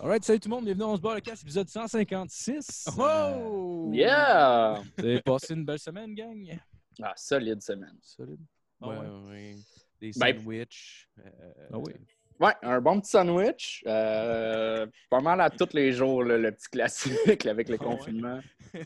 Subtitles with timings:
[0.00, 2.88] Alright, salut tout le monde, bienvenue dans On se bat le casse, épisode 156.
[2.98, 3.90] Oh!
[3.92, 4.82] Yeah!
[4.98, 6.58] Vous avez passé une belle semaine, gang?
[7.02, 7.96] Ah, solide semaine.
[8.02, 8.40] Solide.
[8.80, 8.96] Ouais,
[9.28, 9.54] ouais.
[10.00, 11.08] Des Ben, sandwichs.
[11.18, 11.92] euh, Ah oui.
[12.38, 13.82] Ouais, un bon petit sandwich.
[13.86, 17.96] euh, pas mal à tous les jours, là, le petit classique avec le Ah ouais.
[17.96, 18.40] confinement.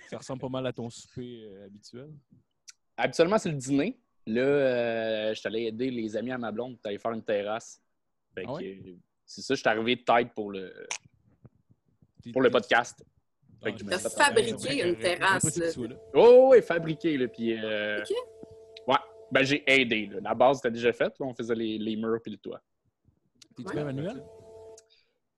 [0.09, 2.11] Ça ressemble pas mal à ton souper euh, habituel.
[2.97, 3.99] Habituellement, c'est le dîner.
[4.27, 7.25] Là, euh, je suis allé aider les amis à ma blonde pour aller faire une
[7.25, 7.83] terrasse.
[8.35, 8.97] Fait Ah que, euh,
[9.31, 10.73] c'est ça, je suis arrivé de tête pour le,
[12.33, 13.05] pour le podcast.
[13.63, 15.73] Ah, fait- Ouais, fabriqué une terrasse, là.
[15.73, 15.97] tu là.
[16.15, 17.17] Oh, oui, fabriqué.
[17.17, 18.11] Là, puis, euh, Ok.
[18.89, 18.97] Ouais,
[19.31, 20.07] ben j'ai aidé.
[20.07, 20.19] Là.
[20.23, 21.19] La base était déjà faite.
[21.21, 22.61] là, on faisait les, les murs puis le toit.
[23.57, 23.75] T'es-tu Ouais.
[23.75, 24.25] bien manuel?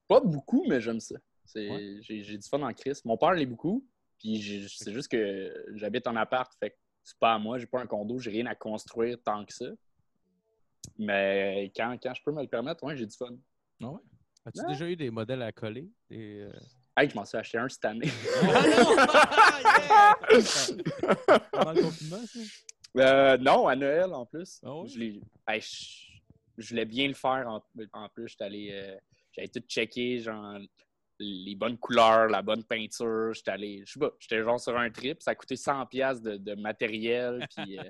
[0.09, 1.17] Pas beaucoup, mais j'aime ça.
[1.57, 1.99] Ouais.
[2.01, 3.05] J'ai du fun en crise.
[3.05, 3.85] Mon père l'est beaucoup.
[4.19, 7.81] Puis c'est juste que j'habite en appart, fait que c'est pas à moi, j'ai pas
[7.81, 9.67] un condo, j'ai rien à construire tant que ça.
[10.99, 13.35] Mais quand, quand je peux me le permettre, ouais, j'ai du fun.
[13.83, 13.99] Ah ouais?
[14.45, 14.67] As-tu Ouais.
[14.69, 15.89] déjà eu des modèles à coller?
[16.11, 16.53] Des, euh,
[16.97, 18.07] Hey, je m'en suis acheté un cette année.
[21.53, 22.39] Pendant le confinement, ça?
[22.99, 24.61] Euh, non, à Noël en plus.
[24.65, 24.89] Ah ouais?
[24.89, 26.19] Je, l'ai- hey, je-
[26.59, 27.63] je voulais bien le faire en,
[27.95, 28.29] en plus.
[28.29, 28.97] J'étais allé, euh,
[29.33, 30.59] J'avais tout checké, genre
[31.19, 33.33] les bonnes couleurs, la bonne peinture.
[33.33, 35.23] J'étais allé, je sais pas, j'étais genre sur un trip.
[35.23, 37.47] Ça a coûté 100$ piastres de, de matériel.
[37.57, 37.83] Puis euh,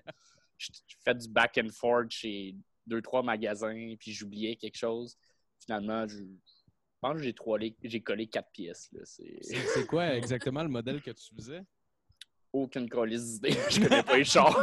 [0.59, 2.55] j'ai j'ai fait du back and forth chez
[2.87, 3.95] deux, trois magasins.
[3.99, 5.17] Puis j'oubliais quelque chose.
[5.65, 6.25] Finalement, je, je
[7.01, 8.89] pense que j'ai trois li- j'ai collé quatre pièces.
[8.93, 9.01] là.
[9.05, 11.63] C'est C'est c'est quoi exactement le modèle que tu faisais?
[12.55, 13.57] aucune colise d'idée.
[13.71, 14.63] Je connais pas les chars.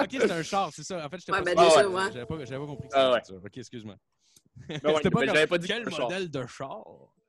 [0.00, 1.06] Ok, c'est un char, c'est ça.
[1.06, 2.26] En fait, je Ouais, pas ben déjà, J'avais ouais.
[2.26, 3.40] pas, j'avais pas compris que Ah c'était ouais.
[3.40, 3.46] ça.
[3.46, 3.96] Ok, excuse-moi.
[4.56, 6.00] Ben ouais, C'était pas mais comme, j'avais pas dit quel un char.
[6.00, 6.84] modèle de char?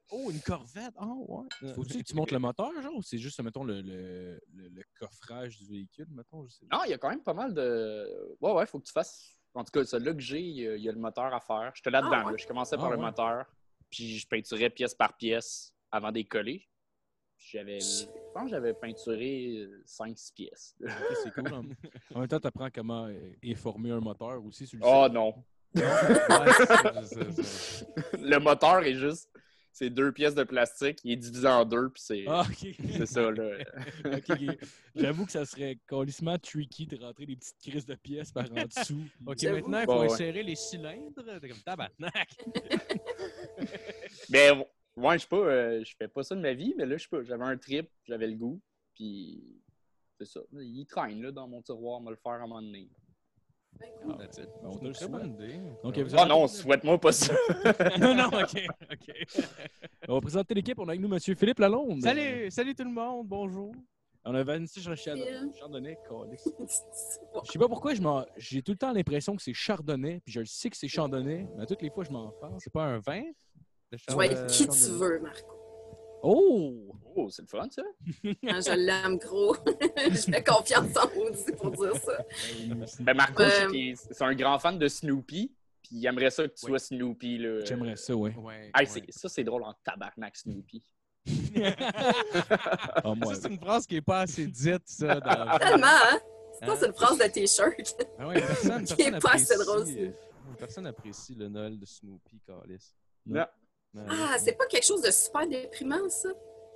[0.09, 0.93] Oh, une Corvette!
[0.99, 1.73] Oh, ouais.
[1.75, 4.83] Faut-tu que tu montes le moteur, genre, ou c'est juste, mettons, le, le, le, le
[4.99, 6.43] coffrage du véhicule, mettons?
[6.47, 6.65] Je sais.
[6.71, 8.35] Non, il y a quand même pas mal de.
[8.41, 9.34] Ouais, ouais, faut que tu fasses.
[9.55, 11.71] En tout cas, celui-là que j'ai, il y a- le moteur à faire.
[11.73, 12.11] J'étais là-dedans.
[12.13, 12.31] Ah, ouais.
[12.33, 12.37] là.
[12.37, 13.01] Je commençais Ah, par le ouais.
[13.03, 13.45] moteur,
[13.89, 16.67] puis je peinturais pièce par pièce avant de les coller.
[17.37, 17.79] Puis J'avais.
[17.79, 20.75] Je pense que j'avais peinturé 5-6 pièces.
[20.81, 20.89] Ok,
[21.23, 21.53] c'est cool.
[21.53, 21.63] En,
[22.15, 25.13] en même temps, tu apprends comment euh, informer un moteur aussi sur le Oh site.
[25.13, 25.33] non.
[25.75, 25.81] Ouais.
[28.19, 29.29] Le moteur est juste.
[29.77, 32.23] C'est deux pièces de plastique, il est divisé en deux, puis c'est.
[32.29, 32.73] Ah, ok.
[32.97, 33.57] C'est ça, là.
[34.95, 38.63] J'avoue que ça serait colissement tricky de rentrer des petites crises de pièces par en
[38.63, 39.03] dessous.
[39.27, 40.13] Ok, maintenant, il Bon, faut ouais.
[40.13, 41.21] insérer les cylindres.
[41.41, 42.37] T'es comme tabarnak.
[44.29, 44.51] Mais
[44.95, 47.03] moi, je sais pas, euh, je fais pas ça de ma vie, mais là, je
[47.03, 48.61] sais pas, j'avais un trip, j'avais le goût,
[48.93, 49.61] puis
[50.17, 50.39] c'est ça.
[50.53, 52.87] Il traîne là, dans mon tiroir, on va le faire à un moment donné.
[54.19, 54.49] That's it.
[54.63, 55.11] on très souhaite.
[55.11, 55.59] bonne idée.
[55.83, 57.33] Donc, vous Ah avez- non, souhaite-moi pas ça.
[57.99, 59.15] non, non, ok, ok.
[60.07, 60.77] On va présenter l'équipe.
[60.79, 61.19] On a avec nous M.
[61.19, 62.01] Philippe Lalonde.
[62.01, 63.73] Salut, salut tout le monde, bonjour.
[64.23, 65.97] On a Vanessa Chardonnay.
[67.45, 70.33] Je sais pas pourquoi je m'en- j'ai tout le temps l'impression que c'est Chardonnay, puis
[70.33, 72.53] je le sais que c'est Chardonnay, mais toutes les fois je m'en passe.
[72.59, 73.23] C'est pas un vin?
[73.91, 74.31] de Chardonnay?
[74.31, 75.55] être qui tu veux, Marco.
[76.23, 76.73] Oh!
[77.15, 77.81] Oh, c'est le fun, ça.
[78.23, 79.55] Quand je l'aime gros,
[79.97, 82.17] je fais confiance en Audi pour dire ça.
[82.99, 86.43] Ben, Marco, je sais Euh, c'est un grand fan de Snoopy, puis il aimerait ça
[86.47, 86.71] que tu Oui.
[86.71, 87.37] sois Snoopy.
[87.37, 87.63] là.
[87.65, 88.31] J'aimerais ça, oui.
[88.37, 88.85] Ouais, Hey, ouais.
[88.85, 90.83] c'est- Ça, c'est drôle en tabarnak, Snoopy.
[91.57, 95.19] Ah, Ça, c'est une phrase qui n'est pas assez dite, ça.
[95.19, 95.57] Dans...
[95.57, 96.19] Tellement, hein?
[96.59, 96.75] Ça, Hein?
[96.79, 98.05] c'est une phrase de t-shirt.
[98.19, 100.09] Ah ouais, personne, Qui personne est pas assez drôle, euh,
[100.57, 102.93] Personne apprécie le Noël de Snoopy, Carlis.
[103.25, 103.45] Non.
[104.09, 106.29] Ah, c'est pas quelque chose de super déprimant, ça?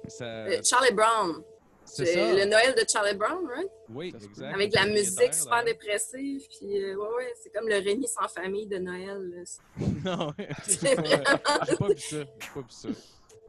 [0.07, 0.25] Ça...
[0.25, 1.43] Euh, Charlie Brown.
[1.85, 3.69] c'est le Noël de Charlie Brown, right?
[3.89, 4.53] Oui, exact.
[4.53, 6.41] Avec la musique super dépressive.
[6.59, 9.19] Puis, euh, ouais, ouais, c'est comme le Rémi sans famille de Noël.
[9.35, 9.43] là.
[10.17, 10.49] Non, ouais.
[10.63, 12.17] C'est vraiment- J'ai pas vu ça.
[12.17, 12.89] J'ai pas vu ça.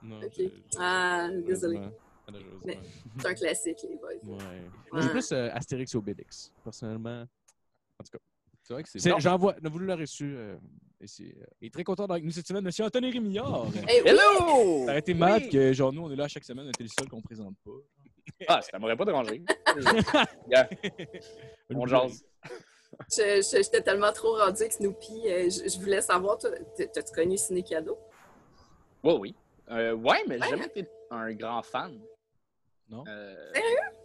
[0.02, 0.20] Non.
[0.78, 1.80] Ah, désolé.
[3.18, 4.08] C'est un classique, les boys.
[4.24, 4.62] Ouais.
[4.92, 5.12] Moi, j'ai Ouais.
[5.12, 7.22] plus euh, Astérix et Obélix, personnellement.
[7.98, 8.18] En tout cas,
[8.62, 9.56] c'est vrai que c'est j'en vois.
[9.62, 10.34] Vous l'aurez su.
[10.36, 10.56] euh,
[11.02, 12.72] Il est très content d'être avec nous cette semaine, M.
[12.86, 13.66] Anthony Rémillard.
[13.88, 14.10] Hey, oui!
[14.10, 14.84] Hello!
[14.84, 15.48] Ça aurait été Oui.
[15.48, 17.70] que, genre, nous, on est là chaque semaine, on était le seul qu'on présente pas.
[18.48, 19.42] Ah, ça m'aurait pas dérangé.
[20.50, 20.68] Yeah,
[21.74, 22.22] on jase.
[23.10, 25.22] Je- je- J'étais tellement trop rendue avec Snoopy.
[25.26, 27.98] euh, Je, je voulais savoir, t'as-tu connu Ciné Cadeau?
[29.02, 29.34] Ouais, oui.
[29.70, 31.98] Euh, ouais, mais j'ai jamais été un grand fan.
[32.88, 33.04] Non?
[33.08, 33.96] Euh, Sérieux?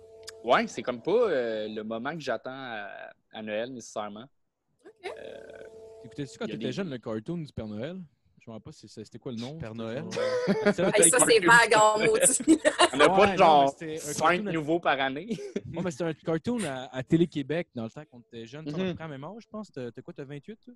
[0.44, 4.26] Ouais, c'est comme pas euh, le moment que j'attends à, à Noël nécessairement.
[4.86, 5.12] OK.
[6.18, 8.02] Écoutez-tu quand a t'étais des- jeune le cartoon du Père Noël?
[8.40, 9.58] Je me rappelle pas, c'est- c'était quoi le nom?
[9.58, 10.04] Père Noël?
[10.96, 12.38] Hey, ça, c'est vague en maudit.
[12.94, 15.38] On n'a pas non, genre mais c'était un 5 cartoon- nouveaux par année.
[15.66, 18.66] Mais c'était un cartoon à, Télé-Québec dans le temps qu'on était jeune.
[18.66, 19.72] Tu à peu près la même âge, je pense.
[19.72, 20.74] T'as quoi, t'as 28, toi?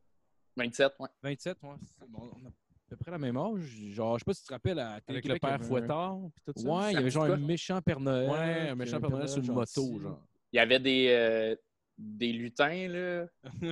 [0.58, 1.08] 27, ouais.
[1.24, 1.70] 27, ouais.
[2.10, 2.52] Bon, on a à
[2.90, 3.62] peu près la même âge.
[3.92, 5.42] Genre, je sais pas si tu te rappelles à Avec Télé-Québec.
[5.44, 6.68] le père Fouettard, puis tout ça.
[6.68, 8.30] Ouais, il y avait me genre un méchant Père Noël.
[8.30, 10.20] Ouais, un méchant Père Noël sur une moto, genre.
[10.52, 11.56] Il y avait des, euh,
[12.02, 13.26] des lutins, là.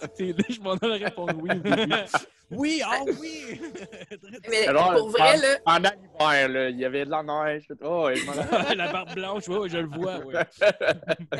[0.00, 1.50] C'était- là, je m'en allais répondre oui.
[1.50, 1.92] au début.
[2.52, 3.60] Oui, ah oui!
[4.48, 5.34] Mais Alors, pour vrai,
[5.64, 5.90] pendant- là,
[6.20, 7.66] l'hiver, là, il y avait de la neige.
[7.82, 8.08] Oh,
[8.76, 10.18] la barbe blanche, ouais, je le vois.
[10.24, 10.34] ouais.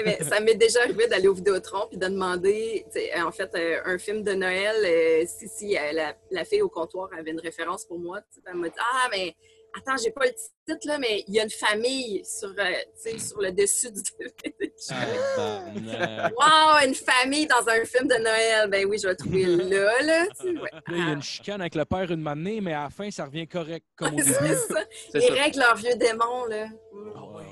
[0.05, 2.85] mais ça m'est déjà arrivé d'aller au Vidéotron puis de demander,
[3.25, 6.69] en fait, euh, un film de Noël, euh, si, si euh, la, la fille au
[6.69, 9.37] comptoir avait une référence pour moi, elle m'a dit Ah, mais
[9.77, 12.53] attends, j'ai pas le titre, là, mais il y a une famille sur, euh,
[13.03, 14.73] tu sais, sur le dessus du DVD.
[14.89, 16.33] Tabarnak.
[16.37, 18.71] Wow, une famille dans un film de Noël.
[18.71, 20.25] Ben oui, je vais le trouver là, là.
[20.45, 20.71] ouais.
[20.89, 23.25] Il y a une chicane avec le père une manée, mais à la fin, ça
[23.27, 24.33] revient correct, comme au début.
[24.33, 24.83] Ça.
[25.15, 26.67] Ils règlent leurs vieux démons, là.
[27.15, 27.45] Ah ouais.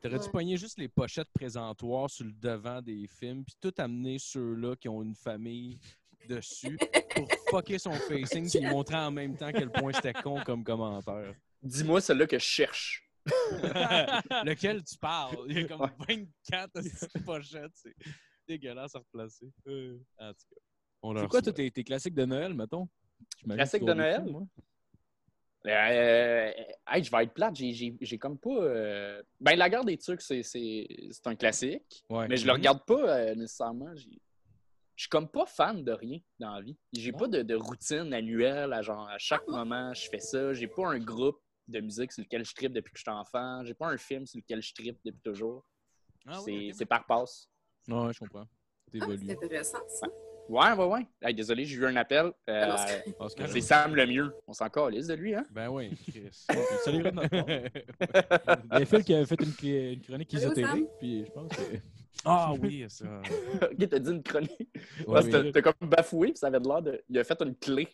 [0.00, 0.30] T'aurais dû Ouais.
[0.32, 4.88] pogner juste les pochettes présentoirs sur le devant des films, puis tout amener ceux-là qui
[4.88, 5.78] ont une famille
[6.28, 6.78] dessus
[7.16, 11.34] pour fucker son facing, puis montrer en même temps quel point c'était con comme commentaire?
[11.62, 13.04] Dis-moi celle-là que je cherche.
[14.44, 15.36] Lequel tu parles?
[15.48, 17.94] Il y a comme 24 petites pochettes, c'est
[18.46, 19.50] dégueulasse à replacer.
[19.66, 20.60] Euh, En tout cas,
[21.02, 22.88] on C'est quoi, tes, tes classiques de Noël, mettons?
[23.48, 24.24] Classiques de Noël?
[24.24, 24.42] moi.
[25.66, 26.52] Euh,
[26.86, 28.48] hey, je vais être plate, j'ai- j'ai j'ai comme pas.
[28.62, 32.28] euh, Ben, la guerre des trucs, c'est c'est- c'est un classique, Ouais.
[32.28, 32.58] mais je le Mhm.
[32.58, 33.94] regarde pas euh, nécessairement.
[33.96, 34.20] J'ai-
[34.96, 36.76] Je suis comme pas fan de rien dans la vie.
[36.92, 40.52] J'ai pas de, de routine annuelle à genre à chaque moment je fais ça.
[40.54, 43.62] J'ai pas un groupe de musique sur lequel je tripe depuis que je suis enfant.
[43.64, 45.64] J'ai pas un film sur lequel je tripe depuis toujours.
[46.26, 47.48] Ah c'est oui, par passe.
[47.86, 48.46] Ouais, je comprends.
[49.00, 50.06] Ah, c'est intéressant, ça.
[50.48, 51.06] Ouais, ouais, ouais.
[51.20, 52.26] Hey, désolé, j'ai eu un appel.
[52.26, 52.76] Euh, Ah non,
[53.28, 53.60] c'est- Ah.
[53.60, 54.34] Sam le mieux.
[54.46, 55.44] On s'en calisse de lui, hein?
[55.50, 56.46] Ben oui, Chris.
[56.84, 57.04] Salut.
[57.04, 60.86] Il y a Phil qui avait fait une, chronique Sam?
[60.98, 61.62] puis je pense que.
[62.24, 63.22] Ah oui, ça.
[63.62, 64.50] ok, t'as dit une chronique.
[64.60, 67.00] Ouais, Parce que mais- t'as- t'as comme bafoué, puis ça avait de l'air de.
[67.08, 67.88] Il a fait une clé.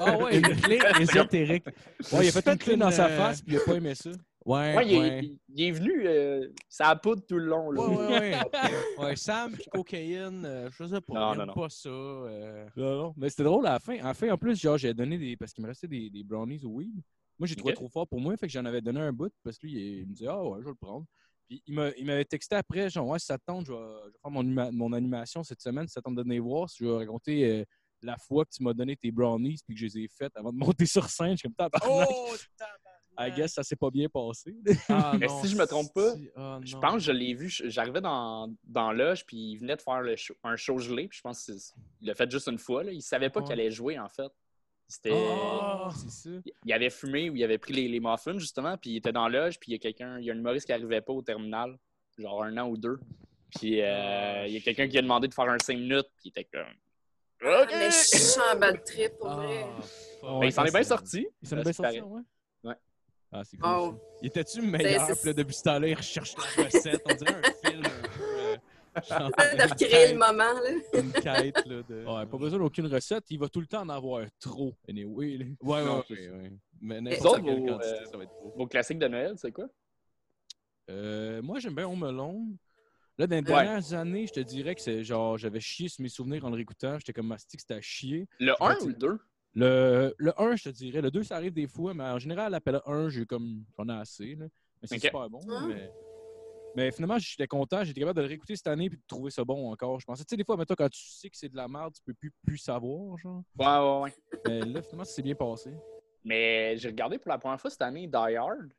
[0.00, 1.66] Ah ouais, une clé ésotérique.
[2.12, 3.94] Ouais, il a fait une clé dans sa euh, face, puis il a pas aimé
[3.94, 4.10] ça.
[4.44, 5.20] Ouais, Ouais, il, est- ouais.
[5.24, 7.70] il- il est venu, euh, ça a poudre tout le long.
[7.70, 7.82] Là.
[7.86, 8.36] Ouais, ouais, ouais.
[9.04, 11.14] ouais, Sam puis cocaïne, euh, je sais pas.
[11.14, 11.52] Non, non, non.
[11.52, 11.88] pas ça.
[11.90, 12.64] euh.
[12.74, 13.14] Non, non.
[13.18, 13.96] Mais c'était drôle à la fin.
[13.96, 15.36] La fin, en plus, genre, j'ai donné des.
[15.36, 16.94] Parce qu'il me restait des, des brownies au weed.
[17.38, 19.58] Moi, j'ai trouvé trop fort pour moi, fait que j'en avais donné un bout, parce
[19.58, 21.04] que lui, il, il me disait, ah ouais, je vais le prendre.
[21.48, 23.78] Puis il m'a- il m'avait texté après, genre, ouais, si ça te tente, je vais,
[23.78, 24.42] je vais faire mon,
[24.72, 27.64] mon animation cette semaine, si ça tente de venir voir, si je vais raconter euh,
[28.02, 30.52] la fois que tu m'as donné tes brownies, puis que je les ai faites avant
[30.52, 31.32] de monter sur scène.
[31.32, 32.08] Je suis comme, tabarnak.
[32.10, 32.34] Oh,
[33.20, 34.54] I guess ça s'est pas bien passé.
[34.88, 36.80] Ah, Mais non, si je me trompe pas, si- ah, Je non.
[36.80, 37.48] pense que je l'ai vu.
[37.48, 41.08] J'arrivais dans, dans l'âge, puis il venait de faire le show- un show gelé.
[41.08, 41.56] Puis je pense qu'il
[42.06, 42.84] l'a fait juste une fois.
[42.84, 42.92] Là.
[42.92, 44.30] Il savait pas qu'il allait jouer, en fait.
[44.88, 45.10] C'était.
[45.96, 46.30] C'est ça.
[46.64, 49.28] Il avait fumé ou il avait pris les, les muffins, justement, puis il était dans
[49.28, 51.20] l'âge, puis il y a quelqu'un, il y a un humoriste qui arrivait pas au
[51.22, 51.76] terminal,
[52.18, 52.98] genre un an ou deux.
[53.58, 56.06] Puis euh, Ah, il y a quelqu'un qui a demandé de faire un 5 minutes,
[56.16, 56.72] puis il était comme.
[57.40, 57.68] OK!
[57.70, 59.64] mais je suis en bad trip, pour vrai.
[60.22, 61.26] Ben, il s'en est bien sorti.
[61.42, 62.22] Il s'en est bien sorti, ouais?
[62.64, 62.74] Ouais.
[63.30, 63.70] Ah, c'est cool.
[63.70, 63.94] Oh.
[64.22, 65.02] était-tu meilleur?
[65.06, 67.02] C'est- c'est- Puis là, depuis ce temps-là, il recherche la recette?
[67.04, 68.24] On dirait un film un peu.
[68.24, 68.60] euh, genre,
[69.00, 71.00] De recréer le moment, là.
[71.00, 71.82] Une quête, là.
[71.88, 72.04] De...
[72.04, 73.24] Ouais, pas besoin d'aucune recette.
[73.30, 74.74] Il va tout le temps en avoir trop.
[74.88, 75.44] Anyway, là.
[75.62, 76.52] Ouais, Non, ouais.
[76.80, 78.54] Mais Vous n'importe autres, quelle vos, quantité, euh, ça va être trop.
[78.56, 79.66] Vos classiques de Noël, c'est quoi?
[80.90, 82.56] Euh, moi, j'aime bien Home Alone.
[83.18, 86.08] Là, dans les dernières années, je te dirais que c'est genre, j'avais chié sur mes
[86.08, 86.98] souvenirs en le réécoutant.
[86.98, 88.28] J'étais comme mastic, c'était à chier.
[88.38, 89.18] Le Je 1 vais ou le 2?
[89.54, 91.00] Le, le 1, je te dirais.
[91.02, 93.98] Le 2, ça arrive des fois, mais en général, l'appel 1, j'ai comme, j'en ai
[94.00, 94.36] assez.
[94.36, 94.46] Là.
[94.80, 95.00] Mais c'est Ok.
[95.02, 95.40] super bon.
[95.50, 95.64] Ah.
[95.66, 95.90] Mais,
[96.76, 97.82] mais finalement, j'étais content.
[97.84, 99.98] J'étais capable de le réécouter cette année et de trouver ça bon encore.
[100.00, 101.92] Je pensais, tu sais, des fois, mettons, quand tu sais que c'est de la merde,
[101.94, 103.16] tu peux plus, plus savoir.
[103.18, 103.42] Genre.
[103.58, 104.12] Ouais, ouais, ouais.
[104.46, 105.70] Mais là, finalement, ça s'est bien passé.
[106.24, 108.72] Mais j'ai regardé pour la première fois cette année Die Hard.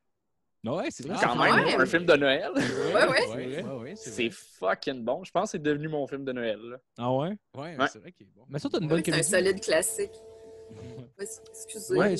[0.66, 1.16] Ouais, c'est vrai.
[1.18, 1.76] Ah, Quand c'est même, ouais.
[1.76, 2.52] un film de Noël.
[2.54, 3.28] Ouais, ouais.
[3.36, 5.24] Ouais, ouais, ouais, c'est fucking bon.
[5.24, 6.60] Je pense que c'est devenu mon film de Noël.
[6.60, 6.78] là.
[6.98, 7.38] Ah ouais?
[7.56, 7.88] Ouais, Ouais.
[7.88, 8.44] c'est vrai qu'il est bon.
[8.50, 10.12] Mais ça, t'as une bonne c'est un solide classique.
[11.20, 11.96] Excusez.
[11.98, 12.16] Ouais,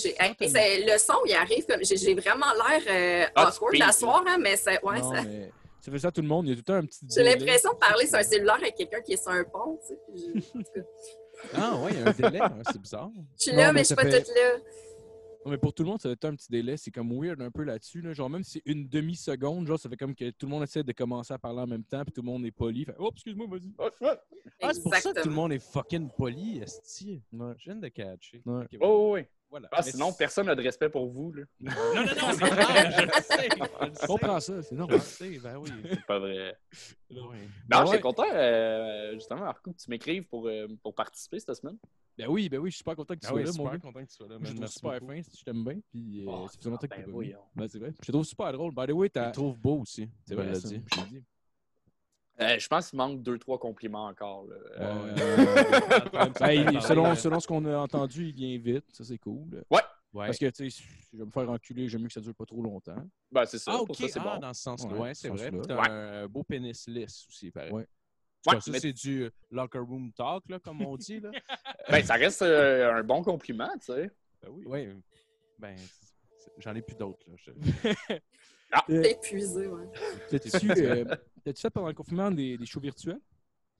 [0.86, 1.84] le son, il arrive comme.
[1.84, 3.92] J'ai vraiment l'air euh, Ah, tu awkward la
[4.28, 4.84] hein, mais c'est.
[4.84, 5.52] Ouais, Non, ça- mais
[5.82, 6.48] ça fait ça à tout le monde.
[6.48, 7.00] Il y a tout le temps un petit.
[7.16, 9.80] J'ai l'impression de parler sur un cellulaire avec quelqu'un qui est sur un pont.
[9.88, 10.84] Tu sais,
[11.56, 12.42] Ah, ouais, il y a un délai.
[12.42, 13.10] ouais, c'est bizarre.
[13.38, 14.52] je suis Non, là, mais mais je suis pas fait- toute là.
[15.46, 16.76] Non, mais pour tout le monde, ça va être un petit délai.
[16.76, 18.02] C'est comme weird un peu là-dessus.
[18.02, 18.12] Là.
[18.14, 20.84] Genre, même si c'est une demi-seconde, genre, ça fait comme que tout le monde essaie
[20.84, 22.84] de commencer à parler en même temps, puis tout le monde est poli.
[22.86, 23.72] Fait, oh, excuse-moi, vas-y.
[23.78, 23.90] Oh.
[24.62, 27.22] Ah, c'est pour ça que tout le monde est fucking poli, esti.
[27.32, 27.54] Ouais.
[27.58, 28.42] Je viens de catcher.
[28.46, 28.66] Ouais.
[28.82, 29.22] Oh, oui.
[29.50, 29.70] voilà.
[29.72, 31.32] Ah, Mais sinon, personne n'a de respect pour vous.
[31.32, 31.44] là.
[31.62, 33.50] Non, non, non, c'est vrai, je le sais.
[33.96, 35.00] Je Je comprends ça, c'est Je normal.
[35.42, 35.70] ben oui.
[35.90, 36.58] C'est pas vrai.
[37.10, 37.18] Ouais.
[37.18, 37.30] Non,
[37.70, 38.02] Ben j'étais ouais.
[38.02, 41.78] content, euh, justement, Marco, que tu m'écrives pour, euh, pour participer cette semaine.
[42.20, 43.54] Ben oui, ben oui, je suis super content que tu Ah sois oui, là, mon
[43.54, 43.80] super gars.
[43.80, 44.38] content que tu sois là.
[44.42, 45.14] Je te trouve super beaucoup.
[45.14, 45.80] fin, si je t'aime bien.
[45.90, 47.36] Puis, euh, Oh, ça faisait longtemps que ben.
[47.56, 47.94] Ben, c'est vrai.
[48.02, 48.74] Je te trouve super drôle.
[48.76, 49.28] By the way, Je t'as.
[49.28, 50.10] le trouve beau aussi.
[50.26, 50.82] C'est Ben, vrai, l'a ça, dit.
[50.96, 51.24] je dit.
[52.42, 54.46] Euh, je pense qu'il manque deux, trois compliments encore.
[54.48, 54.56] là.
[54.80, 58.86] Euh, Euh, ben, selon, selon ce qu'on a entendu, il vient vite.
[58.92, 59.64] Ça, c'est cool.
[59.70, 59.82] Ouais.
[60.14, 60.84] Parce que, tu sais, si
[61.14, 62.96] je vais me faire enculer, j'aime mieux que ça dure pas trop longtemps.
[63.32, 63.72] Ben, c'est ça.
[63.74, 64.40] Ah, Pour ok, ça, c'est ah, bon.
[64.40, 64.92] dans ce sens-là.
[64.94, 65.52] Ouais, Ouais, c'est ce vrai.
[65.66, 67.72] T'as un beau pénis lisse aussi, pareil.
[67.72, 67.88] Ouais.
[68.48, 71.20] Ouais, ça, mais- c'est du euh, locker room talk, là, comme on dit.
[71.20, 71.32] Là.
[71.90, 74.10] Ben, ça reste euh, un bon compliment, tu sais.
[74.42, 74.66] Ben oui.
[74.66, 74.96] Ouais,
[75.58, 75.76] ben,
[76.60, 77.26] j'en ai plus d'autres.
[77.28, 78.14] là.
[78.88, 79.88] T'es épuisé, ouais.
[80.30, 81.06] T'as-tu euh,
[81.44, 83.20] t'as-tu fait pendant le confinement des, des shows virtuels?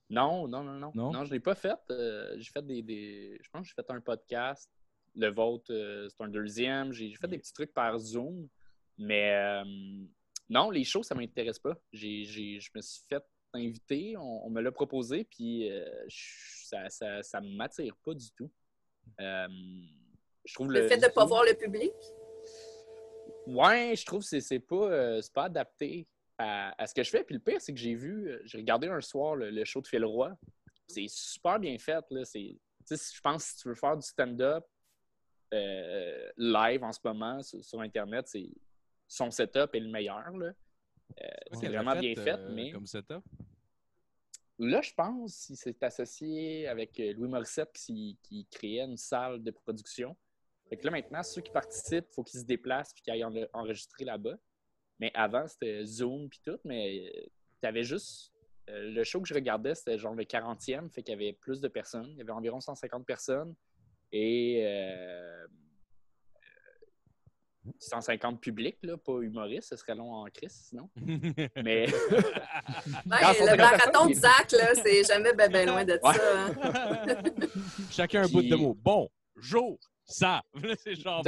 [0.08, 0.90] Non, non, non, non.
[0.94, 1.12] Non?
[1.12, 1.78] Non, je l'ai pas fait.
[1.90, 4.68] Euh, j'ai fait des, des- Je pense que j'ai fait un podcast.
[5.14, 6.92] Le vôtre, euh, c'est un deuxième.
[6.92, 8.48] J'ai fait des petits trucs par Zoom.
[8.98, 9.64] Mais euh,
[10.48, 11.76] non, les shows, ça m'intéresse pas.
[11.92, 13.22] J'ai, j'ai- je me suis fait
[13.54, 18.50] inviter, on, on me l'a proposé, puis euh, je- ça, ça m'attire pas du tout.
[19.20, 19.48] Euh,
[20.44, 21.92] je trouve Le fait de ne pas voir le public?
[23.46, 26.06] Ouais, je trouve que c'est- pas, euh, pas adapté
[26.38, 27.24] à, à ce que je fais.
[27.24, 29.86] Puis le pire, c'est que j'ai vu, j'ai regardé un soir le, le show de
[29.88, 30.32] Phil Roy.
[30.86, 32.04] C'est super bien fait.
[32.10, 32.22] Là.
[32.24, 34.64] Je pense que si tu veux faire du stand-up
[35.52, 38.48] live en ce moment sur, sur Internet, c'est,
[39.08, 40.30] son setup est le meilleur.
[40.36, 40.52] Là,
[41.52, 43.22] c'est qu'elle vraiment bien fait, euh, mais Comme setup?
[44.58, 49.42] là, je pense qu'il s'est associé avec euh, Louis Morissette qui, qui créait une salle
[49.42, 50.16] de production.
[50.68, 53.24] Fait que là, maintenant, ceux qui participent, il faut qu'ils se déplacent et qu'ils aillent
[53.24, 54.36] en- enregistrer là-bas.
[54.98, 57.10] Mais avant, c'était Zoom puis tout, mais
[57.60, 58.32] tu avais juste.
[58.68, 61.60] euh, le show que je regardais, c'était genre le 40e, fait qu'il y avait plus
[61.60, 62.06] de personnes.
[62.10, 63.54] Il y avait environ 150 personnes
[64.12, 64.68] et euh,
[65.44, 65.46] euh,
[67.78, 70.88] 150 publics, là, pas humoristes, ce serait long en crise sinon.
[71.62, 71.92] Mais le
[73.08, 76.14] 50 marathon de Zach, là, c'est jamais ben, ben loin de Ouais.
[76.14, 76.46] ça.
[76.46, 77.22] hein.
[77.90, 78.74] Chacun un bout de mots.
[78.80, 80.42] Bon, jour, ça.
[80.82, 81.22] C'est genre.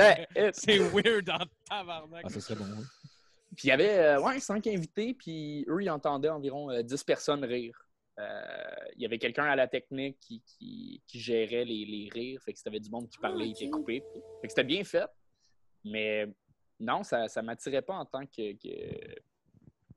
[0.52, 2.22] C'est weird en tabarnak.
[2.24, 2.64] Ah, ça serait bon.
[2.64, 2.84] oui.
[3.56, 7.04] Puis il y avait euh, ouais, cinq invités, puis eux, ils entendaient environ euh, 10
[7.04, 7.86] personnes rire.
[8.18, 8.40] Euh,
[8.96, 12.54] Il y avait quelqu'un à la technique qui, qui, qui gérait les, les rires, fait
[12.54, 13.72] que t'avais du monde qui parlait, il était ok.
[13.72, 14.02] coupé.
[14.40, 15.06] Fait que c'était bien fait,
[15.84, 16.26] mais
[16.80, 18.24] non, ça ne m'attirait pas en tant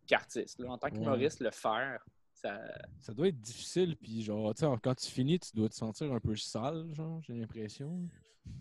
[0.07, 0.59] qu'artiste.
[0.59, 0.71] là.
[0.71, 2.59] En tant qu'humoriste, le faire, ça...
[2.99, 6.11] Ça doit être difficile, puis genre, tu sais, quand tu finis, tu dois te sentir
[6.13, 8.07] un peu sale, genre, j'ai l'impression.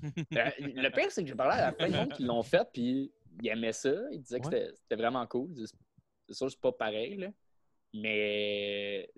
[0.05, 3.13] Euh, le pire, c'est que j'ai parlé à plein de monde qui l'ont fait, puis
[3.43, 3.93] ils aimaient ça.
[4.13, 4.61] Ils disaient que Ouais.
[4.61, 5.49] c'était- c'était vraiment cool.
[5.51, 5.75] Ils disaient,
[6.27, 7.31] C'est sûr, c'est pas pareil, là.
[7.93, 9.11] mais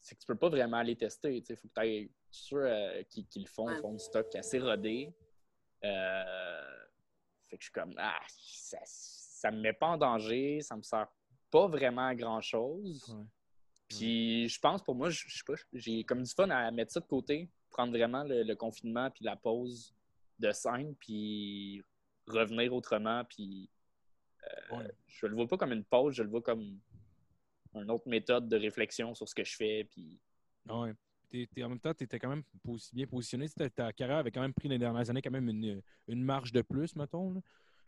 [0.00, 1.36] c'est que tu peux pas vraiment aller tester.
[1.36, 4.58] Il faut que tu ailles sûr euh, qui, qui le font, font du stock assez
[4.58, 5.12] rodé.
[5.84, 6.85] Euh,
[7.48, 10.82] fait que je suis comme, ah, ça, ça me met pas en danger, ça me
[10.82, 11.06] sert
[11.50, 13.08] pas vraiment à grand chose.
[13.16, 13.24] Ouais.
[13.88, 16.92] Puis je pense pour moi, je je sais pas, j'ai comme du fun à mettre
[16.92, 19.94] ça de côté, prendre vraiment le, le confinement puis la pause
[20.38, 21.82] de scène, puis
[22.26, 23.70] revenir autrement, puis
[24.72, 24.90] euh, Ouais.
[25.06, 26.80] je le vois pas comme une pause, je le vois comme
[27.74, 30.18] une autre méthode de réflexion sur ce que je fais, puis
[30.68, 30.92] Ouais.
[31.30, 32.42] T'es- t'es- en même temps, tu étais quand même
[32.92, 33.48] bien positionné.
[33.48, 36.52] Ta, ta carrière avait quand même pris les dernières années quand même une, une marche
[36.52, 37.32] de plus, mettons.
[37.34, 37.40] Là.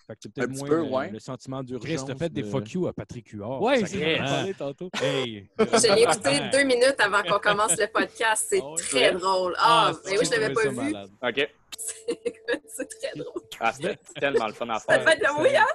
[0.06, 1.10] Fait que c'est peut-être petit moins peu, le, ouais.
[1.10, 2.06] le sentiment d'urgence.
[2.18, 3.60] fait des de- fuck you à Patrick Huard.
[3.60, 4.18] Ouais, Ça c'est vrai.
[4.20, 4.44] Ah.
[4.56, 4.90] tantôt.
[5.02, 5.48] Hey!
[5.58, 8.46] Je l'ai écouté deux minutes avant qu'on commence le podcast.
[8.48, 9.54] C'est Ah très drôle.
[9.58, 10.76] Ah, mais oui, je l'avais pas vu.
[10.76, 11.10] ça malade.
[11.22, 11.48] OK.
[12.68, 13.42] C'est très drôle.
[13.60, 15.08] Ah, c'était tellement le fun à Ça faire.
[15.08, 15.66] fait de oui, hein?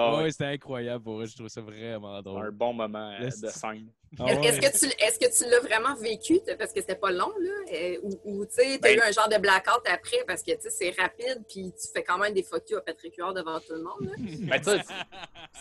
[0.00, 0.22] Ah ouais.
[0.24, 1.26] Ouais, c'était incroyable pour vrai.
[1.26, 2.46] Je trouve ça vraiment drôle.
[2.46, 3.90] Un bon moment euh, de scène.
[4.18, 4.46] Ah ouais.
[4.46, 7.50] Est-ce que tu est-ce que tu l'as vraiment vécu parce que c'était pas long là
[7.72, 10.50] euh, ou, ou tu sais t'as Ben- eu un genre de blackout après parce que
[10.52, 13.60] tu sais c'est rapide puis tu fais quand même des photos à Patrick Huard devant
[13.60, 14.12] tout le monde là.
[14.48, 14.94] Ben, tu sais,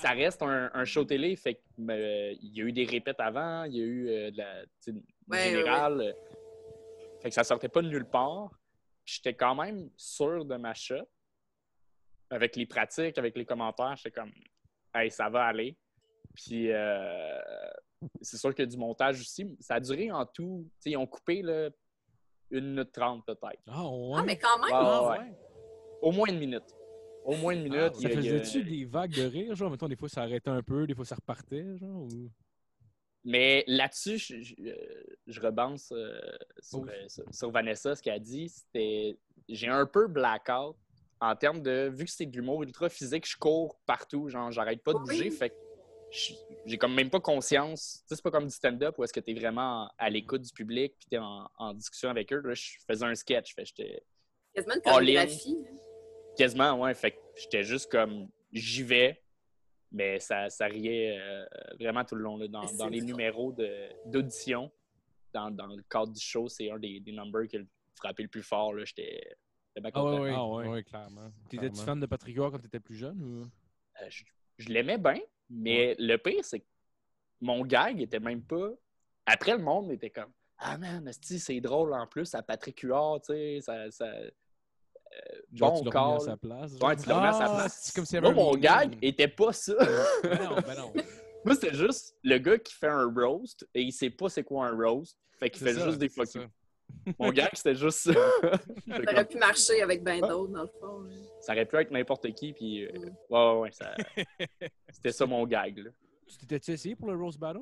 [0.01, 1.59] ça reste un, un show télé, fait que,
[1.91, 4.61] euh, il y a eu des répètes avant, il y a eu euh, de la
[4.63, 6.01] tu sais, du Ouais, général.
[6.01, 6.11] euh,
[7.21, 8.49] Fait que ça sortait pas de nulle part.
[9.05, 10.95] J'étais quand même sûr de ma shot.
[12.29, 14.31] Avec les pratiques, avec les commentaires, j'étais comme
[14.93, 15.77] Hey, ça va aller.
[16.35, 17.39] Puis euh,
[18.21, 19.55] c'est sûr que du montage aussi.
[19.59, 20.67] Ça a duré en tout.
[20.85, 21.69] Ils ont coupé là,
[22.51, 23.61] une minute trente peut-être.
[23.67, 24.13] Ah, ouais.
[24.17, 24.69] Ah mais quand même.
[24.73, 25.33] Ah, ouais, ouais.
[26.01, 26.75] Au moins une minute.
[27.25, 27.95] Au moins une minute.
[27.95, 29.55] Ça il y a- il y a- faisait-tu des vagues de rire?
[29.55, 32.03] Genre, mettons, des fois, ça arrêtait un peu, des fois, ça repartait, genre?
[32.03, 32.31] Ou...
[33.25, 36.19] Mais là-dessus, je, je, euh, je euh,
[36.61, 38.49] sur, euh, sur- sur Vanessa, ce qu'elle a dit.
[38.49, 39.17] C'était.
[39.49, 40.75] J'ai un peu blackout
[41.21, 41.89] en termes de.
[41.93, 44.29] Vu que c'est de l'humour ultra physique, je cours partout.
[44.29, 45.03] Genre, j'arrête pas de Oui.
[45.05, 45.31] bouger.
[45.31, 45.55] Fait que
[46.65, 47.99] j'ai comme même pas conscience.
[48.01, 50.51] Tu sais, c'est pas comme du stand-up où est-ce que t'es vraiment à l'écoute du
[50.51, 52.41] public puis t'es en, en discussion avec eux.
[52.43, 53.53] Là, je faisais un sketch.
[53.53, 54.03] Fait que j'étais
[54.55, 55.65] Quasiment une chorégraphie.
[55.69, 55.75] hein.
[56.37, 56.93] quasiment, ouais.
[56.95, 58.27] Fait que j'étais juste comme.
[58.51, 59.21] J'y vais.
[59.91, 61.45] Mais ça, ça riait euh,
[61.79, 63.55] vraiment tout le long là, dans, dans les numéros
[64.05, 64.71] d'audition.
[65.33, 67.61] Dans, dans le cadre du show, c'est un des, des numbers qui a
[67.95, 68.73] frappé le plus fort.
[68.73, 68.83] là.
[68.85, 69.21] J'étais
[69.87, 71.31] j'étais bien Ah ouais, Ah clairement.
[71.49, 73.21] T'étais-tu fan de Patrick Huard quand t'étais plus jeune?
[73.21, 73.43] Ou...
[74.01, 74.23] Euh, je
[74.57, 75.19] je l'aimais bien,
[75.49, 76.65] mais le pire, c'est que
[77.39, 78.71] mon gag était même pas.
[79.25, 83.33] Après, le monde était comme Ah man, c'est drôle en plus à Patrick Huard, tu
[83.33, 83.59] sais.
[83.61, 84.11] Ça, ça...
[85.53, 86.73] Genre, Bon tu à sa place?
[86.73, 87.91] Ouais, tu à sa Ah, place.
[87.95, 89.73] comme avait Moi, mon gag était pas ça.
[90.23, 90.93] Ben non, ben non.
[91.45, 94.67] Moi, c'était juste le gars qui fait un roast et il sait pas c'est quoi
[94.67, 95.17] un roast.
[95.39, 96.41] Fait qu'il fait ça, juste des c'est fuck you.
[96.41, 96.47] ça.
[97.17, 98.11] Mon gag, c'était juste ça.
[98.87, 101.03] Ça aurait pu marcher avec ben d'autres, dans le fond.
[101.05, 101.21] hein.
[101.41, 103.15] ça aurait pu être n'importe qui, puis euh, Mm.
[103.29, 103.95] ouais, ouais, ouais, ça-
[104.89, 105.77] c'était ça mon gag.
[105.79, 105.91] Là.
[106.27, 107.61] Tu t'étais essayé pour le Rose Battle?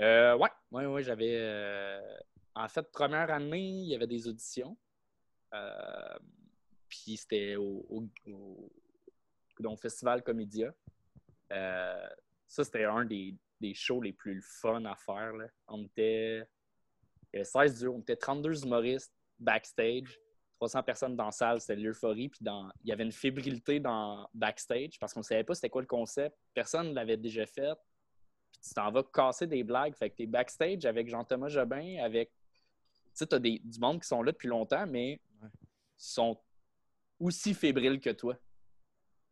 [0.00, 1.36] Euh, ouais, ouais, ouais, j'avais.
[1.38, 2.00] euh,
[2.54, 4.76] En fait, première année, il y avait des auditions.
[5.54, 6.18] Euh,
[6.88, 8.70] Puis c'était au, au, au-
[9.64, 10.74] au Festival Comédia.
[11.52, 12.08] Euh,
[12.48, 15.32] ça, c'était un des, des shows les plus fun à faire.
[15.34, 15.46] là.
[15.68, 16.42] On était.
[17.32, 20.18] Il y avait 16 duos, on était 32 humoristes backstage.
[20.56, 22.28] 300 personnes dans la salle, c'était l'euphorie.
[22.28, 25.70] Puis dans, il y avait une fébrilité dans backstage parce qu'on ne savait pas c'était
[25.70, 26.36] quoi le concept.
[26.52, 27.72] Personne ne l'avait déjà fait
[28.52, 29.94] puis tu t'en vas casser des blagues.
[29.94, 32.30] Fait que t'es backstage avec Jean-Thomas Jobin, avec.
[32.30, 35.48] Tu sais, t'as des, du monde qui sont là depuis longtemps, mais Ouais.
[35.96, 36.38] sont
[37.18, 38.36] aussi fébriles que toi.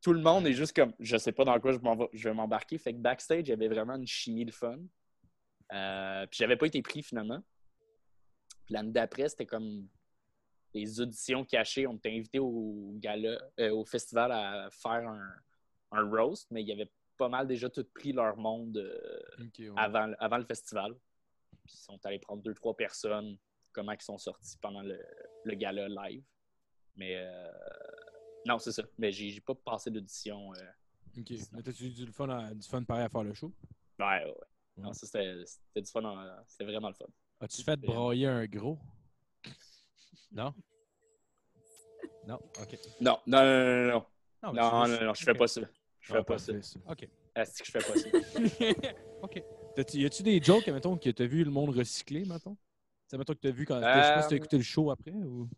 [0.01, 2.35] Tout le monde est juste comme, je sais pas dans quoi je, vais- je vais
[2.35, 2.79] m'embarquer.
[2.79, 4.79] Fait que backstage, il y avait vraiment une chimie de fun.
[5.73, 7.43] Euh, puis j'avais pas été pris finalement.
[8.69, 9.89] Puis l'année d'après, c'était comme
[10.75, 11.87] des auditions cachées.
[11.87, 15.33] On était invité au gala, euh, au festival à faire un,
[15.93, 19.21] un roast, mais il y avait pas mal déjà tout pris leur monde euh,
[19.59, 19.71] ouais.
[19.75, 20.93] avant, avant le festival.
[21.65, 23.39] Puis ils sont allés prendre deux, trois personnes,
[23.73, 25.03] comment ils sont sortis pendant le,
[25.45, 26.23] le gala live.
[26.95, 27.51] Mais euh,
[28.45, 28.83] non, c'est ça.
[28.99, 30.53] Mais j'ai pas passé d'audition.
[30.57, 30.61] euh,
[31.17, 31.33] Ok.
[31.53, 33.51] Mais t'as-tu eu du fun, à- du fun pareil à faire le show?
[33.99, 34.35] ouais, ouais, ouais.
[34.77, 36.43] Non, ça, c'était c'était du fun.
[36.47, 37.07] C'était vraiment le fun.
[37.41, 38.79] As-tu fait brailler un gros?
[40.33, 40.53] Non?
[42.27, 42.39] Non?
[42.61, 42.79] OK.
[43.01, 44.05] Non, non, non, non, non.
[44.43, 45.63] Non, Non, non, je fais pas ça.
[46.01, 46.53] Je fais pas ça.
[46.87, 47.09] OK.
[47.35, 48.91] Est-ce que je fais pas ça?
[49.23, 49.43] OK.
[49.95, 52.57] Y a-tu des jokes, mettons, que t'as vu le monde recycler, mettons?
[53.07, 53.77] C'est mettons que t'as vu quand.
[53.77, 55.49] Je sais pas si t'as Euh, écouté le show après ou?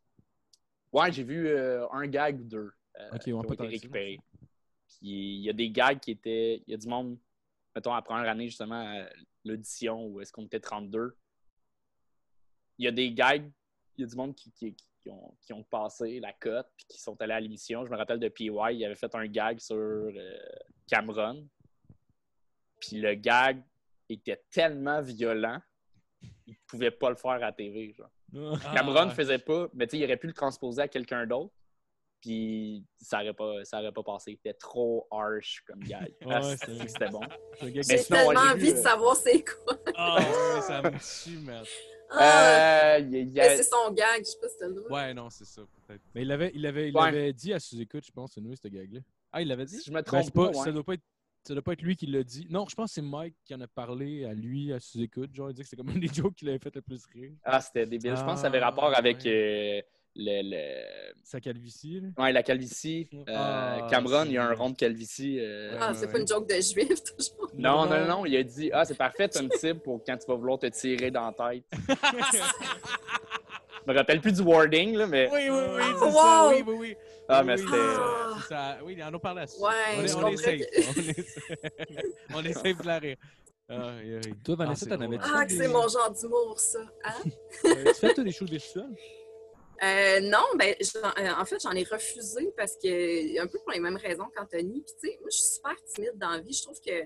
[0.92, 2.70] Ouais, j'ai vu euh, un gag ou deux
[3.00, 3.58] euh, Ok, on dire.
[3.68, 4.20] récupérés.
[4.86, 6.62] Puis il y a des gags qui étaient.
[6.66, 7.18] Il y a du monde,
[7.74, 9.08] mettons, à la première année, justement, à
[9.44, 11.16] l'audition, où est-ce qu'on était 32.
[12.80, 13.46] Il y a des gags,
[13.98, 16.86] il y a du monde qui, qui- qui ont, qui ont passé la cote puis
[16.88, 17.84] qui sont allés à l'émission.
[17.84, 20.38] Je me rappelle de PY, il avait fait un gag sur euh,
[20.88, 21.46] Cameron.
[22.80, 23.62] Puis le gag
[24.08, 25.60] était tellement violent,
[26.46, 27.92] il pouvait pas le faire à la TV.
[27.92, 28.10] Genre.
[28.64, 29.14] Ah, Cameron ouais.
[29.14, 31.52] faisait pas, mais tu sais, il aurait pu le transposer à quelqu'un d'autre.
[32.22, 34.32] Puis ça aurait pas, ça aurait pas passé.
[34.36, 36.14] C'était trop harsh comme gag.
[36.24, 37.20] Ouais, Ah, c'était bon.
[37.20, 39.78] Gars J'ai tellement envie de savoir c'est quoi.
[39.94, 40.90] Ah, ouais, ça me
[41.24, 41.66] tue, merde.
[42.12, 44.90] Ah, Euh, a- c'est son gag, je sais pas si t'as le droit.
[44.90, 46.02] Ouais, non, c'est ça, peut-être.
[46.14, 47.02] Mais il l'avait il avait, il Ouais.
[47.08, 49.00] avait dit à sous-écoute, je pense, c'est nous, ce gag-là.
[49.32, 49.76] Ah, il l'avait dit?
[49.78, 50.64] si je me Ben, trompe c'est pas, pas, ouais.
[50.64, 51.02] ça, doit pas être,
[51.46, 52.46] ça doit pas être lui qui l'a dit.
[52.50, 55.32] Non, je pense que c'est Mike qui en a parlé à lui, à sous-écoute.
[55.34, 57.32] Genre, il dit que c'était comme un des jokes qu'il avait fait le plus rire.
[57.44, 58.16] Ah, c'était débile.
[58.16, 59.82] je pense que ça avait Ah, rapport avec ouais.
[59.82, 59.82] euh,
[60.16, 62.08] le, le- Sa calvitie, là.
[62.24, 63.08] ouais, la calvitie.
[63.14, 65.38] Euh, Ah, Cameron, il y a un rond de calvitie.
[65.40, 67.50] euh, Ah, c'est pas une joke de juif, toujours.
[67.54, 67.90] Non, Non.
[68.00, 70.34] non, non, il a dit Ah, c'est parfait, t'as une cible pour quand tu vas
[70.34, 71.64] vouloir te tirer dans la tête.
[73.86, 75.28] Je me rappelle plus du wording, là, mais.
[75.32, 76.12] Oui, oui, oui, Ah, c'est wow!
[76.12, 76.96] ça, oui, oui, oui.
[77.28, 77.70] Ah, Oui, mais c'était.
[77.72, 78.34] Ah.
[78.42, 78.78] c'est ça.
[78.84, 79.58] Oui, il en a parlé à ça.
[79.58, 80.16] Ouais, on on que-
[82.34, 83.16] On on safe de la rire.
[83.70, 84.34] Ah, oui, oui.
[84.44, 86.80] Toi, Vanessa, c'est t'en avais-tu Ah, que c'est mon genre d'humour, ça.
[87.04, 87.14] Hein?
[87.66, 88.84] Euh, tu fais, toi, des shows visuels?
[89.82, 93.80] Euh, non, ben, euh, en fait, j'en ai refusé parce que, un peu pour les
[93.80, 94.82] mêmes raisons qu'Anthony.
[94.82, 96.52] Puis, tu sais, moi, je suis super timide dans la vie.
[96.52, 97.02] Je trouve que,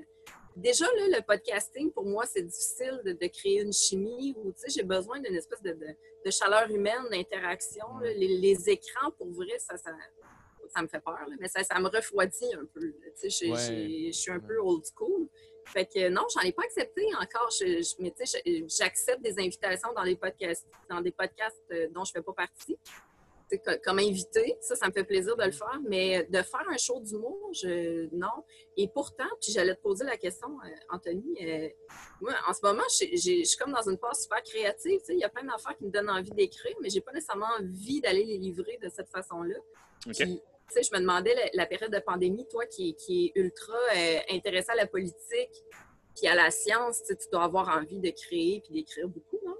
[0.56, 4.58] déjà, là, le podcasting, pour moi, c'est difficile de, de créer une chimie ou, tu
[4.58, 7.86] sais, j'ai besoin d'une espèce de, de- de chaleur humaine, d'interaction.
[8.02, 9.92] Les, les écrans, pour vrai, ça, ça,
[10.74, 12.92] ça me fait peur, là, mais ça, ça me refroidit un peu.
[13.20, 14.08] Tu sais, Ouais.
[14.08, 15.28] je suis un peu old school.
[15.66, 17.50] Fait que non, j'en ai pas accepté encore.
[17.58, 21.88] Je, je- mais tu sais, j'accepte des invitations dans les podcasts, dans des podcasts euh,
[21.90, 22.78] dont je fais pas partie.
[23.84, 25.78] Comme invité, ça, ça me fait plaisir de le faire.
[25.86, 28.42] Mais de faire un show d'humour, je non.
[28.76, 31.36] Et pourtant, puis j'allais te poser la question, euh, Anthony.
[31.42, 31.68] euh,
[32.20, 34.98] moi, en ce moment, je suis comme dans une phase super créative.
[35.00, 37.12] Tu sais, il y a plein d'affaires qui me donnent envie d'écrire, mais j'ai pas
[37.12, 39.56] nécessairement envie d'aller les livrer de cette façon-là.
[40.68, 43.74] Tu sais, je me demandais, la, la période de pandémie, toi qui, qui est ultra
[43.96, 45.62] euh, intéressé à la politique
[46.16, 49.38] puis à la science, tu sais, tu dois avoir envie de créer puis d'écrire beaucoup,
[49.44, 49.56] non?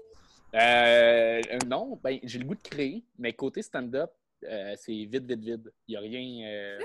[0.55, 4.09] Euh, non, ben, j'ai le goût de créer, mais côté stand-up,
[4.45, 5.69] euh, c'est vite, vite, vite.
[5.87, 6.79] Il n'y a rien, euh,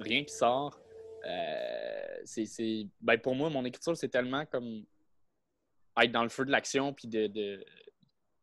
[0.00, 0.80] rien qui sort.
[1.26, 4.84] Euh, c'est, ben, pour moi, mon écriture, c'est tellement comme
[6.00, 6.94] être dans le feu de l'action.
[6.94, 7.64] Puis de, de-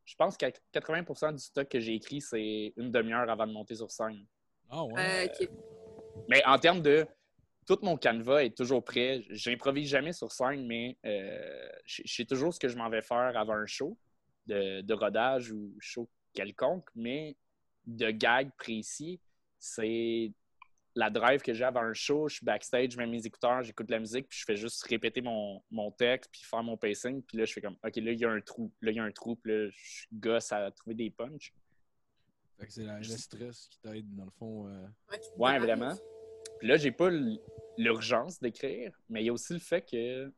[0.06, 3.76] Je pense qu'à 80% du stock que j'ai écrit, c'est une demi-heure avant de monter
[3.76, 4.24] sur scène.
[4.74, 5.30] Ah ouais.
[5.42, 5.46] Euh.
[6.28, 7.06] Mais en termes de.
[7.66, 9.24] Tout mon canevas est toujours prêt.
[9.30, 13.38] J'improvise jamais sur scène, mais euh, je sais toujours ce que je m'en vais faire
[13.38, 13.98] avant un show
[14.48, 17.38] de, de rodage ou show quelconque, mais
[17.86, 19.22] de gag précis,
[19.60, 20.34] c'est
[20.96, 23.90] la drive que j'ai avant un show, je suis backstage, je mets mes écouteurs, j'écoute
[23.90, 27.24] la musique, puis je fais juste répéter mon, mon texte, puis faire mon pacing.
[27.24, 28.72] Puis là, je fais comme, OK, là, il y a un trou.
[28.82, 31.54] Là, il y a un trou, puis là, je gosse à trouver des punchs.
[32.60, 34.68] Fait que c'est la- le stress qui t'aide, dans le fond.
[34.68, 34.88] euh,
[35.38, 35.94] Ouais, vraiment.
[36.60, 37.10] Puis là, j'ai pas
[37.78, 40.34] l'urgence d'écrire, mais il y a aussi le fait que, tu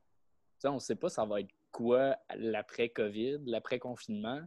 [0.59, 4.41] sais, on sait pas ça va être quoi l'après-COVID, l'après-confinement.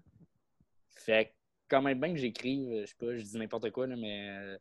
[0.90, 1.33] Fait que
[1.68, 4.59] quand même bien que j'écrive, je sais pas, je dis n'importe quoi, là, mais euh,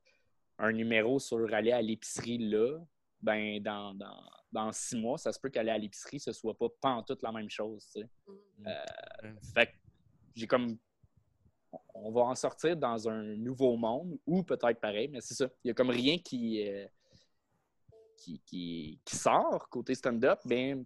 [0.60, 2.78] un numéro sur aller à l'épicerie là,
[3.22, 6.68] ben dans, dans, dans six mois, ça se peut qu'aller à l'épicerie, ce soit pas
[6.82, 8.10] pantoute la même chose, tu sais.
[8.58, 8.68] Mm.
[9.56, 9.72] Fait que
[10.36, 10.78] j'ai comme.
[12.08, 15.50] On va en sortir dans un nouveau monde, ou peut-être pareil, mais c'est ça.
[15.64, 16.86] Il y a comme rien qui, euh,
[18.16, 20.40] qui, qui, qui sort côté stand-up.
[20.46, 20.86] Ben,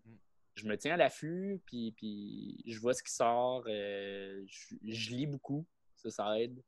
[0.55, 3.63] je me tiens à l'affût, puis, puis je vois ce qui sort.
[3.67, 5.63] euh, je, je lis beaucoup,
[5.95, 6.59] ça, ça aide.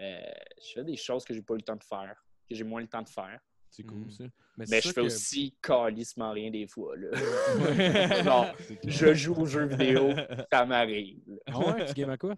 [0.00, 0.20] Euh,
[0.60, 2.16] je fais des choses que j'ai pas eu le temps de faire,
[2.48, 3.38] que j'ai moins le temps de faire.
[3.70, 4.10] C'est cool, Mm.
[4.10, 4.24] ça.
[4.58, 6.94] Mais, Mais je fais que- aussi calissement rien des fois.
[6.96, 7.08] Là.
[8.24, 8.52] Non,
[8.84, 10.10] je joue aux jeux vidéo,
[10.50, 11.22] ça m'arrive.
[11.46, 12.34] Ah ouais, tu games à quoi?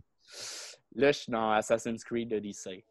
[0.95, 2.85] Là, je suis dans Assassin's Creed Odyssey.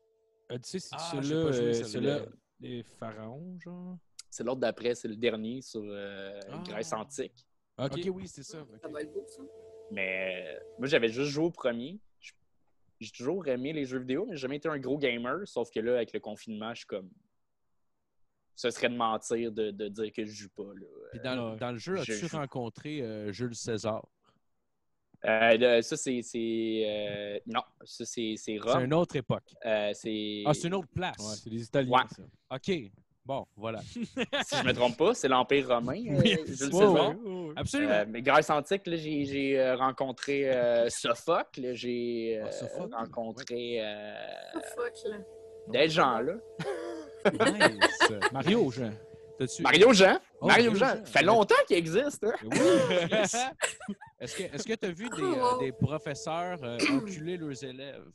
[0.50, 2.20] Odyssey, c'est Ah, celui-là, euh, celui-là,
[2.60, 3.98] les pharaons, genre?
[4.30, 6.64] C'est l'autre d'après, c'est le dernier sur euh, Ah.
[6.68, 7.46] Grèce antique.
[7.78, 7.92] Ok.
[7.94, 8.62] Ok, oui, c'est ça.
[8.62, 8.68] ok.
[8.82, 9.42] Ça va être beau, ça.
[9.92, 12.00] Mais euh, moi, j'avais juste joué au premier.
[12.20, 12.34] Je-
[13.00, 15.48] J'ai toujours aimé les jeux vidéo, mais j'ai jamais été un gros gamer.
[15.48, 17.10] Sauf que là, avec le confinement, je suis comme.
[18.56, 20.64] Ce serait de mentir de, de dire que je joue pas.
[20.64, 20.86] Là.
[21.12, 24.08] Puis dans, le jeu, Je as-tu rencontré euh, Jules César?
[25.26, 26.22] Euh, ça, c'est.
[26.86, 28.84] euh, non, ça, c'est c'est C'est Rome.
[28.86, 29.54] une autre époque.
[29.66, 30.44] Euh, c'est.
[30.46, 31.16] Ah, c'est une autre place.
[31.20, 32.04] Ouais, c'est les Italiens, Ouais.
[32.16, 32.56] ça.
[32.56, 32.92] OK.
[33.26, 33.80] Bon, voilà.
[33.96, 35.94] Si je me trompe pas, c'est l'Empire romain.
[35.94, 36.92] Oui, Jules ouais, César.
[36.92, 37.54] ouais, ouais.
[37.56, 37.92] Absolument.
[37.94, 43.82] Euh, mais Grèce antique, là, j'ai, rencontré euh, Sophocle, j'ai Sophocle, rencontré
[45.70, 46.34] des gens là.
[47.32, 48.12] Nice.
[48.34, 48.92] Mario, Jean.
[49.40, 51.06] T'as-tu- Mario Jean, Oh, Mario Mario Jean, Jean.
[51.06, 52.24] fait longtemps qu'il existe.
[52.24, 53.52] Hein?
[54.20, 58.06] Est-ce que est-ce que tu as vu des, euh, des professeurs euh, enculer leurs élèves?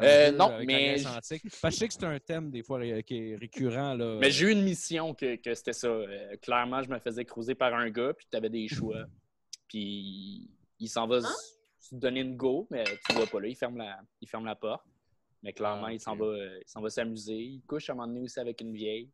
[0.00, 1.42] Euh, le jeu non, mais je- antique?
[1.60, 3.94] Parce que je sais que c'est un thème des fois ré- qui est récurrent.
[3.94, 4.16] Là.
[4.20, 5.88] Mais j'ai eu une mission que, que c'était ça.
[5.88, 9.04] Euh, clairement, je me faisais cruiser par un gars, puis tu avais des choix.
[9.68, 11.28] Puis il s'en va Hein?
[11.78, 14.54] se donner une go, mais tu vois pas là, il ferme la, il ferme la
[14.56, 14.84] porte.
[15.42, 16.20] Mais clairement, Ah, il s'en ok.
[16.20, 17.34] va, euh, il s'en va s'amuser.
[17.34, 19.10] Il couche à un moment donné aussi avec une vieille.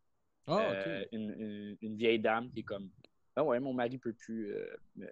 [0.48, 0.70] Ah.
[0.72, 2.88] Euh, une, une- une vieille dame qui est comme
[3.36, 5.10] Ah ouais, mon mari peut plus euh, me, me-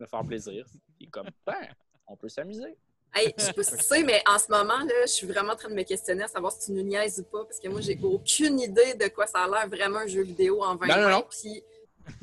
[0.00, 0.66] me faire plaisir.
[1.00, 1.68] Il est comme Ben,
[2.06, 2.76] on peut s'amuser.
[3.14, 5.52] Hey, je sais pas si tu sais, mais en ce moment, là, je suis vraiment
[5.52, 7.68] en train de me questionner à savoir si tu nous niaises ou pas, parce que
[7.68, 10.86] moi, j'ai aucune idée de quoi ça a l'air vraiment un jeu vidéo en 20
[10.86, 11.26] Non, non, non.
[11.30, 11.62] Puis,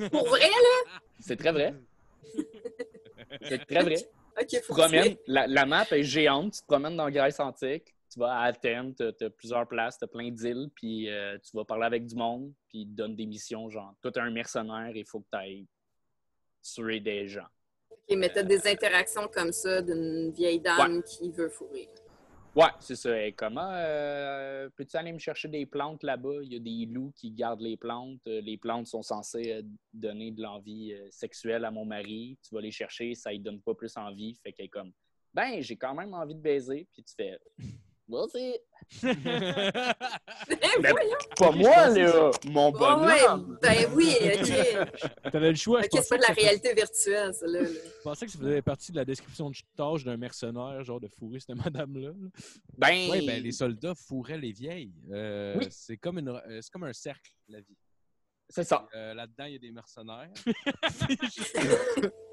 [0.09, 1.75] pour vrai, là, C'est très vrai.
[3.43, 3.95] C'est très vrai.
[4.39, 7.39] ok, Tu te faut promènes, la, la map est géante, tu te promènes dans Grèce
[7.39, 11.37] antique, tu vas à Athènes, tu as, plusieurs places, tu as plein d'îles, puis euh,
[11.37, 14.19] tu vas parler avec du monde, puis ils te donnent des missions, genre, toi, t'es
[14.19, 15.67] un mercenaire, il faut que tu ailles
[16.61, 17.47] tuer des gens.
[17.89, 21.87] Ok, mais t'as des interactions comme ça d'une vieille dame qui veut fourrer.
[22.55, 23.25] Ouais, c'est ça.
[23.25, 26.41] Et comment euh, peux-tu aller me chercher des plantes là-bas?
[26.41, 28.19] Il y a des loups qui gardent les plantes.
[28.27, 29.61] Euh, Les plantes sont censées euh,
[29.93, 32.37] donner de l'envie sexuelle à mon mari.
[32.45, 34.35] Tu vas les chercher, ça ne donne pas plus envie.
[34.43, 34.91] Fait qu'elle est comme
[35.33, 36.87] Ben, j'ai quand même envie de baiser.
[36.91, 37.37] Puis tu fais
[38.09, 38.59] Vas-y.
[40.51, 41.15] Eh, Mais voyons!
[41.37, 42.31] Pas moi, là!
[42.45, 43.59] Mon ouais, bonhomme!
[43.61, 44.51] ben oui, ok.
[45.31, 45.81] T'avais le choix.
[45.81, 47.59] Ok, c'est pas de la réalité virtuelle, ça, là.
[47.63, 51.07] Je pensais que ça faisait partie de la description de tâche d'un mercenaire, genre de
[51.07, 52.09] fourrer cette madame-là.
[52.09, 52.29] là.
[52.77, 54.91] Ben, Oui, ben, les soldats fourraient les vieilles.
[55.11, 55.67] Euh, Oui.
[55.69, 57.77] C'est comme, une, euh, c'est comme un cercle, la vie.
[58.49, 58.87] c'est ça.
[58.95, 60.31] Euh, Là-dedans, il y a des mercenaires.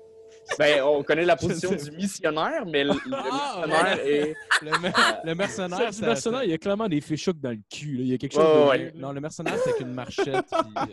[0.59, 4.35] Ben, on connaît la position du missionnaire, mais le, le Ah, missionnaire est.
[4.63, 7.61] Le, le Ça, mercenaire, du ça- mercenaire, il y a clairement des fichouks dans le
[7.71, 7.97] cul.
[7.97, 8.03] là.
[8.03, 8.93] Il y a quelque chose de ouais.
[8.95, 10.47] Non, le mercenaire, c'est qu'une marchette.
[10.51, 10.93] puis,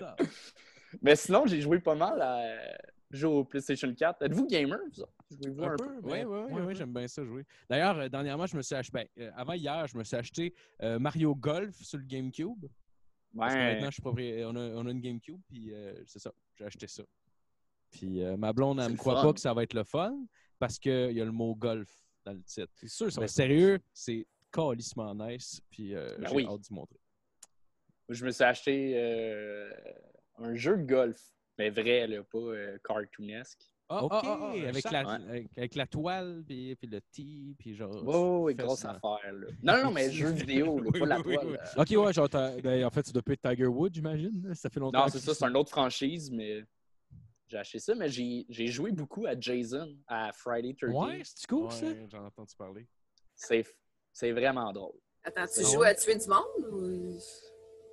[0.00, 0.06] euh,
[1.02, 2.42] Mais sinon, j'ai joué pas mal à
[3.10, 4.22] jouer au PlayStation 4.
[4.22, 5.04] Êtes-vous gamer, vous?
[5.42, 5.92] Jouez-vous Un un peu, peu?
[6.02, 6.74] oui, oui, oui, Ouais, oui, ouais.
[6.74, 7.44] j'aime bien ça jouer.
[7.68, 10.54] D'ailleurs, euh, dernièrement, je me suis acheté, ben, euh, avant hier, je me suis acheté
[10.82, 12.66] euh, Mario Golf sur le GameCube.
[13.36, 13.72] Parce que Ouais.
[13.74, 16.86] maintenant, je suis on, a, on a une GameCube, puis euh, c'est ça, j'ai acheté
[16.86, 17.02] ça.
[17.92, 19.22] Puis euh, ma blonde, elle C'est me le croit fun.
[19.28, 20.16] pas que ça va être le fun,
[20.58, 21.88] parce qu'il y a le mot golf
[22.24, 22.72] dans le titre.
[22.76, 26.46] C'est sûr, être- sérieux, c'est calissement nice, puis euh, Ben j'ai oui.
[26.50, 26.98] hâte d'y montrer.
[28.08, 29.70] Je me suis acheté euh,
[30.38, 31.20] un jeu de golf,
[31.58, 33.60] mais vrai, là, pas euh, cartoonesque.
[33.88, 35.28] Ah, OK, ah, ah, ah, avec, la, ouais.
[35.28, 38.02] avec, avec la toile, puis, puis le tee, puis genre...
[38.06, 38.92] Oh, oui, grosse ça.
[38.92, 39.32] affaire.
[39.32, 39.46] Là.
[39.62, 41.60] Non, non, mais jeu vidéo, là, Oui, pas la oui, toile.
[41.76, 42.28] Ok, ouais, genre,
[42.62, 44.54] ben, en fait, ça doit être Tiger Woods, j'imagine.
[44.54, 45.00] Ça fait longtemps.
[45.04, 46.64] Non, c'est ça, c'est une autre franchise, mais
[47.52, 50.94] j'ai acheté ça, mais j'ai j'ai joué beaucoup à Jason, à Friday 13.
[50.94, 51.86] Ouais, c'est cool, ça.
[51.86, 52.86] Ouais, j'en ai entendu parler.
[53.34, 53.62] C'est
[54.10, 54.96] c'est vraiment drôle.
[55.22, 57.18] Attends, tu Ah joues à tuer du monde ou...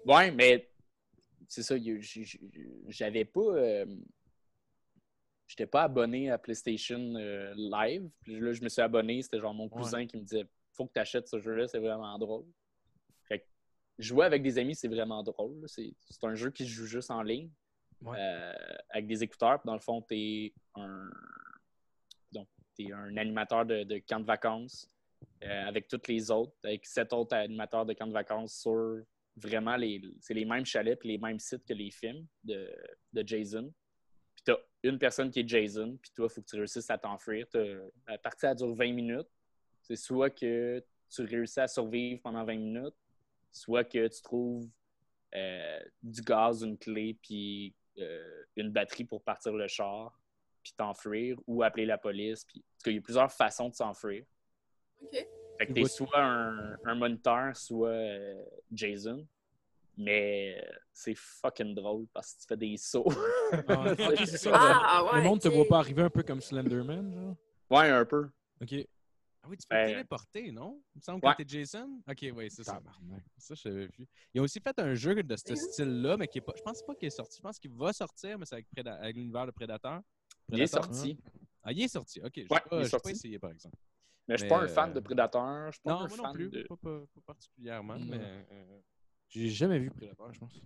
[0.06, 0.70] Ouais, mais
[1.48, 1.76] c'est ça,
[2.88, 3.42] j'avais pas.
[3.42, 3.86] euh,
[5.48, 8.08] J'étais pas abonné à PlayStation euh, Live.
[8.22, 9.22] Puis là, je me suis abonné.
[9.22, 12.18] C'était genre mon cousin qui me disait Faut que tu achètes ce jeu-là, c'est vraiment
[12.18, 12.46] drôle.
[13.28, 13.46] Fait que
[13.98, 15.66] jouer avec des amis, c'est vraiment drôle.
[15.68, 15.92] c'est
[16.24, 17.50] un jeu qui se joue juste en ligne.
[18.08, 18.54] Euh,
[18.90, 19.60] avec des écouteurs.
[19.66, 21.10] Dans le fond, tu es un.
[22.94, 24.90] Un animateur de, camp de vacances
[25.44, 29.04] euh, avec tous les autres, avec sept autres animateurs de camp de vacances sur
[29.36, 30.02] vraiment les.
[30.22, 32.74] C'est les mêmes chalets puis les mêmes sites que les films de,
[33.12, 33.74] de Jason.
[34.34, 36.90] Puis tu as une personne qui est Jason, puis toi, il faut que tu réussisses
[36.90, 37.48] à t'enfuir.
[38.08, 39.28] La partie, elle dure 20 minutes.
[39.82, 42.96] C'est soit que tu réussis à survivre pendant 20 minutes,
[43.52, 44.70] soit que tu trouves
[45.36, 50.20] euh, du gaz, une clé, puis euh, une batterie pour partir le char,
[50.64, 52.46] puis t'enfuir, ou appeler la police.
[52.46, 52.64] Puis...
[52.76, 54.24] Parce qu'il y a plusieurs façons de s'enfuir.
[55.02, 55.28] OK.
[55.58, 59.28] Fait que Tu t'es soit un, un moniteur, soit euh, Jason.
[59.98, 63.06] Mais euh, c'est fucking drôle parce que tu fais des sauts.
[63.68, 63.94] Ah,
[64.26, 64.52] ça.
[64.54, 65.18] Ah, ouais.
[65.18, 67.36] le monde te voit pas arriver un peu comme Slenderman, genre.
[67.70, 68.30] ouais, un peu.
[68.62, 68.76] Ok.
[69.42, 70.82] Ah oui, tu peux te téléporter, non?
[70.96, 71.34] Il me semble ouais.
[71.34, 72.02] que t'es Jason?
[72.08, 72.82] Ok, oui, c'est ça.
[73.38, 74.08] Ça, je l'avais vu.
[74.34, 76.54] Ils ont aussi fait un jeu de ce style-là, mais qui est pas.
[76.56, 77.38] Je pense pas qu'il est sorti.
[77.38, 80.02] Je pense qu'il va sortir, mais c'est avec, Préda- avec l'univers de Predator.
[80.52, 81.18] Il est sorti.
[81.24, 81.32] hein?
[81.64, 82.20] Ah, il est sorti.
[82.22, 82.46] Ok, je est
[82.90, 83.78] j'ai pas essayé, par exemple.
[84.28, 85.66] Mais je suis Mais, pas un fan euh, de Predator.
[85.68, 86.50] Je suis pas Non, un moi non plus.
[86.50, 86.64] de.
[86.64, 88.20] Pas, pas- pas particulièrement, mais.
[88.52, 88.80] euh,
[89.30, 90.62] J'ai jamais vu Predator, je pense.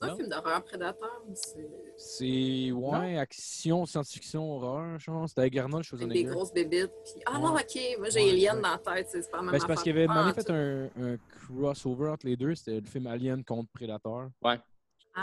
[0.00, 0.16] C'est un Non?
[0.16, 1.22] film d'horreur prédateur.
[1.34, 5.30] C'est C'est, ouais, action, science-fiction, horreur, je pense.
[5.30, 6.24] C'était avec Arnold avec des Schwarzenegger.
[6.30, 6.90] grosses bébites.
[7.04, 7.22] Puis...
[7.26, 7.62] Ah non, Ouais.
[7.62, 7.98] OK.
[7.98, 8.62] Moi, j'ai Ouais, Alien ouais.
[8.62, 9.08] dans la tête.
[9.10, 11.16] C'est pas même Ben, c'est parce qu'il y avait Ah, même en fait un, un
[11.46, 12.54] crossover entre les deux.
[12.54, 13.70] C'était le film Alien contre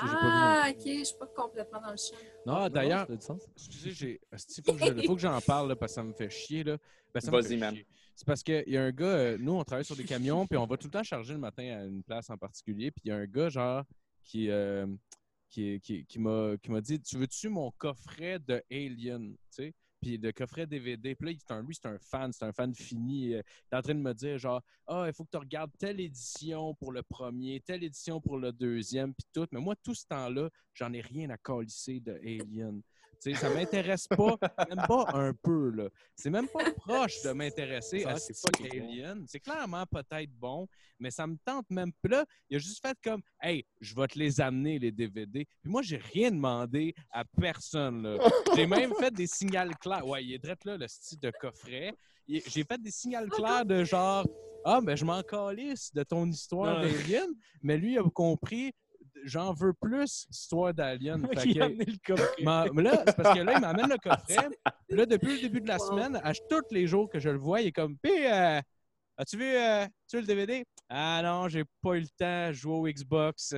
[0.01, 0.81] pas vu Ah, OK.
[0.85, 2.15] Je suis pas complètement dans le champ.
[2.47, 3.07] Ah, d'ailleurs-.
[3.55, 4.21] Excusez, j'ai.
[4.33, 6.65] asti, faut, que je- faut que j'en parle là, parce que ça me fait chier.
[6.65, 6.77] Là.
[7.13, 7.75] Ben, ça me Vas-y, man.
[8.13, 10.57] C'est parce qu'il y a un gars, euh, nous, on travaille sur des camions, puis
[10.57, 12.91] on va tout le temps charger le matin à une place en particulier.
[12.91, 13.83] Puis il y a un gars, genre,
[14.25, 14.87] qui, euh,
[15.49, 19.73] qui, qui, qui m'a qui m'a dit Tu veux-tu mon coffret de Alien Tu sais
[20.05, 21.15] puis le coffret DVD.
[21.15, 23.33] Puis là, c'est un, lui, c'est un fan, c'est un fan fini.
[23.33, 25.71] Euh, Il est en train de me dire, genre, ah, il faut que tu regardes
[25.79, 29.47] telle édition pour le premier, telle édition pour le deuxième, puis tout.
[29.51, 32.83] Mais moi, tout ce temps-là, j'en ai rien à calisser de Alien.
[33.21, 34.37] Tu sais, ça m'intéresse pas,
[34.69, 35.89] même pas un peu, là.
[36.15, 38.65] C'est même pas proche de m'intéresser Ça, à c'est ce bon.
[38.65, 39.25] Alien.
[39.27, 40.67] C'est clairement peut-être bon,
[40.99, 42.09] mais ça me tente même pas.
[42.09, 45.45] Là, il a juste fait comme, hey, je vais te les amener, les DVD.
[45.61, 48.17] Puis moi, j'ai rien demandé à personne, là.
[48.55, 50.05] J'ai même fait des signaux clairs.
[50.07, 51.93] Ouais, il est direct là, le style de coffret.
[52.27, 54.25] J'ai fait des signaux clairs de genre,
[54.63, 57.27] ah, ben, je m'en calisse de ton histoire d'Alien,
[57.61, 58.73] mais lui, il a compris,
[59.23, 61.21] j'en veux plus, histoire d'Alien.
[61.21, 61.35] Mais
[62.83, 64.49] là, c'est parce que là, il m'amène le coffret.
[64.89, 67.61] Là, depuis le début de la semaine, à tous les jours que je le vois,
[67.61, 68.61] il est comme Puis, euh,
[69.17, 70.65] as-tu vu, euh, tu le DVD?
[70.89, 73.55] Ah non, j'ai pas eu le temps de jouer au Xbox.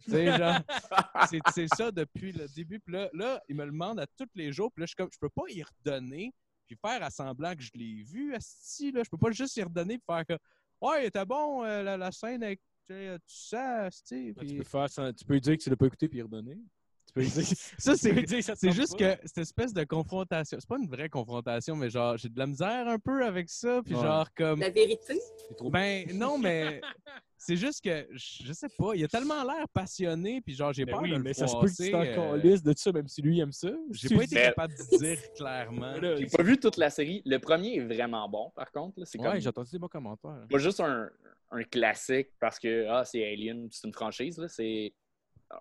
[1.54, 2.80] C'est, ça depuis le début.
[2.80, 4.70] Puis là, là, il me le demande à tous les jours.
[4.72, 6.32] Puis là, je suis comme, je peux pas y redonner,
[6.66, 9.02] puis faire à semblant que je l'ai vu, asti, là.
[9.04, 10.38] Je peux pas juste y redonner, puis faire que,
[10.80, 12.60] ouais, il était bon, euh, la, la scène avec,
[12.94, 14.32] tu sais, tu sais, asti.
[14.32, 16.08] Ben, Puis- Tu peux, faire ça, tu peux lui dire que tu l'as pas écouté
[16.08, 16.58] puis redonner.
[17.06, 17.42] Tu peux lui dire.
[17.78, 19.16] Ça, c'est, tu peux lui dire que ça te C'est tente juste pas.
[19.16, 22.46] que cette espèce de confrontation, c'est pas une vraie confrontation, mais genre, j'ai de la
[22.46, 24.02] misère un peu avec ça, puis Ouais.
[24.02, 24.60] genre, comme.
[24.60, 25.18] La vérité.
[25.48, 26.80] C'est trop Ben, non, mais
[27.42, 30.92] c'est juste que, je sais pas, il a tellement l'air passionné, puis genre, j'ai Ben
[30.92, 33.08] peur oui, de le mais ça se peut que tu t'en euh, de ça, même
[33.08, 33.70] si lui aime ça.
[33.92, 35.94] J'ai pas été Mais- capable de dire clairement.
[36.18, 37.22] J'ai pas vu toute la série.
[37.24, 39.00] Le premier est vraiment bon, par contre.
[39.00, 39.06] là.
[39.06, 40.46] C'est comme Ouais, j'ai entendu des bons commentaires.
[40.50, 41.08] pas juste un,
[41.50, 44.36] un classique parce que ah, c'est Alien, c'est une franchise.
[44.38, 44.46] là.
[44.48, 44.92] C'est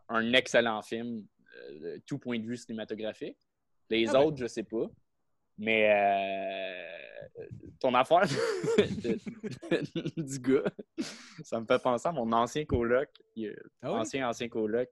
[0.09, 1.25] un excellent film,
[1.81, 3.37] euh, tout point de vue cinématographique.
[3.89, 4.19] Les Ah ben.
[4.25, 4.85] autres, je sais pas.
[5.61, 7.45] Mais euh,
[7.81, 10.63] ton affaire de- du gars,
[11.43, 13.99] ça me fait penser à mon ancien coloc, il- Ah oui?
[13.99, 14.87] ancien, ancien coloc.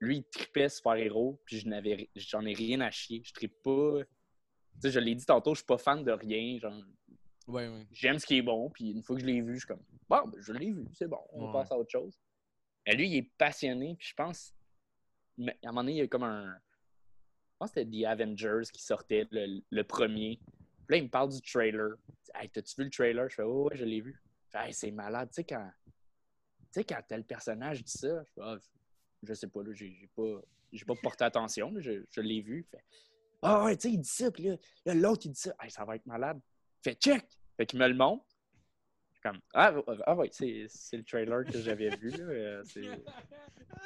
[0.00, 3.22] Lui, il tripait super-héros, puis je n'avais j'en ai rien à chier.
[3.24, 3.98] Je trippe pas.
[4.74, 6.58] Tu sais, je l'ai dit tantôt, je suis pas fan de rien.
[6.58, 6.74] Genre,
[7.48, 7.86] Ouais, ouais.
[7.90, 9.82] j'aime ce qui est bon, puis une fois que je l'ai vu, je suis comme,
[10.08, 11.52] bon, ben, je l'ai vu, c'est bon, on Ouais.
[11.52, 12.16] passe à autre chose.
[12.86, 14.52] Mais lui, il est passionné, puis je pense,
[15.40, 16.56] à un moment donné, il y a comme un.
[17.66, 20.38] C'était The Avengers qui sortait, le, le premier.
[20.88, 21.96] Là, il me parle du trailer.
[22.34, 23.28] Hey, t'as-tu vu le trailer?
[23.28, 24.20] Je fais, oh, ouais, je l'ai vu.
[24.54, 25.70] Hey, c'est malade, tu sais, quand.
[25.86, 28.56] Tu sais, quand tel personnage dit ça, je fais, Ah,
[29.22, 30.40] je sais pas, là, j'ai pas,
[30.86, 32.66] pas porté attention, là, je, l'ai vu.
[33.42, 34.44] Ah ouais, tu sais, il dit ça, puis
[34.84, 35.54] là, l'autre, il dit ça.
[35.68, 36.40] Ça va être malade.
[36.82, 37.26] Fait check!
[37.56, 38.24] Fait qu'il me le montre.
[39.22, 39.72] Comme Ah,
[40.06, 42.10] ah ouais, c'est c'est le trailer que j'avais vu.
[42.10, 42.24] là.
[42.24, 42.82] Euh, C'est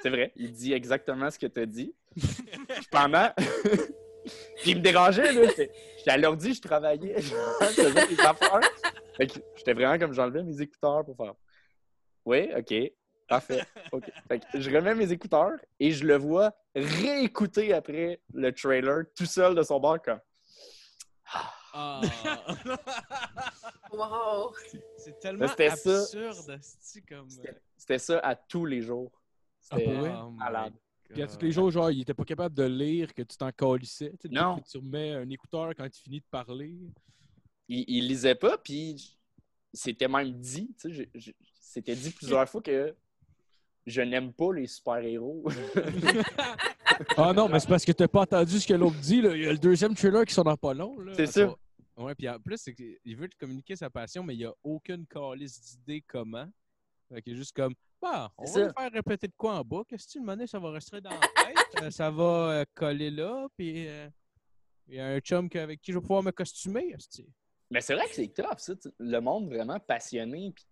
[0.03, 0.33] c'est vrai.
[0.37, 1.95] Il dit exactement ce que tu as dit.
[2.91, 3.31] Pendant.
[4.63, 5.49] Puis il me dérangeait, là.
[5.49, 7.15] J'étais à l'ordi, je travaillais.
[7.21, 7.35] Je
[7.73, 8.61] faisais des affaires.
[9.17, 11.35] Fait que j'étais vraiment comme j'enlevais mes écouteurs pour faire.
[12.25, 12.75] Oui, OK.
[13.29, 13.63] Parfait.
[13.93, 14.05] OK.
[14.29, 19.27] Fait que je remets mes écouteurs et je le vois réécouter après le trailer tout
[19.27, 20.21] seul de son bord comme.
[21.79, 22.01] Ah.
[23.93, 24.53] Wow!
[24.99, 26.01] c'est tellement C'était ça.
[26.03, 26.61] absurde,
[27.09, 27.31] comme.
[27.31, 29.11] C'était- C'était ça à tous les jours.
[29.71, 30.11] Ah, C'était?
[30.23, 30.73] Oh malade.
[31.09, 33.51] Puis à tous les jours, genre, il était pas capable de lire, que tu t'en
[33.53, 34.13] calissais.
[34.21, 34.61] Tu sais, Non.
[34.69, 36.75] tu remets un écouteur quand tu finis de parler.
[37.69, 39.17] Il, il lisait pas, puis
[39.73, 42.95] c'était même dit, tu sais, je- je- c'était dit plusieurs fois que
[43.87, 45.45] je n'aime pas les super-héros.
[47.19, 49.21] Ah non, mais c'est parce que t'as pas entendu ce que l'autre dit.
[49.21, 49.37] Là.
[49.37, 50.99] Il y a le deuxième trailer qui sort dans pas long.
[50.99, 51.13] Là.
[51.15, 51.55] C'est ça.
[51.97, 55.07] Ouais, puis en plus, qu'il veut te communiquer sa passion, mais il n'y a aucune
[55.07, 56.47] calice d'idée comment.
[57.09, 59.83] Fait qu'il est juste comme, bah, on va faire répéter de quoi en bas.
[59.89, 61.83] Qu'est-ce que tu me ça va rester dans la tête?
[61.83, 64.09] Euh, ça va euh, coller là, puis euh,
[64.89, 66.95] il y a un chum avec qui je vais pouvoir me costumer.
[67.71, 68.75] Mais c'est vrai que c'est tough, ça.
[68.99, 70.67] Le monde vraiment passionné, puis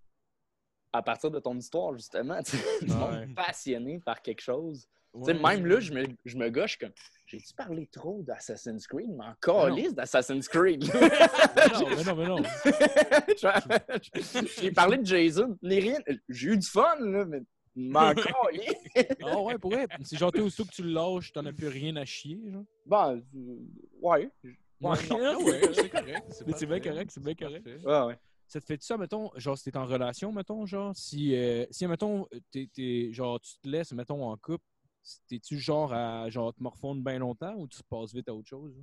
[0.92, 2.42] à partir de ton histoire, justement.
[2.42, 3.26] tu sais, Le Ouais.
[3.26, 4.86] monde passionné par quelque chose.
[5.14, 6.90] Ouais, même là, je me, je me gâche comme.
[7.26, 9.08] J'ai-tu parlé trop d'Assassin's Creed?
[9.16, 10.84] Mais encore liste d'Assassin's Creed.
[10.92, 11.00] Mais
[11.72, 12.42] non, mais non, mais non.
[14.60, 15.56] J'ai parlé de Jason.
[15.62, 15.98] Rien.
[16.28, 17.42] J'ai eu du fun, là, mais
[17.76, 18.50] m'encore
[19.24, 19.86] Ah ouais, pour vrai.
[20.02, 22.40] C'est genre, t'es aussitôt que tu le lâches, t'en as plus rien à chier.
[22.50, 22.64] Genre.
[22.92, 23.20] Euh,
[24.02, 24.30] ouais.
[24.80, 25.44] Ouais, non.
[25.44, 26.42] Ouais, c'est correct.
[26.46, 27.66] Mais c'est bien correct, c'est bien correct.
[27.84, 28.18] Ouais, ouais.
[28.46, 31.86] Ça te fait ça, mettons, genre, si t'es en relation, mettons, genre, si, euh, si
[31.86, 34.64] mettons, t'es- genre, tu te laisses, mettons, en couple,
[35.28, 38.74] t'es-tu genre à, genre, te morfondre bien longtemps ou tu passes vite à autre chose?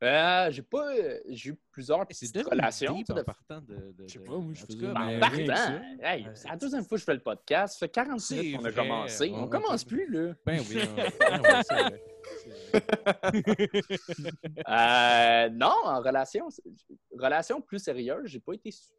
[0.00, 0.92] Euh, j'ai pas.
[1.28, 2.94] J'ai eu plusieurs C'est petites relations.
[3.10, 3.74] en de- partant de.
[3.98, 6.96] de- Je sais pas, moi, je en faisais Ben, partant, hey, c'est la deuxième fois
[6.96, 7.72] que je fais le podcast.
[7.74, 9.30] Ça fait 40 C'est minutes qu'on a commencé.
[9.34, 10.34] On- On, commence peut- plus, là.
[10.46, 10.78] Ben oui,
[11.20, 11.40] hein.
[11.42, 12.02] Ben c'est.
[12.72, 13.88] C'est.
[14.68, 16.62] Euh, non, en relation, c'est-
[17.18, 18.92] relation plus sérieuse, j'ai pas été sou-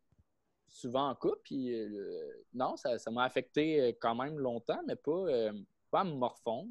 [0.68, 1.40] souvent en couple.
[1.44, 5.54] Puis, euh, non, ça ça m'a affecté euh, quand même longtemps, mais pas, euh,
[5.90, 6.70] pas à me morfondre.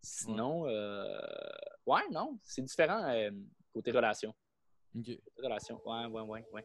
[0.00, 1.18] Sinon, euh,
[1.86, 3.30] ouais, non, c'est différent euh,
[3.72, 4.34] côté relation.
[4.96, 5.06] Ok.
[5.06, 6.64] Côté relation, ouais, ouais, ouais, ouais.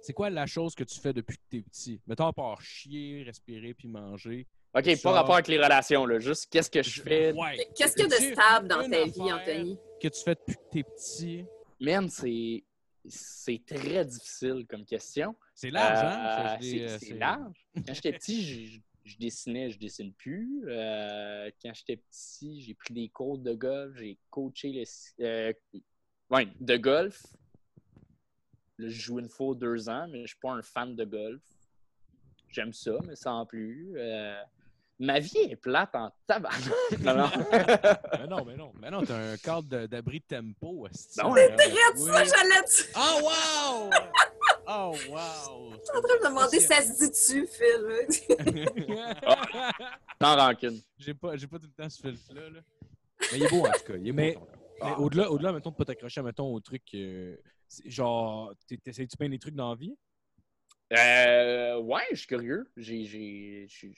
[0.00, 2.00] C'est quoi la chose que tu fais depuis que t'es petit?
[2.06, 4.46] Mettons, à part chier, respirer puis manger.
[4.74, 6.18] OK, pas rapport avec les relations, là.
[6.18, 7.32] Juste qu'est-ce que je fais.
[7.32, 7.68] Ouais.
[7.76, 9.78] Qu'est-ce qu'il y a de stable dans ta vie, Anthony?
[10.00, 11.46] Que tu fais depuis que t'es petit.
[11.80, 12.64] Man, c'est
[13.06, 15.36] c'est très difficile comme question.
[15.54, 16.58] C'est large, hein?
[16.60, 17.66] Euh, euh, c'est large.
[17.86, 20.64] Quand j'étais petit, je, dessinais, je dessine plus.
[20.68, 25.52] Euh, quand j'étais petit, j'ai pris des cours de golf, j'ai coaché le, euh,
[26.30, 27.22] ouais, de golf.
[28.78, 31.42] Là, je joue une fois deux ans, mais je suis pas un fan de golf.
[32.48, 33.92] J'aime ça, mais sans plus.
[33.96, 34.40] Euh,
[34.98, 36.50] ma vie est plate en tabac.
[37.00, 37.30] non, non.
[37.50, 38.72] Mais non, mais non.
[38.80, 40.86] Ben non, t'as un cadre de- d'abri tempo.
[40.88, 41.20] esti.
[41.20, 41.50] Ben ouais.
[41.52, 42.64] Arrête ça, j'allais.
[42.96, 43.90] Oh, wow!
[44.66, 45.72] Oh, wow!
[45.72, 48.36] Je suis en train de me demander si ça se dit-tu, Phil.
[50.22, 50.80] Sans rancune.
[50.98, 52.50] J'ai pas, j'ai pas tout le temps ce filtre-là.
[52.50, 52.60] là.
[53.32, 53.96] Mais il est beau, en tout cas.
[53.96, 54.48] Il est Mais- beau.
[54.82, 57.36] Mais au-delà, au-delà, mettons, de pas t'accrocher, mettons, au truc, euh,
[57.86, 59.96] genre, t'es- t'essayes-tu bien des trucs dans la vie?
[60.92, 62.70] Euh, ouais, je suis curieux.
[62.76, 63.94] J'ai- j'ai- j'ai-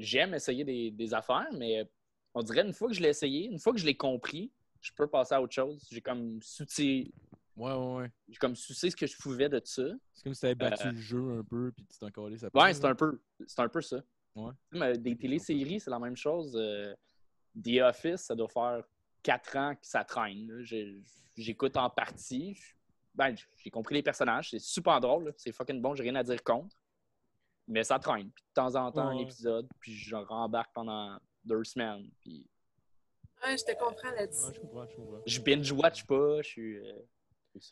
[0.00, 1.84] J'aime essayer des, des affaires, mais
[2.32, 4.92] on dirait une fois que je l'ai essayé, une fois que je l'ai compris, je
[4.92, 5.84] peux passer à autre chose.
[5.90, 7.12] J'ai comme sucé,
[7.58, 8.10] Ouais, ouais, ouais.
[8.28, 9.82] j'ai comme sucé ce que je pouvais de ça.
[10.14, 12.48] C'est comme si t'avais battu Euh, le jeu un peu, puis tu t'en collais ça.
[12.54, 13.96] Ouais, c'est un peu, c'est un peu ça.
[14.36, 14.52] Ouais.
[14.72, 16.56] Tu sais, mais Des téléséries, c'est la même chose.
[16.56, 16.94] Euh,
[17.60, 18.84] The Office, ça doit faire
[19.22, 20.48] quatre ans que ça traîne.
[21.36, 22.56] J'écoute en partie.
[23.14, 24.50] Ben, j'ai compris les personnages.
[24.50, 25.34] C'est super drôle.
[25.36, 25.94] C'est fucking bon.
[25.96, 26.76] J'ai rien à dire contre.
[27.66, 28.30] Mais ça traîne.
[28.30, 29.66] Puis de temps en temps, un épisode.
[29.80, 32.08] Puis je rembarque pendant deux semaines.
[32.20, 32.48] Puis
[33.44, 34.46] Ouais, je te comprends là-dessus.
[34.46, 35.22] Ouais, je comprends, je comprends.
[35.26, 36.42] je binge-watch pas.
[36.42, 36.76] Je suis.
[36.78, 36.92] euh,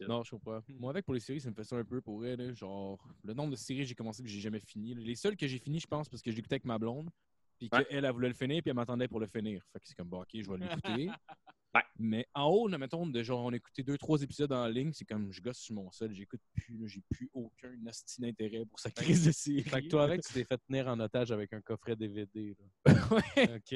[0.09, 0.61] Non, je comprends.
[0.69, 2.55] Moi, avec pour les séries, ça me fait ça un peu pour elle.
[2.55, 4.95] Genre, le nombre de séries que j'ai commencé que j'ai jamais fini.
[4.95, 5.01] là.
[5.03, 7.11] Les seules que j'ai fini, je pense, parce que je l'écoutais avec ma blonde.
[7.59, 7.85] Puis Ouais.
[7.87, 9.63] qu'elle, elle voulait le finir, puis elle m'attendait pour le finir.
[9.73, 11.09] Fait que c'est comme, bon, ok, je vais l'écouter.
[11.77, 11.83] Ouais.
[11.99, 14.93] Mais en haut, là, mettons, de genre, on a écouté deux, trois épisodes en ligne,
[14.93, 18.81] c'est comme, je gosse sur mon sol, j'écoute plus, j'ai plus aucun hostie d'intérêt pour
[18.81, 19.63] sa crise de série.
[19.63, 22.57] Fait que toi, avec, tu t'es fait tenir en otage avec un coffret DVD.
[22.87, 23.47] ouais.
[23.47, 23.57] Là.
[23.57, 23.73] OK.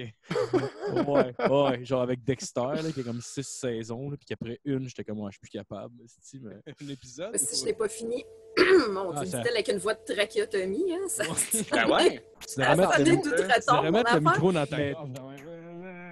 [1.07, 4.89] ouais, ouais, genre avec Dexter, là, qui a comme six saisons, là, puis qu'après une,
[4.89, 5.95] j'étais comme, ouais, je suis plus capable.
[5.99, 6.55] Mais...
[6.81, 7.31] Un épisode?
[7.33, 8.25] Mais si je l'ai pas fini,
[8.91, 11.09] mon Ah, ça- avec une voix de trachéotomie, hein?
[11.09, 11.25] Ça,
[11.73, 12.25] Ben ouais.
[12.47, 14.77] Tu ça devrais mettre le, micro dans ta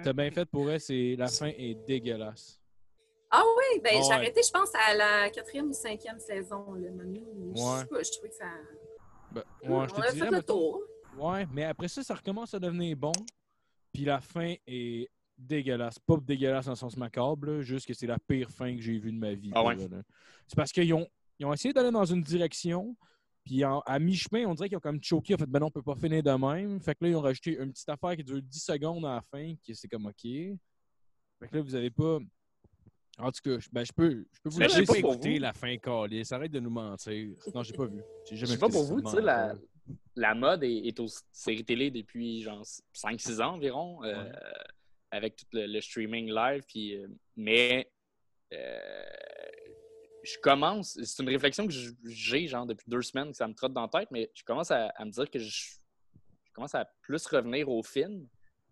[0.02, 2.60] T'as bien fait pour elle, c'est la fin est dégueulasse.
[3.30, 4.14] Ah oui, ben Ah j'ai ouais.
[4.14, 6.72] arrêté, je pense, à la quatrième ou cinquième saison.
[6.74, 7.20] Là, Manu.
[7.54, 7.80] Je Ouais.
[7.80, 8.50] sais pas, je trouvais que ça...
[9.32, 10.80] Ben, on ouais, je a te fait dirais, le mettons- tour.
[11.18, 13.12] Ouais, mais après ça, ça recommence à devenir bon.
[13.92, 15.98] Puis la fin est dégueulasse.
[15.98, 18.98] Pas dégueulasse dans le sens macabre, là, juste que c'est la pire fin que j'ai
[18.98, 19.50] vue de ma vie.
[19.54, 19.76] Ah ouais?
[20.46, 21.06] C'est parce qu'ils ont.
[21.38, 22.96] ils ont essayé d'aller dans une direction,
[23.48, 25.34] puis en- à mi-chemin, on dirait qu'ils ont comme choqué.
[25.34, 26.80] En fait, ben non, on peut pas finir de même.
[26.80, 29.22] Fait que là, ils ont rajouté une petite affaire qui dure 10 secondes à la
[29.22, 30.20] fin, qui c'est comme OK.
[30.22, 32.18] Fait que là, vous avez pas.
[33.20, 34.68] En tout cas, je- ben, je peux, je peux vous dire.
[35.02, 35.38] pas vous.
[35.40, 36.22] la fin calée.
[36.30, 37.30] Arrête de nous mentir.
[37.54, 38.00] Non, j'ai pas vu.
[38.28, 38.92] J'ai jamais sais pas pour ça.
[38.94, 39.54] vous, tu sais, la,
[40.14, 44.32] la mode est, est aux séries télé depuis genre 5-6 ans environ, euh, Ouais.
[45.10, 46.62] avec tout le, le streaming live.
[46.68, 47.90] Puis, euh, mais
[48.52, 48.78] euh,
[50.32, 51.74] je commence, c'est une réflexion que
[52.04, 54.70] j'ai genre depuis deux semaines que ça me trotte dans la tête, mais je commence
[54.70, 55.48] à, à me dire que je,
[56.44, 58.28] je commence à plus revenir au film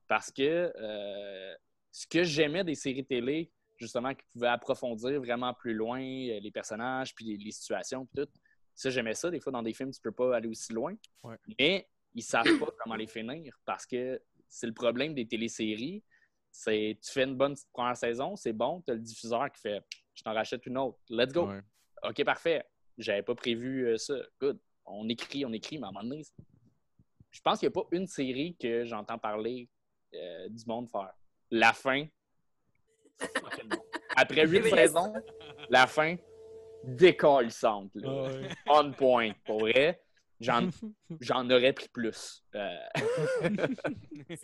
[0.09, 1.55] parce que euh,
[1.91, 6.51] ce que j'aimais des séries télé, justement, qui pouvaient approfondir vraiment plus loin euh, les
[6.51, 8.33] personnages, puis les, les situations, puis tout,
[8.75, 9.31] ça, j'aimais ça.
[9.31, 10.95] Des fois, dans des films, tu peux pas aller aussi loin.
[11.23, 11.37] Ouais.
[11.59, 16.05] Mais ils savent pas comment les finir parce que c'est le problème des téléséries.
[16.51, 19.83] C'est tu fais une bonne première saison, c'est bon, tu as le diffuseur qui fait
[20.17, 20.99] je t'en rachète une autre.
[21.09, 21.47] Let's go.
[21.47, 21.61] Ouais.
[22.03, 22.65] OK, parfait.
[22.99, 24.15] J'avais pas prévu euh, ça.
[24.41, 24.59] Good.
[24.87, 26.23] On écrit, on écrit, mais à un moment donné,
[27.31, 29.69] je pense qu'il n'y a pas une série que j'entends parler
[30.15, 31.13] euh, du monde faire.
[31.51, 32.07] La fin.
[34.17, 35.13] Après huit saisons,
[35.69, 36.17] la fin
[36.85, 37.91] décollissante.
[38.67, 39.33] On point.
[39.45, 40.03] Pour vrai,
[40.41, 40.69] j'en,
[41.21, 42.45] j'en aurais pris plus.
[42.55, 42.77] Euh,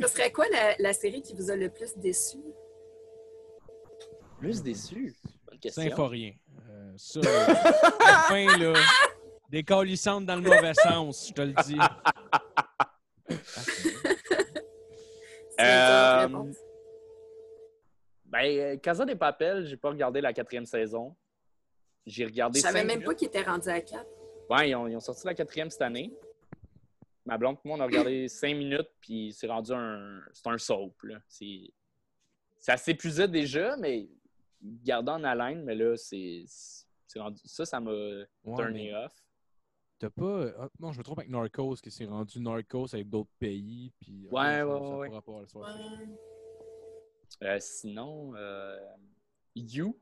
[0.01, 2.39] Ce serait quoi la, la série qui vous a le plus déçu?
[4.43, 5.14] plus déçu?
[5.63, 5.83] Question.
[5.85, 6.33] Symphorien.
[6.69, 7.47] Euh, ça, euh,
[8.01, 8.75] la fin, là,
[9.49, 11.79] des calissantes dans le mauvais sens, je te le dis.
[15.61, 16.29] Euh.
[18.25, 21.15] Ben, euh, Casa des Papel, j'ai pas regardé la quatrième saison.
[22.05, 23.05] J'ai regardé Je savais même minutes.
[23.05, 24.05] pas qu'il était rendu à 4.
[24.51, 26.13] Ouais, ils ont, ils ont sorti la quatrième cette année.
[27.25, 30.21] Ma blonde et moi, on a regardé cinq minutes, puis c'est rendu un...
[30.33, 31.19] C'est un soap, là.
[31.29, 31.71] C'est...
[32.59, 34.09] Ça s'épuisait déjà, mais
[34.63, 36.45] gardant en haleine, mais là, c'est...
[37.07, 37.41] c'est rendu...
[37.45, 39.13] Ça, ça m'a Ouais, turné off.
[39.99, 40.47] T'as pas.
[40.59, 43.93] ah, non, je me trompe avec Narcos, qui s'est rendu Narcos avec d'autres pays.
[44.01, 45.41] Puis, Ouais, ça- ouais, ouais.
[45.41, 45.77] l'histoire.
[47.43, 48.79] Euh, sinon, euh,
[49.55, 49.97] You,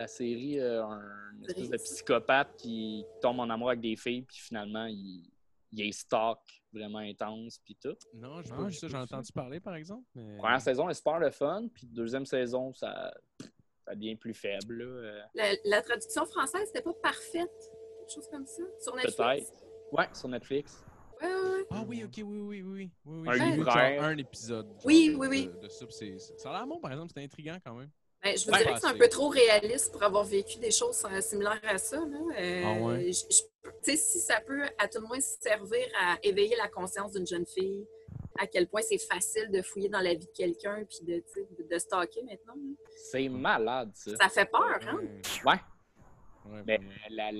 [0.00, 4.38] la série, euh, un espèce de psychopathe qui tombe en amour avec des filles, puis
[4.38, 5.28] finalement, il,
[5.72, 6.38] il est stalk
[6.72, 7.96] vraiment intense, puis tout.
[8.14, 8.88] Non, j'ai Non, j'ai ça.
[8.88, 10.04] J'en ai entendu parler, par exemple.
[10.14, 13.12] mais- Première saison est super le fun, puis deuxième saison, ça,
[13.84, 14.78] ça devient plus faible.
[14.78, 17.50] là, euh, La, la traduction française, c'était pas parfaite?
[18.00, 18.62] Quelque chose comme ça?
[18.80, 19.16] Sur Netflix?
[19.16, 19.64] Peut-être.
[19.92, 20.84] Ouais, sur Netflix.
[21.20, 21.66] Ouais, ouais, ouais.
[21.70, 22.62] Ah oui, ok, oui, oui, oui.
[22.62, 23.28] oui, oui, oui.
[23.28, 24.66] Un genre un épisode.
[24.66, 25.46] genre, Oui, de- oui, oui.
[25.48, 27.12] De, de ça, ça a l'air bon, par exemple.
[27.14, 27.90] C'est intriguant quand même.
[28.22, 31.04] Ben, je vous dirais que c'est un peu trop réaliste pour avoir vécu des choses
[31.04, 31.98] euh, similaires à ça.
[31.98, 32.18] Là.
[32.36, 33.12] Euh, Ah ouais?
[33.12, 37.26] je- je- si ça peut à tout le moins servir à éveiller la conscience d'une
[37.26, 37.86] jeune fille,
[38.38, 41.22] à quel point c'est facile de fouiller dans la vie de quelqu'un puis de,
[41.58, 42.54] de, de stalker maintenant.
[43.10, 44.16] C'est malade, ça.
[44.16, 44.98] Ça fait peur, hein?
[45.46, 46.76] Ouais.
[47.10, 47.30] La-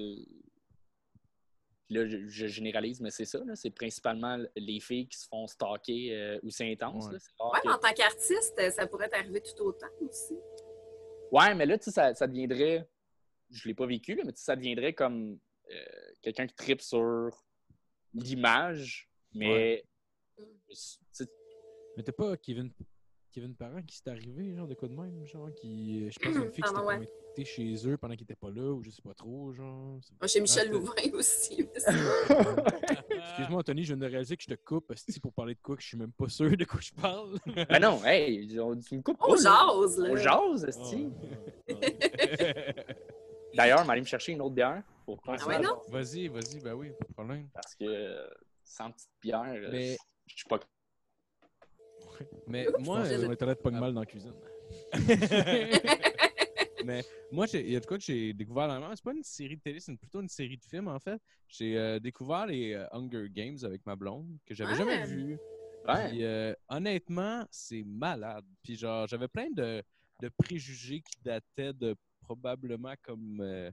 [1.91, 3.41] là, je, je généralise, mais c'est ça.
[3.55, 7.07] C'est principalement les filles qui se font stalker euh, ou c'est intense.
[7.07, 7.13] Ouais.
[7.15, 10.37] là, que- en tant qu'artiste, ça pourrait t'arriver tout autant aussi.
[11.31, 12.89] Ouais, mais là, tu sais, ça, ça deviendrait.
[13.51, 15.39] Je l'ai pas vécu, là, mais tu sais, ça deviendrait comme
[15.71, 17.31] euh, quelqu'un qui tripe sur
[18.15, 19.85] l'image, mais.
[21.97, 22.71] Mais t'as pas Kevin,
[23.33, 26.11] Kevin Parent qui s'est arrivé, genre, de quoi de même, genre, qui.
[26.11, 27.09] Je pense une fille qui Pardon, s'était ouais.
[27.45, 29.99] Chez eux pendant qu'il était pas là, ou je sais pas trop, genre.
[30.27, 31.69] Chez Michel Louvain aussi.
[31.77, 35.77] Excuse-moi, Anthony, je viens de réaliser que je te coupe, asti, pour parler de quoi
[35.77, 37.39] que je suis même pas sûr de quoi je parle.
[37.69, 39.43] Ben non, hey, on- tu me coupes On pas, là.
[39.83, 40.09] jase, là.
[40.11, 41.09] On jase, esti.
[43.55, 45.81] D'ailleurs, on va aller me chercher une autre bière pour Ah ouais, non?
[45.89, 47.49] Vas-y, vas-y, ben oui, pas de problème.
[47.55, 48.29] Parce que
[48.65, 50.61] sans petite bière, Mais- je suis pas.
[52.47, 54.35] Mais Je moi, que euh, mon internet pogne mal dans la cuisine.
[56.85, 58.95] Mais moi, j'ai- il y a de quoi que j'ai découvert dernièrement.
[58.95, 61.21] C'est pas une série de télé, c'est plutôt une série de films, en fait.
[61.49, 64.79] J'ai euh, découvert les euh, Hunger Games avec ma blonde, que j'avais Ouais.
[64.79, 65.39] jamais vu.
[65.87, 66.09] Ouais.
[66.11, 68.45] Puis, euh, honnêtement, c'est malade.
[68.63, 69.83] Puis genre, j'avais plein de,
[70.21, 73.41] de préjugés qui dataient de probablement comme...
[73.41, 73.71] euh,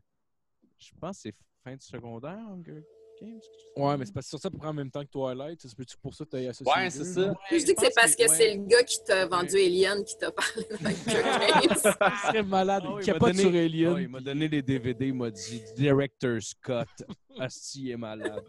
[0.78, 2.84] je pense que c'est fin de secondaire, Hunger
[3.22, 3.40] Games.
[3.78, 5.68] Ouais, mais c'est parce que sur ça, pour prendre en même temps que Twilight, ça
[5.70, 7.26] se peut-tu pour ça que t'as associé Ouais, c'est ça.
[7.28, 7.42] genre?
[7.52, 8.28] Je dis que c'est parce que ouais.
[8.28, 10.78] c'est le gars qui t'a vendu Alien qui t'a parlé de
[11.68, 11.78] Games.
[11.78, 11.98] Ça
[12.28, 13.94] serait malade, Ah oui, il il capote donné- sur Alien.
[13.94, 16.88] Ouais, il m'a donné les DVD, il m'a dit Director Scott.
[17.40, 18.44] Asti est malade.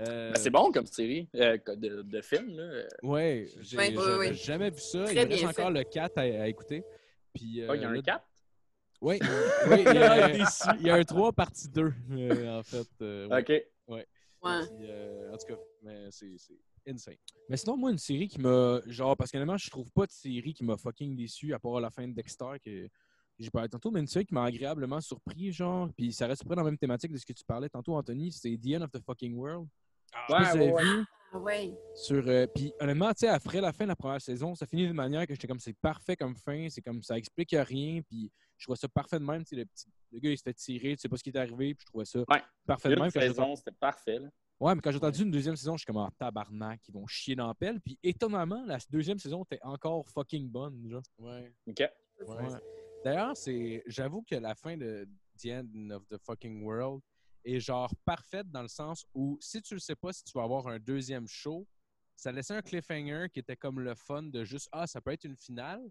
[0.00, 2.50] Euh, Ben, c'est bon comme série euh, de, de film.
[2.56, 2.82] Là.
[3.02, 4.34] Ouais, j'ai Ouais, ouais, ouais.
[4.34, 5.04] jamais vu ça.
[5.04, 5.78] Très il me reste encore fait.
[5.78, 6.84] le 4 à, à écouter.
[7.34, 8.24] Puis, Ah, il y a euh, un là- 4.
[9.02, 9.18] Oui,
[9.68, 10.28] oui, il y a,
[10.80, 12.86] il y a un 3 partie 2, euh, en fait.
[13.02, 13.28] euh,
[13.88, 14.06] ouais.
[14.40, 14.48] OK.
[14.48, 14.66] Ouais.
[14.76, 16.58] Puis, euh, en tout cas, mais c'est c'est
[16.88, 17.16] insane.
[17.48, 18.80] Mais sinon, moi, une série qui m'a.
[18.86, 21.90] Genre, parce qu'honnêtement, je trouve pas de série qui m'a fucking déçu, à part la
[21.90, 22.88] fin de Dexter, que
[23.38, 26.54] j'ai parlé tantôt, mais une série qui m'a agréablement surpris, genre, puis ça reste près
[26.54, 28.90] dans la même thématique de ce que tu parlais tantôt, Anthony, c'est The End of
[28.92, 29.66] the Fucking World.
[30.12, 30.84] Je sais pas Ouais, si vous avez ouais, ouais.
[30.84, 31.04] vu.
[31.32, 31.76] Ah ouais.
[31.94, 34.86] Sur, euh, puis honnêtement, tu sais, après la fin de la première saison, ça finit
[34.86, 38.30] d'une manière que j'étais comme c'est parfait comme fin, c'est comme ça explique rien, puis
[38.56, 39.42] je trouvais ça parfait de même.
[39.44, 41.36] Tu sais, le, petit, le gars il s'était tiré, tu sais pas ce qui est
[41.36, 42.42] arrivé, puis je trouvais ça Ouais.
[42.66, 43.10] parfait de même.
[43.10, 44.18] Saison, c'était parfait.
[44.18, 44.28] là.
[44.58, 47.06] Ouais, mais quand j'ai entendu une deuxième saison, je suis comme en tabarnak, ils vont
[47.06, 47.78] chier dans la pelle.
[47.82, 50.82] Puis étonnamment, la deuxième saison était encore fucking bonne.
[50.88, 51.02] Genre.
[51.18, 51.52] Ouais.
[51.66, 51.82] OK.
[52.26, 52.48] Ouais.
[53.04, 55.06] D'ailleurs, c'est, j'avoue que la fin de
[55.38, 57.02] The End of the Fucking World
[57.46, 60.42] est genre parfaite dans le sens où si tu ne sais pas si tu vas
[60.44, 61.66] avoir un deuxième show,
[62.16, 65.24] ça laissait un cliffhanger qui était comme le fun de juste ah ça peut être
[65.24, 65.82] une finale,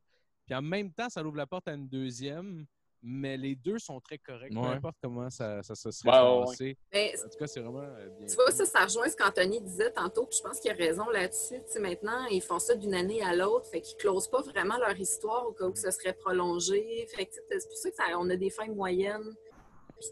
[0.45, 2.65] puis en même temps ça ouvre la porte à une deuxième,
[3.07, 6.45] mais les deux sont très corrects, peu importe comment ça, ça se serait ouais.
[6.45, 6.77] passé.
[6.91, 8.25] Mais En tout cas, c'est vraiment euh, bien.
[8.25, 11.07] Tu vois, ça, ça rejoint ce qu'Anthony disait tantôt, puis je pense qu'il a raison
[11.09, 11.59] là-dessus.
[11.67, 14.77] Tu sais, maintenant, ils font ça d'une année à l'autre, fait qu'ils closent pas vraiment
[14.79, 17.05] leur histoire au cas où ça serait prolongé.
[17.15, 19.35] Fait que tu sais, c'est pour ça que ça- on a des fins moyennes,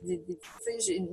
[0.04, 0.40] des, des-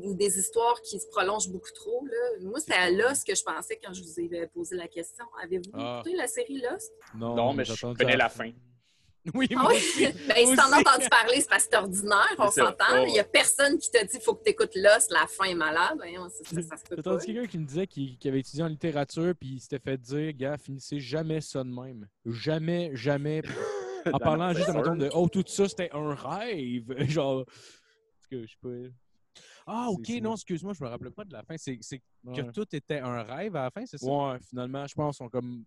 [0.03, 2.05] ou des histoires qui se prolongent beaucoup trop.
[2.07, 2.49] Là.
[2.49, 5.25] Moi, c'était à Lost que je pensais quand je vous ai posé la question.
[5.43, 6.01] Avez-vous Ah.
[6.01, 6.93] écouté la série Lost?
[7.15, 8.51] Non, mais j'ai je connais la fin.
[9.35, 9.77] Oui, Ah moi oui?
[9.77, 10.05] aussi.
[10.29, 13.03] ben, si t'en as entendu parler, c'est parce que c'est ordinaire, on s'entend.
[13.03, 15.45] Oh, Il y a personne qui te dit faut que tu écoutes Lost, la fin
[15.45, 15.99] est malade.
[16.43, 19.61] Ça, ça, ça entendu quelqu'un qui me disait qu'il avait étudié en littérature, puis il
[19.61, 22.09] s'était fait dire, gars, finissez jamais ça de même.
[22.25, 23.43] Jamais, jamais.
[24.11, 26.85] en parlant juste, mettons, de Oh, tout ça, c'était un rêve.
[27.07, 27.45] Genre.
[28.31, 28.91] Que je.
[29.67, 31.57] Ah, ok, non, excuse-moi, je me rappelais pas de la fin.
[31.57, 34.07] C'est, que tout était un rêve à la fin, c'est ça?
[34.07, 35.65] Ouais, finalement, je pense qu'on comme.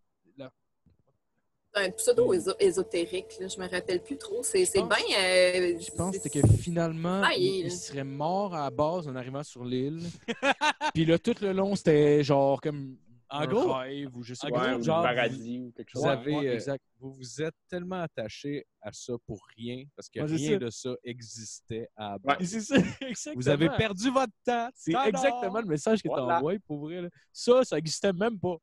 [1.76, 4.43] un pseudo-ésotérique, là, je me rappelle plus trop.
[4.43, 4.84] C'est bien.
[5.18, 8.66] euh, Je pense que c'est- c'était que finalement, Ah, il, il- il serait mort à
[8.66, 9.99] la base en arrivant sur l'île.
[10.93, 12.95] Puis là, tout le long, c'était genre comme.
[13.34, 14.75] En un gros, rêve ou je sais pas.
[14.75, 16.03] Ouais, genre, paradis ou quelque chose.
[16.03, 16.84] Vous avez, ouais, euh, exact.
[16.99, 20.95] vous vous êtes tellement attaché à ça pour rien, parce que Ouais, rien de ça
[21.03, 22.84] existait à ça, exactement.
[23.36, 24.69] Vous avez perdu votre temps.
[24.75, 25.07] C'est Tadam!
[25.09, 26.27] exactement le message que Voilà.
[26.27, 27.01] t'as envoyé pour vrai.
[27.01, 27.09] là.
[27.31, 28.55] Ça, ça existait même pas.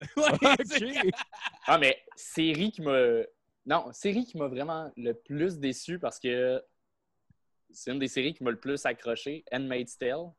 [0.16, 1.12] Ouais, Ok.
[1.66, 3.22] Ah, mais série qui m'a.
[3.66, 6.62] Non, série qui m'a vraiment le plus déçu parce que
[7.70, 10.32] c'est une des séries qui m'a le plus accroché, Handmaid's Tale.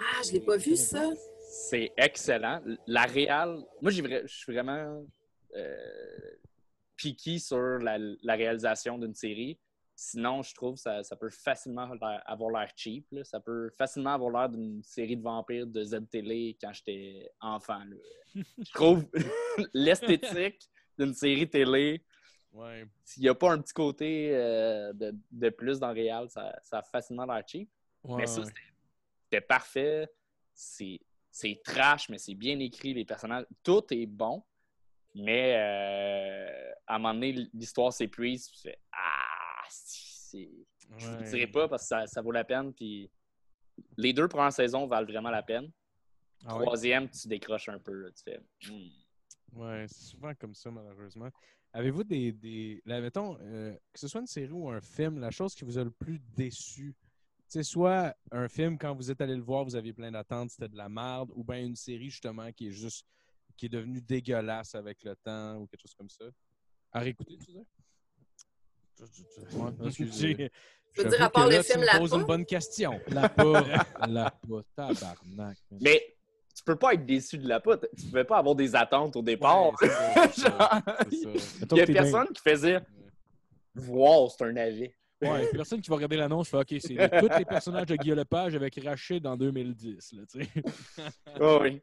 [0.00, 1.08] Ah, je l'ai pas vu, ça.
[1.48, 2.60] C'est excellent.
[2.86, 3.58] La réal.
[3.80, 5.04] Moi, je suis vraiment
[5.54, 5.76] euh,
[6.96, 9.58] piqué sur la, la réalisation d'une série.
[9.94, 11.88] Sinon, je trouve que ça, ça peut facilement
[12.26, 13.06] avoir l'air cheap.
[13.12, 13.24] là.
[13.24, 17.82] Ça peut facilement avoir l'air d'une série de vampires de Z-Télé quand j'étais enfant.
[17.84, 17.96] là.
[18.34, 19.06] Je trouve
[19.72, 20.68] l'esthétique
[20.98, 22.02] d'une série télé,
[22.52, 22.86] Ouais.
[23.04, 26.58] s'il n'y a pas un petit côté euh, de, de plus dans le réel, ça,
[26.62, 27.68] ça a facilement l'air cheap.
[28.02, 28.42] Ouais, Mais ça,
[29.24, 30.08] c'était parfait.
[30.54, 30.98] C'est
[31.38, 32.94] c'est trash, mais c'est bien écrit.
[32.94, 34.42] Les personnages, tout est bon.
[35.14, 38.46] Mais euh, à un moment donné, l'histoire s'épuise.
[38.50, 40.50] Tu fais Ah, si, c'est-
[40.98, 41.28] je ne vous Ouais.
[41.30, 42.72] dirai pas parce que ça, ça vaut la peine.
[42.72, 43.10] Puis
[43.98, 45.70] les deux premières saisons valent vraiment la peine.
[46.46, 46.64] Ah ouais?
[46.64, 47.92] Troisième, tu décroches un peu.
[47.92, 48.08] là.
[48.12, 49.58] Tu fais Hmm.
[49.60, 51.28] Ouais, c'est souvent comme ça, malheureusement.
[51.72, 52.32] Avez-vous des.
[52.32, 55.64] des là, mettons, euh, que ce soit une série ou un film, la chose qui
[55.64, 56.94] vous a le plus déçu,
[57.48, 60.68] c'est soit un film, quand vous êtes allé le voir, vous aviez plein d'attentes, c'était
[60.68, 63.06] de la merde, ou bien une série, justement, qui est juste.
[63.56, 66.24] qui est devenue dégueulasse avec le temps, ou quelque chose comme ça.
[66.92, 67.66] À réécouter, tu sais?
[69.52, 69.72] Ouais,
[70.94, 72.16] Tu veux dire, à part le film La Peau?
[72.18, 72.98] une bonne question.
[73.08, 73.64] La pas.
[74.06, 74.62] la pas.
[74.74, 75.58] Tabarnak.
[75.80, 76.16] Mais
[76.54, 77.86] tu peux pas être déçu de la pote.
[77.98, 79.72] Tu pouvais pas avoir des attentes au départ.
[79.72, 80.98] Ouais, ça, Genre, ça.
[81.10, 82.80] Il y a bien- personne qui faisait
[83.76, 84.96] Wow, c'est un navet.
[85.32, 88.54] Ouais, personne qui va regarder l'annonce fait OK, c'est tous les personnages de Guillaume Lepage
[88.54, 90.12] avec Rachid en 2010.
[90.14, 90.22] Là.
[91.40, 91.80] Oh, oui.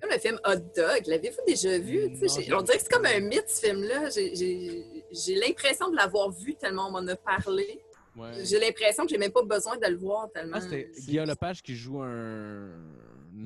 [0.00, 2.10] Comme le film Hot Dog, l'avez-vous déjà vu?
[2.10, 4.10] Non, je- on dirait que c'est comme un mythe, ce film-là.
[4.10, 7.80] J'ai- J'ai j'ai l'impression de l'avoir vu tellement on m'en a parlé.
[8.14, 8.44] Ouais.
[8.44, 10.56] J'ai l'impression que j'ai même pas besoin de le voir tellement.
[10.56, 12.68] Ah, c'était Guillaume Lepage qui joue un,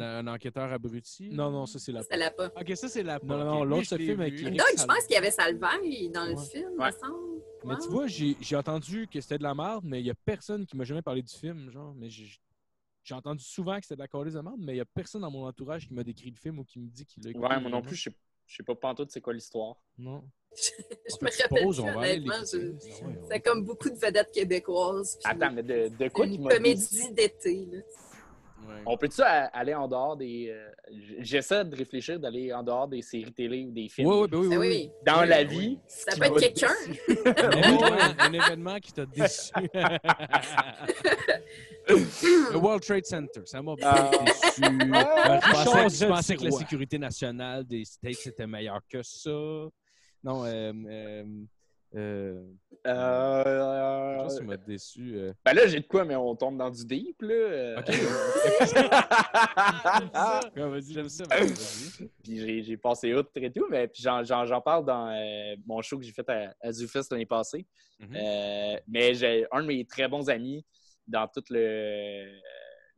[0.01, 1.29] un enquêteur abruti?
[1.31, 2.47] Non, non, ça, c'est la Ça l'a pas.
[2.61, 5.19] Ok, ça c'est la Non, non, non, l'autre, film avec Dog, je pense qu'il y
[5.19, 6.87] avait Salvaille dans le film, Ouais.
[6.87, 7.40] me semble.
[7.65, 10.15] Mais tu vois, j'ai j'ai entendu que c'était de la merde, mais il n'y a
[10.15, 11.71] personne qui m'a jamais parlé du film.
[11.71, 11.95] genre.
[11.95, 12.31] Mais j'ai
[13.03, 15.23] j'ai entendu souvent que c'était de la colise de merde, mais il n'y a personne
[15.23, 17.31] dans mon entourage qui m'a décrit le film ou qui me dit qu'il l'a.
[17.39, 19.77] Ouais, moi non plus, je sais, je sais pas pantoute c'est quoi l'histoire.
[19.99, 20.23] Non.
[20.57, 22.35] je En me rappelle pause, plus, honnêtement.
[22.53, 22.59] je-
[23.03, 25.19] Ah ouais, C'est comme beaucoup de vedettes québécoises.
[25.25, 27.67] Attends, mais de, de quoi une comédie d'été.
[27.67, 27.79] là.
[28.69, 28.83] Ouais.
[28.87, 30.49] On peut-tu aller en dehors des.
[30.51, 30.69] euh,
[31.21, 34.09] J'essaie de réfléchir d'aller en dehors des séries télé ou des films.
[34.09, 34.57] Ouais, ben oui, oui.
[34.57, 34.67] Oui.
[34.69, 35.47] oui, Dans Oui, la oui.
[35.47, 35.79] vie.
[35.87, 36.75] ça peut être quelqu'un.
[37.27, 39.51] Un événement, un événement qui t'a déçu.
[41.89, 44.11] le World Trade Center, ça m'a bien Ah.
[44.25, 44.63] déçu.
[44.93, 49.03] Ah, je pensais, Richard je pensais que la sécurité nationale des States était meilleure que
[49.03, 49.31] ça.
[50.23, 51.25] Non, euh, euh,
[51.95, 52.43] Euh,
[52.87, 55.13] Euh, quelque chose qui m'a déçu.
[55.17, 55.33] euh.
[55.45, 57.35] Ben là, j'ai de quoi, mais on tombe dans du deep, là.
[57.35, 57.77] Euh,
[60.47, 60.57] Ok.
[60.57, 60.93] Vas-y.
[60.93, 61.25] J'aime ça.
[61.29, 62.09] vas-y.
[62.23, 65.57] puis j'ai, j'ai passé outre et tout, mais puis j'en, j'en, j'en parle dans euh,
[65.67, 66.71] mon show que j'ai fait à, à
[67.11, 67.67] l'année passée.
[67.99, 68.17] Mhm.
[68.17, 70.65] Euh, mais j'ai un de mes très bons amis
[71.07, 72.27] dans tout le,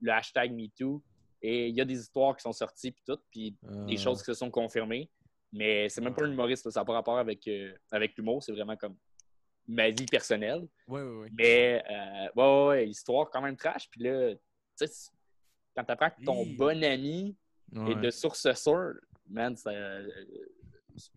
[0.01, 1.03] le hashtag MeToo.
[1.45, 3.57] Et il y a des histoires qui sont sorties, puis tout, puis
[3.89, 4.01] des Ah.
[4.01, 5.11] choses qui se sont confirmées.
[5.53, 8.43] Mais c'est même pas un humoriste, là, ça n'a pas rapport avec, euh, avec l'humour,
[8.43, 8.97] c'est vraiment comme
[9.69, 10.67] ma vie personnelle.
[11.33, 13.89] Mais, euh, ouais, ouais, ouais, histoire quand même trash.
[13.91, 15.11] Puis là, tu sais,
[15.77, 17.37] quand t'apprends que ton bon ami
[17.75, 18.95] est de source sûre,
[19.29, 20.09] man, ça, euh,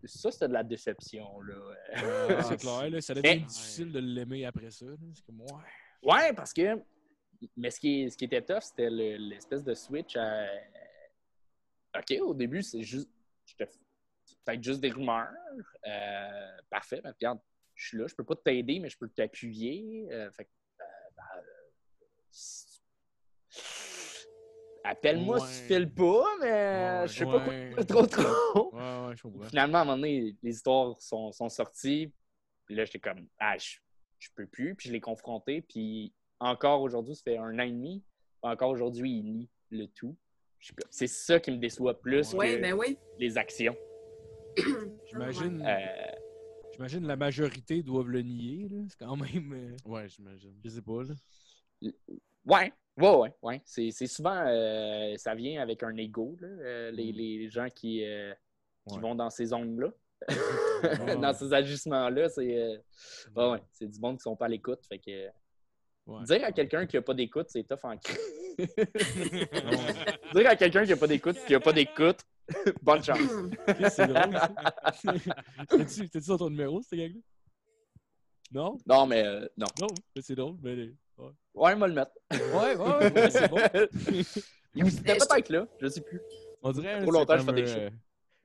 [0.04, 1.54] ça c'était de la déception, là.
[1.94, 4.86] Ah, c'est clair, là, ça devient Mais- difficile de l'aimer après ça.
[5.14, 5.62] C'est comme, ouais.
[6.02, 6.78] Ouais, parce que.
[7.56, 10.46] Mais ce qui, ce qui était tough, c'était le- l'espèce de switch à.
[11.98, 13.08] OK, au début, c'est juste.
[13.46, 13.70] j'étais-
[14.26, 15.30] C'est peut-être juste des rumeurs.
[15.86, 17.38] Euh, parfait, mais regarde,
[17.74, 20.08] je suis là, je peux pas t'aider, mais je peux t'appuyer.
[20.12, 20.50] Euh, fait que,
[20.80, 20.84] euh,
[21.16, 21.42] ben,
[22.30, 22.82] si-
[24.84, 26.46] Appelle-moi si tu files pas, mais
[27.00, 27.08] Ouais.
[27.08, 28.72] je sais pas quoi trop trop.
[29.48, 32.12] Finalement, à un moment donné, les histoires sont, sont sorties.
[32.66, 33.78] Puis là, j'étais comme, ah, je,
[34.20, 34.76] je peux plus.
[34.76, 35.60] Puis je l'ai confronté.
[35.62, 38.04] Puis encore aujourd'hui, ça fait un an et demi.
[38.42, 40.16] Encore aujourd'hui, il nie le tout.
[40.90, 42.96] C'est ça qui me déçoit plus que ben oui.
[43.18, 43.76] les actions.
[45.10, 46.12] J'imagine Euh,
[46.72, 48.68] j'imagine la majorité doivent le nier.
[48.70, 48.82] là.
[48.88, 49.52] C'est quand même.
[49.52, 50.54] euh, Ouais, j'imagine.
[50.64, 51.02] je sais pas.
[51.02, 51.14] Là.
[52.46, 53.32] ouais, ouais, ouais.
[53.42, 53.62] ouais.
[53.64, 57.16] C'est c'est souvent, euh, ça vient avec un ego, là, euh, les, Mm.
[57.16, 58.32] les gens qui, euh,
[58.88, 59.00] qui Ouais.
[59.00, 59.88] vont dans ces zones-là.
[60.28, 61.16] Ouais.
[61.20, 62.78] dans ces agissements-là, c'est euh,
[63.36, 64.84] ouais, ouais, c'est du monde qui sont pas à l'écoute.
[64.88, 65.26] Fait que
[66.06, 66.22] Ouais.
[66.24, 68.16] dire à quelqu'un qui a pas d'écoute, c'est tough en cri.
[70.34, 72.18] dire à quelqu'un qui a pas d'écoute, qui a pas d'écoute,
[72.82, 73.18] bonne chance.
[73.66, 74.38] Chris, c'est drôle.
[75.68, 77.20] t'as-tu dans ton numéro, cette gang-là?
[78.52, 78.78] Non?
[78.86, 79.66] Non, mais euh, non.
[79.80, 80.56] Non, mais c'est drôle.
[80.62, 80.74] Mais...
[81.18, 82.12] Ouais, Ouais, on va le mettre.
[82.30, 83.56] ouais, ouais, ouais, c'est bon.
[84.74, 86.20] Il était peut-être là, je sais plus.
[86.62, 87.02] On dirait.
[87.02, 87.90] Trop c'est longtemps, je fais des euh,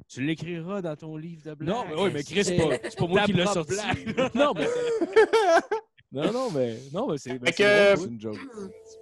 [0.07, 1.75] Tu l'écriras dans ton livre de blagues.
[1.75, 3.75] Non, mais oui, mais Chris, c'est pas, c'est pas moi qui l'ai sorti.
[4.33, 4.67] non, mais.
[6.13, 6.77] Non, non, mais.
[6.93, 7.29] Non, mais c'est.
[7.39, 8.37] Fait c'est que- drôle, C'est une joke.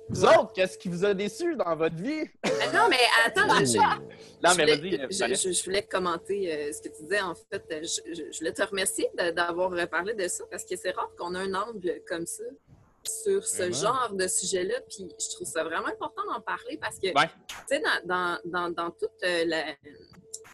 [0.09, 2.23] Vous autres, qu'est-ce qui vous a déçu dans votre vie?
[2.43, 4.95] Ah non, mais attends, je, je- Non, je mais voulais- vas-y.
[5.01, 5.49] euh, je, Vanessa.
[5.49, 7.21] je- je voulais commenter euh, ce que tu disais.
[7.21, 10.63] En fait, euh, je, je- je voulais te remercier d'avoir euh, parlé de ça parce
[10.65, 12.43] que c'est rare qu'on a un angle comme ça
[13.07, 13.73] sur ce Vraiment?
[13.73, 14.75] genre de sujet-là.
[14.87, 17.27] Puis je trouve ça vraiment important d'en parler parce que, Ouais.
[17.47, 19.63] tu sais, dans, dans, dans, dans toute euh, la,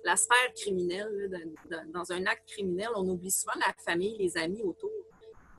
[0.05, 1.37] la sphère criminelle, là,
[1.69, 4.91] dans, dans- dans un acte criminel, on oublie souvent la famille, les amis autour.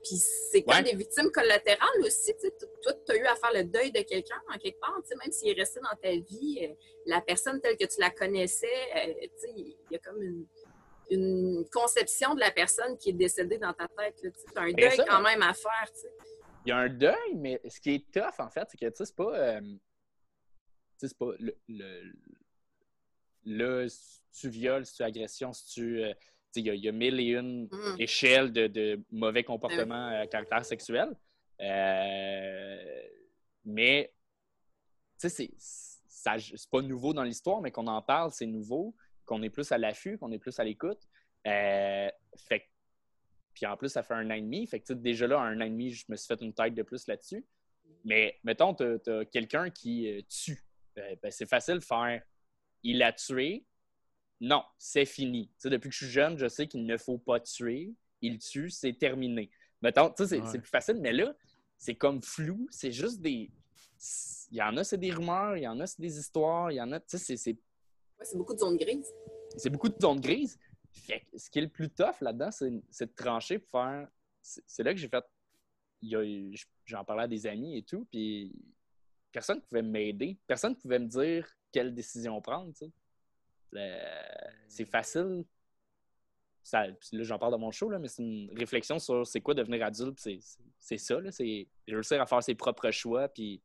[0.07, 0.15] Puis
[0.51, 0.83] c'est comme Ouais.
[0.83, 2.33] des victimes collatérales aussi.
[2.81, 5.15] Toi, tu as eu à faire le deuil de quelqu'un en quelque part, tu sais,
[5.15, 6.59] même s'il est resté dans ta vie.
[6.63, 6.73] euh,
[7.05, 10.45] la personne telle que tu la connaissais, euh, tu sais, il y a comme une,
[11.09, 14.15] une conception de la personne qui est décédée dans ta tête.
[14.21, 15.91] Tu as un deuil ça, quand même à faire.
[15.93, 16.13] tu sais.
[16.65, 18.95] Il y a un deuil, mais ce qui est tough, en fait, c'est que, tu
[18.95, 19.37] sais, c'est pas.
[19.37, 19.77] euh, tu
[20.97, 21.31] sais, c'est pas.
[21.39, 22.13] Le, le-
[23.45, 26.03] là, si tu violes, si tu agressions, si tu.
[26.59, 27.95] Il y, a- il y a mille et une Mm.
[27.99, 31.09] échelles de, de mauvais comportements à caractère sexuel.
[31.61, 33.01] Euh,
[33.65, 34.13] mais,
[35.19, 38.95] tu sais, c'est- pas nouveau dans l'histoire, mais qu'on en parle, c'est nouveau,
[39.25, 41.01] qu'on est plus à l'affût, qu'on est plus à l'écoute.
[41.45, 42.09] Euh,
[42.49, 42.63] fait
[43.53, 44.67] puis en plus, ça fait un an et demi.
[44.67, 46.83] Fait que déjà là, un an et demi, je me suis fait une tête de
[46.83, 47.43] plus là-dessus.
[48.05, 50.63] Mais mettons, tu as, quelqu'un qui euh, tue.
[50.99, 52.21] Euh, ben, c'est facile de faire
[52.83, 53.65] il a tué.
[54.39, 55.49] Non, c'est fini.
[55.63, 57.93] Depuis que je suis jeune, je sais qu'il ne faut pas tuer.
[58.21, 59.49] Il tue, c'est terminé.
[59.81, 60.47] Mettons, c'est Ouais.
[60.51, 61.35] c'est plus facile, mais là,
[61.77, 62.67] c'est comme flou.
[62.71, 63.49] C'est juste des.
[64.51, 65.57] Il y en a, c'est des rumeurs.
[65.57, 66.71] Il y en a, c'est des histoires.
[66.71, 67.51] Il y en a, tu sais, c'est- c'est
[68.19, 69.11] Ouais, c'est beaucoup de zones grises.
[69.57, 70.57] c'est beaucoup de zones grises.
[70.91, 74.07] Fait que ce qui est le plus tough là-dedans, c'est c'est de trancher pour faire.
[74.41, 75.23] C'est c'est là que j'ai fait.
[76.01, 78.53] il y a- J'en parlais à des amis et tout, puis
[79.31, 80.37] personne ne pouvait m'aider.
[80.47, 82.71] Personne ne pouvait me dire quelle décision prendre.
[84.67, 85.43] C'est facile.
[86.63, 89.53] Ça, là, j'en parle dans mon show, là, mais c'est une réflexion sur c'est quoi
[89.53, 90.19] devenir adulte.
[90.19, 90.39] C'est
[90.79, 91.19] c'est ça.
[91.31, 93.29] C'est réussir à faire ses propres choix.
[93.29, 93.61] Puis,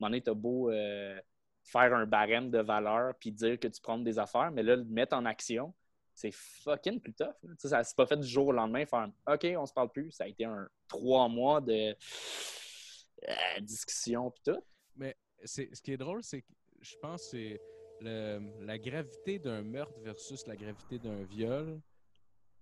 [0.00, 1.20] à un t'as beau euh,
[1.62, 4.84] faire un barème de valeur puis dire que tu prends des affaires, mais là, le
[4.84, 5.72] mettre en action,
[6.14, 7.34] c'est fucking plus tough.
[7.58, 10.10] Ça s'est pas fait du jour au lendemain, faire OK, on se parle plus.
[10.10, 11.94] Ça a été un trois mois de
[13.28, 14.62] euh, discussion puis tout.
[15.44, 17.60] c'est, ce qui est drôle, c'est que je pense que c'est
[18.02, 21.80] le- la gravité d'un meurtre versus la gravité d'un viol.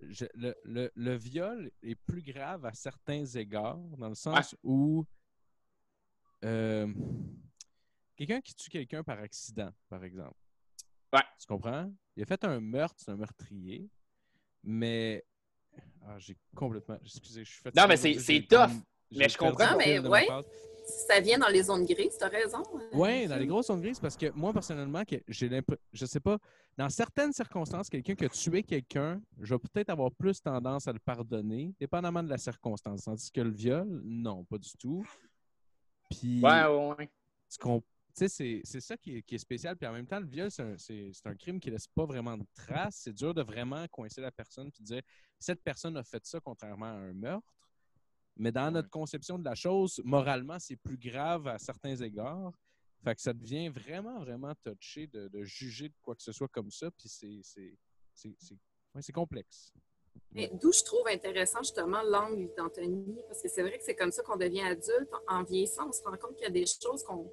[0.00, 5.04] Je- le, le- le viol est plus grave à certains égards, dans le sens où
[6.44, 6.92] euh,
[8.16, 10.38] quelqu'un qui tue quelqu'un par accident, par exemple.
[11.12, 11.22] Ouais.
[11.38, 11.92] Tu comprends?
[12.16, 13.88] Il a fait un meurtre, c'est un meurtrier,
[14.62, 15.24] mais
[16.02, 16.98] Ah, j'ai complètement.
[17.04, 18.70] Excusez, je suis Non, mais c'est tough.
[19.12, 19.76] Mais je comprends.
[19.76, 20.26] Mais ouais.
[21.06, 22.62] Ça vient dans les zones grises, t'as raison.
[22.74, 22.80] hein.
[22.92, 26.18] Oui, dans les grosses zones grises, parce que moi, personnellement, que j'ai l'impression, je sais
[26.18, 26.36] pas,
[26.76, 30.92] dans certaines circonstances, quelqu'un qui a tué quelqu'un, je vais peut-être avoir plus tendance à
[30.92, 33.04] le pardonner, dépendamment de la circonstance.
[33.04, 35.06] Tandis que le viol, non, pas du tout.
[36.10, 37.10] Puis, Ouais, ouais, ouais.
[37.48, 39.76] tu tu c'est c'est ça qui est, qui est spécial.
[39.76, 42.04] Puis en même temps, le viol, c'est un, c'est- c'est un crime qui laisse pas
[42.04, 43.02] vraiment de traces.
[43.04, 45.02] C'est dur de vraiment coincer la personne puis dire
[45.38, 47.48] cette personne a fait ça contrairement à un meurtre.
[48.40, 52.52] Mais dans notre conception de la chose, moralement, c'est plus grave à certains égards.
[53.04, 56.48] Fait que ça devient vraiment, vraiment touché de, de juger de quoi que ce soit
[56.48, 56.90] comme ça.
[56.90, 57.76] Puis c'est- c'est
[58.14, 58.58] c'est- c'est-
[58.94, 59.72] ouais, c'est complexe.
[60.32, 64.10] Mais d'où je trouve intéressant justement l'angle d'Anthony, parce que c'est vrai que c'est comme
[64.12, 65.10] ça qu'on devient adulte.
[65.28, 67.30] En vieillissant, on se rend compte qu'il y a des choses qu'on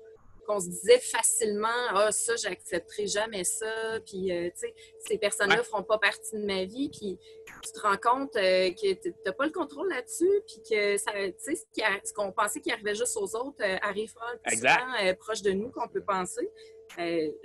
[0.48, 5.58] qu'on se disait facilement, ah ça, j'accepterai jamais ça, puis euh, tu sais, ces personnes-là
[5.58, 5.64] Ouais.
[5.64, 7.20] feront pas partie de ma vie, puis
[7.64, 11.12] tu te rends compte euh, que tu n'as pas le contrôle là-dessus, puis que ça,
[11.14, 11.56] tu sais,
[12.04, 15.42] ce qu'on pensait qui arrivait juste aux autres euh, arrivera le plus souvent euh, proche
[15.42, 16.50] de nous qu'on peut penser.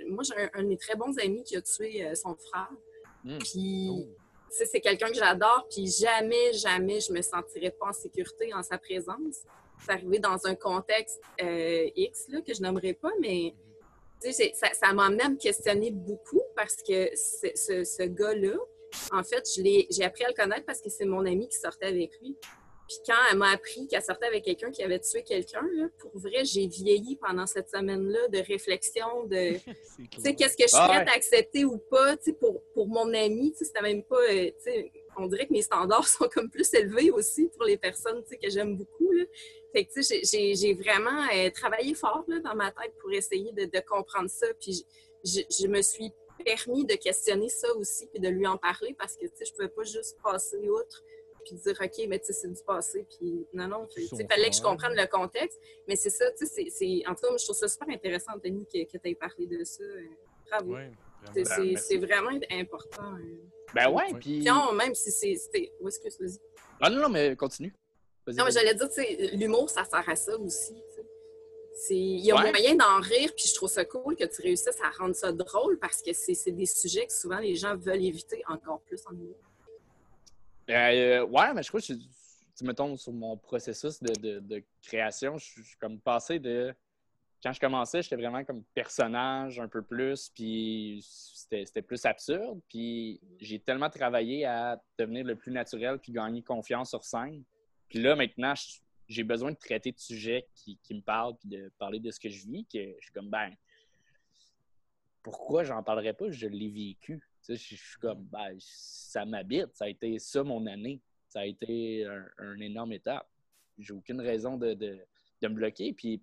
[0.07, 2.69] Moi, j'ai un, un de mes très bons amis qui a tué son frère,
[3.25, 3.37] Mm.
[3.39, 4.07] puis Oh.
[4.49, 8.77] c'est quelqu'un que j'adore, puis jamais, jamais je me sentirais pas en sécurité en sa
[8.77, 9.43] présence.
[9.85, 13.53] C'est arrivé dans un contexte euh, X, là, que je nommerai pas, mais
[14.19, 18.55] c'est- ça, ça m'a amené à me questionner beaucoup parce que ce, gars-là,
[19.11, 21.57] en fait, je l'ai- j'ai appris à le connaître parce que c'est mon ami qui
[21.57, 22.37] sortait avec lui.
[22.87, 26.11] Puis quand elle m'a appris qu'elle sortait avec quelqu'un qui avait tué quelqu'un, là, pour
[26.17, 29.53] vrai, j'ai vieilli pendant cette semaine-là de réflexion, de
[30.11, 31.13] tu sais, qu'est-ce que je suis Ah prête ouais.
[31.13, 34.21] à accepter ou pas, tu sais, pour, pour mon ami, tu sais, c'était même pas,
[34.21, 37.77] euh, tu sais, on dirait que mes standards sont comme plus élevés aussi pour les
[37.77, 39.25] personnes, que j'aime beaucoup, là.
[39.73, 43.79] Fait que, j'ai- vraiment euh, travaillé fort, là, dans ma tête pour essayer de, de
[43.87, 44.85] comprendre ça, puis
[45.23, 46.11] je, me suis
[46.45, 49.83] permis de questionner ça aussi, puis de lui en parler, parce que, je pouvais pas
[49.83, 51.03] juste passer outre,
[51.45, 54.55] puis dire, OK, mais tu sais, c'est du passé, puis non, non, Son fallait que
[54.55, 57.03] je comprenne le contexte, mais c'est ça, tu sais.
[57.07, 59.63] En tout cas, je trouve ça super intéressant, Anthony, que, que tu aies parlé de
[59.63, 59.83] ça.
[59.83, 60.03] euh,
[60.49, 60.73] Bravo.
[60.73, 60.91] Ouais,
[61.77, 62.31] C'est- vraiment.
[62.31, 63.13] Ben, important.
[63.15, 63.35] euh.
[63.73, 64.41] Ben ouais, puis.
[64.75, 65.35] Même si c'est...
[65.35, 66.39] c'était- Oui, excuse, vas-y.
[66.81, 67.73] Ah non, non, mais continue.
[68.27, 70.75] Non, mais j'allais dire, tu sais, l'humour, ça sert à ça aussi.
[71.89, 72.49] Il y a Ouais.
[72.51, 75.77] moyen d'en rire, puis je trouve ça cool que tu réussisses à rendre ça drôle
[75.79, 79.11] parce que c'est c'est des sujets que souvent les gens veulent éviter encore plus en
[79.13, 79.35] humour.
[80.69, 81.93] Euh, ouais, mais je crois que je,
[82.55, 85.37] tu me tombes sur mon processus de, de- de création.
[85.37, 86.73] Je, je suis comme passé de.
[87.43, 92.61] Quand je commençais, j'étais vraiment comme personnage un peu plus, puis c'était plus absurde.
[92.69, 97.43] Puis j'ai tellement travaillé à devenir le plus naturel, puis gagner confiance sur scène.
[97.89, 98.53] Puis là, maintenant,
[99.09, 102.19] j'ai besoin de traiter de sujets qui, qui me parlent, puis de parler de ce
[102.19, 103.51] que je vis, que je suis comme, ben,
[105.21, 106.31] pourquoi j'en parlerais pas?
[106.31, 107.21] Je l'ai vécu.
[107.47, 109.75] Je, suis comme, ben, ça m'habite.
[109.75, 111.01] Ça a été ça mon année.
[111.27, 113.27] Ça a été un, un énorme étape.
[113.77, 114.97] J'ai aucune raison de, de,
[115.41, 115.91] de me bloquer.
[115.91, 116.21] Puis,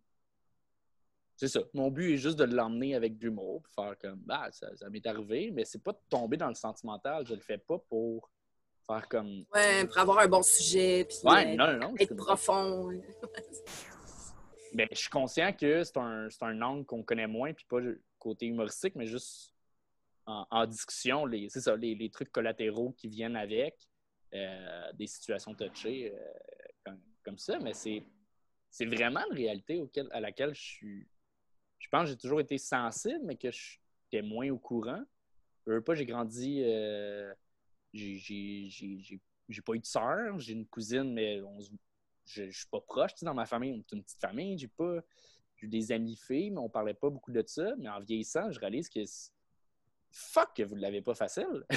[1.41, 1.61] c'est ça.
[1.73, 4.91] Mon but est juste de l'emmener avec de l'humour, puis faire comme, bah, ça, ça
[4.91, 7.27] m'est arrivé, mais c'est pas de tomber dans le sentimental.
[7.27, 8.31] Je le fais pas pour
[8.87, 12.91] faire comme, Ouais, pour avoir un bon sujet, puis ouais, euh, non, non, être profond.
[14.75, 17.79] Ben, je suis conscient que c'est un, c'est un angle qu'on connaît moins, puis pas
[18.19, 19.55] côté humoristique, mais juste
[20.27, 23.79] en, en discussion, les, c'est ça, les, les trucs collatéraux qui viennent avec,
[24.35, 26.19] euh, des situations touchées euh,
[26.85, 28.05] comme, comme ça, mais c'est,
[28.69, 31.09] c'est vraiment une réalité auquel, à laquelle je suis.
[31.81, 35.03] Je pense que j'ai toujours été sensible, mais que j'étais moins au courant.
[35.67, 36.63] Je veux pas, j'ai grandi.
[36.65, 37.33] euh,
[37.93, 38.71] j'ai,
[39.65, 41.41] pas eu de sœur, j'ai une cousine, mais
[42.27, 43.15] je, suis pas proche.
[43.15, 44.57] Tu sais, dans ma famille, on est une petite famille.
[44.59, 45.01] J'ai pas
[45.57, 47.75] j'ai des amis filles, mais on parlait pas beaucoup de ça.
[47.79, 49.01] Mais en vieillissant, je réalise que
[50.11, 51.65] fuck que vous ne l'avez pas facile.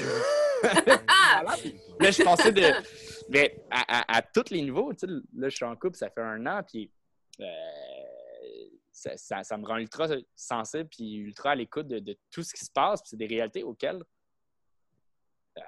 [1.99, 2.61] Là, je pensais de.
[3.29, 6.09] Mais à, à- à tous les niveaux, tu sais, là, je suis en couple, ça
[6.09, 6.89] fait un an, puis
[7.41, 7.45] euh,
[8.93, 12.53] ça, ça- ça me rend ultra sensible, puis ultra à l'écoute de, de tout ce
[12.53, 13.01] qui se passe.
[13.01, 14.01] Puis c'est des réalités auxquelles
[15.57, 15.61] euh,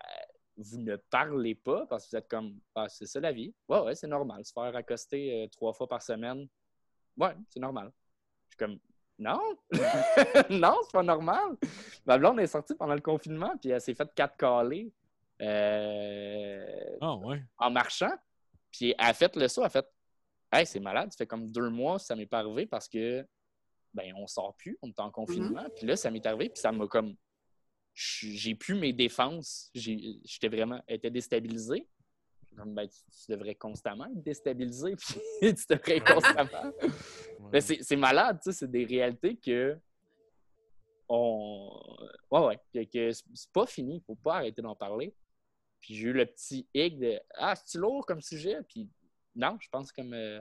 [0.58, 3.54] vous ne parlez pas parce que vous êtes comme, Ah, c'est ça la vie.
[3.68, 4.46] Ouais, ouais, c'est normal.
[4.46, 6.48] Se faire accoster euh, trois fois par semaine,
[7.18, 7.92] ouais, c'est normal.
[8.48, 8.80] Je suis comme,
[9.18, 9.40] non,
[10.50, 11.58] non, c'est pas normal.
[12.06, 14.92] Ma blonde est sortie pendant le confinement, puis elle s'est fait quatre calés
[15.42, 17.42] euh, Ah, ouais.
[17.58, 18.14] en marchant.
[18.72, 19.88] Puis elle a fait le saut, elle a fait
[20.56, 23.28] Hey, c'est malade, ça fait comme deux mois, ça m'est pas arrivé parce que
[23.94, 25.66] ben on sort plus, on est en confinement.
[25.76, 27.16] Puis là, ça m'est arrivé, puis ça m'a comme
[27.94, 29.70] j'ai plus mes défenses.
[29.74, 31.88] J'étais vraiment été déstabilisé.
[32.56, 34.96] Comme, ben, tu, tu devrais constamment être déstabilisé,
[35.42, 36.72] puis tu devrais constamment.
[37.52, 39.78] Mais c'est c'est malade, tu sais, c'est des réalités que.
[41.10, 41.70] On...
[42.32, 45.14] Ouais, ouais, que, que c'est pas fini, faut pas arrêter d'en parler.
[45.82, 48.58] Puis j'ai eu le petit hic de Ah, c'est-tu lourd comme sujet?
[48.68, 48.90] Puis
[49.36, 50.14] non, je pense comme.
[50.14, 50.40] euh,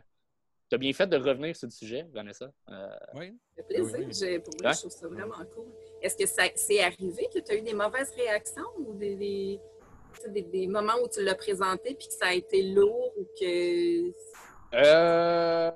[0.70, 2.50] T'as bien fait de revenir sur le sujet, Vanessa.
[2.70, 3.36] Euh, Oui.
[3.56, 3.98] Ça fait plaisir.
[3.98, 4.14] Oui, oui.
[4.14, 4.72] J'ai- Pour Ouais.
[4.72, 5.66] je trouve ça vraiment cool.
[6.00, 9.60] Est-ce que ça c'est arrivé que tu as eu des mauvaises réactions ou des,
[10.26, 14.10] des, moments où tu l'as présenté puis que ça a été lourd ou que.
[14.74, 15.70] Euh,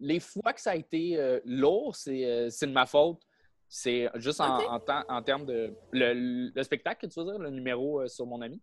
[0.00, 3.20] Les fois que ça a été euh, lourd, c'est euh, c'est de ma faute.
[3.68, 5.74] C'est juste en, en, temps- en termes de.
[5.92, 8.60] Le, le spectacle, tu veux dire, le numéro euh, sur mon ami?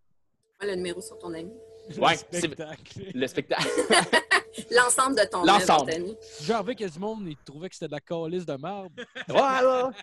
[0.59, 1.53] Ouais, le numéro sur ton ami.
[1.97, 2.99] Ouais, Le c'est- spectacle.
[3.13, 3.67] Le spectacle.
[4.71, 5.91] L'ensemble de ton L'ensemble.
[6.41, 8.91] Genre, avec que du monde, ils trouvaient que c'était de la calice de marbre.
[9.29, 9.93] ouais, ouais.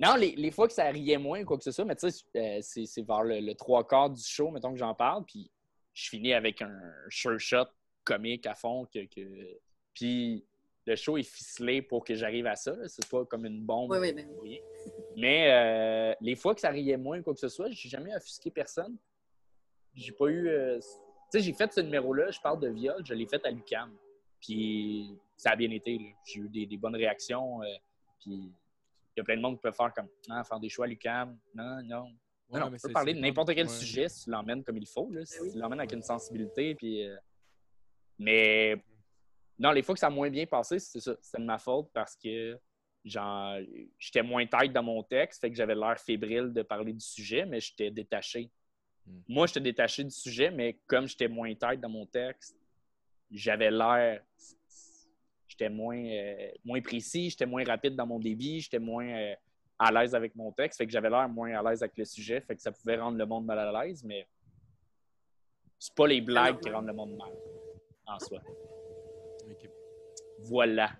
[0.00, 2.10] Non, les, les fois que ça riait moins ou quoi que ce soit, mais tu
[2.10, 5.24] sais, euh, c'est c'est vers le, le trois quarts du show, mettons que j'en parle,
[5.24, 5.50] puis
[5.92, 6.78] je finis avec un
[7.08, 7.66] sure shot
[8.04, 8.86] comique à fond.
[8.92, 9.58] Que, que...
[9.94, 10.44] Puis
[10.86, 12.74] le show est ficelé pour que j'arrive à ça.
[12.86, 13.90] C'est pas comme une bombe.
[13.90, 14.60] Oui, oui, ben ou rien.
[15.16, 18.14] Mais euh, les fois que ça riait moins ou quoi que ce soit, j'ai jamais
[18.14, 18.96] offusqué personne.
[19.94, 20.48] J'ai pas eu.
[20.48, 20.78] euh,
[21.30, 23.96] sais, j'ai fait ce numéro-là, je parle de viol, je l'ai fait à l'UCAM.
[24.40, 26.14] Puis ça a bien été.
[26.24, 27.62] J'ai eu des, des bonnes réactions.
[27.62, 27.66] euh,
[28.20, 30.84] puis il y a plein de monde qui peut faire comme ah, faire des choix
[30.84, 31.38] à l'UCAM.
[31.54, 32.12] Non, non.
[32.50, 33.72] Ouais, non, peux c'est- parler de n'importe quel ouais.
[33.72, 35.10] sujet si tu l'emmènes comme il faut.
[35.10, 35.52] Là, si Ben oui.
[35.52, 36.74] tu l'emmènes avec une sensibilité.
[36.74, 37.16] Puis, euh,
[38.18, 38.76] Mais
[39.58, 41.16] non, les fois que ça a moins bien passé, c'est ça.
[41.20, 42.58] C'est de ma faute parce que
[43.04, 43.56] genre,
[43.98, 47.46] j'étais moins tête dans mon texte, fait que j'avais l'air fébrile de parler du sujet,
[47.46, 48.50] mais j'étais détaché.
[49.06, 49.20] Hmm.
[49.28, 52.56] Moi, j'étais détaché du sujet, mais comme j'étais moins tête dans mon texte,
[53.30, 54.22] j'avais l'air.
[55.48, 59.34] J'étais moins, euh, moins précis, j'étais moins rapide dans mon débit, j'étais moins euh,
[59.78, 62.40] à l'aise avec mon texte, fait que j'avais l'air moins à l'aise avec le sujet,
[62.42, 64.26] fait que ça pouvait rendre le monde mal à l'aise, mais
[65.78, 67.30] c'est pas les blagues qui rendent le monde mal
[68.06, 68.40] en soi.
[69.50, 69.70] Ok.
[70.40, 70.90] Voilà.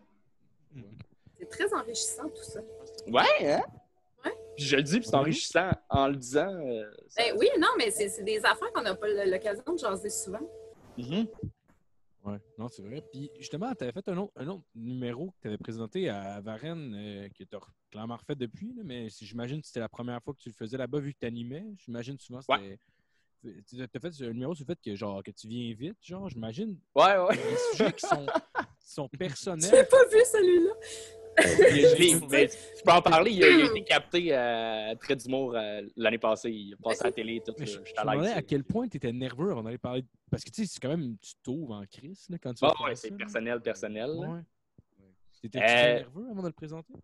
[1.38, 2.61] C'est très enrichissant tout ça.
[3.09, 3.62] Ouais, hein?
[4.27, 4.35] Ouais.
[4.57, 6.49] Puis je le dis, puis c'est enrichissant en le disant.
[6.53, 9.79] euh, ça- Ben oui, non, mais c'est c'est des affaires qu'on n'a pas l'occasion de
[9.79, 10.41] jaser souvent.
[10.99, 11.27] Mhm.
[12.24, 13.03] Ouais, non, c'est vrai.
[13.12, 16.41] Puis justement, tu avais fait un autre, un autre numéro que tu avais présenté à
[16.41, 17.61] Varennes, euh, que tu as
[17.91, 20.55] clairement refait depuis, là, mais si- j'imagine que c'était la première fois que tu le
[20.55, 21.64] faisais là-bas vu que tu animais.
[21.85, 22.79] J'imagine souvent c'était.
[23.68, 26.29] Tu as fait un numéro sur le fait que, genre, que tu viens vite, genre,
[26.29, 26.77] j'imagine.
[26.97, 27.37] Ouais, ouais.
[27.37, 28.27] Les sujets qui sont,
[28.81, 29.87] qui sont Je personnels.
[29.89, 30.72] pas vu celui-là.
[31.39, 33.30] Je l'ai- mais je peux en parler.
[33.32, 36.51] Il a, il a été capté à Trait d'humour euh, l'année passée.
[36.51, 37.43] Il a passé à la télé.
[37.45, 38.37] Tout, Mais je, je me à demandais l'aise.
[38.39, 40.03] à quel point tu étais nerveux avant d'aller parler.
[40.03, 42.64] de- Parce que tu sais, c'est quand même, tu t'ouvres en crise là, quand tu
[42.64, 44.11] Ah vas faire ouais, c'est personnel, personnel.
[44.11, 44.41] Ouais.
[45.43, 46.95] T'étais Euh, nerveux avant de le présenter?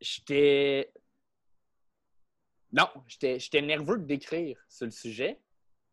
[0.00, 0.90] J'étais.
[2.72, 5.38] Non, j'étais j'étais nerveux de d'écrire sur le sujet,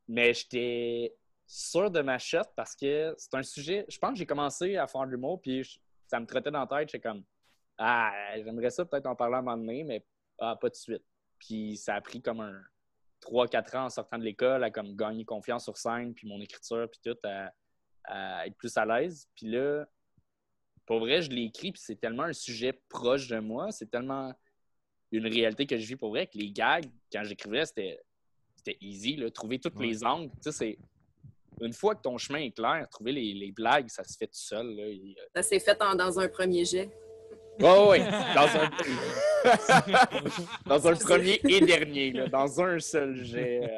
[0.07, 1.13] mais j'étais
[1.45, 3.86] sûr de ma shot parce que c'est un sujet.
[3.89, 5.78] Je pense que j'ai commencé à faire de l'humour, puis je-
[6.10, 6.89] ça me trottait dans la tête.
[6.89, 7.24] J'étais comme,
[7.78, 10.05] ah, j'aimerais ça peut-être en parler à un moment donné, mais
[10.39, 11.03] ah, pas de suite.
[11.38, 12.62] Puis ça a pris comme un
[13.22, 16.89] 3-4 ans en sortant de l'école à comme gagner confiance sur scène, puis mon écriture,
[16.89, 17.51] puis tout, à,
[18.05, 19.30] à être plus à l'aise.
[19.36, 19.86] Puis là,
[20.86, 24.34] pour vrai, je l'ai écrit, puis c'est tellement un sujet proche de moi, c'est tellement
[25.12, 27.99] une réalité que je vis pour vrai que les gags, quand j'écrivais, c'était
[28.55, 29.16] c'était easy.
[29.16, 29.32] Là.
[29.32, 29.88] Trouver tous Ouais.
[29.88, 30.78] les angles, tu sais, c'est.
[31.62, 34.34] Une fois que ton chemin est clair, trouver les, les blagues, ça se fait tout
[34.34, 34.66] seul.
[34.76, 34.88] Là.
[34.88, 36.89] Il- Ça s'est fait en- dans un premier jet.
[37.60, 37.99] Ouais, ouais,
[38.36, 38.70] dans un,
[40.66, 43.70] dans un premier et dernier, là, dans un seul jet.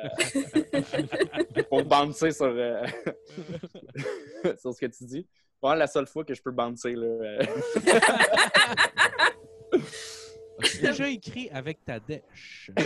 [0.75, 2.85] euh, pour bouncer sur, euh,
[4.61, 5.27] sur ce que tu dis.
[5.59, 6.93] Vraiment la seule fois que je peux bouncer.
[6.93, 7.39] Là, euh.
[10.63, 12.69] As-tu déjà écrit avec ta dèche?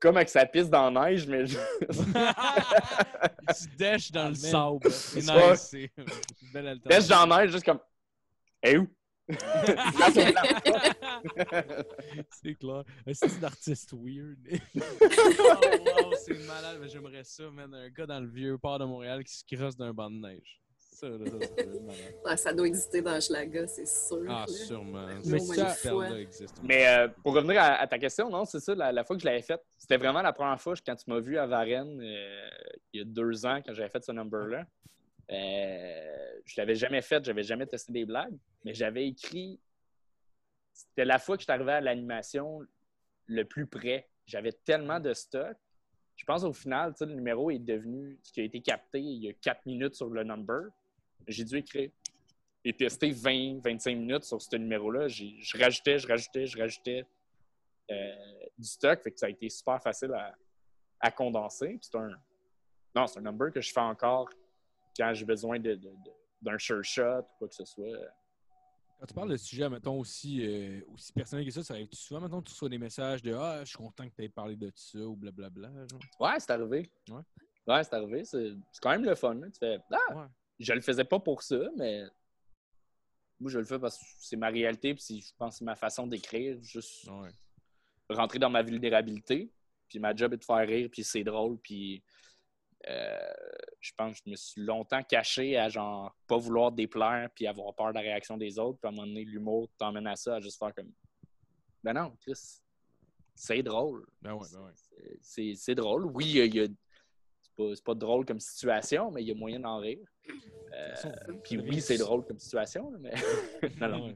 [0.00, 1.56] Comme avec sa piste dans la neige, mais je-
[3.58, 4.80] tu dèches dans Ah, le sable.
[4.90, 5.50] C'est Ouais.
[5.50, 5.68] nice.
[5.70, 6.04] C'est une
[6.52, 6.90] belle alternative.
[6.90, 7.80] laisse dans la neige juste comme.
[8.62, 8.86] Eh où?
[9.28, 10.42] Place au blanc.
[12.30, 12.84] c'est clair.
[13.06, 14.38] Un style d'artiste weird.
[14.76, 16.78] oh, wow, c'est malade.
[16.80, 17.74] mais J'aimerais ça, man.
[17.74, 20.60] Un gars dans le vieux port de Montréal qui se crosse d'un banc de neige.
[20.98, 24.24] Ça, là, ça, doit exister dans Schlaga, c'est sûr.
[24.28, 24.52] Ah, là.
[24.52, 25.06] sûrement.
[25.26, 26.56] Mais ça- existe.
[26.64, 29.22] Mais euh, pour revenir à, à ta question, non, c'est ça, la, la fois que
[29.22, 32.48] je l'avais faite, c'était vraiment la première fois quand tu m'as vu à Varennes, euh,
[32.92, 34.66] il y a deux ans, quand j'avais fait ce number-là.
[35.30, 39.60] Euh, je l'avais jamais fait, j'avais jamais testé des blagues, mais j'avais écrit.
[40.72, 42.60] C'était la fois que je suis arrivé à l'animation
[43.26, 44.08] le plus près.
[44.26, 45.56] J'avais tellement de stock.
[46.16, 48.98] Je pense au final, tu sais, le numéro est devenu ce qui a été capté
[48.98, 50.72] il y a quatre minutes sur le number.
[51.28, 51.90] J'ai dû écrire
[52.64, 55.08] et tester 20-25 minutes sur ce numéro-là.
[55.08, 57.04] Je rajoutais, je rajoutais, je rajoutais
[57.90, 58.14] euh,
[58.58, 59.00] du stock.
[59.02, 60.34] Fait que ça a été super facile à,
[61.00, 61.78] à condenser.
[61.80, 62.10] C'est un,
[62.94, 64.28] non, c'est un number que je fais encore
[64.96, 66.12] quand j'ai besoin de, de- de-
[66.42, 67.86] d'un sure shot ou quoi que ce soit.
[68.98, 72.20] Quand tu parles de sujet, mettons, aussi, euh, aussi personnel que ça, ça arrive souvent,
[72.20, 74.72] mettons, tu reçois des messages de Ah, je suis content que tu aies parlé de
[74.74, 75.70] ça ou blablabla.
[75.88, 76.00] genre?
[76.18, 76.90] Ouais, c'est arrivé.
[77.08, 77.20] Ouais.
[77.68, 78.24] Ouais, c'est arrivé.
[78.24, 79.36] C'est c'est quand même le fun.
[79.40, 80.26] Tu fais, ah, Ouais.
[80.58, 82.04] Je le faisais pas pour ça, mais
[83.40, 85.76] moi, je le fais parce que c'est ma réalité, puis je pense que c'est ma
[85.76, 86.58] façon d'écrire.
[86.62, 87.30] Juste Ouais.
[88.10, 89.52] rentrer dans ma vulnérabilité,
[89.88, 92.02] puis ma job est de faire rire, puis c'est drôle, puis
[92.88, 93.32] euh,
[93.80, 97.74] je pense que je me suis longtemps caché à genre pas vouloir déplaire, puis avoir
[97.74, 100.36] peur de la réaction des autres, puis à un moment donné, l'humour t'emmène à ça,
[100.36, 100.92] à juste faire comme
[101.84, 102.60] ben non, Chris,
[103.34, 104.04] c'est drôle.
[104.20, 104.72] Ben ouais, ben ouais.
[105.54, 106.06] C'est- drôle.
[106.06, 106.66] Oui, il y a-
[107.40, 110.06] c'est pas, c'est pas drôle comme situation, mais il y a moyen d'en rire.
[110.80, 113.10] Euh, puis oui, c'est drôle comme situation, mais.
[113.80, 114.14] non, non.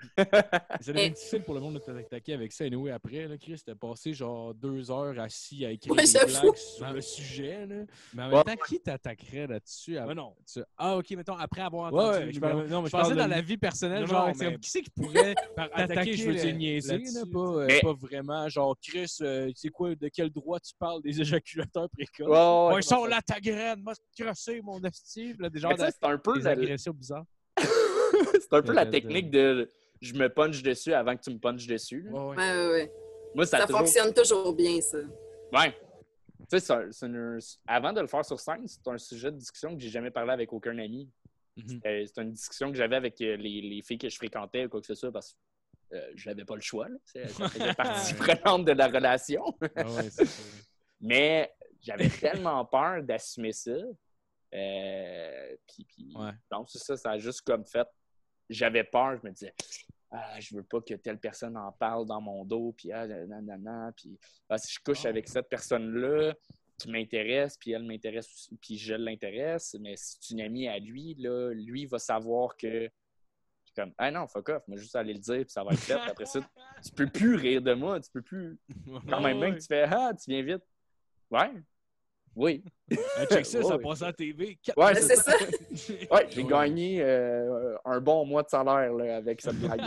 [0.81, 2.65] Ça devient difficile pour le monde de t'attaquer avec ça.
[2.65, 6.41] Anyway, après, là, Chris, t'as passé genre deux heures assis à écrire Ouais, des j'avoue.
[6.43, 7.67] blagues sur le sujet.
[7.67, 7.77] Là.
[8.15, 9.95] Mais en même temps, qui t'attaquerait là-dessus?
[9.95, 10.35] Ben après- non.
[10.53, 13.19] tu- Ah, ok, mettons, après avoir entendu ouais, je parle, non, mais Je pensais de-
[13.19, 16.27] dans la vie personnelle, Non, genre, mais- comme, qui c'est qui pourrait t'attaquer attaquer, je
[16.29, 18.49] veux dire là- niaiser, là, pas, euh, Mais- pas vraiment.
[18.49, 22.29] Genre, Chris, euh, tu sais quoi, de quel droit tu parles des éjaculateurs précoces?
[22.29, 23.09] Ouais, ouais, Ouais, ils sont ouais.
[23.11, 25.35] là, ta graine, m'a crossé, mon esti.
[25.41, 25.73] Là, des genres
[26.03, 27.25] c'est un peu des la, agressions bizarres.
[27.59, 29.69] c'est un peu la technique de
[30.01, 32.09] je me punch dessus avant que tu me punches dessus.
[32.11, 32.37] Ouais, ouais.
[32.37, 32.93] Ouais, ouais, ouais.
[33.35, 33.81] Moi, ça, Ça a toujours.
[33.81, 34.99] fonctionne toujours bien, ça.
[35.53, 35.73] Ouais.
[36.41, 39.31] Tu sais, c'est un- c'est une- avant de le faire sur scène, c'est un sujet
[39.31, 41.09] de discussion que j'ai jamais parlé avec aucun ami.
[41.57, 41.81] Mhm.
[41.85, 44.81] C'est une discussion que j'avais avec euh, les, les filles que je fréquentais ou quoi
[44.81, 45.33] que ce soit parce
[45.91, 46.89] que euh, je n'avais pas le choix.
[46.89, 46.97] là.
[47.05, 49.45] C'est- Ça faisait partie prenante de la relation.
[49.77, 50.43] Ah ouais, c'est ça.
[51.01, 53.73] Mais j'avais tellement peur d'assumer ça.
[54.55, 56.33] Euh, puis, puis Ouais.
[56.51, 57.87] donc, c'est ça, ça a juste comme fait.
[58.51, 59.55] J'avais peur, je me disais,
[60.11, 63.93] ah, je veux pas que telle personne en parle dans mon dos, puis ah, nanana,
[63.97, 65.09] puis ah, si je couche Oh.
[65.09, 66.35] avec cette personne-là
[66.79, 71.15] qui m'intéresse, puis elle m'intéresse puis je l'intéresse, mais si c'est une amie à lui,
[71.15, 72.91] là, lui va savoir que.
[73.75, 75.97] Comme, ah non, fuck off, moi juste aller le dire, puis ça va être fait.
[75.97, 76.41] Puis Après ça,
[76.85, 78.59] tu peux plus rire de moi, tu peux plus.
[79.09, 80.63] Quand même, même que tu fais, ah, tu viens vite.
[81.31, 81.51] Ouais.
[82.35, 82.63] Oui.
[83.17, 84.59] Hey, check ça, ça passe à la TV.
[84.77, 85.33] Ouais, c'est ça.
[86.11, 86.49] Ouais, j'ai Ouais.
[86.51, 89.81] gagné euh, un bon mois de salaire là, avec cette blague.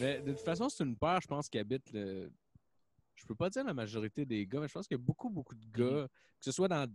[0.00, 2.30] Mais de toute façon, c'est une paire, je pense, qui habite le.
[3.14, 5.28] Je peux pas dire la majorité des gars, mais je pense qu'il y a beaucoup,
[5.28, 6.86] beaucoup de gars, que ce soit dans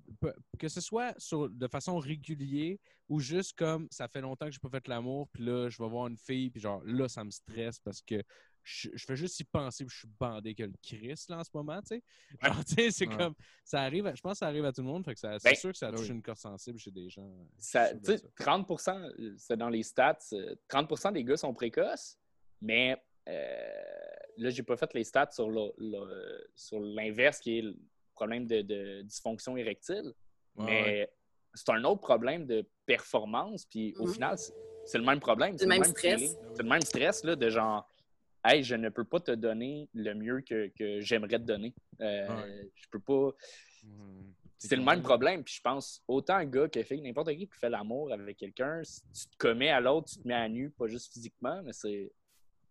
[0.58, 2.78] que ce soit sur, de façon régulière
[3.10, 5.90] ou juste comme ça fait longtemps que j'ai pas fait l'amour, puis là, je vais
[5.90, 8.24] voir une fille, puis genre là, ça me stresse parce que
[8.64, 11.44] je, je fais juste y penser, puis je suis bandé que le Christ là en
[11.44, 12.04] ce moment, tu sais.
[12.42, 13.18] Genre, tu sais, c'est Ouais.
[13.18, 15.20] comme ça arrive, à- je pense que ça arrive à tout le monde, fait que
[15.20, 16.16] c'est Ben, sûr que ça touche oui.
[16.16, 17.24] une corde sensible chez des gens.
[17.24, 21.12] euh, Ça- je suis tu sûr de sais, 30 c'est dans les stats, euh, 30%
[21.12, 22.18] des gars sont précoces,
[22.62, 22.98] mais
[23.28, 23.74] euh,
[24.38, 27.76] là, j'ai pas fait les stats sur le- le- sur l'inverse qui est le
[28.14, 30.14] problème de, de dysfonction érectile.
[30.56, 31.14] Ouais, mais ouais.
[31.54, 34.14] c'est un autre problème de performance, puis au Mhm.
[34.14, 34.54] final, c'est
[34.86, 35.58] c'est le même problème.
[35.58, 36.20] C'est le même stress.
[36.20, 36.36] feeling.
[36.58, 37.90] C'est le même stress là, de genre,
[38.46, 41.74] hey, je ne peux pas te donner le mieux que, que j'aimerais te donner.
[42.02, 42.72] Euh, Ouais.
[42.76, 43.32] Je peux pas.
[43.84, 44.34] Mhm.
[44.58, 45.44] C'est le même problème.
[45.44, 49.02] Puis je pense, autant gars que fille, n'importe qui qui fait l'amour avec quelqu'un, si
[49.12, 52.12] tu te commets à l'autre, tu te mets à nu, pas juste physiquement, mais c'est.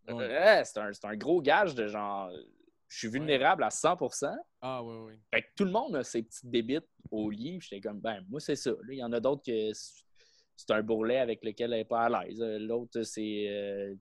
[0.08, 0.14] Ouais.
[0.14, 2.30] Ouais, c'est un, un gros gage de genre,
[2.88, 5.12] je suis vulnérable à 100% Ah oui, oui.
[5.32, 7.60] Fait que tout le monde a ses petites débites au lit.
[7.60, 8.72] J'étais comme, ben, moi, c'est ça.
[8.90, 10.02] Il y en a d'autres que c'est-
[10.56, 12.40] c'est un bourrelet avec lequel elle n'est pas à l'aise.
[12.40, 13.46] Euh, L'autre, c'est.
[13.48, 13.94] euh,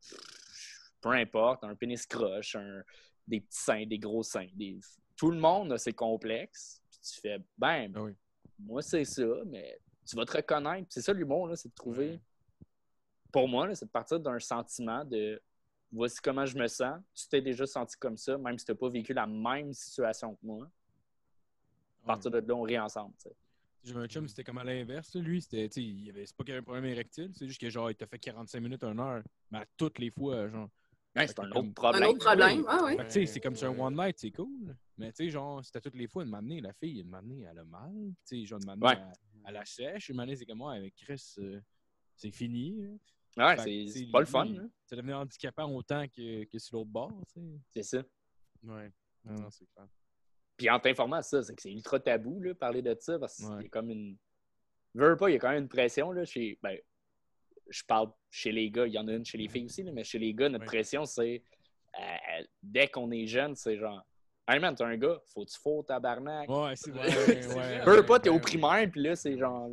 [1.02, 2.84] peu importe, un pénis croche, un-
[3.28, 4.48] des petits seins, des gros seins.
[4.54, 4.80] des-
[5.16, 6.82] Tout le monde a ses complexes.
[6.90, 8.14] Puis tu fais, ben, Ah oui.
[8.60, 10.88] moi, c'est ça, mais tu vas te reconnaître.
[10.90, 12.20] C'est ça l'humour, là, c'est de trouver.
[13.32, 15.42] Pour moi, c'est de partir d'un sentiment de
[15.92, 17.00] voici comment je me sens.
[17.14, 20.36] Tu t'es déjà senti comme ça, même si tu n'as pas vécu la même situation
[20.36, 20.68] que moi.
[22.04, 23.14] À partir de là, on rit ensemble.
[23.22, 23.36] tu sais.
[23.84, 25.16] J'avais un chum, c'était comme à l'inverse.
[25.16, 27.90] Lui, c'était, il avait, c'est pas qu'il avait un problème érectile, c'est juste que genre,
[27.90, 30.70] il t'a fait 45 minutes, une heure, mais à toutes les fois, genre.
[31.16, 32.04] Ouais, c'est un autre problème.
[32.04, 32.66] Un autre problème.
[32.68, 33.28] Ah oui.
[33.28, 34.76] C'est comme sur un one night, c'est cool.
[34.98, 37.60] Mais tu sais, genre, c'était toutes les fois, une manée, la fille, une manée, elle
[37.60, 37.92] a mal.
[38.26, 38.98] Tu sais, genre, une Ouais.
[39.46, 40.10] elle la sèche.
[40.10, 41.60] Une manée, c'est comme moi, avec Chris, euh,
[42.16, 42.78] c'est fini.
[43.38, 44.46] Ouais, c'est c'est pas le fun.
[44.48, 44.70] hein.
[44.86, 47.60] Ça devenait handicapant autant que, que sur l'autre bord, tu sais.
[47.72, 48.04] C'est ça.
[48.64, 48.92] Ouais.
[49.26, 49.88] Non, non, c'est clair.
[50.58, 53.46] Puis en t'informant ça, c'est que c'est ultra tabou, là, parler de ça, parce qu'il
[53.48, 53.64] Ouais.
[53.64, 54.18] y a comme une.
[54.94, 56.60] Veux pas, il y a quand même une pression, là, chez.
[56.62, 56.78] Ben,
[57.70, 60.04] je parle chez les gars, il y en a une chez les filles aussi, mais
[60.04, 61.44] chez les gars, notre pression, c'est.
[62.00, 64.02] euh, dès qu'on est jeune, c'est genre.
[64.48, 66.50] Hey man, t'es un gars, faut-tu faux tabarnak?
[66.50, 67.10] Ouais, c'est vrai.
[67.56, 67.80] Ouais.
[67.86, 68.42] Veux pas, t'es ouais, au ouais.
[68.42, 69.70] primaire, puis là, c'est genre.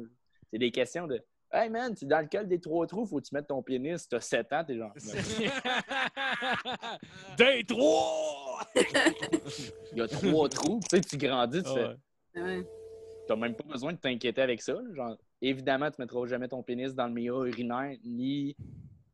[0.52, 1.20] C'est des questions de.
[1.50, 4.06] Hey man, tu es dans lequel des trois trous, faut-tu mettre ton pénis?
[4.06, 4.92] T'as 7 ans, t'es genre.
[7.38, 8.60] Des trois!
[9.92, 11.86] Il y a trois trous, tu sais, tu grandis, tu fais.
[11.86, 11.96] ouais.
[12.42, 12.66] Ouais.
[13.26, 14.74] T'as même pas besoin de t'inquiéter avec ça.
[14.74, 14.80] là.
[14.94, 18.56] Genre, évidemment, tu mettras jamais ton pénis dans le milieu urinaire ni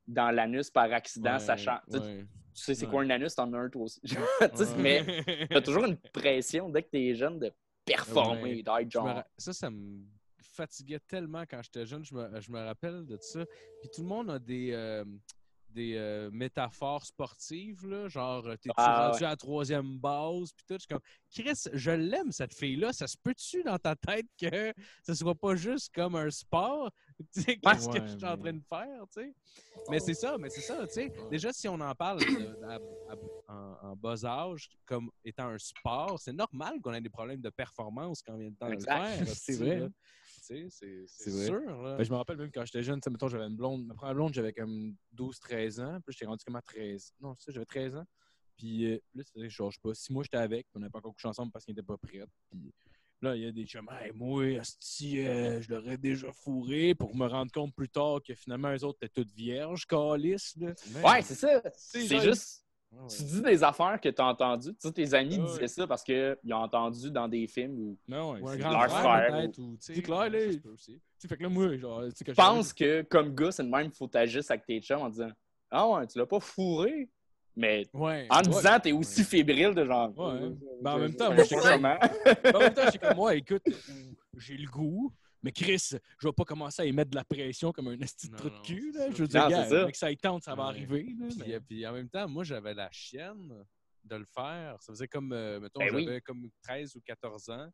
[0.06, 1.78] dans l'anus par accident, Ouais, sachant.
[1.90, 2.18] Tu sais, ouais.
[2.54, 2.90] tu sais c'est Ouais.
[2.92, 4.00] quoi un anus, t'en as un toi aussi.
[4.78, 5.04] Mais
[5.50, 7.50] t'as toujours une pression dès que t'es jeune de
[7.84, 9.22] performer, d'être genre.
[9.38, 10.02] Ça, ça me
[10.40, 12.04] fatiguait tellement quand j'étais jeune.
[12.04, 13.44] Je me, je me rappelle de ça.
[13.80, 15.04] Puis tout le monde a des, euh,
[15.74, 20.64] des euh, métaphores sportives, là, genre euh, t'es-tu Ah, rendu à la troisième base, puis
[20.66, 20.74] tout.
[20.74, 21.00] Je suis comme,
[21.30, 22.92] Chris, je l'aime, cette fille-là.
[22.92, 24.72] Ça se peut-tu dans ta tête que
[25.02, 26.90] ce soit pas juste comme un sport?
[27.34, 29.34] Tu sais, qu'est-ce que je suis en train de faire, tu sais?
[29.90, 31.12] Mais c'est ça, mais c'est ça, tu sais.
[31.30, 33.16] Déjà, si on en parle de- à- à-
[33.48, 37.50] en, en bas âge comme étant un sport, c'est normal qu'on ait des problèmes de
[37.50, 39.26] performance quand vient le temps de le faire.
[39.38, 39.88] C'est vrai, là.
[40.46, 41.96] Tu sais, c'est sûr, là.
[41.96, 43.86] Ben, je me rappelle même quand j'étais jeune, mettons, j'avais une blonde.
[43.86, 45.98] Ma première blonde, j'avais comme 12-13 ans.
[46.04, 47.14] Puis j'étais rendu comme à 13.
[47.20, 48.04] Non, c'est ça, j'avais 13 ans.
[48.56, 50.66] Puis euh, là, ça faisait genre, je sais pas, 6 mois, j'étais avec.
[50.66, 52.24] Puis on n'avait pas encore couché ensemble parce qu'il n'était pas prêt.
[52.50, 52.72] Puis
[53.22, 57.16] là, il y a des chums, hey, moi, asti, euh, je l'aurais déjà fourré pour
[57.16, 60.56] me rendre compte plus tard que finalement, eux autres étaient toutes vierges, calices.
[61.02, 61.62] Ouais, c'est ça.
[61.74, 62.63] C'est juste.
[63.02, 63.08] Ouais.
[63.08, 64.70] Tu dis des affaires que t'as entendues.
[64.74, 65.44] Tu sais, tes amis ouais.
[65.46, 67.98] disaient ça parce qu'ils ont entendu dans des films ou.
[68.08, 70.38] Non, ouais, Ou un c'est- grand leur frère, ou, tu C'est clair, là.
[71.20, 73.64] Tu fait que là, moi, genre, tu sais, que Je pense que, comme gars, c'est
[73.64, 75.30] de même, faut t'agir avec tes chums en disant
[75.70, 77.08] Ah ouais, tu l'as pas fourré.
[77.56, 78.26] Mais Ouais.
[78.30, 78.42] en Ouais.
[78.42, 80.10] disant, t'es aussi fébrile de genre.
[80.18, 80.50] Ouais.
[80.82, 82.56] Ben, en même temps, je moi, sais j'étais pas comme- comment.
[82.56, 83.62] en même temps, j'étais comme moi, écoute,
[84.38, 85.12] j'ai le goût.
[85.44, 88.28] Mais Chris, je vais pas commencer à y mettre de la pression comme un esti
[88.30, 88.92] de de cul.
[88.92, 89.10] Là.
[89.10, 89.84] Je veux dire, Non, gars, c'est ça.
[89.86, 90.68] mec, ça y tente, ça va Ouais.
[90.70, 91.14] arriver.
[91.18, 93.64] Là, Puis, mais- puis en même temps, moi, j'avais la chienne
[94.04, 94.80] de le faire.
[94.82, 96.04] Ça faisait comme, euh, mettons, Ben oui.
[96.04, 97.70] j'avais comme 13 ou 14 ans.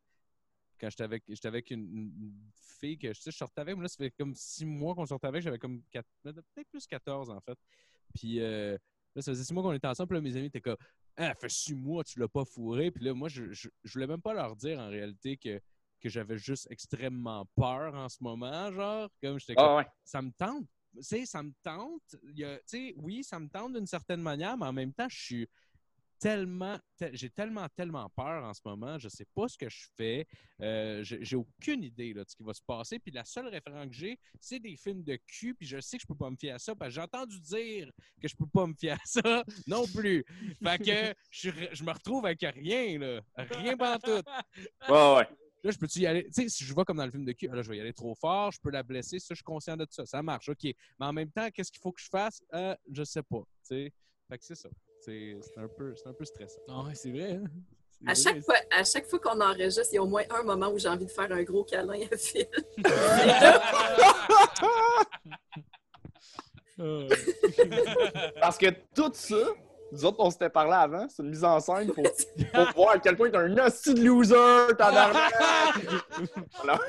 [0.80, 2.50] Quand j'étais avec, j'étais avec une, une
[2.80, 5.06] fille que je, sais, je sortais avec, mais là, ça fait comme 6 mois qu'on
[5.06, 5.42] sortait avec.
[5.42, 7.58] J'avais comme peut-être plus 14 en fait.
[8.14, 8.76] Puis euh,
[9.14, 10.08] là, ça faisait 6 mois qu'on était ensemble.
[10.08, 10.78] Puis là, mes amis étaient comme,
[11.16, 12.90] ah, ça fait 6 mois, tu l'as pas fourré.
[12.90, 15.60] Puis là, moi, je, je, je voulais même pas leur dire en réalité que,
[16.00, 18.72] que j'avais juste extrêmement peur en ce moment.
[18.72, 19.86] Genre, comme j'étais Ah ouais.
[20.04, 20.66] ça me tente.
[20.96, 22.02] Tu sais, ça me tente.
[22.36, 25.48] Tu sais, oui, ça me tente d'une certaine manière, mais en même temps, je suis
[26.20, 28.98] tellement, te- j'ai tellement, tellement peur en ce moment.
[28.98, 30.26] Je sais pas ce que je fais.
[30.60, 32.98] Euh, j'ai aucune idée là, de ce qui va se passer.
[32.98, 35.54] Puis la seule référence que j'ai, c'est des films de cul.
[35.54, 37.40] Puis je sais que je peux pas me fier à ça parce que j'ai entendu
[37.40, 37.90] dire
[38.20, 39.22] que je peux pas me fier à ça
[39.66, 40.24] non plus.
[40.62, 43.20] Fait que je, me retrouve avec rien, là.
[43.36, 44.22] Rien tout.
[44.92, 45.28] Ouais, ouais.
[45.62, 46.24] Là, je peux-tu y aller?
[46.24, 47.76] Tu sais, si je vois comme dans le film de cul, ah, là, je vais
[47.76, 50.06] y aller trop fort, je peux la blesser, ça, je suis conscient de ça.
[50.06, 50.64] Ça marche, OK.
[50.64, 52.42] Mais en même temps, qu'est-ce qu'il faut que je fasse?
[52.54, 53.40] Euh, je sais pas.
[53.40, 53.92] Tu sais.
[54.28, 54.68] Fait que c'est ça.
[55.00, 56.60] C'est c'est un, peu- c'est un peu stressant.
[56.68, 57.32] Ah ouais, c'est vrai.
[57.32, 57.44] Hein?
[58.06, 58.22] À vrai.
[58.22, 60.78] chaque, fois, à chaque fois qu'on enregistre, il y a au moins un moment où
[60.78, 62.46] j'ai envie de faire un gros câlin à Phil.
[68.40, 69.36] Parce que tout ça,
[69.92, 72.04] nous autres, on s'était parlé avant, c'est une mise en scène pour,
[72.54, 75.32] pour voir à quel point t'es un hostie de loser, tabarnak!
[76.62, 76.80] Alors,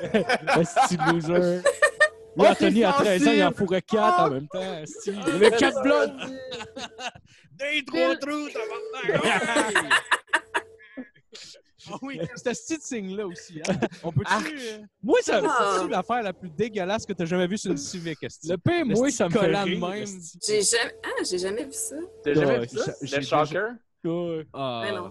[0.60, 1.56] Esti de loser.
[1.56, 1.62] Lui,
[2.34, 4.30] Oh, Anthony, à 13 ans, il en fourrait 4 en Oh.
[4.30, 4.82] même temps.
[5.06, 6.10] Il avait 4 blocs.
[7.52, 9.92] Des trois trous, tabarnak!
[11.90, 13.60] Ah oui, c'était ce petit signe-là aussi.
[13.68, 13.74] Hein?
[14.04, 15.78] On peut-tu euh, Moi, ça, Ah.
[15.80, 18.84] c'est l'affaire la plus dégueulasse que tu as jamais vue sur une Civic, le pain,
[18.84, 19.78] moi, ça me fait rire.
[19.88, 20.06] même.
[20.46, 20.94] J'ai jamais...
[21.04, 21.96] Ah, j'ai jamais vu ça.
[22.22, 22.92] T'as jamais vu ça?
[23.02, 23.68] j'ai- Le shocker?
[24.04, 24.46] Ouais.
[24.52, 25.10] Ah, Mais non.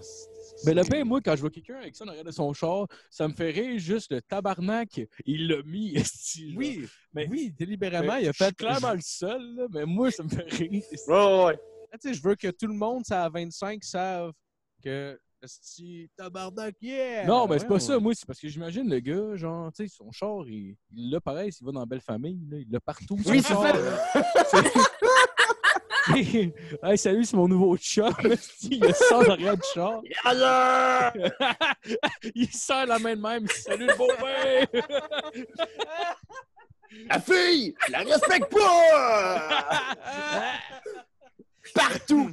[0.66, 2.86] Mais le pain, moi, quand je vois quelqu'un avec ça en arrière de son char,
[3.10, 5.00] ça me fait rire juste le tabarnak.
[5.24, 5.94] Il l'a mis.
[6.56, 8.54] Oui, Mais- oui, délibérément, Mais il a fait.
[8.54, 10.70] clairement le seul, là, mais moi, ça me fait rire.
[11.08, 11.58] Ouais, ouais, ouais.
[11.90, 14.32] Ah, tu sais, je veux que tout le monde, ça à 25, savent
[14.84, 17.24] que si tabarnak, yeah!
[17.26, 19.94] Non, mais c'est pas ça, moi, c'est parce que j'imagine le gars, genre, tu sais,
[19.94, 23.18] son char, il l'a pareil, s'il va dans Belle Famille, là, il l'a partout.
[23.22, 23.74] son Oui, c'est char.
[24.46, 24.92] C'est-
[26.82, 28.08] hey, salut, c'est mon nouveau esti,
[28.70, 30.00] Il a ça en arrière du char.
[30.24, 31.12] Yeah!
[32.34, 33.46] il sert la main de même.
[33.48, 34.66] Salut le beau père!
[37.08, 37.74] La fille!
[37.86, 39.48] Je la respecte pas!
[41.74, 42.32] Partout!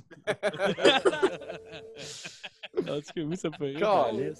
[2.87, 4.35] En tout cas, oui, ça me fait rire.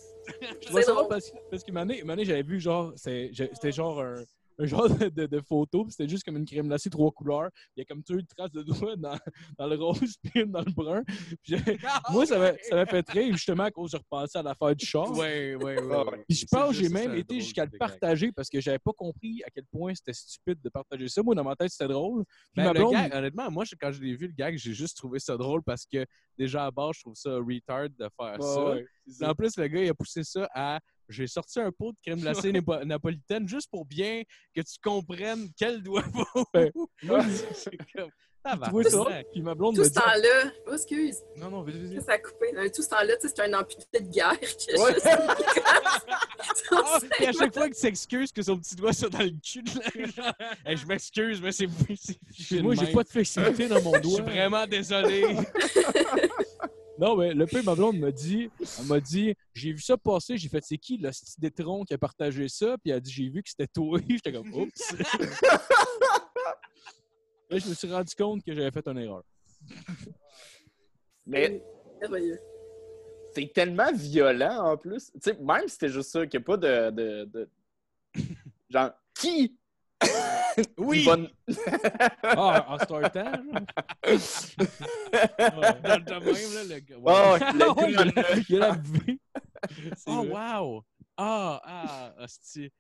[0.62, 4.24] Je trouvais ça parce, parce que Mané, Mané j'avais vu genre, c'était genre un,
[4.60, 7.50] un genre de, de, de photo, puis c'était juste comme une crème glacée trois couleurs.
[7.76, 9.18] Il y a comme deux traces de doigts dans,
[9.58, 11.02] dans le rose puis dans le brun.
[11.06, 11.58] Puis j'ai-
[12.12, 14.86] moi, ça m'a ça m'a fait rire justement à cause de repenser à l'affaire du
[14.86, 15.10] char.
[15.12, 15.82] Ouais, ouais.
[15.82, 16.24] ouais.
[16.28, 19.42] Puis je pense que j'ai même été jusqu'à le partager parce que j'avais pas compris
[19.46, 21.24] à quel point c'était stupide de partager ça.
[21.24, 22.26] Moi, dans ma tête, c'était drôle.
[22.26, 24.74] Puis Ben, ma le blonde, gag, honnêtement, moi, quand je l'ai vu, le gag, j'ai
[24.74, 26.06] juste trouvé ça drôle parce que
[26.38, 28.70] déjà à base, je trouve ça retard de faire Ouais, ça.
[28.74, 29.30] ouais, ça.
[29.32, 30.80] En plus, le gars, il a poussé ça à
[31.10, 34.24] j'ai sorti un pot de crème glacée napo- napolitaine juste pour bien
[34.56, 36.04] que tu comprennes quel doigt
[36.54, 36.88] Ben, où.
[37.04, 37.24] moi,
[37.54, 38.10] C'est comme.
[38.42, 38.90] Tu vois ça?
[38.92, 39.28] tabarnak.
[39.34, 42.02] Puis ma blonde Tout me ce temps-là, oh, excuse, Non, non, vas-y, vas-y.
[42.02, 42.48] ça a coupé.
[42.74, 44.94] Tout ce temps-là, tu sais, c'est un amputé de guerre que Ouais.
[44.96, 45.10] je
[46.72, 49.62] Ah, puis à chaque fois qu'il s'excuse que son petit doigt soit dans le cul
[49.62, 50.34] de la genre,
[50.66, 51.68] Hey, je m'excuse, mais c'est
[52.62, 54.14] Moi, j'ai pas de flexibilité dans mon Je doigt.
[54.14, 55.36] suis vraiment désolé.
[57.00, 60.36] Non, mais le peu, ma blonde m'a dit, elle m'a dit, j'ai vu ça passer,
[60.36, 62.78] j'ai fait, c'est qui le style d'étron qui a partagé ça?
[62.78, 64.00] Puis elle a dit, j'ai vu que c'était toi.
[64.10, 64.94] J'étais comme, oups.
[67.50, 69.24] Là, je me suis rendu compte que j'avais fait une erreur.
[71.26, 71.64] Mais
[73.34, 75.10] c'est tellement violent en plus.
[75.14, 77.50] Tu sais, même si c'était juste ça, qu'il n'y a pas de, de, de-
[78.70, 79.58] Genre, qui?
[80.78, 81.06] Oui!
[81.06, 81.30] Bonne...
[82.24, 83.32] Ah, en startant.
[83.44, 83.60] Dans
[85.98, 86.98] le domaine, là, le gars.
[86.98, 87.40] ouais.
[87.68, 87.98] Oh, il
[88.62, 88.78] a la.
[89.96, 90.30] C'est Oh, vrai.
[90.30, 90.84] wow!
[91.18, 92.72] Ah, ah, hostie.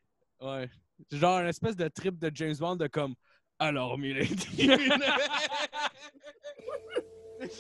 [0.42, 0.70] Ouais.
[1.10, 3.16] C'est genre une espèce de trip de James Bond de comme
[3.60, 4.68] Alors, Milady.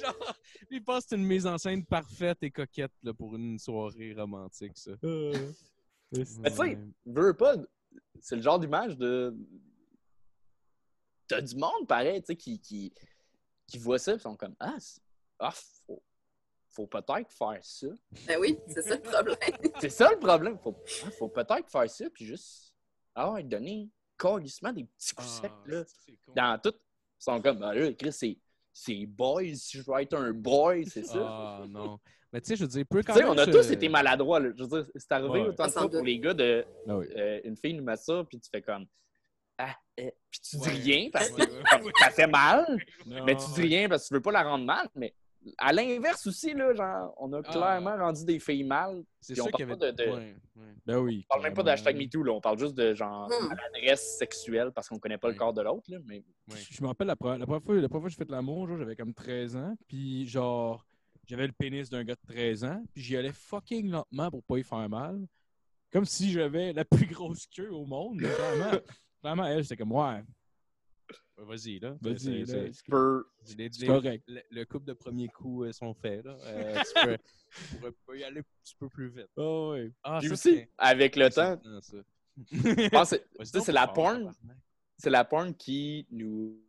[0.01, 0.35] genre,
[0.69, 4.13] il pense que c'est une mise en scène parfaite et coquette là, pour une soirée
[4.13, 4.91] romantique, ça.
[5.03, 5.51] Euh,
[6.13, 7.55] Mais tu sais, veux pas,
[8.21, 9.35] c'est le genre d'image de.
[11.27, 12.93] T'as du monde pareil, tu sais, qui, qui,
[13.67, 14.77] qui voit ça et sont comme Ah,
[15.39, 15.51] ah
[15.85, 16.01] faut,
[16.69, 17.87] faut peut-être faire ça.
[18.27, 19.37] Ben oui, c'est ça le problème.
[19.79, 20.57] C'est ça le problème.
[20.59, 22.73] Faut, ah, faut peut-être faire ça, puis juste.
[23.15, 25.83] Ah ouais, donner carrément des petits coups secs, là.
[25.85, 26.31] Ah.
[26.35, 26.77] Dans tout.
[26.77, 28.37] Ils sont comme, ah là, Chris, c'est.
[28.81, 31.19] C'est boys, si je veux être un boy, c'est ça.
[31.21, 31.99] Ah, non.
[32.31, 33.89] Mais tu sais, je veux dire, peut tu quand sais, même on a tous été
[33.89, 34.51] maladroits, là.
[34.57, 35.47] Je veux dire, c'est arrivé Ouais.
[35.49, 36.65] autant de fois pour les gars de.
[36.87, 37.07] Ah oui.
[37.17, 38.85] euh, une fille nous met ça, puis tu fais comme.
[39.57, 40.73] Ah, euh, puis tu dis Ouais.
[40.75, 41.91] rien parce que ouais.
[41.99, 42.65] ça fait mal,
[43.05, 43.25] Non.
[43.25, 44.87] mais tu dis rien parce que tu veux pas la rendre mal.
[44.95, 45.13] Mais
[45.57, 47.51] à l'inverse aussi, là, genre, on a Ah.
[47.51, 49.03] clairement rendu des filles mal.
[49.21, 49.91] C'est ça qu'il y parle avait.
[49.95, 50.73] pas de- de- Ouais, ouais.
[50.85, 51.25] Ben oui.
[51.29, 52.31] On parle même pas d'hashtag MeToo, là.
[52.33, 53.47] On parle juste de genre Hmm.
[53.47, 55.97] maladresse sexuelle parce qu'on connaît pas le corps de l'autre, là.
[56.05, 56.23] Mais.
[56.47, 58.67] Je me rappelle la première, la première fois, la première fois que j'ai fait l'amour,
[58.67, 59.75] genre, j'avais comme 13 ans.
[59.87, 60.85] Puis genre,
[61.25, 62.83] j'avais le pénis d'un gars de 13 ans.
[62.93, 65.25] Puis j'y allais fucking lentement pour pas y faire mal.
[65.91, 68.19] Comme si j'avais la plus grosse queue au monde.
[68.19, 68.79] Clairement,
[69.21, 70.21] clairement elle, c'était comme, Ouais,
[71.45, 71.95] Vas-y, là.
[72.01, 73.25] vas-y, C'est- là, tu peux.
[73.57, 74.23] les- les- correct.
[74.27, 76.23] le, le couple de premiers coups euh, sont faits.
[76.25, 76.37] Là.
[76.43, 77.17] Euh, tu, peux,
[77.69, 79.29] tu pourrais pas y aller un petit peu plus vite.
[79.37, 79.75] Oh.
[80.03, 82.03] Ah, Puis ça, aussi, avec le temps, c'est-
[82.51, 84.31] Vas-y la porn.
[84.97, 86.59] c'est la porn qui nous.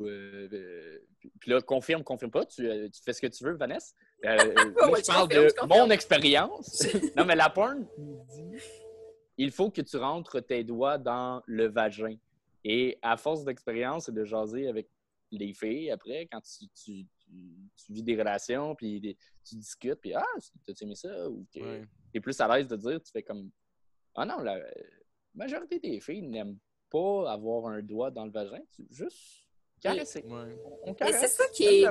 [0.00, 0.98] euh, euh,
[1.38, 2.44] puis là, confirme, confirme pas.
[2.46, 3.94] Tu, euh, tu fais ce que tu veux, Vanessa.
[4.24, 4.28] Euh,
[4.78, 6.86] euh, Ouais, je je parle confirme, de je mon expérience.
[7.16, 8.56] non, mais la porn dit
[9.38, 12.16] il faut que tu rentres tes doigts dans le vagin.
[12.64, 14.88] Et à force d'expérience et de jaser avec
[15.30, 17.30] les filles, après, quand tu, tu, tu-
[17.86, 20.24] tu vis des relations, puis des- tu discutes, puis Ah,
[20.66, 21.28] t'as aimé ça?
[21.28, 21.84] Ou que Ouais.
[22.12, 23.50] t'es plus à l'aise de dire, tu fais comme
[24.14, 24.60] Ah non, la
[25.34, 26.58] majorité des filles n'aiment
[26.90, 28.60] pas avoir un doigt dans le vagin.
[28.76, 29.46] Tu juste
[29.80, 30.22] caresser.
[30.24, 30.54] Ouais.
[30.84, 31.88] On Mais c'est ça qui est.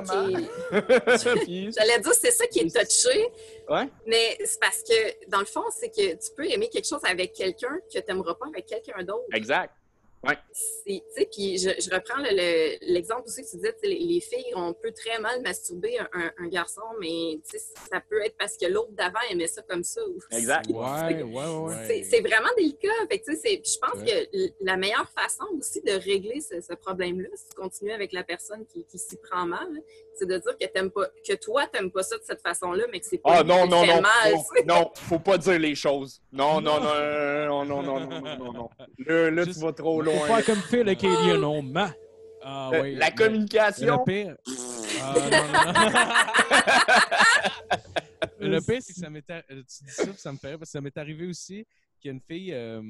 [1.44, 3.26] qui J'allais dire, c'est ça qui est touché,
[3.68, 3.88] Ouais.
[4.06, 7.32] mais c'est parce que, dans le fond, c'est que tu peux aimer quelque chose avec
[7.32, 9.26] quelqu'un que tu n'aimeras pas avec quelqu'un d'autre.
[9.34, 9.74] Exact.
[10.24, 10.38] Ouais.
[11.32, 12.22] Puis je, je, reprends
[12.82, 16.48] l'exemple aussi que tu disais, les, filles, on peut très mal masturber un, un, un
[16.48, 17.40] garçon, mais
[17.90, 20.00] ça peut être parce que l'autre d'avant aimait ça comme ça.
[20.30, 20.70] Exact.
[20.70, 22.04] Ouais, ouais, ouais.
[22.08, 22.88] c'est vraiment délicat.
[23.10, 27.92] Fait je pense que la meilleure façon aussi de régler ce, problème-là, si tu continues
[27.92, 29.68] avec la personne qui, s'y prend mal,
[30.14, 33.00] c'est de dire que, aimes pas, que toi, t'aimes pas ça de cette façon-là, mais
[33.00, 34.02] que c'est pas ah, non, non, non.
[34.02, 36.20] Faut, non, faut pas dire les choses.
[36.32, 38.52] Non, non, non, non, non, non, non, non.
[38.52, 38.68] non.
[39.06, 40.26] Là, tu vas trop loin loin.
[40.36, 41.90] faire comme Phil avec Alien, on ment.
[42.44, 42.94] Ah, Euh, oui.
[42.96, 43.98] La communication.
[43.98, 44.36] Le pire.
[45.00, 45.72] Ah, non, non,
[48.40, 48.48] non.
[48.50, 49.28] le pire, c'est que ça m'est.
[49.28, 51.64] arri- euh, Tu dis ça, ça me fait rire, parce que ça m'est arrivé aussi
[52.00, 52.52] qu'il y a une fille.
[52.52, 52.82] euh,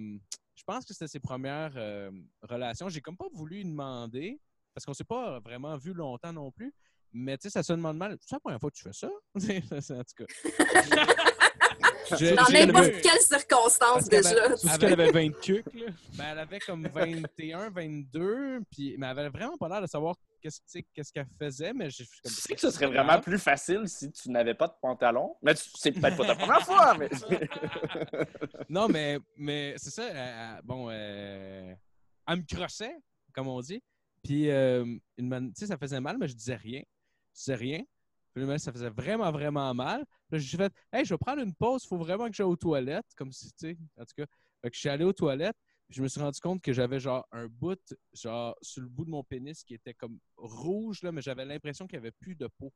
[0.55, 2.11] je pense que c'était ses premières euh,
[2.43, 2.89] relations.
[2.89, 4.39] J'ai comme pas voulu lui demander,
[4.75, 6.73] parce qu'on s'est pas vraiment vu longtemps non plus.
[7.13, 8.17] Mais tu sais, ça se demande mal.
[8.23, 9.09] C'est la première fois que tu fais ça?
[9.35, 10.25] en tout cas.
[12.19, 14.57] Je- Dans n'importe quelle circonstance, déjà.
[14.57, 15.87] Surtout qu'elle avait 20 cucs, là?
[16.17, 20.15] Ben, elle avait comme 21, 22, puis, mais elle avait vraiment pas l'air de savoir
[20.41, 23.83] qu'est-ce tu sais, qu'elle faisait, mais j'ai Tu sais que ce serait vraiment plus facile
[23.87, 25.37] si tu n'avais pas de pantalon.
[25.43, 27.09] Mais tu- c'est peut-être pas ta première fois, mais.
[28.69, 30.61] Non, mais, mais c'est ça.
[30.63, 31.75] bon, euh,
[32.29, 32.95] elle me crossait,
[33.35, 33.83] comme on dit.
[34.23, 34.85] Puis, euh,
[35.19, 35.25] tu
[35.55, 36.83] sais, ça faisait mal, mais je disais rien.
[37.35, 37.83] Je disais rien.
[38.35, 40.05] Puis, ça faisait vraiment, vraiment mal.
[40.33, 41.85] Là, j'ai fait, hey, je vais prendre une pause.
[41.85, 43.07] Il faut vraiment que j'aille aux toilettes.
[43.17, 44.25] Comme si, tu sais, en tout cas.
[44.63, 45.57] Fait que je suis allé aux toilettes.
[45.89, 47.79] Puis je me suis rendu compte que j'avais genre un bout,
[48.15, 51.87] genre sur le bout de mon pénis qui était comme rouge, là, mais j'avais l'impression
[51.87, 52.73] qu'il n'y avait plus de peau.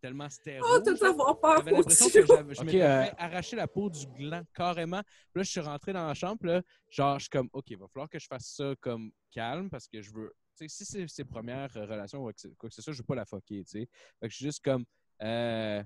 [0.00, 0.98] tellement c'était Oh, rouge,
[1.40, 4.04] peur J'avais pour l'impression que j'avais- je Ok, m'étais euh, fait arracher la peau du
[4.08, 5.00] gland carrément.
[5.02, 6.38] Puis là, je suis rentré dans la chambre.
[6.40, 9.10] puis Là, genre, je suis comme, OK, il va falloir que je fasse ça comme
[9.30, 10.32] calme parce que je veux.
[10.56, 12.92] Tu sais, si c'est ses premières relations ou quoi que ce- quoi que ce soit,
[12.92, 13.88] je veux pas la fucker, tu sais.
[14.20, 14.84] Fait que je suis juste comme.
[15.22, 15.82] Euh...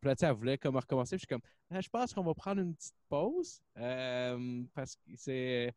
[0.00, 1.16] Puis là, tu sais, elle voulait comme recommencer.
[1.16, 3.60] Puis je suis comme, Ah, je pense qu'on va prendre une petite pause.
[3.76, 5.72] euh, parce que c'est.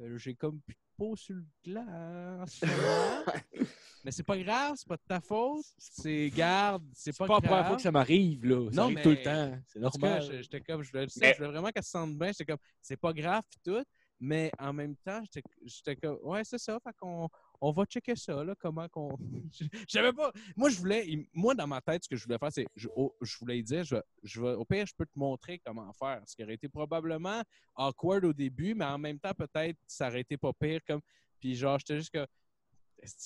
[0.00, 3.24] euh, J'ai comme plus de peau sur le gland en ce moment.
[4.04, 5.64] Mais c'est pas grave, c'est pas de ta faute.
[5.76, 7.66] C'est garde, c'est pas, pas la première grave.
[7.66, 8.70] fois que ça m'arrive, là.
[8.70, 9.58] Ça Non, arrive mais- tout le temps.
[9.66, 10.22] C'est normal.
[10.22, 12.28] je- j'étais comme, je voulais, Mais- je voulais vraiment qu'elle se sente bien.
[12.28, 13.84] J'étais comme, c'est pas grave tout.
[14.20, 16.78] Mais en même temps, j'étais- j'étais comme, ouais, c'est ça.
[16.80, 17.28] Fait qu'on
[17.60, 19.16] on va checker ça, là, comment qu'on.
[19.88, 20.32] J'avais pas.
[20.56, 21.28] Moi, je voulais.
[21.32, 22.66] Moi, dans ma tête, ce que je voulais faire, c'est.
[22.76, 25.58] Je, oh, je voulais dire, je, vais- je vais, au pire, je peux te montrer
[25.64, 26.22] comment faire.
[26.26, 27.42] Ce qui aurait été probablement
[27.74, 30.80] awkward au début, mais en même temps, peut-être, ça aurait été pas pire.
[30.86, 31.00] Comme...
[31.40, 32.26] Puis, genre, j'étais juste que.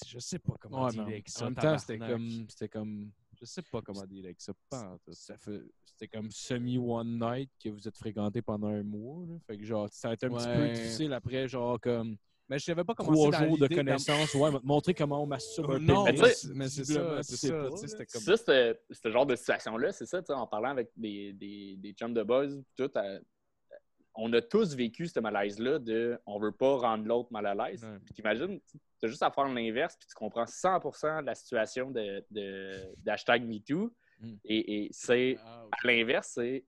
[0.07, 1.45] Je sais pas comment Ouais, mais avec en ça.
[1.47, 2.47] même temps, c'était comme.
[2.49, 3.11] C'était comme.
[3.39, 4.53] Je sais pas comment avec ça.
[5.13, 5.63] Ça fait.
[5.85, 9.27] C'était comme semi-one night que vous êtes fréquenté pendant un mois.
[9.27, 9.35] là.
[9.47, 12.17] Fait que genre, ça a été un petit peu difficile après, genre comme
[12.53, 14.35] Mais je savais pas comment trois jours de connaissances.
[14.35, 16.45] Ouais, montrer comment on masturbe un Non, pénis.
[16.51, 17.70] mais mais c'est- ça, c'est ça.
[17.77, 18.20] C'était comme.
[18.20, 22.12] Ça, ce, ce genre de situation-là, c'est ça, en parlant avec des, des, des chums
[22.12, 23.20] de buzz, tout, à-
[24.15, 27.83] on a tous vécu ce malaise-là de on veut pas rendre l'autre mal à l'aise.
[27.85, 27.99] Ouais.
[28.05, 32.23] Puis t'imagines, tu as juste à faire l'inverse, puis tu comprends 100% la situation de,
[32.31, 33.91] de, d'hashtag MeToo.
[34.20, 34.35] Mm.
[34.45, 36.66] Et, et c'est Ah, à l'inverse, c'est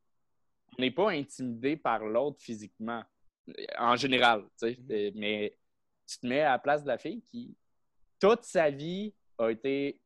[0.78, 3.05] on n'est pas intimidé par l'autre physiquement,
[3.78, 4.78] en général, tu sais.
[4.90, 5.55] Euh, mais
[6.06, 7.56] tu te mets à la place de la fille qui,
[8.20, 10.01] toute sa vie, a été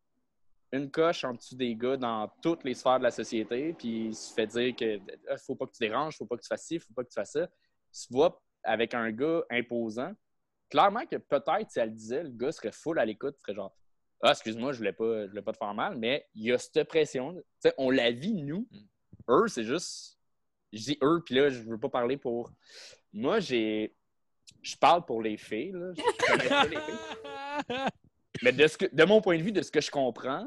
[0.73, 4.15] une coche en dessous des gars dans toutes les sphères de la société, puis il
[4.15, 4.99] se fait dire que
[5.29, 7.09] Ah, faut pas que tu déranges, faut pas que tu fasses ci, faut pas que
[7.09, 7.47] tu fasses ça.
[7.47, 10.13] Tu te vois avec un gars imposant.
[10.69, 13.75] Clairement que peut-être si elle le disait, le gars serait full à l'écoute, ferait genre
[14.23, 16.59] Ah, excuse-moi, je voulais pas, je voulais pas te faire mal, mais il y a
[16.59, 17.35] cette pression.
[17.35, 18.69] Tu sais, on la vit, nous.
[19.29, 20.19] Eux, c'est juste.
[20.73, 22.51] Je dis eux, puis là, je veux pas parler pour.
[23.13, 23.97] Moi, j'ai.
[24.63, 25.93] Je parle pour les filles, là.
[25.95, 27.87] Je connais pas les filles.
[28.43, 30.47] Mais de, ce que- de mon point de vue, de ce que je comprends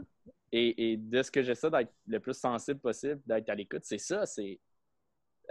[0.52, 3.98] et, et de ce que j'essaie d'être le plus sensible possible, d'être à l'écoute, c'est
[3.98, 4.26] ça.
[4.26, 4.60] C'est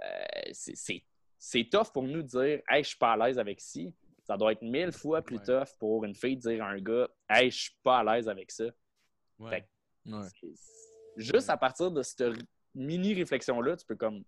[0.03, 3.93] euh, c'est- tough pour nous de dire Hey, je suis pas à l'aise avec ci.
[4.25, 5.45] Ça doit être mille fois plus Ouais.
[5.45, 8.29] tough pour une fille de dire à un gars Hey, je suis pas à l'aise
[8.29, 8.65] avec ça.
[9.39, 9.67] Ouais.
[10.07, 10.27] Ouais.
[11.17, 12.43] Juste à partir de cette r-
[12.75, 14.23] mini-réflexion-là, tu peux comme.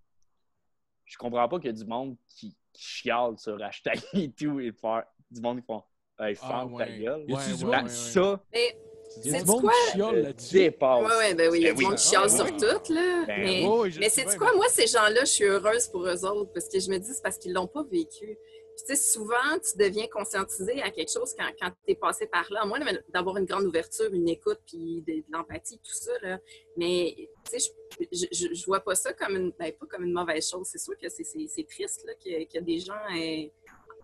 [1.12, 4.72] Je comprends pas qu'il y a du monde qui, qui chiale sur hashtag MeToo et
[4.72, 5.82] faire du monde qui font
[6.18, 6.98] Hey, Ah, ferme ta ouais.
[6.98, 7.20] gueule.
[7.20, 8.76] Ouais, du ouais, monde- ouais, Ça, Mais
[9.18, 9.72] Il y a C'est du monde quoi?
[9.72, 10.54] qui chiale euh, là-dessus?
[10.54, 11.00] dépasse.
[11.02, 12.50] Ouais, ouais, ben oui, il y a Ben du monde qui chiale sur ouais.
[12.56, 13.24] tout, là.
[13.26, 16.50] Ben mais Oui, mais c'est quoi, moi, ces gens-là, je suis heureuse pour eux autres
[16.54, 18.38] parce que je me dis, c'est parce qu'ils l'ont pas vécu.
[18.74, 22.26] Puis, tu sais, souvent, tu deviens conscientisé à quelque chose quand, quand tu es passé
[22.26, 22.64] par là.
[22.64, 22.78] Moi,
[23.10, 26.38] d'avoir une grande ouverture, une écoute, puis de, de l'empathie, tout ça, là.
[26.76, 27.14] Mais,
[27.50, 27.70] tu sais,
[28.10, 30.66] je, je, je vois pas ça comme une, ben, pas comme une mauvaise chose.
[30.70, 31.24] C'est sûr que c'est-
[31.64, 32.14] triste, là,
[32.54, 32.98] y a des gens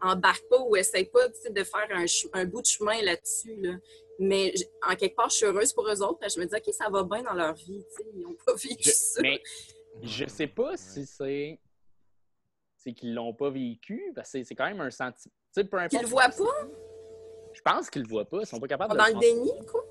[0.01, 2.05] embarquent pas ou essayent pas, tu sais, de faire un,
[2.45, 3.75] bout de chemin là-dessus, là.
[4.21, 4.53] Mais,
[4.87, 6.19] en quelque part, je suis heureuse pour eux autres.
[6.19, 8.09] parce que je me dis, OK, ça va bien dans leur vie, tu sais.
[8.15, 9.23] Ils ont pas vécu Je- ça.
[9.23, 9.41] mais
[10.03, 11.59] je sais pas si c'est
[12.95, 15.33] qu'ils l'ont pas vécu, parce que c'est- quand même un sentiment.
[15.55, 15.91] Tu sais, peu importe.
[15.91, 16.69] Qu'ils le voient pas?
[17.53, 18.41] Je pense qu'ils le voient pas.
[18.41, 19.85] Ils sont pas capables de Dans le déni, quoi?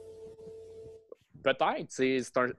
[1.43, 1.85] Peut-être.
[1.89, 2.55] C'est un, tu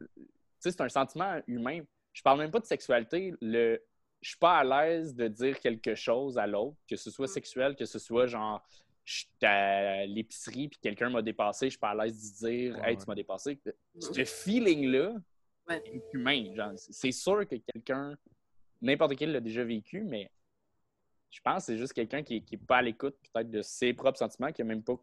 [0.58, 1.80] sais, c'est un sentiment humain.
[2.12, 3.34] Je parle même pas de sexualité.
[3.40, 3.80] Le,
[4.20, 7.28] je suis pas à l'aise de dire quelque chose à l'autre, que ce soit Mm.
[7.28, 8.62] sexuel, que ce soit genre,
[9.04, 12.74] je suis à l'épicerie puis quelqu'un m'a dépassé, je suis pas à l'aise de dire,
[12.76, 12.96] Ouais, hey, ouais.
[12.96, 13.58] tu m'as dépassé.
[14.00, 15.14] Ce feeling-là
[15.68, 15.82] Ouais.
[15.86, 16.54] est humain.
[16.54, 16.72] genre.
[16.76, 18.16] C'est sûr que quelqu'un,
[18.80, 20.30] n'importe qui l'a déjà vécu, mais
[21.30, 23.92] je pense que c'est juste quelqu'un qui, qui est pas à l'écoute peut-être de ses
[23.92, 24.98] propres sentiments, qui a même pas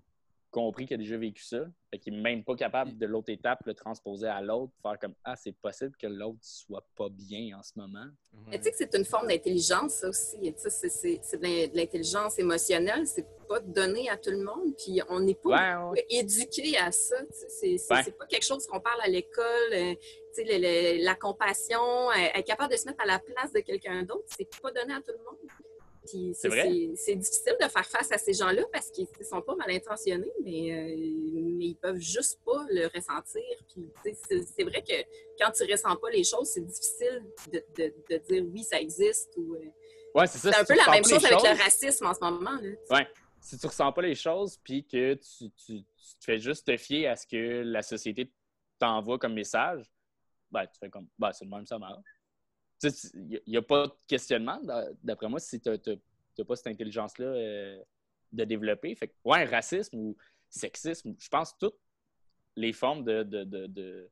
[0.55, 3.59] compris qu'il a déjà vécu ça, fait qu'il est même pas capable de l'autre étape
[3.65, 7.61] le transposer à l'autre, faire comme ah c'est possible que l'autre soit pas bien en
[7.61, 8.05] ce moment.
[8.47, 10.37] Mais tu sais que c'est une forme d'intelligence, ça aussi.
[10.57, 13.05] C'est de l'in- de l'intelligence émotionnelle.
[13.05, 14.73] C'est pas donné à tout le monde.
[14.77, 16.05] Puis on n'est pas Ouais, ouais.
[16.09, 17.17] éduqué à ça.
[17.49, 18.11] C'est Ouais.
[18.11, 19.73] pas quelque chose qu'on parle à l'école.
[19.73, 19.93] euh,
[20.37, 21.79] la compassion,
[22.11, 24.93] euh, être capable de se mettre à la place de quelqu'un d'autre, c'est pas donné
[24.93, 25.37] à tout le monde.
[26.05, 26.33] Puis
[26.95, 30.31] C'est difficile de faire face à ces gens-là parce qu'ils ils sont pas mal intentionnés,
[30.43, 30.95] mais, euh,
[31.57, 33.41] mais ils peuvent juste pas le ressentir.
[33.73, 34.15] Puis tu
[34.55, 34.93] c'est vrai que
[35.39, 39.33] quand tu ressens pas les choses, c'est difficile de, de- de dire oui, ça existe.
[39.37, 39.59] ou, euh,
[40.13, 40.51] Ouais, c'est ça.
[40.53, 42.57] C'est un si peu tu la même chose avec le racisme en ce moment.
[42.61, 42.69] Là.
[42.89, 43.07] Ouais.
[43.41, 46.77] Si tu ressens pas les choses, puis que tu, tu- tu te fais juste te
[46.77, 48.31] fier à ce que la société
[48.79, 49.85] t'envoie comme message,
[50.49, 52.01] ben, tu fais comme, ben, c'est le même, ça marche.
[52.83, 57.25] Il n'y a, pas de questionnement, d'a- d'après moi, si tu n'as pas cette intelligence-là
[57.25, 57.81] euh,
[58.31, 58.93] de développer.
[58.95, 60.17] Fait ouais, racisme ou
[60.49, 61.77] sexisme, je pense toutes
[62.55, 64.09] les formes de,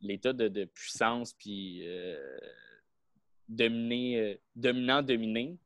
[0.00, 2.38] l'état de, puissance, puis euh,
[3.60, 5.58] euh, dominant-dominé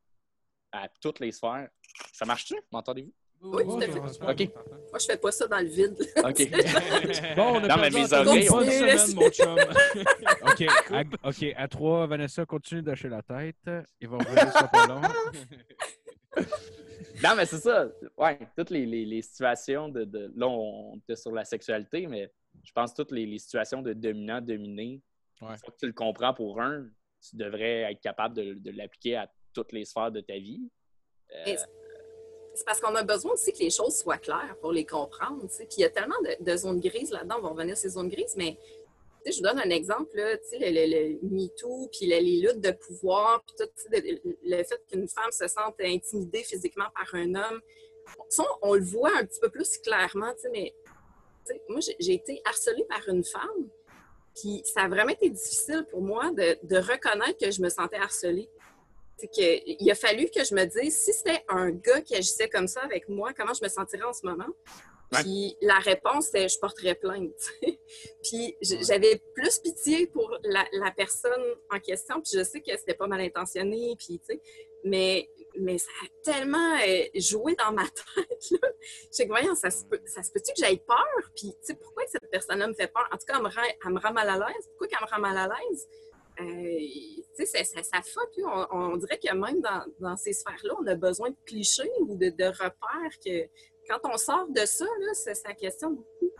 [0.72, 1.70] à toutes les sphères.
[2.12, 2.54] Ça marche-tu?
[2.70, 3.12] M'entendez-vous?
[3.42, 3.98] Oui, tout à fait.
[4.44, 4.54] OK.
[4.90, 5.96] Moi, je fais pas ça dans le vide.
[6.24, 6.50] OK.
[7.36, 9.56] Bon, on a Non, mais perdu mes oreilles, Bonne semaine, mon chum.
[10.42, 13.56] OK, à, OK, à trois, Vanessa continue d'acheter la tête.
[14.00, 15.02] Il va revenir sur pas long.
[17.22, 17.88] Non, mais c'est ça.
[18.16, 22.30] Ouais, toutes les, les- les situations de, de- Là, on était sur la sexualité, mais
[22.62, 25.00] je pense toutes les, les situations de dominant-dominé,
[25.42, 25.48] Ouais.
[25.50, 26.86] une fois que tu le comprends pour un,
[27.20, 30.70] tu devrais être capable de, de l'appliquer à toutes les sphères de ta vie.
[31.34, 31.56] Euh, Et
[32.56, 35.46] C'est parce qu'on a besoin aussi que les choses soient claires pour les comprendre.
[35.46, 37.36] Puis il y a tellement de, zones grises là-dedans.
[37.38, 38.58] On va revenir sur ces zones grises, mais
[39.26, 40.16] je vous donne un exemple.
[40.16, 43.66] Là, le, MeToo, puis le- les luttes de pouvoir, puis
[44.42, 47.60] le, fait qu'une femme se sente intimidée physiquement par un homme.
[48.38, 50.74] On, on le voit un petit peu plus clairement, mais
[51.68, 53.68] moi, j'ai- été harcelée par une femme,
[54.34, 58.48] puis ça a vraiment été difficile pour moi de reconnaître que je me sentais harcelée.
[59.18, 62.48] C'est que, il a fallu que je me dise, si c'était un gars qui agissait
[62.48, 64.48] comme ça avec moi, comment je me sentirais en ce moment?
[65.12, 65.22] Ouais.
[65.22, 67.32] Puis la réponse, c'est je porterais plainte.
[68.22, 72.94] puis j'avais plus pitié pour la, la personne en question, puis je sais que c'était
[72.94, 74.42] pas mal intentionné, puis tu sais,
[74.84, 75.28] mais,
[75.58, 77.84] mais ça a tellement euh, joué dans ma
[78.16, 78.50] tête.
[78.50, 78.68] Là.
[78.82, 81.06] Je sais que, voyons, ça se peut- ça se peut-tu que j'aille peur?
[81.34, 83.08] Puis, tu sais, pourquoi que cette personne-là me fait peur?
[83.12, 84.66] En tout cas, elle me rend, elle me rend mal à l'aise.
[84.68, 85.88] Pourquoi qu'elle me rend mal à l'aise?
[86.40, 88.30] Euh, ça, ça, ça fuck.
[88.44, 89.60] On, on dirait que même
[90.00, 93.48] dans, ces sphères-là, on a besoin de clichés ou de, de repères que
[93.88, 96.30] quand on sort de ça, là, ça, ça questionne beaucoup.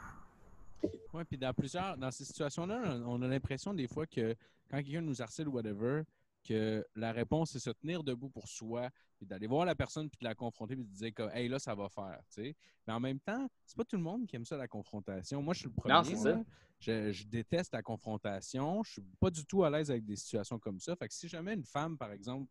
[1.14, 4.35] Oui, puis dans plusieurs, dans ces situations-là, on a l'impression des fois que
[4.70, 6.02] quand quelqu'un nous harcèle ou whatever,
[6.44, 10.18] que la réponse c'est se tenir debout pour soi, puis d'aller voir la personne puis
[10.20, 12.20] de la confronter puis de dire comme hey là ça va faire.
[12.36, 15.43] Mais en même temps, c'est pas tout le monde qui aime ça la confrontation.
[15.43, 15.94] Moi je suis le premier.
[15.94, 16.43] Non, c'est ça.
[16.78, 18.82] Je, je déteste la confrontation.
[18.82, 20.94] Je suis pas du tout à l'aise avec des situations comme ça.
[20.97, 22.51] Fait que si jamais une femme par exemple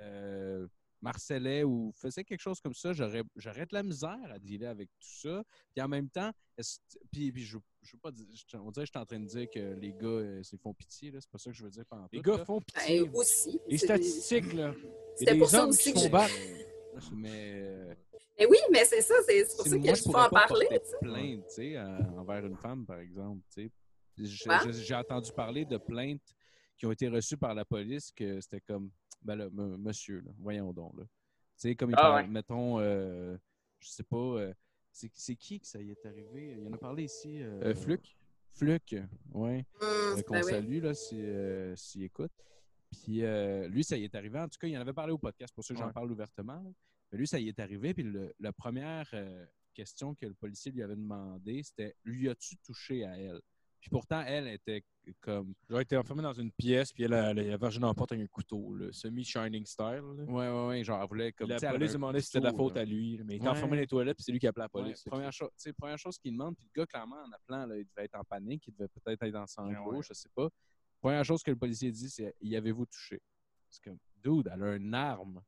[0.00, 0.66] euh,
[1.02, 4.88] marcelait ou faisait quelque chose comme ça, j'aurais j'aurais de la misère à dealer avec
[4.98, 5.42] tout ça.
[5.74, 6.30] Puis en même temps,
[7.12, 9.26] puis, puis je, je veux pas dire, on dirait que je suis en train de
[9.26, 11.20] dire que les gars euh, se font pitié, là.
[11.20, 12.44] C'est pas ça que je veux dire pendant Les tout, gars là.
[12.44, 13.02] font pitié.
[13.04, 13.60] Ben, aussi.
[13.68, 14.74] Les statistiques, là.
[15.16, 16.34] C'était pour ça aussi que se font je- battre.
[17.12, 17.94] Mais euh,
[18.38, 20.12] Mais oui, mais c'est ça, c'est c'est pour ça moi, que je je peux en
[20.12, 20.66] pas parler.
[20.66, 20.96] porter tu sais.
[21.02, 23.70] plainte, tu sais, euh, envers une femme, par exemple, tu sais.
[24.18, 24.24] Je-
[24.72, 26.34] je- J'ai entendu parler de plaintes
[26.78, 28.90] qui ont été reçues par la police que c'était comme,
[29.22, 31.04] ben là, m- monsieur, là, voyons donc, là.
[31.04, 31.10] Tu
[31.56, 32.28] sais, comme il Ah parle, ouais.
[32.28, 33.36] mettons, euh,
[33.80, 34.52] je sais pas, euh,
[34.92, 36.56] c'est qui que ça y est arrivé?
[36.58, 37.42] Il y en a parlé ici.
[37.42, 38.16] euh, Euh, Fluc.
[38.52, 38.94] Fluc,
[39.32, 39.58] oui.
[39.58, 40.50] Hum, Euh, qu'on ben oui.
[40.50, 42.32] salue là, si, euh, s'il écoute.
[42.90, 44.38] Puis euh, lui, ça y est arrivé.
[44.38, 45.92] En tout cas, il en avait parlé au podcast, pour ça que j'en Ouais.
[45.92, 46.62] parle ouvertement.
[46.62, 46.70] là.
[47.12, 47.92] Mais lui, ça y est arrivé.
[47.94, 49.44] Puis le- la première euh,
[49.74, 53.40] question que le policier lui avait demandé, c'était lui as-tu touché à elle?
[53.80, 54.82] Puis pourtant, elle était
[55.20, 55.54] comme.
[55.68, 58.24] J'aurais été enfermé dans une pièce, puis elle, elle, elle avait dans la porte avec
[58.24, 60.02] un couteau, là, semi-Shining style.
[60.16, 60.24] là.
[60.24, 60.84] Ouais, ouais, ouais.
[60.84, 61.48] Genre, elle voulait comme.
[61.48, 62.82] la police demandait si c'était de la faute là.
[62.82, 63.20] à lui.
[63.24, 63.50] Mais il était Ouais.
[63.52, 65.04] enfermé dans les toilettes, puis c'est lui qui appelait la Ouais, police.
[65.04, 67.76] première, chose, tu sais, première chose qu'il demande, puis le gars, clairement, en appelant, là,
[67.78, 70.02] il devait être en panique, il devait peut-être être en sanglots, Ouais, ouais.
[70.08, 70.48] je sais pas.
[71.00, 73.20] Première chose que le policier dit, c'est Y avez-vous touché?
[73.68, 75.40] C'est comme, dude, elle a une arme.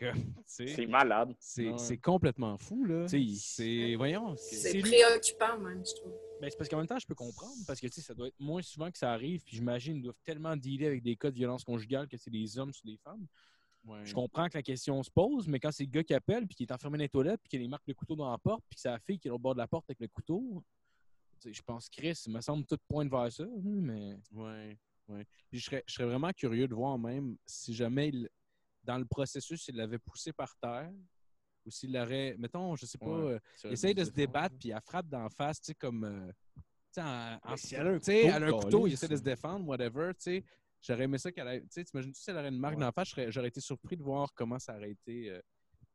[0.46, 1.34] C'est malade.
[1.38, 1.96] c'est Ouais.
[1.98, 3.06] complètement fou, là.
[3.08, 6.12] C'est, voyons, C'est préoccupant, même, je trouve.
[6.40, 8.62] Ben, c'est parce qu'en même temps, je peux comprendre, parce que ça doit être moins
[8.62, 11.64] souvent que ça arrive, puis j'imagine qu'ils doivent tellement dealer avec des cas de violence
[11.64, 13.26] conjugale que c'est des hommes sur des femmes.
[13.84, 14.04] Ouais.
[14.04, 16.54] Je comprends que la question se pose, mais quand c'est le gars qui appelle, puis
[16.56, 18.30] qui est enfermé dans les toilettes, puis qu'il y a les marques de couteau dans
[18.30, 20.00] la porte, puis que c'est la fille qui est au bord de la porte avec
[20.00, 20.62] le couteau,
[21.44, 24.16] je pense, Chris, il me semble tout pointe vers ça, hein, mais...
[24.32, 24.76] Ouais,
[25.08, 25.24] ouais.
[25.50, 28.28] Puis je serais, je serais vraiment curieux de voir même si jamais, il-
[28.84, 30.90] dans le processus, il l'avait poussé par terre,
[31.66, 33.38] ou s'il l'aurait, mettons, je sais pas, Ouais.
[33.64, 36.04] euh, essaye de se débattre, puis elle frappe d'en face, tu sais, comme.
[36.04, 38.92] euh, tu sais, en- en- si elle a un couteau, elle a un couteau, il
[38.94, 40.44] essaie de se défendre, whatever, tu sais.
[40.80, 41.60] J'aurais aimé ça qu'elle ait.
[41.62, 42.84] Tu sais, t'imagines-tu si elle aurait une marque Ouais.
[42.84, 45.40] d'en face, j'aurais été surpris de voir comment ça aurait été, euh,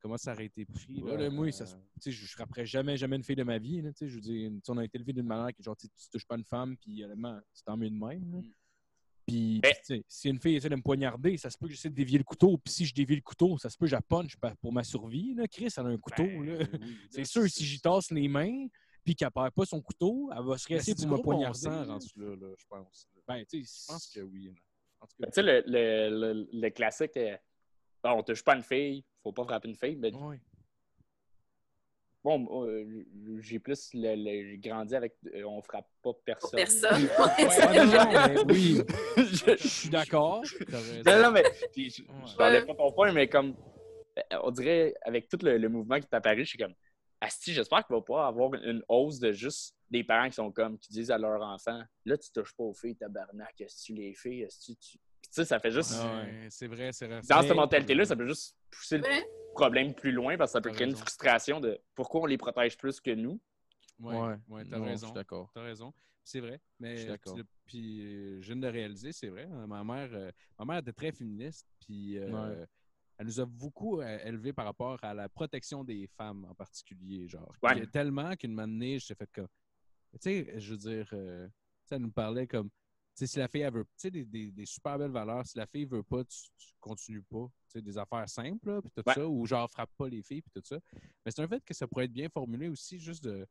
[0.01, 0.99] comment ça aurait été pris.
[1.01, 1.65] Là, là, moi, ça
[2.01, 3.81] sais, je ne frapperais jamais, jamais une fille de ma vie.
[3.81, 5.87] Là, tu sais, je veux dire, on a été élevé d'une manière que genre, tu
[5.87, 8.19] tu touches pas une femme, puis honnêtement, c'est tant mieux de même.
[8.25, 8.53] Mm.
[9.25, 9.61] Puis,
[10.07, 12.23] si une fille essaie de me poignarder, ça se peut que j'essaie de dévier le
[12.23, 12.57] couteau.
[12.57, 14.83] Puis si je dévie le couteau, ça se peut que je la punch pour ma
[14.83, 15.33] survie.
[15.33, 15.47] Là.
[15.47, 16.23] Chris, elle a un couteau.
[16.25, 16.65] Ben, là.
[16.81, 18.67] oui, C'est sûr, si j'y tasse les mains,
[19.05, 21.59] puis qu'elle perd pas son couteau, elle va se Ben, rester pour me bon poignarder.
[21.59, 21.83] sang là.
[21.85, 23.07] rendu là, là, je pense.
[23.27, 24.45] Ben, tu Je sais, pense que oui.
[24.45, 24.51] là.
[25.01, 27.35] En tout Tu sais, le, le, le, le classique, euh,
[28.03, 29.95] bon, on touche pas une fille, faut pas frapper une fille.
[29.97, 30.39] Mais Ouais.
[32.23, 33.05] Bon, euh,
[33.39, 36.57] j'ai plus le, le- j'ai grandi avec euh, on frappe pas personne.
[36.57, 37.07] Personne.
[37.19, 38.81] Ouais, non, non, mais oui,
[39.17, 40.43] je, je suis d'accord.
[41.05, 42.03] non, non, mais puis je,
[42.37, 43.55] parlais pas ton point, mais comme
[44.17, 46.73] euh, on dirait avec tout le, le mouvement qui est apparu, je suis comme
[47.21, 50.77] Asti, j'espère qu'il va pas avoir une hausse de juste des parents qui sont comme,
[50.77, 53.93] qui disent à leur enfant, là, tu touches pas aux filles, tabarnak, est-ce que tu
[53.93, 54.97] les filles, est-ce que tu.
[55.33, 55.93] Tu sais, ça fait juste.
[55.97, 57.21] Ah ouais, c'est vrai, c'est vrai.
[57.27, 59.03] Dans Mais- cette mentalité-là, ça peut juste pousser le
[59.55, 62.77] problème plus loin parce que ça peut créer une frustration de pourquoi on les protège
[62.77, 63.41] plus que nous.
[63.99, 64.15] Ouais,
[64.47, 65.07] ouais, t'as Je raison.
[65.07, 65.49] suis d'accord.
[65.53, 65.91] T'as raison.
[66.23, 66.61] C'est vrai.
[66.79, 67.35] Mais Je suis d'accord.
[67.35, 69.47] tu- Puis euh, je viens de le réaliser, c'est vrai.
[69.51, 71.67] hein, Ma mère, euh, ma mère était très féministe.
[71.79, 72.65] Puis euh, Ouais.
[73.17, 77.27] elle nous a beaucoup euh, élevés par rapport à la protection des femmes en particulier.
[77.27, 77.87] Genre, Ouais.
[77.87, 79.47] Tellement qu'une année, je t'ai fait comme.
[80.13, 81.47] Tu sais, je veux dire, euh,
[81.89, 82.69] elle nous parlait comme.
[83.15, 83.83] Si la fille, elle veut.
[83.83, 85.45] Tu sais, des, des- des super belles valeurs.
[85.45, 87.45] Si la fille veut pas, tu, tu continues pas.
[87.67, 89.13] Tu sais, des affaires simples, puis tout Ouais.
[89.13, 89.27] ça.
[89.27, 90.79] Ou genre, frappe pas les filles, puis tout ça.
[91.25, 93.45] Mais c'est un fait que ça pourrait être bien formulé aussi, juste de.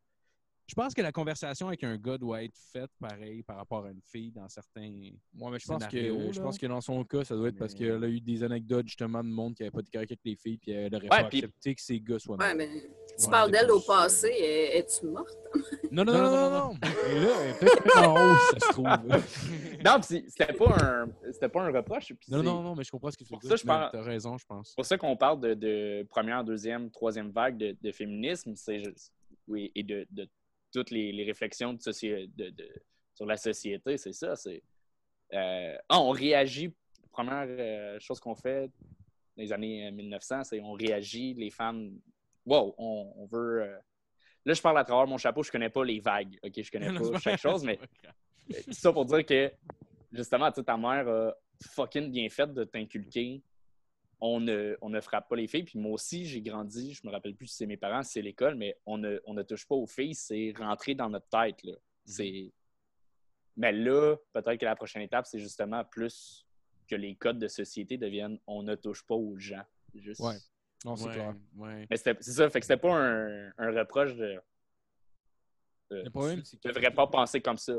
[0.68, 3.90] Je pense que la conversation avec un gars doit être faite pareil par rapport à
[3.90, 5.10] une fille dans certains.
[5.34, 7.74] Moi, mais je pense, que, je pense que dans son cas, ça doit être parce
[7.74, 10.24] Mais- qu'elle a eu des anecdotes justement de monde qui n'avait pas de caractère avec
[10.24, 12.68] les filles, puis elle aurait Ouais, pas puis- accepté que ses gars soient Ouais, mais
[13.18, 14.28] tu Ouais, parles d'elle au passé.
[14.28, 15.36] Es- Es-tu morte?
[15.90, 16.74] Non, non, non, non, non.
[17.10, 18.86] Et là, elle est peut-être en haut, si ça se trouve.
[19.84, 22.12] Non, puis c'était pas un c'était pas un reproche.
[22.28, 23.51] Non, non, non, mais je comprends ce que tu veux dire.
[23.51, 23.90] ça, je Mais pense.
[23.93, 24.68] T'as raison, je pense.
[24.68, 28.78] C'est pour ça qu'on parle de, de première, deuxième, troisième vague de, de féminisme c'est
[28.84, 29.12] juste-
[29.48, 30.28] oui, et de, de
[30.73, 32.82] toutes les, les réflexions de de- de-
[33.15, 33.97] sur la société.
[33.99, 34.35] C'est ça.
[34.36, 34.62] C'est,
[35.35, 36.74] euh, on réagit.
[37.11, 38.69] Première euh, chose qu'on fait
[39.36, 41.99] dans les années euh, 1900, c'est on réagit, les femmes.
[42.47, 43.62] Wow, on, on veut.
[43.62, 43.78] euh,
[44.44, 46.36] Là, je parle à travers mon chapeau, je connais pas les vagues.
[46.43, 47.78] OK, je connais pas chaque chose, mais
[48.65, 49.53] tout ça pour dire que,
[50.11, 51.35] justement, ta mère a
[51.74, 53.40] fucking bien fait de t'inculquer.
[54.24, 55.65] On ne, on ne frappe pas les filles.
[55.65, 58.23] Puis moi aussi, j'ai grandi, je me rappelle plus si c'est mes parents, si c'est
[58.23, 61.61] l'école, mais on ne, on ne touche pas aux filles, c'est rentrer dans notre tête.
[61.65, 61.73] Là.
[62.05, 62.53] C'est...
[63.57, 66.47] Mais là, peut-être que la prochaine étape, c'est justement plus
[66.86, 69.65] que les codes de société deviennent on ne touche pas aux gens.
[69.94, 70.20] Juste...
[70.20, 70.36] Ouais.
[70.85, 71.35] Non, c'est Ouais, clair.
[71.57, 71.86] ouais.
[71.90, 74.40] Mais c'était- c'est ça, fait que c'était pas un, un reproche de.
[75.90, 77.74] Le problème, c'est tu que- devrais pas penser comme ça.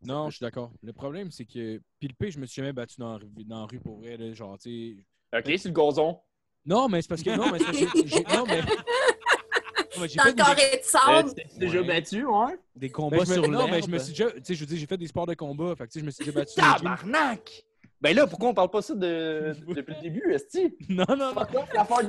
[0.00, 0.72] Non, je suis d'accord.
[0.82, 1.80] Le problème, c'est que.
[1.98, 3.98] Puis le pire, je me suis jamais battu dans la rue, dans la rue pour
[3.98, 4.16] vrai.
[4.16, 5.04] Là, genre, tu sais.
[5.34, 6.18] OK, sur le gazon.
[6.64, 7.30] Non, mais c'est parce que.
[7.30, 8.06] Non, mais c'est parce que.
[8.06, 8.60] j'ai- Non, mais.
[8.62, 11.28] Non, mais j'ai Dans fait le des- carré de sable.
[11.30, 11.86] Tu t'es déjà Ouais.
[11.86, 12.56] battu, ouais?
[12.74, 14.30] Des Ben, combats je me- sur non, mais je me suis déjà.
[14.30, 15.74] Tu sais, je veux dire, j'ai fait des sports de combat.
[15.76, 16.58] Fait que, tu sais, je me suis déjà battu.
[16.60, 16.78] dans le gym.
[16.82, 17.64] Tabarnak!
[18.00, 19.54] Ben là, pourquoi on parle pas ça de...
[19.68, 20.74] depuis le début, Esti?
[20.88, 21.42] Non, non, non.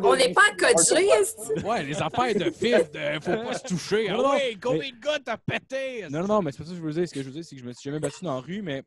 [0.04, 1.08] On n'est pas à coacher,
[1.64, 4.08] Ouais, les affaires de de faut pas se toucher.
[4.10, 6.08] Ah Non, non, ouais, combien mais- de gars t'as pété?
[6.10, 7.08] Non, non, non, mais c'est pas ça que je veux dire.
[7.08, 8.64] Ce que je veux dire, c'est que je me suis jamais battu dans la rue,
[8.64, 8.82] mais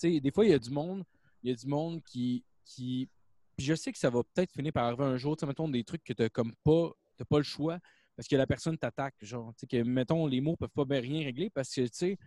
[0.00, 1.02] tu sais, des fois, il y a du monde,
[1.42, 2.42] il y a du monde qui.
[2.64, 3.06] qui...
[3.58, 5.68] Puis je sais que ça va peut-être finir par arriver un jour, tu sais, mettons
[5.68, 6.92] des trucs que t'as comme pas.
[7.16, 7.80] T'as pas le choix
[8.14, 9.16] parce que la personne t'attaque.
[9.20, 11.88] Genre, tu sais, que mettons, les mots peuvent pas bien rien régler parce que tu
[11.92, 12.18] sais.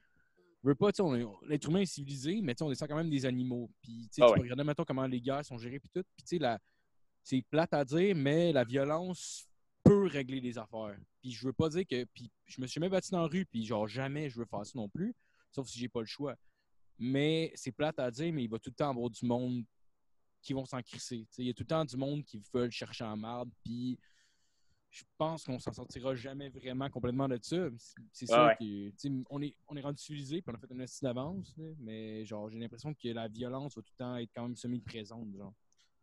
[0.62, 3.10] veux pas, tu sais, l'être humain est civilisé, mais tu sais, on descend quand même
[3.10, 3.72] des animaux.
[3.82, 4.38] Puis, tu sais, Ah tu ouais.
[4.40, 6.04] peux regarder, mettons, comment les guerres sont gérées, puis tout.
[6.18, 6.60] Puis, tu sais, la-
[7.24, 9.48] c'est plate à dire, mais la violence
[9.86, 10.98] peut régler les affaires.
[11.22, 12.04] Puis, je veux pas dire que.
[12.14, 14.66] Puis, je me suis jamais battu dans la rue, puis, genre, jamais je veux faire
[14.66, 15.16] ça non plus,
[15.50, 16.36] sauf si j'ai pas le choix.
[17.00, 19.64] Mais c'est plate à dire, mais il va tout le temps avoir du monde
[20.42, 21.28] qui vont s'en crisser.
[21.38, 24.00] Il y a tout le temps du monde qui veulent chercher en marde, puis
[24.90, 27.70] je pense qu'on s'en sortira jamais vraiment complètement de ça.
[28.12, 30.80] C'est- sûr Ouais, que on est, on est rendu civilisé, puis on a fait un
[30.80, 34.44] estime d'avance, mais genre j'ai l'impression que la violence va tout le temps être quand
[34.44, 35.34] même semi-présente.
[35.36, 35.54] Genre.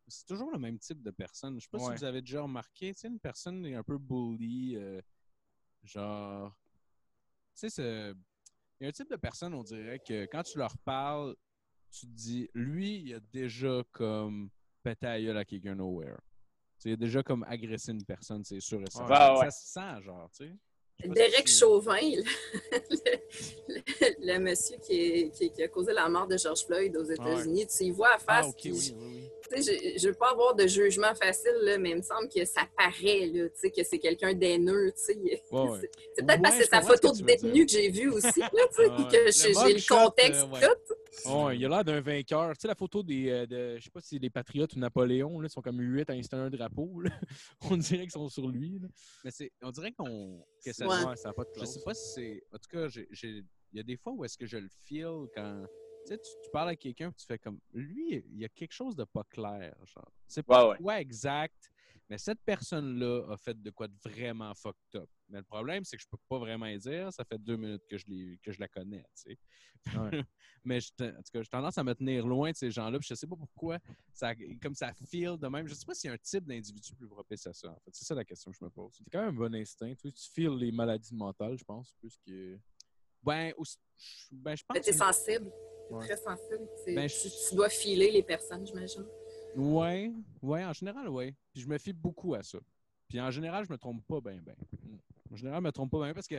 [0.06, 1.56] C'est toujours le même type de personne.
[1.58, 1.92] Je sais pas Ouais.
[1.92, 5.02] si vous avez déjà remarqué, tu une personne est un peu bully, euh,
[5.82, 6.56] genre,
[7.54, 8.14] tu sais,
[8.80, 11.36] il y a un type de personne, on dirait que quand tu leur parles,
[11.90, 14.48] tu te dis, lui, il a déjà comme
[14.82, 16.16] pété à la gueule à quelqu'un nowhere.
[16.78, 19.34] Tu sais, il a déjà comme agressé une personne, c'est sûr et certain.
[19.34, 19.44] Ouais, ouais.
[19.46, 20.52] Ça se sent, genre, tu sais.
[21.00, 22.22] Sais Derek si- Chauvin, le,
[23.68, 27.04] le- le monsieur qui, est- qui- qui a causé la mort de George Floyd aux
[27.04, 28.46] États-Unis, tu y vois à face.
[28.46, 29.27] Ah, ok, puis oui, oui, oui.
[29.50, 32.62] Je ne veux pas avoir de jugement facile, là, mais il me semble que ça
[32.76, 34.92] paraît là, tu sais, que c'est quelqu'un d'haineux.
[34.92, 35.18] tu sais.
[35.18, 35.40] Ouais,
[35.70, 35.90] ouais.
[36.14, 39.08] C'est peut-être parce que c'est sa photo de détenu que j'ai vue aussi, là, Ah
[39.10, 40.60] que Le j'ai le contexte euh, ouais.
[40.60, 41.50] tout.
[41.54, 42.50] Il a l'air d'un vainqueur.
[42.56, 43.28] Tu sais, la photo des.
[43.30, 45.80] euh, de, je sais pas si c'est des Patriotes ou Napoléon, là, ils sont comme
[45.80, 47.00] huit à installer un drapeau.
[47.00, 47.10] là.
[47.70, 48.78] On dirait qu'ils sont sur lui.
[48.80, 48.88] là.
[49.24, 51.16] Mais c'est, on dirait qu'on, que ça, Ouais.
[51.16, 52.44] ça a pas de Je sais pas si c'est.
[52.52, 53.42] En tout cas, j'ai, j'ai-
[53.72, 55.64] il y a des fois où est-ce que je le feel quand.
[56.08, 57.60] Tu sais, tu, tu parles à quelqu'un et tu fais comme.
[57.74, 59.74] Lui, il y a quelque chose de pas clair.
[59.84, 60.10] Genre.
[60.26, 60.76] C'est pas Ouais, ouais.
[60.78, 61.70] quoi exact,
[62.08, 65.10] mais cette personne-là a fait de quoi de vraiment fucked up.
[65.28, 67.12] Mais le problème, c'est que je peux pas vraiment y dire.
[67.12, 69.38] Ça fait deux minutes que je, l'ai- que je la connais, tu sais.
[69.98, 70.10] Ouais.
[70.64, 72.98] mais je, en tout cas, j'ai tendance à me tenir loin de ces gens-là.
[72.98, 73.78] puis Je sais pas pourquoi.
[74.14, 75.68] Ça, comme ça feel de même.
[75.68, 77.68] Je sais pas s'il y a un type d'individu plus propice à ça.
[77.70, 78.94] En fait, c'est ça la question que je me pose.
[78.96, 79.94] C'est quand même un bon instinct.
[79.94, 82.58] Tu, sais, tu files les maladies mentales, je pense, plus que.
[83.22, 84.74] Ben, aussi- je- ben, je pense.
[84.76, 85.50] Mais t'es que- sensible,
[85.90, 86.06] Ouais.
[86.06, 86.68] très sensible.
[86.86, 89.04] Ben, tu, je- tu dois filer les personnes, j'imagine.
[89.56, 90.12] Ouais,
[90.42, 91.34] ouais, en général, ouais.
[91.52, 92.58] Puis je me fie beaucoup à ça.
[93.08, 94.54] Puis en général, je me trompe pas bien, bien.
[95.32, 96.36] En général, je me trompe pas bien parce que.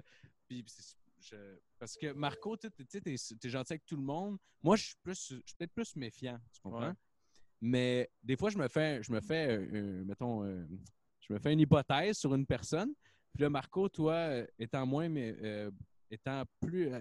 [0.48, 4.38] Puis c'est- je- parce que Marco, tu sais, t'es es gentil avec tout le monde.
[4.64, 6.88] Moi, je suis plus, je suis peut-être plus méfiant, tu comprends?
[6.90, 6.94] Ouais.
[7.62, 10.66] Mais des fois, je me fais, je me fais, euh, euh, mettons, euh,
[11.20, 12.94] je me fais une hypothèse sur une personne.
[13.34, 15.70] Puis là, Marco, toi, euh, étant moins, mais euh,
[16.12, 17.00] étant plus, euh,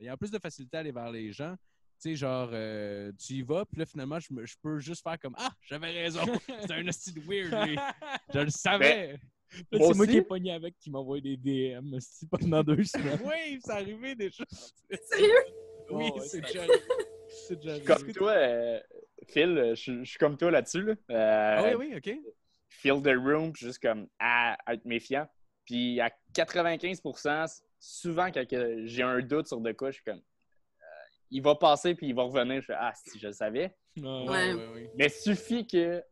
[0.00, 1.54] ayant plus de facilité à aller vers les gens,
[2.00, 5.18] tu sais, genre, euh, tu y vas, puis là, finalement, je, je peux juste faire
[5.18, 6.20] comme Ah, j'avais raison.
[6.60, 7.76] C'est un de weird, lui.
[8.34, 9.12] Je le savais.
[9.70, 11.36] Là, Moi c'est moi qui ai pogné avec qui m'a envoyé des
[11.78, 11.96] DM
[12.30, 13.20] pendant deux semaines.
[13.24, 14.74] oui, c'est arrivé des choses.
[15.04, 15.32] Sérieux?
[15.90, 16.64] Oui, Oh, ouais, c'est déjà.
[17.28, 17.84] C'est déjà arrivé.
[17.86, 18.80] Comme toi, euh,
[19.28, 20.82] Phil, euh, je je suis comme toi là-dessus.
[20.82, 20.94] Là.
[21.10, 22.18] Euh, Ah oui, oui, OK.
[22.68, 25.28] Feel the room, puis juste comme à, à être méfiant.
[25.66, 27.00] Puis à 95
[27.86, 28.44] souvent quand
[28.84, 30.84] j'ai un doute sur de quoi, je suis comme euh,
[31.30, 32.60] il va passer puis il va revenir.
[32.62, 33.76] Je fais Ah, si je le savais.
[33.98, 34.54] Ouais.
[34.54, 34.90] Ouais.
[34.96, 36.02] Mais suffit que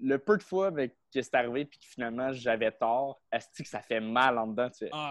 [0.00, 3.68] le peu de fois avec que c'est arrivé puis que finalement j'avais tort, est-ce que
[3.68, 4.70] ça fait mal en dedans?
[4.70, 5.10] Tu fais, Ah.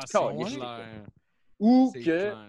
[1.59, 2.47] Ou que clair.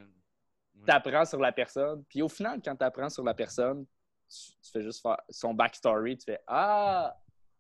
[0.87, 2.05] Tu apprends sur la personne.
[2.09, 3.87] Puis au final, quand tu apprends sur la personne,
[4.29, 6.17] tu, tu fais juste faire son backstory.
[6.19, 7.17] Tu fais Ah,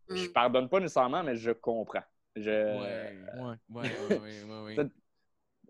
[0.09, 0.33] je Mm.
[0.33, 2.03] pardonne pas nécessairement, mais je comprends.
[2.37, 2.43] Je,
[3.35, 3.83] Ouais, Ouais.
[3.83, 4.91] ouais, ouais, ouais, ouais.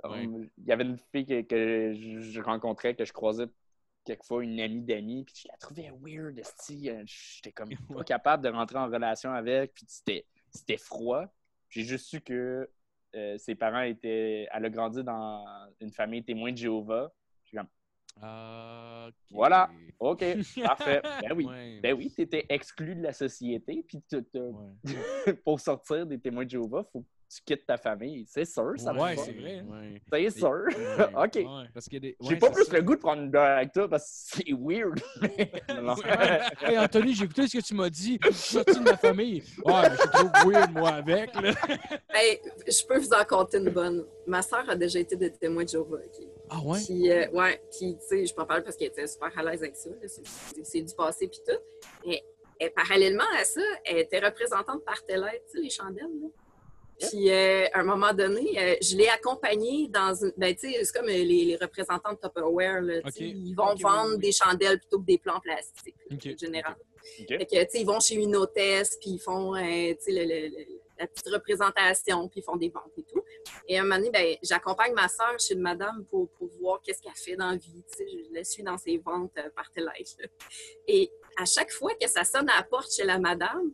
[0.03, 3.47] Um, Il y avait une fille que, que je, je rencontrais, que je croisais
[4.05, 6.39] quelquefois, une amie d'amis, puis je la trouvais weird.
[6.39, 11.25] Euh, J'étais comme pas capable de rentrer en relation avec, puis c'était c'était froid.
[11.71, 12.71] J'ai juste su que
[13.17, 14.47] euh, ses parents étaient...
[14.53, 15.45] Elle a grandi dans
[15.81, 17.13] une famille témoin de Jéhovah.
[19.31, 19.71] Voilà.
[19.99, 20.25] OK,
[20.65, 21.01] parfait.
[21.03, 21.45] Ben oui.
[21.47, 21.81] Ouais.
[21.83, 24.03] Ben oui, t'étais exclu de la société, puis
[24.35, 25.35] Ouais.
[25.45, 28.25] pour sortir des témoins de Jéhovah, faut que tu quittes ta famille.
[28.29, 29.41] C'est sûr, ça Ouais, va c'est pas.
[29.41, 29.63] vrai.
[29.63, 30.03] Ouais.
[30.31, 30.51] C'est sûr.
[30.51, 31.05] Ouais.
[31.25, 31.35] OK.
[31.37, 31.69] Ouais.
[31.73, 32.17] Parce qu'il y a des.
[32.21, 32.73] J'ai ouais, pas c'est plus ça.
[32.75, 35.01] le goût de prendre une bière avec toi parce que c'est weird.
[36.63, 38.19] Hey Anthony, j'ai écouté ce que tu m'as dit.
[38.25, 39.43] Je suis sorti de ma famille.
[39.65, 41.35] Ouais, mais je suis trop weird, moi, avec.
[41.35, 41.53] Là.
[42.15, 44.05] Hey, je peux vous en compter une bonne.
[44.27, 45.97] Ma sœur a déjà été de témoin de Jéhovah.
[45.99, 46.27] ok?
[46.51, 46.79] Ah ouais?
[46.85, 49.43] Puis, euh, ouais, puis, tu sais, je peux en parler parce qu'elle était super à
[49.43, 49.91] l'aise avec ça.
[50.07, 51.59] C'est- C'est c'est du passé, puis tout.
[52.07, 52.23] Mais
[52.61, 56.05] et parallèlement à ça, elle était représentante par Télé, tu sais, les chandelles.
[56.23, 56.29] Là.
[57.01, 60.33] Puis, euh, à un moment donné, euh, je l'ai accompagnée dans une.
[60.37, 62.81] Ben, tu sais, c'est comme euh, les, les représentants de Tupperware.
[62.83, 63.35] Là, tu sais, Ok.
[63.37, 64.19] Ils vont vendre oui, oui.
[64.21, 66.77] des chandelles plutôt que des plans plastiques, là, Ok, en général.
[67.21, 67.27] Ok.
[67.29, 69.61] Fait que, tu sais, ils vont chez une hôtesse, puis ils font, euh,
[69.95, 73.23] tu sais, le- le- le- la petite représentation, puis ils font des ventes et tout.
[73.67, 76.81] Et à un moment donné, ben, j'accompagne ma soeur chez une madame pour, pour voir
[76.81, 77.83] qu'est-ce qu'elle fait dans la vie.
[77.91, 79.89] Tu sais, je la suis dans ses ventes euh, par télé.
[80.87, 83.73] Et à chaque fois que ça sonne à la porte chez la madame,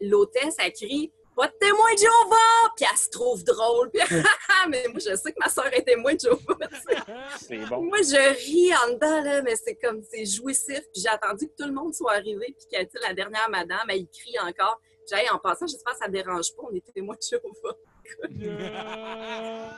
[0.00, 3.90] l'hôtesse, elle crie «Pas de témoin de Jéhovah!» Puis elle se trouve drôle.
[3.90, 4.02] Puis,
[4.68, 6.58] mais moi, je sais que ma soeur est témoin de Jéhovah.
[7.38, 7.82] C'est bon.
[7.82, 10.80] Moi, je ris en dedans, là, mais c'est comme, c'est jouissif.
[10.92, 13.48] Puis j'ai attendu que tout le monde soit arrivé, puis que, tu sais, la dernière
[13.50, 14.80] madame, elle crie encore.
[15.10, 17.76] J'ai en passant, j'espère que ça ne dérange pas, on est témoins de Jéhovah.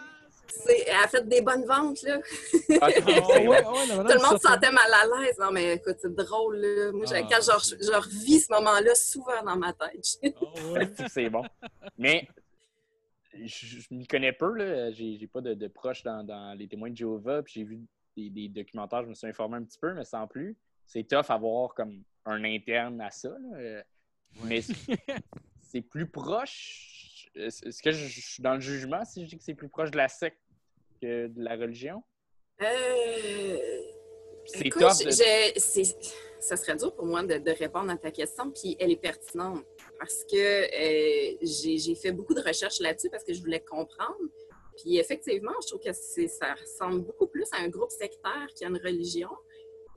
[0.66, 2.18] Elle a fait des bonnes ventes, là.
[2.80, 3.64] Ah, ouais, ouais, la
[4.04, 5.36] Tout le monde se sentait mal à l'aise.
[5.38, 6.92] Non, mais écoute, c'est drôle, là.
[6.92, 10.06] Moi, Ah, quand je, revis ce moment-là souvent dans ma tête.
[10.24, 10.28] Ah
[10.72, 10.90] ouais.
[11.08, 11.42] C'est bon.
[11.98, 12.26] Mais
[13.34, 14.52] je, je m'y connais peu.
[14.54, 14.90] là.
[14.92, 17.42] J'ai pas de, de proches dans, dans les témoins de Jéhovah.
[17.42, 17.80] Puis j'ai vu
[18.16, 20.56] des, des documentaires, je me suis informé un petit peu, mais sans plus.
[20.86, 23.28] C'est tough avoir comme un interne à ça.
[23.30, 23.56] là.
[23.58, 23.82] Euh,
[24.44, 24.60] Mais
[25.62, 27.10] c'est plus proche.
[27.36, 29.96] Est-ce que je, suis dans le jugement si je dis que c'est plus proche de
[29.96, 30.38] la secte
[31.02, 32.02] que de la religion?
[32.62, 33.58] Euh...
[34.46, 35.04] C'est tough.
[35.04, 35.92] de- je-
[36.38, 39.64] ça serait dur pour moi de, de répondre à ta question, puis elle est pertinente
[39.98, 44.18] parce que euh, j'ai fait beaucoup de recherches là-dessus parce que je voulais comprendre.
[44.76, 45.92] Puis effectivement, je trouve que
[46.28, 49.30] ça ressemble beaucoup plus à un groupe sectaire qu'à une religion.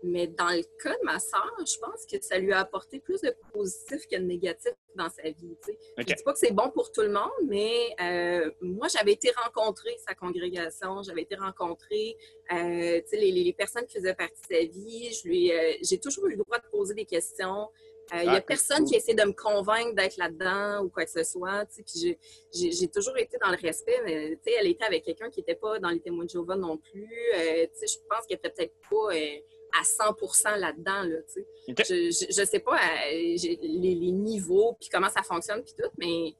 [0.03, 3.21] Mais dans le cas de ma sœur, je pense que ça lui a apporté plus
[3.21, 5.57] de positif que de négatif dans sa vie.
[5.97, 9.31] Je dis pas que c'est bon pour tout le monde, mais euh, moi, j'avais été
[9.43, 12.15] rencontrer sa congrégation, j'avais été rencontrer
[12.53, 15.11] euh, les, personnes qui faisaient partie de sa vie.
[15.13, 17.69] Je lui, euh, j'ai toujours eu le droit de poser des questions.
[18.13, 18.87] Euh, Il n'y Ah, a personne cool.
[18.87, 21.65] qui essaie de me convaitre d'être là-dedans ou quoi que ce soit.
[21.65, 22.17] Puis
[22.53, 25.89] j'ai- toujours été dans le respect, mais elle était avec quelqu'un qui n'était pas dans
[25.89, 27.09] les témoins de Jéhovah non plus.
[27.35, 29.39] Euh, je pense qu'elle était peut-être pas euh,
[29.79, 31.03] à 100% là-dedans.
[31.03, 31.47] Là, tu sais.
[31.69, 31.83] Ok.
[31.87, 35.89] Je, je, je sais pas euh, les, les niveaux, puis comment ça fonctionne, puis tout,
[35.97, 36.35] mais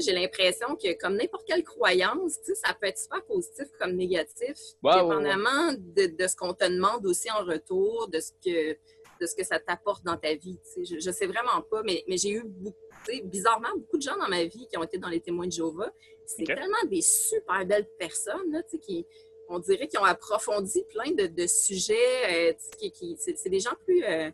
[0.00, 4.94] j'ai l'impression que comme n'importe quelle croyance, ça peut être super positif comme négatif, ouais.
[4.94, 8.76] dépendamment de, de ce qu'on te demande aussi en retour, de ce que
[9.20, 10.58] de ce que ça t'apporte dans ta vie.
[10.76, 12.76] Je, je sais vraiment pas, mais, mais j'ai eu beaucoup,
[13.22, 15.92] bizarrement beaucoup de gens dans ma vie qui ont été dans les témoins de Jéhovah.
[16.26, 16.48] C'est Ok.
[16.48, 19.06] tellement des super belles personnes, là, qui,
[19.48, 22.50] on dirait qu'ils ont approfondi plein de, de sujets.
[22.50, 24.30] euh, qui, qui- c'est des gens plus, euh,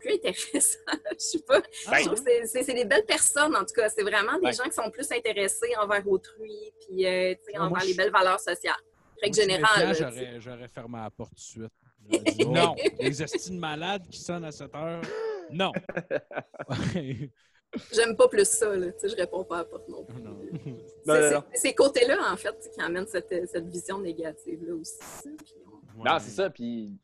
[0.00, 0.78] plus intéressant.
[1.12, 1.60] Je sais pas.
[1.90, 3.88] Ben, je trouve que c'est- des belles personnes, en tout cas.
[3.88, 7.66] C'est vraiment des gens qui sont plus intéressés envers autrui, puis euh, tu sais, Moi,
[7.66, 8.74] envers je- les belles valeurs sociales.
[9.22, 9.94] Règle générale.
[9.94, 11.72] J'aurais, j'aurais fermé la porte tout de suite.
[12.36, 15.00] Dit, non, les estimes malades qui sonnent à cette heure,
[15.50, 15.72] non.
[17.92, 18.92] J'aime pas plus ça, là.
[18.92, 20.20] Tu sais, je réponds pas à la porte non plus.
[20.22, 20.38] Non.
[21.04, 24.98] C'est Non, non, ces côtés-là, en fait, qui amènent cette, cette vision négative-là aussi.
[25.44, 25.54] Puis
[25.98, 26.96] on- Non, c'est ça, puis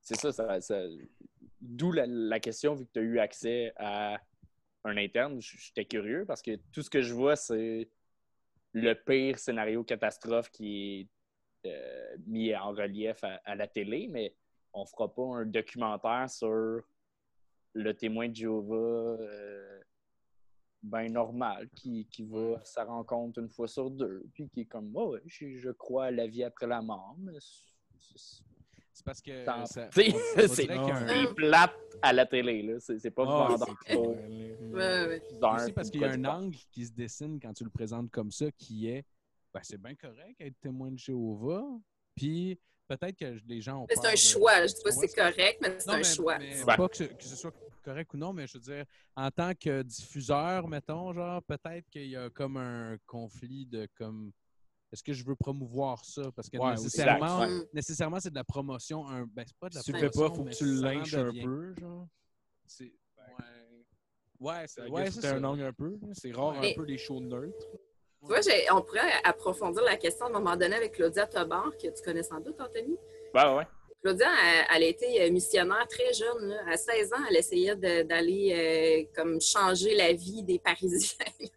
[0.00, 0.84] c'est ça, ça, ça-
[1.60, 4.18] d'où la, la question, vu que tu as eu accès à
[4.84, 7.88] un interne, j'étais curieux parce que tout ce que je vois, c'est
[8.72, 11.08] le pire scénario catastrophe qui
[11.64, 14.34] est euh, mis en relief à, à la télé, mais
[14.72, 16.80] on fera pas un documentaire sur
[17.74, 18.76] le témoin de Jéhovah
[19.20, 19.80] euh,
[20.82, 24.64] ben normal, qui, qui va à sa rencontre une fois sur deux, puis qui est
[24.66, 28.42] comme, oh, ouais, je, je crois à la vie après la mort, mais c'est-
[29.04, 29.44] parce que.
[29.92, 30.00] C'est-
[30.66, 32.80] dirait qu'il y a un- c'est plate à la télé, là.
[32.80, 34.08] C'est c'est pas Ah, vendeur c'est pour.
[34.08, 35.72] Ouais, ouais.
[35.72, 38.50] parce qu'il y a un angle qui se dessine quand tu le présentes comme ça,
[38.52, 39.04] qui est
[39.54, 41.64] ben, c'est bien correct être témoin de Jéhovah.
[42.14, 42.58] Puis
[42.88, 44.66] peut-être que les gens ont Mais c'est un de- choix.
[44.66, 46.38] Je dis pas vois, c'est correct, mais c'est un mais- choix.
[46.38, 46.76] mais Ouais.
[46.76, 47.52] Pas que ce, que ce soit
[47.84, 48.84] correct ou non, mais je veux dire,
[49.14, 54.32] en tant que diffuseur, mettons, genre, peut-être qu'il y a comme un conflit de comme.
[54.90, 56.32] Est-ce que je veux promouvoir ça?
[56.34, 57.60] Parce que Ouais, nécessairement, ouais.
[57.74, 59.06] nécessairement, c'est de la promotion.
[59.06, 60.30] Un, ben, c'est pas de la Si tu le fais promotion.
[60.30, 62.08] pas, faut que tu le lynches un peu, genre?
[62.66, 62.92] C'est-
[64.40, 65.98] Ouais, ouais c'est un angle un peu.
[66.12, 67.66] C'est rare un peu les shows neutres.
[68.20, 68.40] Tu vois,
[68.76, 72.22] on pourrait approfondir la question à un moment donné avec Claudia Tobar, que tu connais
[72.22, 72.96] sans doute, Anthony.
[73.34, 73.66] Ouais, ouais.
[74.02, 76.48] Claudia, elle, elle a été euh, missionnaire très jeune.
[76.48, 76.60] là.
[76.72, 81.16] À 16 ans, elle essayait d'aller euh, comme changer la vie des Parisiens.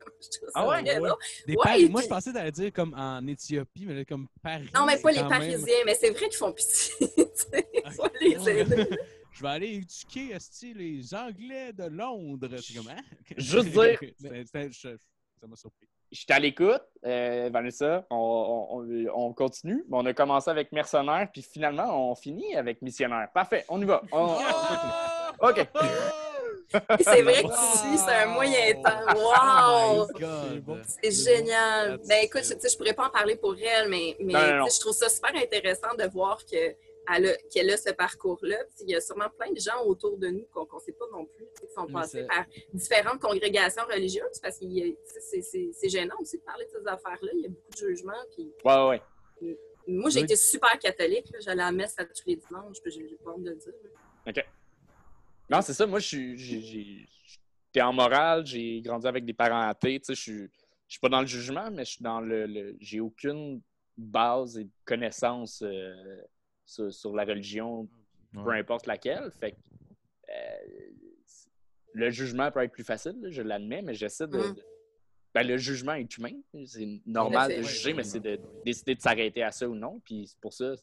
[0.54, 0.84] Ah ouais?
[0.84, 4.06] Des Ouais, Paris- et Moi, puis- je pensais d'aller dire comme en Éthiopie, mais là,
[4.06, 4.70] comme Paris.
[4.76, 6.94] Non, mais pas les même- Parisiens, mais c'est vrai qu'ils font pitié.
[8.22, 8.88] les aider.
[9.32, 10.38] Je vais aller éduquer
[10.76, 12.50] les Anglais de Londres.
[12.62, 13.02] C'est comme, hein?
[13.36, 15.88] Juste dire- Ça m'a surpris.
[16.12, 18.06] J'étais à l'écoute, euh, Vanessa.
[18.10, 19.86] On, on- on continue.
[19.92, 23.28] On a commencé avec Mercenaire, puis finalement, on finit avec Missionnaire.
[23.34, 24.02] Parfait, on y va.
[24.12, 24.36] On-
[25.42, 25.62] on continue.
[25.62, 25.68] OK.
[27.02, 29.14] C'est vrai que tu suis, c'est un moyen temps.
[29.16, 30.08] Wow!
[30.70, 30.76] Oh.
[31.02, 32.00] C'est génial.
[32.08, 34.40] Ben écoute, je, tu sais, je pourrais pas en parler pour elle, mais, mais Non,
[34.40, 34.66] non, non.
[34.66, 36.76] tu sais, je trouve ça super intéressant de voir que
[37.52, 38.58] qu'elle a ce parcours-là.
[38.76, 41.06] Puis Il y a sûrement plein de gens autour de nous qu'on ne sait pas
[41.12, 44.66] non plus, qui sont passés par différentes congrégations religieuses parce que
[45.10, 47.32] c'est gênant aussi de parler de ces affaires-là.
[47.34, 48.14] Il y a beaucoup de jugements.
[48.36, 49.02] Puis Ouais, ouais,
[49.42, 49.58] ouais.
[49.88, 50.26] moi, j'ai Oui.
[50.26, 51.32] été super catholique.
[51.40, 52.82] J'allais à la messe à tous les dimanches.
[52.82, 53.74] puis J'ai pas honte de le dire.
[54.26, 54.44] là.
[55.50, 55.86] Non, c'est ça.
[55.86, 60.00] Moi, J'étais en morale, j'ai grandi avec des parents athées.
[60.08, 60.48] Je suis, je
[60.88, 62.46] suis pas dans le jugement, mais je suis dans le.
[62.46, 63.62] le- j'ai aucune
[63.98, 66.22] base et connaissance euh,
[66.72, 67.88] sur, sur la religion,
[68.34, 69.30] peu importe laquelle.
[69.32, 69.58] Fait que,
[70.30, 70.92] euh,
[71.94, 74.38] le jugement peut être plus facile, je l'admets, mais j'essaie de.
[74.54, 74.66] De-
[75.34, 76.34] ben, le jugement est humain.
[76.66, 80.00] C'est normal de juger, mais c'est de décider de s'arrêter à ça ou non.
[80.04, 80.80] Puis c'est pour ça, je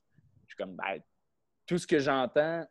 [0.48, 1.02] suis comme, ben,
[1.66, 2.66] tout ce que j'entends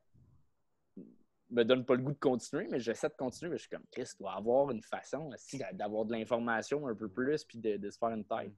[1.49, 3.51] me donne pas le goût de continuer, mais j'essaie de continuer.
[3.51, 7.07] Mais je suis comme, Chris, doit avoir une façon aussi, d'avoir de l'information un peu
[7.09, 8.51] plus, puis de, de se faire une tête?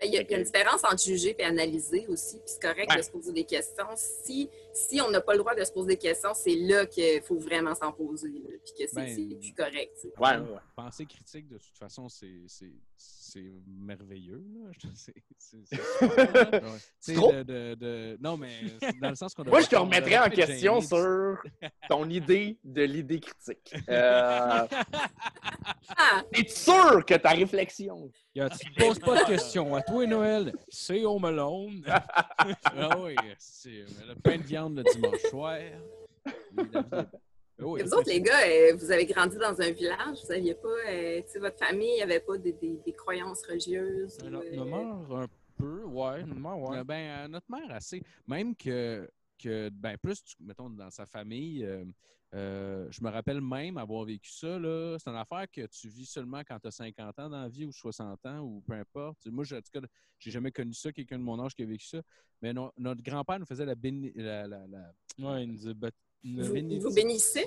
[0.00, 2.36] Ben, Il y, a, Fait il y a une différence entre juger et analyser aussi.
[2.36, 2.96] Puis c'est correct Ouais.
[2.98, 3.86] de se poser des questions.
[3.96, 7.20] Si, si on n'a pas le droit de se poser des questions, c'est là qu'il
[7.22, 8.28] faut vraiment s'en poser.
[8.28, 9.92] là, puis que c'est Ben, c'est plus correct.
[10.00, 10.14] tu sais.
[10.18, 10.60] Ouais, ouais, ouais.
[10.76, 14.44] Pensée critique, de toute façon, c'est c'est- c'est merveilleux.
[17.00, 17.32] C'est- Trop.
[17.32, 18.50] de, de- de- Non, mais
[18.80, 21.38] c'est dans le sens qu'on Moi, je te remettrais en question sur
[21.88, 23.74] ton idée de l'idée critique.
[23.88, 24.66] Euh,
[26.32, 28.10] Es-tu sûr que ta réflexion?
[28.34, 28.40] Tu
[28.72, 29.74] te poses pas de questions.
[29.74, 31.82] À toi, Noël, c'est Home Alone.
[32.80, 35.58] Ah oui, c'est le pain de viande le dimanche soir.
[37.60, 40.18] Oui, vous autres, les gars, euh, vous avez grandi dans un village.
[40.22, 44.16] Vous n'aviez pas, euh, tu sais, votre famille n'avait pas des, des- des croyances religieuses.
[44.22, 46.22] Notre euh, notre mère, un peu, ouais.
[46.22, 46.84] Notre mère, ouais.
[46.84, 48.00] Ben, euh, notre mère, assez.
[48.28, 51.84] Même que, que ben, plus, tu- mettons, dans sa famille, euh,
[52.34, 54.58] euh, je me rappelle même avoir vécu ça.
[54.58, 54.96] là.
[54.98, 57.64] C'est une affaire que tu vis seulement quand tu as 50 ans dans la vie
[57.64, 59.26] ou 60 ans ou peu importe.
[59.26, 59.80] Moi, je- en tout cas,
[60.18, 62.02] j'ai jamais connu ça, quelqu'un de mon âge qui a vécu ça.
[62.42, 65.74] Mais no- notre grand-père nous faisait la, béni- la, la, la- Ouais, il nous a
[65.74, 65.90] bat-
[66.22, 66.88] une Vous, bénédiction.
[66.88, 67.44] vous bénissez?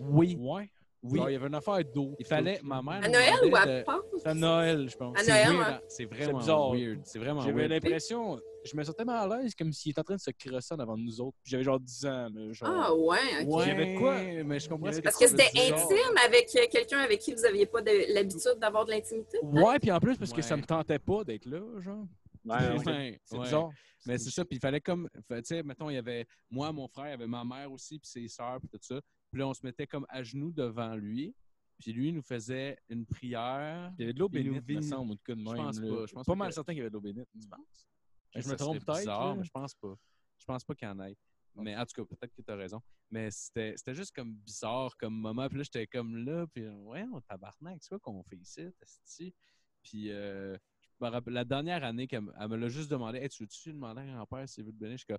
[0.00, 0.70] Oui, Ouais.
[1.02, 1.20] Oui.
[1.28, 2.14] Il y avait une affaire d'eau.
[2.18, 3.00] Il fallait, ma mère.
[3.04, 4.02] à Noël ou à demandait de- Pâques?
[4.18, 5.18] C'est à Noël, je pense.
[5.18, 5.80] À C'est Noël, hein.
[5.88, 6.72] C'est vraiment bizarre.
[6.72, 7.00] weird.
[7.04, 7.70] C'est vraiment J'avais weird.
[7.72, 10.74] l'impression, je me sentais mal à l'aise comme s'il était en train de se crosser
[10.74, 11.36] en avant de nous autres.
[11.44, 12.28] J'avais genre 10 ans.
[12.32, 12.68] là, genre...
[12.72, 13.48] Ah ouais, ok.
[13.56, 14.18] Ouais, J'avais de quoi?
[14.44, 17.82] Mais je comprends Parce que c'était intime avec euh, quelqu'un avec qui vous n'aviez pas
[17.82, 19.38] de- l'habitude d'avoir de l'intimité?
[19.42, 22.04] Ouais, puis en plus, parce que ça me tentait pas d'être là, genre.
[22.44, 22.86] Ouais, ouais.
[22.86, 23.44] Ouais, C'est ouais.
[23.44, 23.70] bizarre.
[24.04, 26.88] Mais c'est ça, puis il fallait comme, tu sais, mettons, il y avait moi, mon
[26.88, 29.00] frère, il y avait ma mère aussi, puis ses sœurs, puis tout ça.
[29.32, 31.34] Puis là, on se mettait comme à genoux devant lui.
[31.78, 33.92] Puis lui, il nous faisait une prière.
[33.98, 36.06] Il y avait de l'eau Il bénite, me semble, de quoi de Je pense pas,
[36.06, 37.28] je pense pas pas mal que- certain qu'il y avait de l'eau bénite.
[37.40, 37.88] Tu penses?
[38.34, 39.94] Je me trompe peut-être, mais je pense pas.
[40.38, 41.16] Je pense pas qu'il y en ait.
[41.54, 42.80] Mais en tout cas, peut-être que tu as raison.
[43.10, 45.48] Mais c'était juste comme bizarre comme moment.
[45.48, 46.46] Puis là, j'étais comme là.
[46.46, 48.62] Puis ouais, on tabarnak, c'est quoi qu'on fait ici?
[48.82, 49.34] esti?
[49.82, 50.56] Puis euh,
[50.98, 53.72] je me rappelle- la dernière année, me- elle me l'a juste demandé Hey, tu veux-tu
[53.72, 54.92] demander à grand-père s'il veut te donner?
[54.92, 55.18] Je suis comme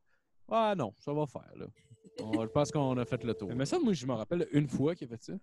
[0.49, 1.52] Ah non, ça va faire.
[1.56, 1.65] là.
[2.22, 3.49] On- je pense qu'on a fait le tour.
[3.56, 5.34] Mais ça, moi, je me rappelle une fois qu'il a fait ça.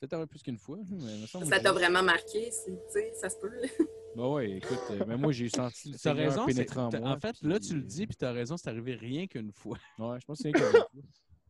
[0.00, 0.78] Peut-être un peu plus qu'une fois.
[0.90, 3.48] Mais Ça t'a vraiment marqué, tu sais, ça se peut.
[3.48, 3.68] là.
[4.14, 6.42] Bah ouais, écoute, euh, mais moi, j'ai senti le raison.
[6.42, 7.12] en moi.
[7.12, 9.78] En fait, puis- là, tu le dis, puis t'as raison, c'est arrivé rien qu'une fois.
[9.98, 10.88] Ouais, je pense que c'est rien qu'une fois.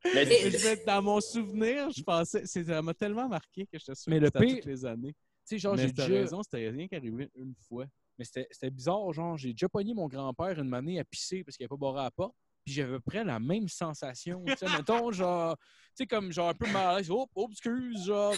[0.15, 3.91] Mais Je dans mon souvenir, je pensais, c'est- ça m'a tellement marqué que je te
[3.91, 5.13] Mais souviens le c'était à pire- toutes les années.
[5.13, 6.21] Tu sais, genre, mais j'ai t'as déjà...
[6.21, 7.87] raison, c'était rien qu'arrivé une fois.
[8.19, 11.57] Mais c'était c'était bizarre, genre, j'ai déjà pogné mon grand-père une année à pisser parce
[11.57, 12.35] qu'il n'avait pas barré à la porte.
[12.65, 14.45] Puis j'avais près la même sensation.
[14.47, 15.65] Tu sais, mettons, genre, tu
[15.95, 17.11] sais, comme genre un peu mal à l'aise.
[17.11, 18.35] Oh, oh, excuse, genre.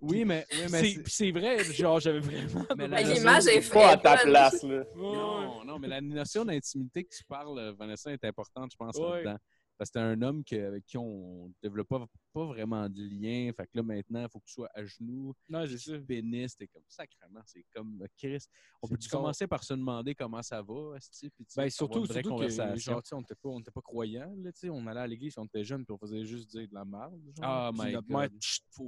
[0.00, 2.66] Oui, mais, oui, mais C'est c'est- puis c'est vrai, genre, j'avais vraiment.
[3.14, 4.84] L'image est pas à ta place, là.
[4.96, 8.96] non, non, mais la notion d'intimité que tu parles, euh, Vanessa, est importante, je pense,
[9.16, 9.38] là-dedans.
[9.78, 13.02] Parce que c'était un homme que- avec qui on ne développe pas, pas vraiment de
[13.02, 13.50] lien.
[13.54, 15.92] Fait que là, maintenant, il faut que tu sois à genoux, Non, c'est ça.
[15.92, 16.56] te bénisses.
[16.56, 18.44] T'es comme sacrément, c'est comme euh, Chris.
[18.82, 22.48] On peut-tu commencer par se demander comment ça va, sais, Ben, surtout, surtout que,
[22.78, 24.50] genre, on n'était pas, on était pas croyants, là.
[24.70, 27.20] On allait à l'église, on était jeunes, puis on faisait juste dire de la merde.
[27.36, 27.44] genre.
[27.44, 28.16] Ah, my notre God.
[28.16, 28.30] mère,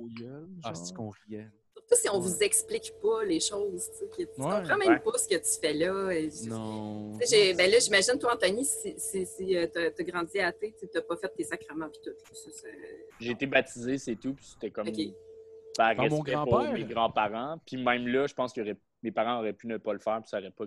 [0.09, 0.49] gueule.
[0.65, 1.51] Ah, c'est qu'on riait.
[1.89, 2.21] Surtout si on Ouais.
[2.29, 4.51] vous explique pas les choses, tu sais, que tu Ouais.
[4.51, 4.99] comprends même Ouais.
[5.01, 6.11] pas ce que tu fais là.
[6.11, 7.19] et je- Non.
[7.19, 10.87] Tu Ben là, j'imagine, toi, Anthony, si, si, si euh, t'as t'as grandi athée, tu
[10.95, 12.11] n'as pas fait tes sacrements puis tout.
[13.21, 14.35] J'ai été baptisé, c'est tout.
[14.35, 14.95] Puis c'était comme Ok.
[15.77, 16.73] par mon respect pour grand-père?
[16.75, 17.59] mes grands-parents.
[17.65, 18.61] Puis même là, je pense que
[19.03, 20.65] mes parents auraient pu ne pas le faire, puis ça n'aurait pas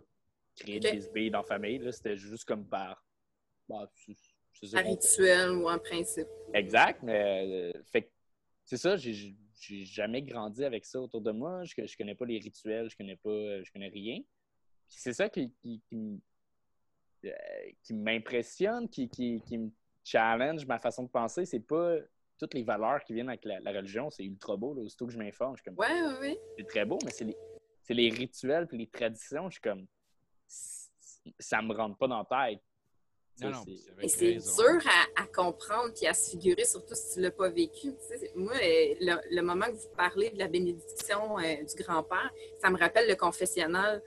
[0.56, 0.93] créé de Ok.
[0.95, 1.77] bisbille dans la famille.
[1.77, 3.06] Là, c'était juste comme par.
[3.69, 3.88] bah,
[4.73, 6.27] Un rituel ou un principe.
[6.53, 8.10] Exact, mais euh, fait que
[8.65, 11.64] c'est ça, j'ai j'ai jamais grandi avec ça autour de moi.
[11.64, 14.20] Je, je connais pas les rituels, je connais pas, euh, je connais rien.
[14.88, 16.20] C'est ça qui, qui, qui m-
[17.26, 17.32] euh,
[17.84, 19.70] qui m'impressionne, qui, qui, qui me
[20.04, 21.46] challenge ma façon de penser.
[21.46, 21.96] C'est pas
[22.40, 24.74] toutes les valeurs qui viennent avec la, la religion, c'est ultra beau.
[24.74, 24.82] Là.
[24.82, 26.40] Aussitôt que je m'informe, je suis comme Ouais, ouais, ouais.
[26.58, 27.38] c'est très beau, mais c'est les,
[27.84, 29.86] c'est les rituels puis les traditions, je suis comme
[31.40, 32.64] ça me rentre pas dans la tête.
[33.40, 33.64] Non, non,
[34.02, 34.80] Et c'est dur
[35.16, 37.91] à, à comprendre puis à se figurer, surtout si tu l'as pas vécu.
[38.36, 42.30] Moi, euh, le, le moment que vous parlez de la bénédiction euh, du grand-père,
[42.62, 44.03] ça me rappelle le confessionnal.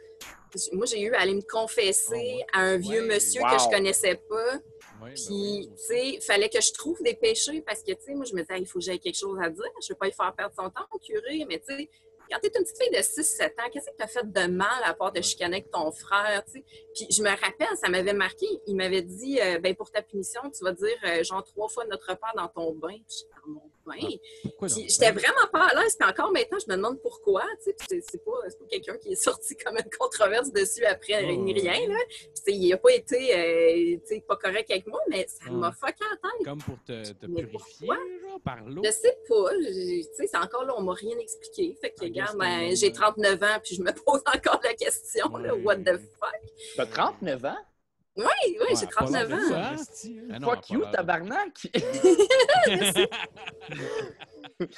[0.73, 2.47] Moi, j'ai eu à aller me confesser Oh, ouais?
[2.53, 3.15] à un vieux Ouais.
[3.17, 3.57] monsieur Wow.
[3.57, 4.55] que je connaissais pas.
[5.03, 7.91] Ouais, ben Puis, oui, tu sais, il fallait que je trouve des péchés parce que,
[7.93, 9.65] tu sais, moi, je me disais, il faut que j'aie quelque chose à dire.
[9.81, 11.91] Je ne veux pas lui faire perdre son temps au curé, mais tu sais,
[12.35, 14.47] quand tu es une petite fille de 6-7 ans, qu'est-ce que tu as fait de
[14.51, 16.43] mal à part de chicaner avec ton frère?
[16.53, 16.65] Puis,
[17.11, 18.47] je me rappelle, ça m'avait marqué.
[18.67, 21.85] Il m'avait dit, euh, ben pour ta punition, tu vas dire, euh, genre, trois fois
[21.87, 22.97] notre Père dans ton bain.
[23.09, 24.71] Puis, dans mon Puis donc?
[24.89, 25.97] j'étais vraiment pas à l'aise.
[25.99, 27.43] Puis encore maintenant, je me demande pourquoi.
[27.65, 31.53] Tu c'est pas, c'est pas quelqu'un qui est sorti comme une controverse dessus après ni
[31.53, 31.89] rien.
[31.89, 31.99] Là.
[32.09, 35.27] Puis, tu sais, il n'a pas été euh, tu sais, pas correct avec moi, mais
[35.29, 36.45] ça m'a fucké la tête.
[36.45, 38.83] Comme pour te, purifier, genre, par l'eau?
[38.85, 39.51] Je sais pas.
[39.61, 41.77] Tu c'est encore là, on m'a rien expliqué.
[41.81, 44.75] Fait que, regarde, un ben, j'ai euh, 39 ans, puis je me pose encore la
[44.75, 46.41] question, là, what the fuck?
[46.77, 47.57] T'as 39 ans?
[48.17, 49.49] Oui, oui, Ouais, j'ai pas l'air 39 de ans.
[49.49, 49.71] ça.
[49.71, 49.77] Hein.
[50.33, 51.69] Ah non, Fuck you, tabarnak!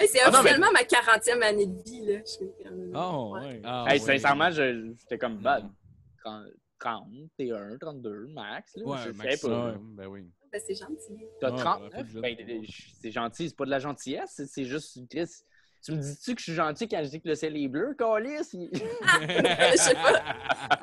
[0.01, 2.01] Hey, c'est Ah non, mais- officiellement ma 40e année de vie.
[2.07, 2.19] Là.
[2.25, 2.47] Je
[2.95, 3.41] Ah, Ouais.
[3.47, 3.61] ouais.
[3.65, 4.07] Ah, hey, ouais.
[4.07, 5.65] sincèrement, je- j'étais comme bad.
[5.65, 5.71] Mm.
[6.25, 6.45] 30,
[6.79, 8.75] 31, 32, max.
[8.77, 9.67] Là, Ouais, je sais pas.
[9.67, 9.75] ouais.
[9.97, 10.23] Ben oui.
[10.51, 11.19] Ben, c'est gentil.
[11.41, 11.93] T'as Ouais, 39?
[11.93, 12.65] ouais, faut que Ben,
[13.03, 14.99] c'est gentil, c'est pas de la gentillesse, c'est- juste.
[15.87, 17.95] Tu me dis-tu que je suis gentil quand je dis que le ciel est bleu,
[17.97, 18.39] Calis?
[18.53, 20.21] Je sais pas.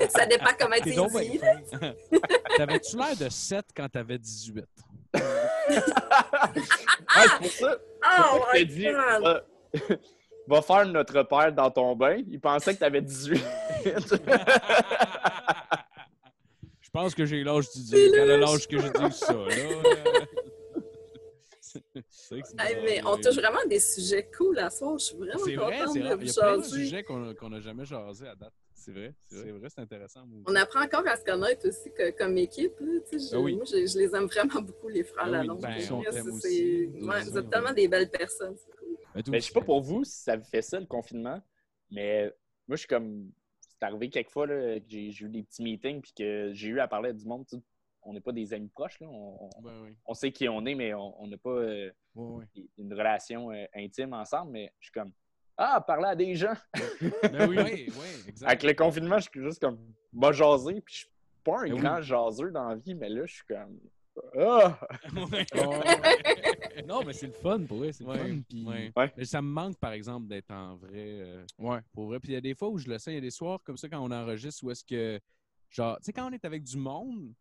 [0.08, 0.96] Ça dépend comment tu dis.
[2.58, 4.64] T'avais-tu l'air de 7 quand t'avais 18?
[5.14, 6.54] Ah,
[7.18, 7.78] c'est pour ça.
[8.02, 9.24] Oh t'ai my dit, God!
[9.24, 9.44] va,
[10.48, 12.24] va faire notre père dans ton bain.
[12.26, 13.44] Il pensait que t'avais 18.
[16.80, 18.10] Je pense que j'ai l'âge du dire.
[18.14, 20.26] Quel est l'âge que je dis ça, là?
[22.32, 24.98] Hey, bizarre, mais on touche vraiment des sujets cool à soir.
[24.98, 26.16] Je suis vraiment C'est vrai, contente c'est de vrai.
[26.16, 26.86] vous Il y a plein de jaser.
[26.86, 28.54] sujets qu'on n'a jamais jasé à date.
[28.76, 30.28] C'est vrai, c'est vrai, c'est intéressant.
[30.46, 32.74] On apprend encore à se connaître aussi que- comme équipe.
[32.80, 33.56] Là, je, Ah oui.
[33.56, 35.62] Moi, je, je les aime vraiment beaucoup, les frères Ah oui, Lalonde.
[35.62, 38.56] ben, ouais, vous êtes tellement des belles personnes.
[38.56, 38.98] cool.
[39.16, 41.42] Mais Mais je sais pas pour vous si ça vous fait ça, le confinement,
[41.92, 42.26] mais
[42.68, 43.32] moi, je suis comme.
[43.62, 46.70] C'est arrivé quelques fois là, que j'ai j'ai eu des petits meetings puis que j'ai
[46.70, 47.46] eu à parler à du monde.
[48.06, 49.08] On n'est pas des amis proches, là.
[49.10, 49.96] On, on- Ben oui.
[50.06, 54.14] on sait qui on est, mais on on n'a pas euh, une relation euh, intime
[54.14, 54.52] ensemble.
[54.52, 55.12] Mais je suis comme.
[55.58, 56.54] Ah, parler à des gens!
[57.32, 58.48] Ben oui, oui, oui, exact.
[58.48, 59.80] Avec le confinement, je suis juste comme.
[60.12, 61.10] M'a jasé, puis je suis
[61.44, 61.80] pas un Ben oui.
[61.80, 63.80] grand jaseur dans la vie, mais là, je suis comme.
[64.38, 64.80] Ah!
[66.88, 67.92] non, mais c'est le fun pour vrai.
[67.94, 68.42] C'est Ouais, fun.
[68.48, 68.66] Puis...
[68.66, 68.92] ouais.
[68.96, 69.14] Ouais.
[69.18, 70.92] Mais ça me manque, par exemple, d'être en vrai.
[70.94, 71.80] euh, Ouais.
[71.94, 72.20] pour vrai.
[72.20, 73.60] Puis il y a des fois où je le sens, il y a des soirs
[73.64, 75.20] comme ça quand on enregistre où est-ce que,
[75.70, 77.34] genre, tu sais, quand on est avec du monde,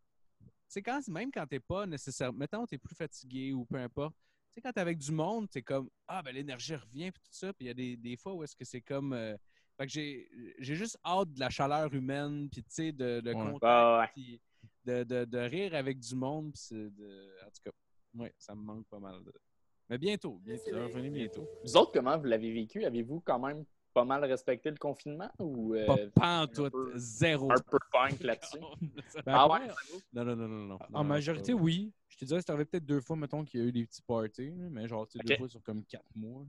[0.72, 4.14] c'est quand même quand t'es pas nécessairement, mettons, t'es plus fatigué ou peu importe.
[4.16, 7.32] Tu sais, quand t'es avec du monde, t'es comme, ah, ben l'énergie revient, puis tout
[7.32, 7.52] ça.
[7.52, 9.12] Puis il y a des, des fois où est-ce que c'est comme.
[9.12, 9.36] euh,
[9.78, 10.28] fait que j'ai
[10.58, 13.52] j'ai juste hâte de la chaleur humaine, puis tu sais, de, de Ouais.
[13.52, 13.62] contact,
[14.00, 14.12] ouais.
[14.14, 14.40] puis
[14.84, 16.52] de, de, de rire avec du monde.
[16.52, 17.30] Puis c'est de...
[17.46, 17.70] En tout cas,
[18.14, 19.22] ouais, ça me manque pas mal.
[19.24, 19.32] de-
[19.88, 21.48] Mais bientôt, bientôt, revenir bientôt.
[21.64, 22.84] Vous autres, comment vous l'avez vécu?
[22.84, 27.50] Avez-vous quand même pas mal respecté le confinement ou euh, Pas un peu- zéro.
[27.52, 28.58] un peu punk là-dessus?
[29.26, 29.68] Ben, Ah ouais?
[30.12, 30.78] Non, non, non, non, non.
[30.92, 31.92] En Non, majorité, oui.
[32.08, 34.02] Je te dirais, c'est arrivé peut-être deux fois, mettons, qu'il y a eu des petits
[34.02, 36.44] parties, mais genre, tu sais, deux fois sur comme quatre mois.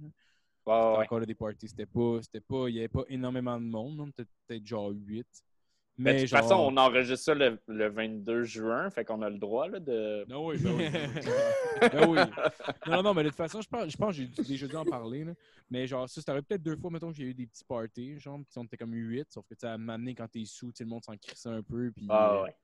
[0.66, 1.68] Ouais, encore là, des parties.
[1.68, 5.28] C'était pas, c'était pas, il y avait pas énormément de monde, peut-être genre huit.
[5.98, 6.42] Mais de toute genre...
[6.42, 10.26] façon, on enregistre ça le, le 22 juin, fait qu'on a le droit là, de.
[10.30, 10.90] Ah oui, ben oui.
[11.82, 12.18] ben oui.
[12.88, 14.76] Non, non, non, mais de toute façon, je pense, je pense que j'ai déjà dû
[14.76, 15.24] en parler.
[15.24, 15.34] Là.
[15.70, 18.20] Mais genre, ça, c'est arrivé peut-être deux fois, mettons, que j'ai eu des petits parties.
[18.20, 20.72] Genre, puis on était comme huit, sauf que tu sais, à m'amener quand t'es sous,
[20.80, 21.92] le monde s'en crissait un peu.
[21.92, 22.56] Puis, Ah ouais.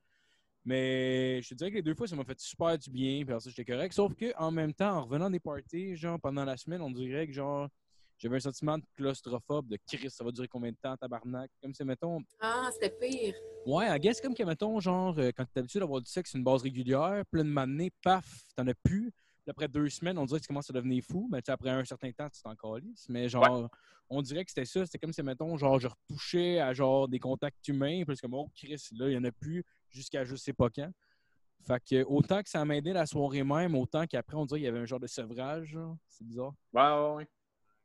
[0.65, 3.23] Mais je te dirais que les deux fois, ça m'a fait super du bien.
[3.25, 3.93] Puis ça, j'étais correct.
[3.93, 7.27] Sauf que en même temps, en revenant des parties, genre pendant la semaine, on dirait
[7.27, 7.69] que genre
[8.19, 11.49] j'avais un sentiment de claustrophobe, de Chris, ça va durer combien de temps, tabarnak?
[11.61, 13.33] Comme c'est, mettons, Ah, c'était pire.
[13.65, 16.43] ouais, I guess comme que, mettons, genre, euh, quand t'es habitué d'avoir du sexe une
[16.43, 19.11] base régulière, plein de m'amener, paf, t'en as plus.
[19.43, 21.27] Puis après deux semaines, on dirait que tu commences à devenir fou.
[21.31, 23.07] Mais après un certain temps, tu t'en calisses.
[23.07, 23.69] Mais genre,
[24.09, 24.85] on dirait que c'était ça.
[24.85, 28.03] C'était comme si, mettons, genre, je retouchais à genre des contacts humains.
[28.05, 30.69] Puis c'est comme, oh, Chris, là, il y en a plus jusqu'à je sais pas
[30.69, 30.91] quand.
[31.65, 34.65] Fait que autant que ça m'a aidé la soirée même, autant qu'après, on dirait qu'il
[34.65, 35.77] y avait un genre de sevrage.
[36.07, 36.53] C'est bizarre.
[36.73, 37.27] Ouais, ouais, ouais.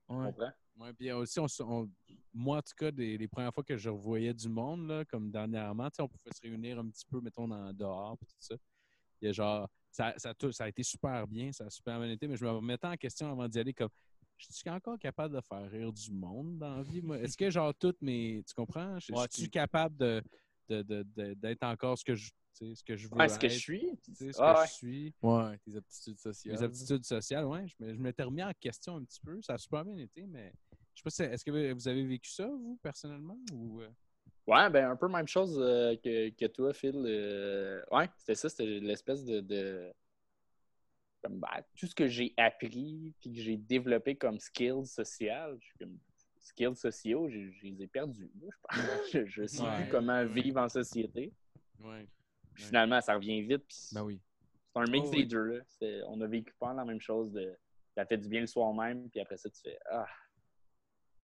[0.09, 0.27] Ouais.
[0.27, 0.53] comprends?
[0.77, 1.89] Ouais, puis aussi, on,
[2.33, 5.31] moi, en tout cas, des, les premières fois que je revoyais du monde, là, comme
[5.31, 8.35] dernièrement, tu sais, on pouvait se réunir un petit peu, mettons, dans, dehors, puis tout
[8.41, 8.57] ça.
[9.23, 12.11] Il y a genre, ça, ça, ça a été super bien, ça a super bien
[12.11, 13.91] été, mais je me remettais en question avant d'y aller, comme,
[14.37, 17.19] je suis encore capable de faire rire du monde dans la vie, moi?
[17.21, 18.43] Est-ce que, genre, toutes mes.
[18.45, 18.99] Tu comprends?
[18.99, 20.21] Je Ouais, suis tu- capable de,
[20.69, 23.39] de- de- de- d'être encore ce que je, tu ce que je veux Ouais, ce
[23.39, 23.99] que je suis?
[24.03, 24.67] tu sais, ce Ah que ouais.
[24.67, 25.15] je suis.
[25.23, 26.57] Ouais, tes aptitudes sociales.
[26.57, 27.69] Mes aptitudes sociales, oui.
[27.69, 29.41] Je, me- je m'étais remis en question un petit peu.
[29.43, 30.53] Ça a super bien été, mais
[30.95, 33.39] je sais pas si est-ce que vous avez vécu ça, vous, personnellement?
[33.53, 33.81] Ou...
[33.81, 33.89] euh?
[34.47, 36.95] Ouais, ben un peu même chose euh, que, que toi, Phil.
[37.07, 39.41] Euh, ouais, c'était ça, c'était l'espèce de.
[39.41, 39.93] de-
[41.23, 45.65] comme, ben, tout ce que j'ai appris puis que j'ai développé comme skills sociales, je
[45.65, 45.99] suis comme
[46.41, 48.31] skills sociaux, je, je les ai perdus.
[48.43, 49.09] je pense.
[49.13, 50.43] je, je sais Ouais, plus comment ouais.
[50.43, 51.33] vivre en société.
[51.81, 52.07] Ouais.
[52.55, 52.69] Puis Ouais.
[52.69, 53.65] finalement, ça revient vite.
[53.67, 54.21] Puis Ben oui.
[54.75, 55.27] c'est un mix Oh, des oui.
[55.27, 55.45] deux.
[55.45, 56.05] là.
[56.09, 57.33] On a vécu pas la même chose.
[57.33, 57.57] De,
[57.95, 60.07] ça fait du bien le soir même, puis après ça, tu fais Ah,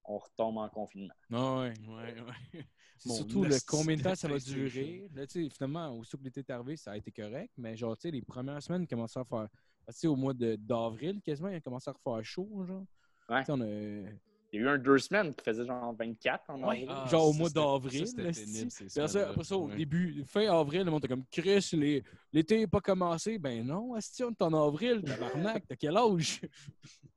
[0.05, 1.13] on retombe en confinement.
[1.29, 1.73] Non, ouais.
[1.87, 2.65] Ouais, ouais.
[2.97, 5.07] C'est Mon surtout le combien de temps ça va durer.
[5.15, 7.53] Là, tu sais, finalement, aussitôt que l'été est arrivé, ça a été correct.
[7.57, 9.47] Mais genre, tu sais, les premières semaines, il commençait à faire.
[9.87, 12.83] Tu sais, au mois de- d'avril, quasiment, il a commencé à refaire chaud, genre.
[13.29, 13.39] Ouais.
[13.39, 14.09] Tu sais, on a-
[14.51, 16.67] Il y a eu un deux semaines qui faisait genre 24 en Ouais.
[16.69, 16.87] avril.
[16.89, 19.29] Ah, Genre au mois d'avril, c'était après ça, semaines-là.
[19.31, 19.75] après ça, au Ouais.
[19.75, 22.03] début, fin avril, le monde était comme Chris, les-
[22.33, 23.37] l'été n'est pas commencé.
[23.37, 26.41] Ben non, Asti, on est en avril, tabarnak, t'as quel âge?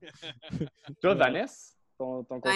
[1.00, 2.52] Toi, Vanessa, ton, ton Ben,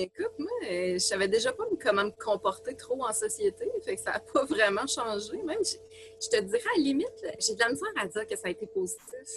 [0.00, 4.00] écoute, moi, euh, je savais déjà pas comment me comporter trop en société, fait que
[4.00, 5.42] ça n'a pas vraiment changé.
[5.42, 5.76] Même, je,
[6.24, 8.50] je te dirais, à la limite, j'ai de la misère à dire que ça a
[8.50, 9.28] été positif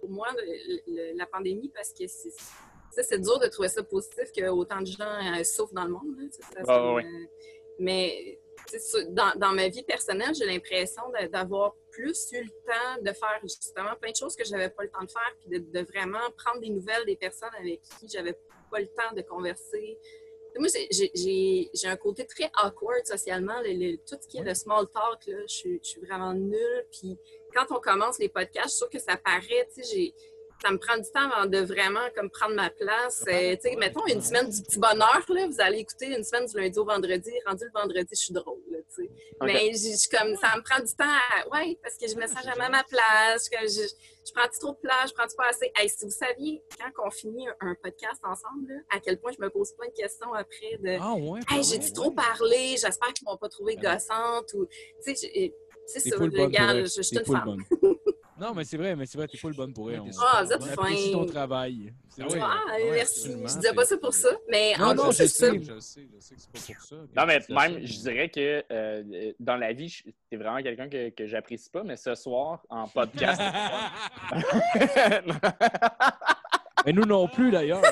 [0.00, 0.80] pour moi, le-
[1.12, 2.30] le- la pandémie, parce que c'est
[3.02, 6.16] c'est dur de trouver ça positif que autant de gens euh, souffrent dans le monde.
[6.18, 6.62] là, ça,
[7.78, 8.38] mais
[9.10, 11.02] dans, dans ma vie personnelle, j'ai l'impression
[11.32, 14.90] d'avoir plus eu le temps de faire justement plein de choses que j'avais pas le
[14.90, 18.34] temps de faire, puis de, de vraiment prendre des nouvelles des personnes avec qui j'avais
[18.70, 19.98] pas le temps de converser.
[20.58, 23.60] Moi, j'ai- un côté très awkward socialement.
[23.62, 26.34] le- le- tout ce qui est le small talk, là, je, suis- je suis vraiment
[26.34, 26.86] nulle.
[26.90, 27.16] Puis
[27.54, 29.68] quand on commence les podcasts, je suis sûre que ça paraît.
[29.72, 30.14] tu sais,
[30.62, 33.24] Ça me prend du temps avant de vraiment comme prendre ma place.
[33.28, 36.46] Euh, tu sais, mettons une semaine du petit bonheur, là, vous allez écouter une semaine
[36.46, 37.30] du lundi au vendredi.
[37.46, 38.58] Rendu le vendredi, je suis drôle.
[38.70, 39.10] là, tu sais.
[39.40, 41.48] Mais j'ai- je suis comme, ça me prend du temps à.
[41.50, 43.48] Ouais, parce que je me sens jamais à ma place.
[43.48, 43.86] que je,
[44.26, 45.70] je prends trop de place, je prends pas assez?
[45.76, 49.40] Hey, si vous saviez, quand on finit un, podcast ensemble, là, à quel point je
[49.42, 50.98] me pose plein de questions après de.
[51.00, 51.40] Ah ouais?
[51.50, 52.70] Hey, j'ai-tu trop parlé?
[52.76, 54.52] J'espère qu'ils m'ont pas trouvé Ben gossante.
[54.54, 55.54] Ou, tu sais, j'ai-
[55.86, 57.56] c'est ça, le gars, je, suis une femme.
[58.40, 60.00] Non, mais c'est vrai, mais c'est vrai, t'es full bonne pour elle.
[60.00, 60.72] Ouais, t'es On, Ah, vous êtes fin.
[60.72, 61.92] apprécie ton travail.
[62.08, 62.38] C'est Ah vrai.
[62.38, 62.44] oui.
[62.46, 63.32] Ah, Ouais, merci.
[63.32, 65.50] Je disais pas ça pour ça, mais Non, en non, gros, je c'est ça.
[65.50, 65.60] sais.
[65.62, 66.96] Je sais, je sais que c'est pas pour ça.
[67.16, 71.10] Non, mais même, ça, je dirais que euh, dans la vie, t'es vraiment quelqu'un que,
[71.10, 73.40] que j'apprécie pas, mais ce soir, en podcast.
[76.88, 77.82] Mais nous non plus, d'ailleurs.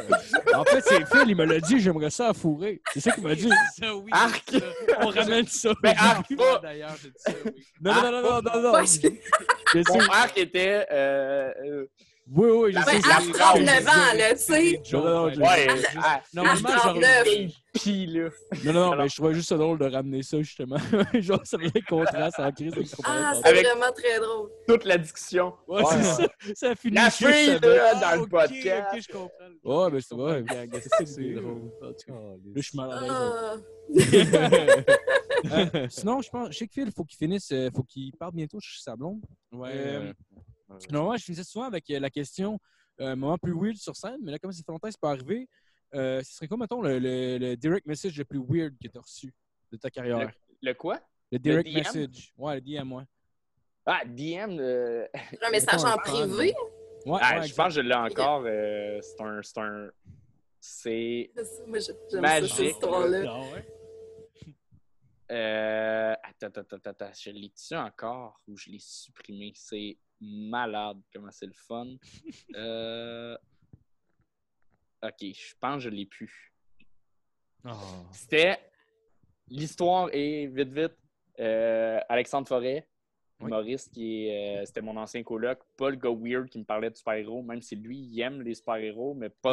[0.55, 2.81] En fait, c'est Phil, il me l'a dit, j'aimerais ça à fourrer.
[2.95, 3.51] C'est ça qu'il m'a dit.
[3.79, 4.11] Ça, oui.
[4.11, 4.51] Arc!
[4.51, 4.59] ça.
[5.03, 5.75] On ramène ça.
[5.83, 6.33] Mais arc!
[6.63, 7.67] D'ailleurs, j'ai dit ça, oui.
[7.83, 8.73] Non, non, non, non, non, non.
[9.91, 10.87] Mon arc était.
[10.91, 11.87] euh, euh,
[12.29, 12.85] Oui, oui, je sais.
[12.85, 14.83] Ben, à la 39 ans, là, tu sais.
[14.93, 17.29] Non, non, non, je- ouais, Juste- ah, Normalement, À genre, 39.
[17.75, 18.29] pis là.
[18.65, 20.77] Non, non, non, mais je trouvais juste ça drôle de ramener ça, justement.
[21.15, 22.73] Genre, ça faisait contraste en crise
[23.05, 24.51] Ah, c'est vraiment très drôle.
[24.67, 25.55] Toute la discussion.
[25.69, 26.27] Ouais, c'est ça.
[26.55, 28.89] Ça finit La juste fille, là, Ah, dans le ok, podcast.
[28.93, 29.85] ok, je comprends.
[29.85, 30.45] Ouais, ben c'est vrai.
[31.05, 31.43] C'est drôle.
[31.45, 31.71] drôle.
[31.83, 33.11] En tout cas, Là, je suis mal à l'aise.
[33.13, 33.57] Ah.
[35.53, 38.35] Euh, sinon, je pense, je sais que Phil, faut qu'il finisse, euh, faut qu'il parte
[38.35, 39.21] bientôt chez sa blonde.
[39.53, 40.13] Ouais.
[40.71, 42.59] Euh, Non, moi, je finissais souvent avec euh, la question
[43.01, 45.11] euh, moment plus weird sur scène, mais là, comme ça fait longtemps que c'est pas
[45.11, 45.49] arrivé,
[45.95, 48.99] euh, ce serait quoi, mettons, le, le- le direct message le plus weird que tu
[48.99, 49.33] as reçu
[49.71, 50.31] de ta carrière?
[50.63, 51.01] Le quoi?
[51.31, 51.75] Le, direct DM?
[51.75, 52.33] message.
[52.37, 53.05] Ouais, le DM, ouais.
[53.85, 54.59] Ah, DM.
[54.59, 55.07] euh,
[55.43, 56.55] Un message en privé.
[57.05, 58.43] Ouais, ah, ouais, je pense que je l'ai encore.
[58.47, 59.41] euh, c'est un.
[59.43, 59.91] C'est un.
[60.61, 61.31] C'est.
[61.37, 63.25] Ça, Magique, cette histoire-là.
[63.29, 63.65] Ah ouais?
[65.31, 67.13] Euh, attends, attends, attends, attends.
[67.13, 69.53] Je l'ai dessus encore ou je l'ai supprimé?
[69.55, 71.87] C'est malade comment c'est le fun.
[72.57, 73.37] Euh,
[75.03, 76.53] Ok, je pense que je l'ai plus.
[77.65, 77.75] Ah.
[78.13, 78.59] C'était.
[79.49, 80.97] L'histoire est vite, vite.
[81.39, 82.89] euh, Alexandre Forêt,
[83.41, 83.47] Oui.
[83.47, 86.91] humoriste, qui est, euh, c'était mon ancien coloc, pas le gars weird qui me parlait
[86.91, 89.53] de super-héros, même si lui, il aime les super-héros, mais pas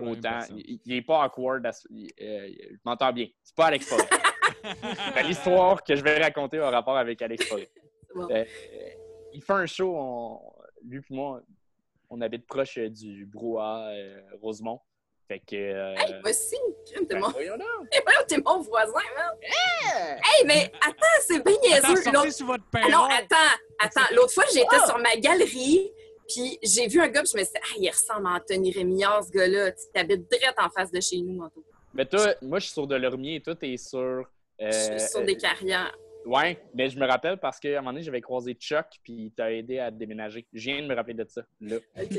[0.00, 0.38] autant.
[0.56, 1.66] Il, il est pas awkward.
[1.66, 3.26] à il- euh, je m'entends bien.
[3.42, 4.08] C'est pas Alex Forêt.
[5.14, 7.68] Ben, L'histoire que je vais raconter a rapport avec Alex Forêt.
[7.74, 8.28] C'est bon.
[9.36, 10.40] Il fait un show, on-
[10.82, 11.42] lui et moi,
[12.08, 14.80] on habite proche euh, du brouhaha euh, Rosemont.
[15.28, 15.54] Fait que.
[15.56, 16.56] euh, Hey, moi aussi,
[16.86, 17.30] crime, t'es ben, mon...
[17.38, 19.36] Hey, mon voisin, man.
[19.92, 22.30] Hey, mais attends, c'est bien niaiseux.
[22.30, 23.36] sur votre Ah non, attends,
[23.78, 24.14] attends.
[24.14, 24.86] L'autre fois, j'étais Ah!
[24.86, 25.92] sur ma galerie,
[26.28, 28.72] puis j'ai vu un gars, puis je me suis dit, ah, il ressemble à Anthony
[28.72, 29.72] Rémillard, ce gars-là.
[29.72, 31.62] Tu t'habites direct en face de chez nous, Anto.
[31.92, 33.98] Mais toi, moi, je suis sur Delormier et toi, t'es sur.
[33.98, 34.24] euh,
[34.60, 35.94] Je suis sur des carrières.
[36.26, 39.30] Ouais, mais je me rappelle parce qu'à un moment donné, j'avais croisé Chuck puis il
[39.30, 40.44] t'a aidé à déménager.
[40.52, 41.42] Je viens de me rappeler de ça.
[41.60, 41.76] Là.
[42.02, 42.18] OK.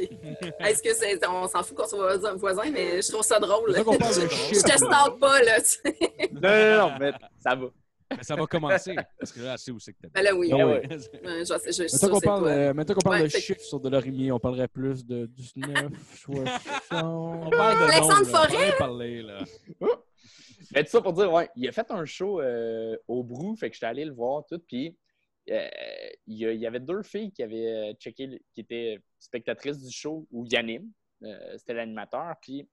[0.62, 1.20] Est-ce que c'est.
[1.28, 3.72] On s'en fout qu'on soit voisin, voisin, mais je trouve ça drôle.
[3.74, 5.98] C'est ça qu'on parle de je te stalk pas, là, tu sais.
[6.32, 7.68] Non, non, non, mais ça va.
[8.10, 8.96] Mais ça va commencer.
[9.20, 10.08] Parce que là, sait où c'est que t'es.
[10.14, 10.50] Ben là, oui.
[10.50, 12.50] Je, je, je suis Mettons sûre qu'on c'est parle, toi.
[12.52, 16.48] euh, qu'on parle Ouais, de chiffres sur de l'orimier, on parlerait plus de 19, 60.
[16.92, 18.26] On parle de Alexandre.
[18.28, 18.74] Forêt?
[18.80, 19.44] Parlez, parlez, là.
[20.74, 23.70] Mais tout ça pour dire, ouais, il a fait un show euh, au Brou, fait
[23.70, 24.98] que j'étais allé le voir tout, puis
[25.50, 25.70] euh,
[26.26, 30.46] il y, avait deux filles qui avaient euh, checké, qui étaient spectatrices du show où
[30.46, 30.52] il
[31.58, 32.68] C'était l'animateur, puis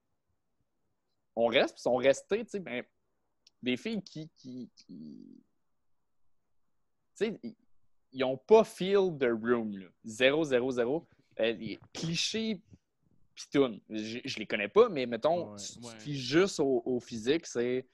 [1.36, 2.84] on reste, puis sont restés, tu sais, ben,
[3.62, 4.28] des filles qui.
[4.36, 5.42] qui, qui-
[7.16, 7.54] tu sais, ils-
[8.20, 9.86] n'ont pas feel the room, là.
[10.04, 11.06] Zéro, zéro, zéro.
[11.40, 11.76] Euh,
[13.34, 13.80] pitoun.
[13.90, 16.14] Je, je les connais pas, mais mettons, Ouais, tu, tu ouais.
[16.14, 17.86] juste au, au physique, c'est.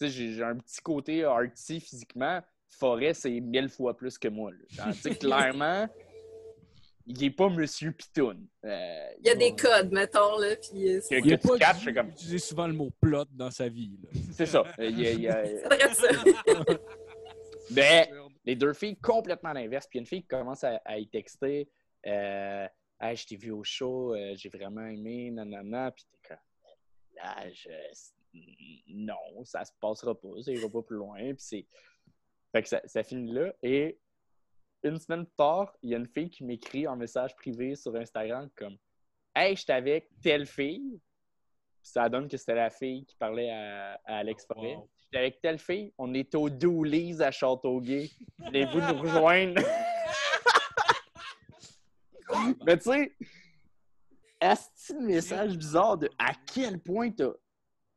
[0.00, 2.40] Tu sais, j'ai un petit côté arty physiquement.
[2.70, 4.52] Forêt, c'est mille fois plus que moi.
[4.68, 5.88] Genre, Tu sais, clairement,
[7.06, 8.46] il est pas Monsieur Pitoun.
[8.64, 10.94] Euh, Il y a des codes, mettons, là, puis...
[10.96, 13.50] euh, que Il tu pas catches, dû c'est comme- utiliser souvent le mot plot dans
[13.50, 13.98] sa vie.
[14.32, 14.62] C'est ça.
[14.78, 16.08] Euh, il a- il y a- c'est vrai ça.
[17.70, 18.10] Mais
[18.44, 19.86] les deux filles complètement à l'inverse.
[19.88, 21.68] Puis il y a une fille qui commence à, à y texter
[22.06, 22.66] euh,
[23.00, 25.90] Hey, je t'ai vu au show, euh, j'ai vraiment aimé, nanana.
[25.92, 26.36] Puis t'es comme
[27.16, 27.68] Là, je-
[28.88, 31.18] non, ça se passera pas, ça ira pas plus loin.
[31.18, 31.66] Puis c'est.
[32.52, 33.52] Fait que ça, ça finit là.
[33.62, 33.98] Et
[34.84, 37.94] une semaine plus tard, il y a une fille qui m'écrit en message privé sur
[37.96, 38.76] Instagram comme
[39.34, 41.00] Hey, j'étais avec telle fille.
[41.82, 44.74] Puis ça donne que c'était la fille qui parlait à, à Alex Forêt.
[44.76, 44.88] Wow.
[45.04, 48.10] J'étais avec telle fille, on est au Doolies à Châteauguay.
[48.38, 49.62] Voulez-vous nous rejoindre?
[52.66, 53.12] Mais tu sais,
[54.40, 57.32] est-ce un message bizarre de à quel point t'as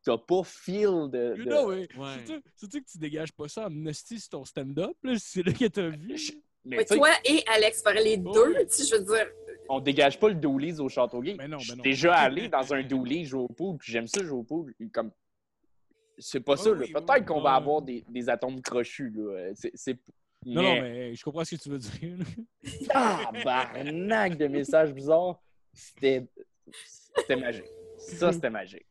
[0.03, 1.35] t'as pas feel de.
[1.38, 1.88] You de- know, ouais.
[1.97, 2.41] Ouais.
[2.59, 4.95] Que tu dégages pas ça en hostie sur ton stand-up?
[5.03, 5.13] là?
[5.19, 6.15] C'est là que t'as vu.
[6.65, 8.65] Mais Mais toi et Alex Forêt, les Oh, deux, oui.
[8.68, 9.27] tu sais, je veux dire,
[9.69, 11.35] on dégage pas le Doolies au Châteauguay.
[11.38, 11.84] Mais non, Je mais suis non.
[11.84, 14.73] déjà allé dans un Doolies jouer au pool, puis j'aime ça jouer au pool.
[14.93, 15.11] Comme...
[16.19, 16.81] C'est pas ça, Oh, là.
[16.85, 17.43] oui, Peut-être oui, qu'on oui.
[17.43, 19.51] va avoir des, des atomes crochus, là.
[19.73, 19.99] C'est.
[20.45, 22.18] Non, non, mais je comprends ce que tu veux dire.
[22.18, 22.26] là.
[23.34, 25.39] Tabarnak de messages bizarres.
[25.73, 26.27] C'était.
[27.15, 27.65] C'était magique.
[27.97, 28.85] Ça, c'était magique.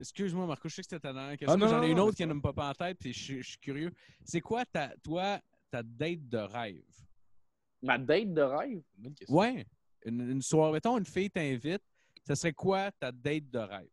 [0.00, 1.52] Excuse-moi, Marco, je sais que c'était ta dernière question.
[1.54, 3.40] Ah, non, mais J'en ai une autre qui ne me pas en tête, puis je,
[3.40, 3.92] je suis curieux.
[4.24, 5.40] C'est quoi, ta, toi,
[5.70, 6.82] ta date de rêve?
[7.82, 8.82] Ma date de rêve?
[8.96, 9.36] Bonne question.
[9.36, 9.64] Ouais.
[10.04, 11.82] Une, une soirée, mettons, une fille t'invite,
[12.26, 13.88] ça serait quoi ta date de rêve?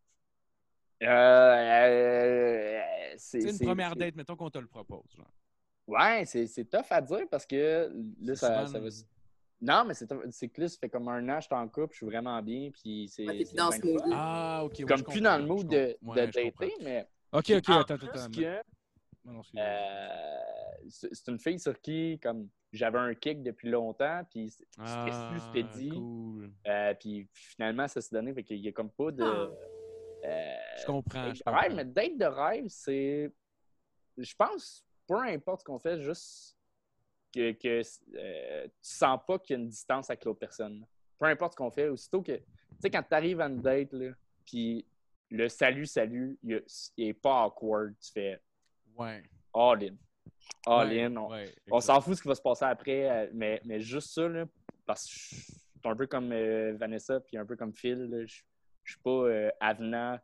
[1.03, 2.81] Euh, euh,
[3.17, 5.03] c'est une première date, mettons qu'on te le propose.
[5.15, 5.31] genre.
[5.87, 7.91] Ouais, c'est c'est tough à dire parce que
[8.21, 8.89] là, ça, va.
[9.61, 11.93] Non, mais c'est c'est que là, ça fait comme un an, je suis en couple,
[11.93, 13.25] je suis vraiment bien, puis c'est.
[13.25, 13.45] Ouais.
[14.11, 14.73] Ah, ok.
[14.79, 16.15] ouais, Comme plus dans le comprends, mood de, comprends.
[16.15, 16.65] de Ouais, comprends.
[16.67, 17.07] dater, mais.
[17.31, 18.29] Ok, ok, en attends, attends.
[18.31, 18.61] que,
[19.57, 20.37] euh,
[20.89, 25.39] c'est une fille sur qui, comme, j'avais un kick depuis longtemps, puis c'était Ah, su,
[25.39, 25.89] c'était dit.
[25.89, 26.51] cool.
[26.67, 29.23] Euh, puis finalement, ça s'est donné, fait qu'il y a comme pas de.
[29.23, 29.49] Ah.
[30.25, 31.33] euh, Je comprends.
[31.33, 31.75] je de rêve, comprends.
[31.75, 33.31] mais date de rêve, c'est.
[34.17, 36.57] Je pense, peu importe ce qu'on fait, juste
[37.33, 37.81] que, que
[38.15, 40.85] euh, tu sens pas qu'il y a une distance avec l'autre personne.
[41.19, 42.31] Peu importe ce qu'on fait, aussitôt que.
[42.35, 42.43] Tu
[42.79, 44.11] sais, quand tu arrives à une date, là,
[44.45, 44.85] puis
[45.29, 48.39] le salut, salut, il, y a- il est pas awkward, tu fais
[48.95, 49.23] Ouais.
[49.53, 49.95] all in.
[50.65, 51.15] All Ouais, in.
[51.17, 54.27] On, ouais, s'en fout ce qui va se passer après, euh, mais, mais juste ça,
[54.27, 54.45] là,
[54.85, 55.53] parce que je suis
[55.85, 58.41] un peu comme euh, Vanessa, puis un peu comme Phil, là, je
[58.85, 60.19] je suis pas euh, avenant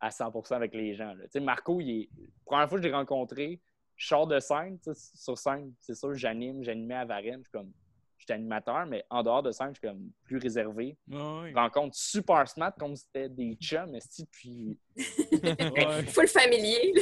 [0.00, 1.14] à 100% avec les gens.
[1.14, 1.24] là.
[1.24, 2.08] Tu sais, Marco, il est...
[2.44, 3.58] première fois que je l'ai rencontré,
[4.00, 4.78] je sors de scène,
[5.14, 7.70] sur scène, c'est sûr, j'anime, j'animais à Varennes, je suis comme,
[8.16, 10.96] je suis animateur, mais en dehors de scène, je suis comme plus réservé.
[11.06, 14.78] Ouais, Rencontre super smart, comme si c'était des chums, esti, puis...
[14.96, 16.02] ouais.
[16.06, 16.94] Full familier.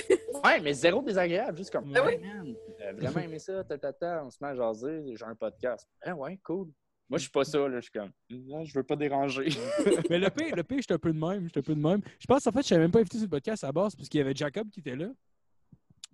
[0.45, 2.19] Ouais, mais zéro désagréable, juste comme, Ah oui?
[2.19, 2.57] Man,
[2.97, 5.89] vraiment aimé ça, ta, ta, ta, on se met à jaser, j'ai un podcast.
[6.03, 6.67] Ah ouais, cool.
[7.09, 9.51] Moi, je suis pas ça, là, je suis comme, non, je veux pas déranger.
[10.11, 11.45] Mais le pire, le pire, j'étais un peu de même.
[11.45, 12.03] J'étais un peu de même.
[12.19, 13.95] Je pense, en fait, je savais même pas invité sur le podcast à la base
[13.95, 15.07] parce qu'il y avait Jacob qui était là.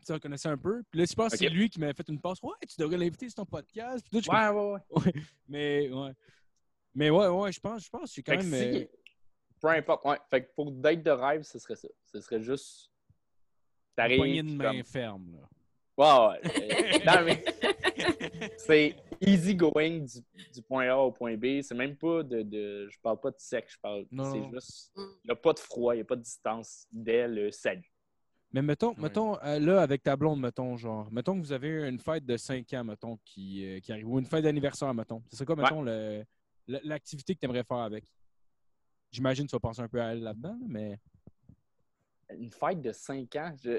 [0.05, 0.83] Tu le connaissais un peu.
[0.91, 2.43] Puis là, je pense que c'est lui qui m'avait fait une passe.
[2.43, 4.05] Ouais, tu devrais l'inviter sur ton podcast.
[4.11, 4.81] Puis là, je suis ouais, ouais,
[5.15, 5.23] ouais.
[5.49, 6.13] Mais, ouais.
[6.95, 8.73] Mais ouais, ouais, je pense, je pense, que c'est quand Fait que même.
[8.75, 8.87] si- euh,
[9.61, 10.19] peu importe, ouais.
[10.31, 11.89] Fait que pour date de rêve, ce serait ça.
[12.13, 12.91] Ce serait juste.
[12.91, 14.17] Une T'arrives.
[14.19, 15.33] poignée de main comme- ferme.
[15.33, 15.49] Là.
[15.97, 17.05] Ouais, ouais.
[17.07, 17.45] Non, mais
[18.59, 20.19] c'est easy going du,
[20.53, 21.63] du point A au point B.
[21.63, 22.89] C'est même pas de, de.
[22.91, 24.05] Je parle pas de sexe, je parle.
[24.11, 24.93] Non, C'est juste.
[24.97, 27.91] Il n'y a pas de froid, il n'y a pas de distance dès le salut.
[28.55, 28.95] Mais mettons, Ouais.
[29.03, 32.37] mettons euh, là, avec ta blonde, mettons, genre, mettons que vous avez une fête de
[32.37, 35.21] 5 ans, mettons, qui, euh, qui arrive, ou une fête d'anniversaire, mettons.
[35.29, 35.83] Ce serait quoi, mettons,
[36.69, 38.05] l'activité que tu aimerais faire avec?
[39.11, 41.01] J'imagine que tu vas penser un peu à elle là-dedans, mais.
[42.39, 43.71] Une fête de 5 ans, je...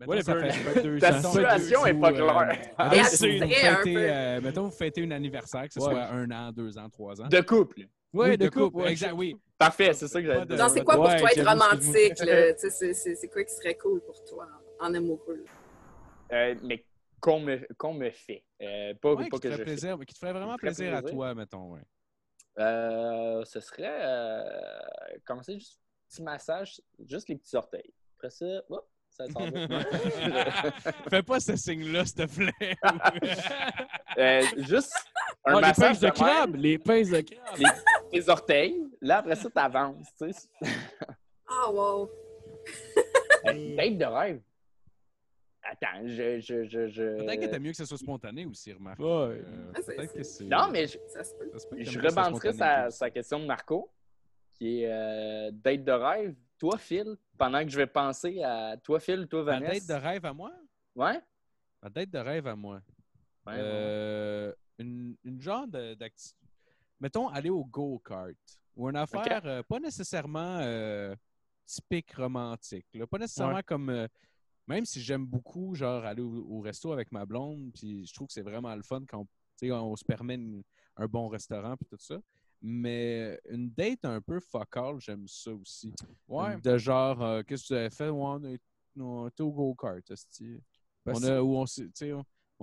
[0.00, 1.22] Mettons, Ouais, ça ça fait- fait deux Ta ans.
[1.22, 2.68] situation est Ou, pas euh, claire.
[2.78, 4.00] mettons, Et c'est une abstrait un fêter, peu.
[4.00, 5.90] euh, mettons, vous fêtez un anniversaire, que ce Ouais.
[5.92, 7.28] soit un an, deux ans, trois ans.
[7.28, 7.86] De couple.
[8.12, 8.86] Ouais, Oui, de couple.
[8.88, 9.36] Exact, oui.
[9.58, 10.56] Parfait, c'est ça que j'avais.
[10.56, 12.18] Genre, c'est quoi pour Ouais, toi être romantique?
[12.20, 12.52] là?
[12.54, 14.46] Tu sais, C'est c'est- c'est quoi qui serait cool pour toi
[14.80, 15.44] en, amoureux?
[16.32, 16.84] Euh, mais
[17.20, 18.44] qu'on me, qu'on me fait.
[18.60, 20.94] Euh, pas, Ouais, pas qui, que te je ferait plaisir, qui te ferait vraiment plaisir,
[20.94, 21.72] à toi, mettons.
[21.74, 21.80] Ouais.
[22.58, 24.42] Euh, ce serait euh,
[25.24, 27.94] commencer juste un petit massage, juste les petits orteils.
[28.18, 29.40] Après ça, hop, ça s'en.
[31.10, 32.76] Fais pas ce signe-là, s'il te plaît.
[34.18, 34.92] Euh, juste
[35.44, 36.54] un Ah, les massage pinces de crabe!
[36.56, 37.58] Les pinces de crabe!
[37.58, 37.66] les,
[38.18, 38.84] les orteils.
[39.00, 40.08] Là, après ça, t'avances.
[40.18, 40.48] tu sais.
[41.48, 42.08] Ah, wow!
[43.44, 44.40] Date de rêve.
[45.64, 46.40] Attends, je.
[46.40, 47.18] je, je, je...
[47.18, 48.98] Peut-être que t'as mieux que ce soit spontané aussi, remarque.
[48.98, 49.06] Ouais.
[49.06, 50.44] Euh, Ah, Peut-être que c'est.
[50.44, 51.48] Non, mais je, Ça se peut.
[51.52, 53.90] ça se peut que je sa, question de Marco,
[54.54, 56.34] qui est euh, date de rêve.
[56.58, 59.72] Toi, Phil, pendant que je vais penser à toi, Phil, toi, Ma Vanessa.
[59.72, 60.52] date de rêve à moi?
[60.94, 61.20] Ouais?
[61.82, 62.80] Ma date de rêve à moi.
[63.46, 64.52] Ouais, Euh,
[64.82, 66.46] une, une genre de- d'activité.
[67.00, 68.34] Mettons, aller au go-kart.
[68.76, 71.14] Ou une affaire euh, pas nécessairement euh,
[71.66, 72.86] typique romantique.
[72.94, 73.06] là.
[73.06, 73.88] Pas nécessairement comme.
[73.90, 74.06] euh,
[74.68, 78.28] même si j'aime beaucoup, genre, aller au, au resto avec ma blonde, puis je trouve
[78.28, 79.26] que c'est vraiment le fun quand
[79.56, 80.62] sais, on se permet une-
[80.96, 82.18] un bon restaurant, puis tout ça.
[82.60, 85.92] Mais une date un peu fuck all, j'aime ça aussi.
[86.28, 86.60] Ouais.
[86.60, 88.08] De genre, qu'est-ce que tu avais fait?
[88.08, 88.60] Ouais, on, est-
[89.00, 90.00] on était au go-kart,
[91.06, 91.64] On a, où on,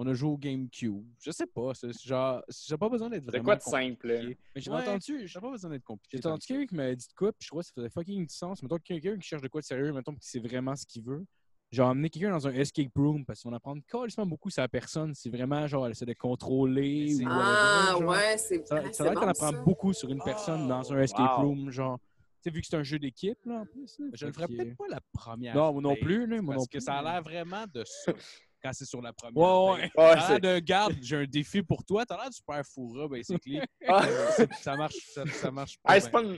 [0.02, 1.04] on, a joué au GameCube.
[1.22, 1.74] Je sais pas.
[1.74, 3.44] c'est genre, j'ai pas besoin d'être C'est vraiment.
[3.46, 4.08] quoi de simple?
[4.08, 4.16] là?
[4.20, 4.38] compliqué.
[4.56, 6.18] Mais j'ai Ouais, entendu, J'ai pas besoin d'être compliqué.
[6.22, 7.90] J'ai entendu que quelqu'un qui m'avait dit de quoi, puis je trouvais que ça faisait
[7.90, 8.64] fucking du sens.
[8.64, 11.26] Mettons quelqu'un qui cherche de quoi de sérieux, mettons qui sait vraiment ce qu'il veut.
[11.72, 15.14] Genre, emmener quelqu'un dans un escape room parce qu'on apprend carrément beaucoup sur la personne.
[15.14, 17.10] C'est vraiment genre, elle essaie de contrôler.
[17.14, 18.10] C'est- ou Ah, genre.
[18.10, 19.62] ouais, c'est Ça, ah, ça c'est a l'air bon, qu'on apprend ça.
[19.62, 21.44] beaucoup sur une personne dans un escape wow.
[21.44, 22.00] room, genre.
[22.42, 24.00] Tu sais, vu que c'est un jeu d'équipe, là, en plus.
[24.00, 25.54] là, Je le fait ferais que- peut-être pas la première.
[25.56, 27.84] Non, moi non plus, là, moi parce non que plus, ça a l'air vraiment de
[27.86, 28.14] ça.
[28.62, 29.38] Quand c'est sur la première.
[29.38, 29.92] Ouais, ouais.
[29.96, 32.06] Ouais, l'air de garde, j'ai un défi pour toi.
[32.06, 33.62] T'as l'air du super fourra, basically.
[33.88, 34.06] Ah.
[34.36, 35.96] C'est- ça marche, ça, ça marche pas.
[35.96, 36.38] Hey, c'est pas, une...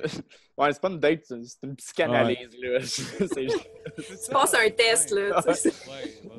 [0.58, 2.50] ouais, c'est pas une date, c'est une psychanalyse.
[2.62, 2.80] Là.
[2.84, 5.42] C'est- Tu passes un test, là.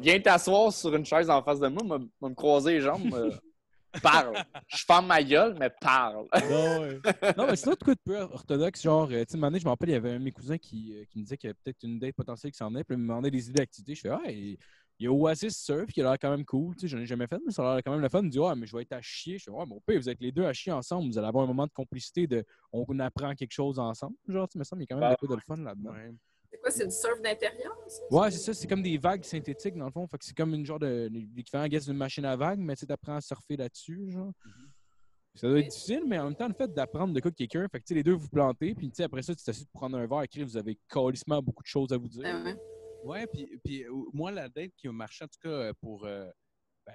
[0.01, 3.33] Viens t'asseoir sur une chaise en face de moi, me, me croiser les jambes, me-
[4.01, 4.35] parle.
[4.69, 6.27] Je ferme ma gueule, mais parle.
[6.51, 7.01] Non, ouais.
[7.37, 8.83] non, mais c'est un autre coup de peu orthodoxe.
[8.83, 10.25] Genre, euh, tu sais, un moment donné, je me rappelle, il y avait un de
[10.25, 12.57] mes cousins qui, euh, qui me disait qu'il y avait peut-être une date potentielle qui
[12.59, 12.85] s'en venait.
[12.85, 13.95] Puis il me demandait des idées d'activités.
[13.95, 14.21] Je fais, ah,
[15.03, 16.77] il y a Oasis Surf qui a l'air quand même cool.
[16.77, 18.21] Tu sais, j'en ai jamais fait, mais ça a l'air quand même le fun.
[18.21, 19.37] Il me dit, ouais, mais je vais être à chier.
[19.37, 21.09] Je fais, ouais, mon père, vous êtes les deux à chier ensemble.
[21.11, 24.15] Vous allez avoir un moment de complicité de on apprend quelque chose ensemble.
[24.29, 25.57] Genre, tu me semble, il y a quand même Bah, un peu de le fun
[25.57, 25.91] là-dedans.
[25.91, 26.15] Ouais.
[26.53, 27.77] C'est quoi, c'est du surf d'intérieur?
[28.13, 28.55] Ouais, c'est ça.
[28.55, 30.07] C'est comme des vagues synthétiques, dans le fond.
[30.07, 31.11] Fait que c'est comme une genre de.
[31.35, 34.31] L'équivalent, guess, d'une machine à vagues, mais tu sais, t'apprends à surfer là-dessus, genre.
[35.35, 37.67] Ça doit être difficile, mais en même temps, le fait d'apprendre de quoi que quelqu'un,
[37.73, 39.97] fait que tu sais, les deux vous plantez, puis après ça, tu t'assieds de prendre
[39.97, 42.23] un verre, écrire, vous avez calissement beaucoup de choses à vous dire.
[42.27, 42.55] Ah ouais.
[43.03, 46.31] Ouais, puis, puis moi, la date qui a marché, en tout cas, euh, pour, euh,
[46.87, 46.95] ben,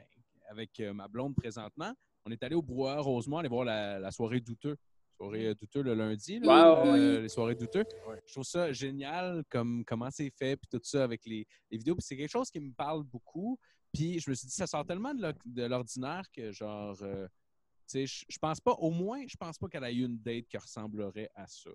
[0.49, 1.93] avec euh, ma blonde présentement,
[2.25, 4.77] on est allé au Brouhaha Rosemont aller voir la, la soirée douteux.
[5.17, 6.85] Soirée douteux le lundi, là, Wow.
[6.95, 7.83] euh, les soirées douteux.
[8.07, 8.21] Ouais.
[8.25, 11.95] Je trouve ça génial, comme comment c'est fait, puis tout ça avec les, les vidéos.
[11.95, 13.57] Puis c'est quelque chose qui me parle beaucoup.
[13.93, 17.25] Puis je me suis dit, ça sort tellement de l'o- de l'ordinaire que, genre, euh,
[17.89, 20.19] tu sais, je je pense pas, au moins, je pense pas qu'elle a eu une
[20.19, 21.71] date qui ressemblerait à ça.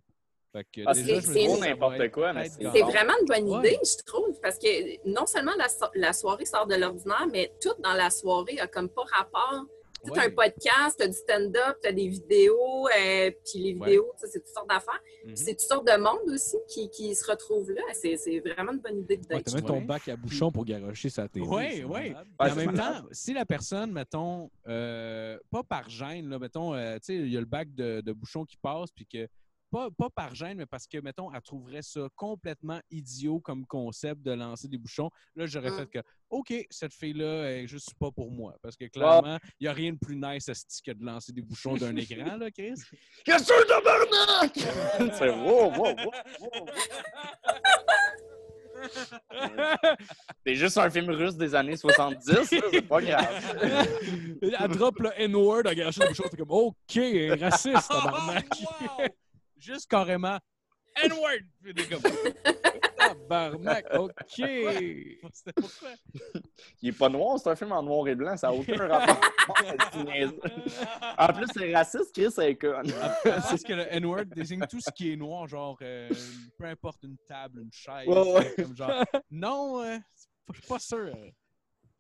[0.53, 2.49] Fait que Ah, déjà, c'est- c'est n'importe quoi, mais
[2.83, 3.59] vraiment une bonne Ouais.
[3.71, 7.53] idée, je trouve, parce que non seulement la, so- la soirée sort de l'ordinaire, mais
[7.61, 9.65] tout dans la soirée a comme pas rapport.
[10.05, 10.27] Tu as Ouais.
[10.27, 14.27] un podcast, tu as du stand-up, tu as des vidéos, euh, puis les vidéos, tu
[14.29, 15.01] c'est toutes sortes d'affaires.
[15.25, 17.83] Puis C'est toutes sortes de monde aussi qui, qui se retrouvent là.
[17.93, 19.81] C'est c'est vraiment une bonne idée de t'as même ton Ouais.
[19.85, 21.47] bac à bouchon pour garocher sa télé.
[21.47, 21.87] Malade.
[21.89, 26.97] Ouais, en même temps, si la personne, mettons, euh, pas par gêne, là, mettons, euh,
[26.97, 29.29] tu sais, il y a le bac de, de bouchon qui passe, puis que,
[29.73, 34.21] pas, pas par gêne, mais parce que, mettons, elle trouverait ça complètement idiot comme concept
[34.23, 35.77] de lancer des bouchons, là, j'aurais Mm.
[35.79, 38.55] fait que, OK, cette fille-là est juste pas pour moi.
[38.63, 40.53] Parce que, clairement, il n'y a rien de plus nice à
[40.85, 42.75] que de lancer des bouchons d'un écran, là, Chris?
[43.25, 44.53] Qu'est-ce que tabarnak?
[45.19, 46.67] C'est wow, wow, wow, wow.
[50.45, 53.57] C'est juste un film russe des années 70, là, c'est pas grave.
[54.43, 56.99] Elle drop le N-word à garocher le bouchon, t'es comme, OK,
[57.41, 58.47] raciste, tabarnak.
[58.61, 59.07] Wow!
[59.63, 60.39] Juste carrément,
[60.97, 61.39] N-word!
[61.63, 62.03] Puis t'es comme,
[62.99, 64.13] Tabarnak, OK.
[64.37, 65.91] C'était pourquoi?
[66.83, 69.21] Il est pas noir, c'est un film en noir et blanc, ça n'a aucun rapport.
[69.93, 70.27] C'est
[71.19, 72.83] en plus, c'est raciste, Chris, c'est con.
[73.25, 76.09] Parce que le N-word désigne tout ce qui est noir, genre euh,
[76.59, 78.07] peu importe une table, une chaise.
[78.09, 78.55] Ouais, ouais.
[78.57, 79.97] Comme genre, non, euh,
[80.53, 80.99] je suis pas sûr.
[81.07, 81.31] euh.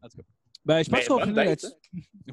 [0.02, 0.22] En tout cas,
[0.64, 1.66] Ben, je pense Ben, qu'on finit là-dessus.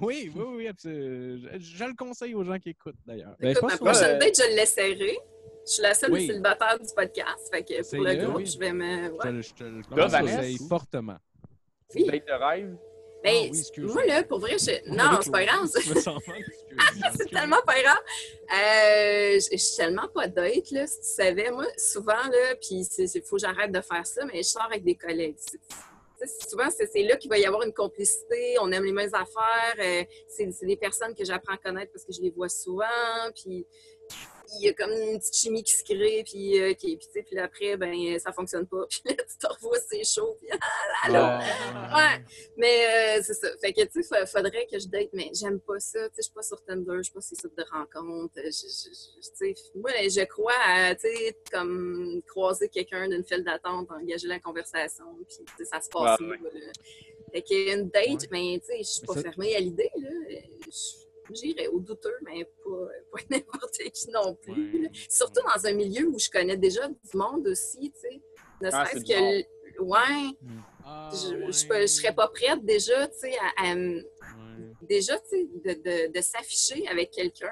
[0.02, 1.50] oui, oui, oui, absolument.
[1.54, 3.36] Je, je le conseille aux gens qui écoutent d'ailleurs.
[3.40, 5.18] Ben, je Écoute, ma pense qu'on- prochaine euh, date, je l'essaierai.
[5.68, 6.28] Je suis la seule Oui.
[6.28, 7.50] célibataire du podcast.
[7.52, 8.46] Fait que pour le groupe, oui.
[8.46, 9.04] je vais me.
[9.06, 9.32] Je te Ouais.
[9.32, 10.36] le- je te le Toi, Vanessa?
[10.38, 11.18] conseille fortement.
[11.96, 12.06] Oui.
[12.06, 12.78] Date de rêve?
[13.22, 14.90] Ben, Ah oui, moi, là, pour vrai, je...
[14.96, 15.68] non, c'est pas grave.
[17.18, 17.98] C'est tellement pas grave.
[18.54, 21.52] Euh, je je suis tellement pas date, là, si tu savais.
[21.52, 24.84] Moi, souvent, là, puis il faut que j'arrête de faire ça, mais je sors avec
[24.86, 25.36] des collègues.
[26.50, 30.04] Souvent, c'est là qu'il va y avoir une complicité, on aime les mêmes affaires, euh,
[30.28, 32.86] c'est des personnes que j'apprends à connaître parce que je les vois souvent,
[33.36, 33.66] puis
[34.58, 37.14] il y a comme une petite chimie qui se crée, puis, euh, qui- puis, tu
[37.14, 40.50] sais, puis après, ben, ça fonctionne pas, puis là, tu te revois, c'est chaud, puis
[41.04, 41.40] Ah,
[41.96, 42.24] Ouais,
[42.58, 43.48] mais euh, c'est ça.
[43.62, 46.00] Fait que, tu sais, fa- faudrait que je date, mais j'aime pas ça.
[46.00, 48.34] Tu sais, je suis pas sur Tinder, je suis pas sur sites de rencontres.
[48.38, 48.90] Je, je-
[49.22, 53.90] je- tu sais, moi, je crois à, tu sais, comme croiser quelqu'un d'une file d'attente,
[53.92, 56.72] engager la conversation, puis tu sais, ça se passe Ouais, là, là.
[57.32, 58.28] Fait qu'une date, Ouais.
[58.32, 60.10] mais tu sais, je suis pas fermée à l'idée, là.
[61.34, 64.84] J'irais au douteux, mais pas, pas n'importe qui non plus.
[64.84, 68.22] Ouais, Surtout dans un milieu où je connais déjà du monde aussi, tu sais.
[68.62, 69.14] Ne Ah, serait-ce que...
[69.14, 69.46] l-
[69.80, 69.98] Ouais,
[70.84, 71.46] Ah, je, ouais.
[71.48, 74.74] je, serais- pas prête déjà, tu sais, à, à me- Ouais.
[74.82, 75.74] déjà, tu sais, de,
[76.08, 77.52] de, de s'afficher avec quelqu'un.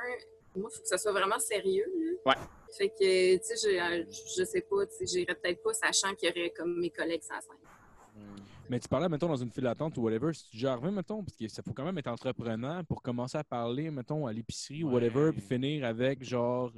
[0.56, 2.32] Moi, il faut que ça soit vraiment sérieux, là.
[2.34, 2.42] Ouais.
[2.78, 6.28] Fait que, tu sais, je, je sais pas, tu sais, j'irais peut-être pas sachant qu'il
[6.28, 8.26] y aurait comme mes collègues sans scène.
[8.70, 11.38] Mais tu parlais, mettons, dans une file d'attente ou whatever, si tu arrivé, mettons, parce
[11.38, 14.92] que ça faut quand même être entreprenant pour commencer à parler, mettons, à l'épicerie ou
[14.92, 15.32] whatever, Ouais.
[15.32, 16.72] puis finir avec, genre,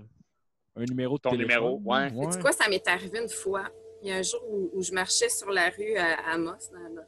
[0.76, 1.56] un numéro de Ton téléphone.
[1.56, 2.11] numéro, ouais.
[2.11, 3.64] Mais Tu sais quoi, ça m'est arrivé une fois.
[4.02, 6.53] Il y a un jour où, où je marchais sur la rue à, Amos,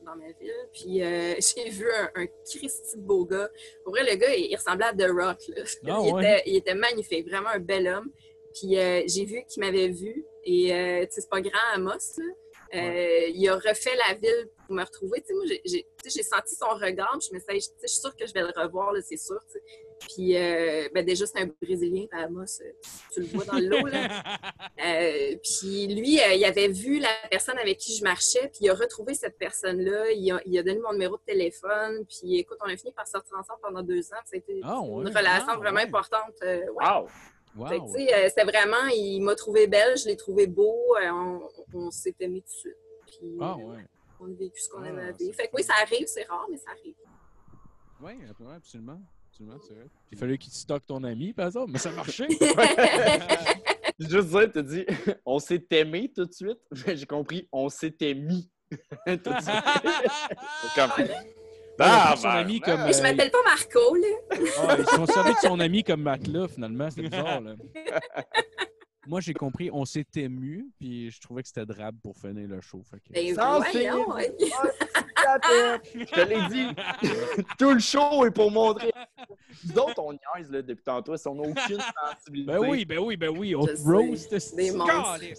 [0.04, 3.50] dans, ma ville, puis euh, j'ai vu un, un Christy de beau gars.
[3.86, 5.38] Pour vrai, le gars, il, il ressemblait à The Rock.
[5.56, 5.64] là.
[5.88, 6.22] Ah il, ouais?
[6.24, 8.10] était, il était magnifique, vraiment un bel homme.
[8.54, 11.76] Puis euh, j'ai vu qu'il m'avait vu, et euh, tu sais, c'est pas grand à
[11.76, 12.26] Amos, là.
[12.74, 15.22] Euh, Il a refait la ville pour me retrouver.
[15.22, 17.88] Tu sais, moi, j'ai- senti son regard, puis je me suis dit, tu sais, je
[17.88, 19.40] suis sûre que je vais le revoir, là, c'est sûr.
[19.48, 19.64] tu sais.
[20.08, 22.06] Puis euh, ben, déjà, c'est un Brésilien,
[23.14, 24.08] tu le vois dans l'eau, là.
[24.84, 28.70] Euh, puis lui, euh, il avait vu la personne avec qui je marchais, puis il
[28.72, 30.10] a retrouvé cette personne-là.
[30.12, 32.04] Il a, il a donné mon numéro de téléphone.
[32.08, 34.18] Puis écoute, on a fini par sortir ensemble pendant deux ans.
[34.26, 36.34] Ça a été Ah, une relation Ah, vraiment importante.
[36.42, 36.84] euh, ouais.
[36.84, 37.08] Wow!
[37.58, 37.68] Wow.
[37.68, 40.96] Fait que, tu sais, c'était vraiment, il m'a trouvé belle, je l'ai trouvé beau.
[41.00, 41.42] on
[41.76, 42.78] on s'est aimés tout de suite.
[43.06, 43.86] Puis ouais.
[44.22, 45.36] On a vécu ce qu'on Ah, avait à vivre.
[45.36, 46.96] Fait que oui, ça arrive, c'est rare, mais ça arrive.
[48.02, 48.12] Oui,
[48.56, 49.02] absolument.
[49.30, 49.88] Absolument, c'est vrai.
[50.12, 52.28] Il fallait qu'il te stocke ton ami, par exemple, mais ça marchait.
[54.00, 54.86] Juste dire, t'as dit,
[55.26, 56.60] on s'est aimé tout de suite?
[56.86, 58.50] Mais J'ai compris, on s'était mis
[59.06, 59.64] tout de suite.
[60.76, 60.92] Comme...
[61.80, 62.86] Ah, Ah, son ami ben, comme.
[62.86, 64.08] Mais je euh, m'appelle pas Marco, là.
[64.68, 66.90] ah, ils sont servis de son ami comme matelas, finalement.
[66.92, 67.56] C'est bizarre, là.
[69.08, 72.62] Moi, j'ai compris, on s'est ému, puis je trouvais que c'était drabe pour finir le
[72.62, 72.82] show.
[72.90, 73.12] Fait que...
[73.12, 73.72] Ben, Sans voyons,
[74.04, 74.12] film.
[74.14, 74.36] ouais.
[75.96, 76.76] Je te l'ai dit,
[77.58, 78.92] tout le show est pour montrer.
[79.66, 81.80] nous autres, on niaise là, depuis tantôt, si on n'a aucune
[82.12, 82.52] sensibilité.
[82.52, 83.92] Ben oui, ben oui, ben oui, on Je te sais.
[83.92, 84.56] roast.
[84.56, 85.34] Des.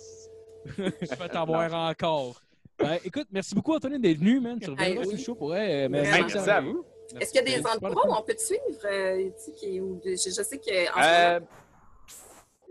[0.79, 2.41] Je vais t'avoir encore.
[2.79, 4.59] Ben, écoute, merci beaucoup, Anthony, d'être venu, man.
[4.61, 5.23] Tu reviendras Hey, sur le oui.
[5.25, 5.91] show pour elle.
[5.91, 6.15] Vraiment.
[6.15, 6.85] Hey, merci à vous.
[7.21, 8.63] Est-ce qu'il y a des endroits où on peut te suivre?
[8.87, 11.41] euh, qui- où- je, je sais que en Euh,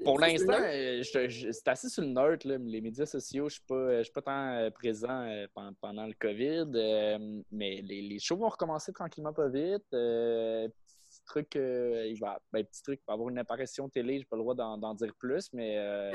[0.03, 2.43] Pour l'instant, euh, c'est assez sur le nerd.
[2.45, 2.57] Là.
[2.59, 5.73] Les médias sociaux, je ne suis, pas- je suis pas tant euh, présent euh, pen-
[5.79, 6.71] pendant le COVID.
[6.75, 9.83] euh, mais les, les shows vont recommencer tranquillement pas vite.
[9.93, 10.67] Euh,
[11.09, 14.19] petit truc, euh, il va, ben, petit truc, il va avoir une apparition télé, je
[14.19, 16.11] n'ai pas le droit d'en, dire plus, mais euh,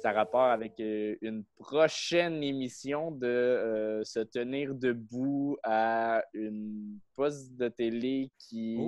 [0.00, 6.98] ça a rapport avec euh, une prochaine émission de euh, se tenir debout à une
[7.14, 8.78] poste de télé qui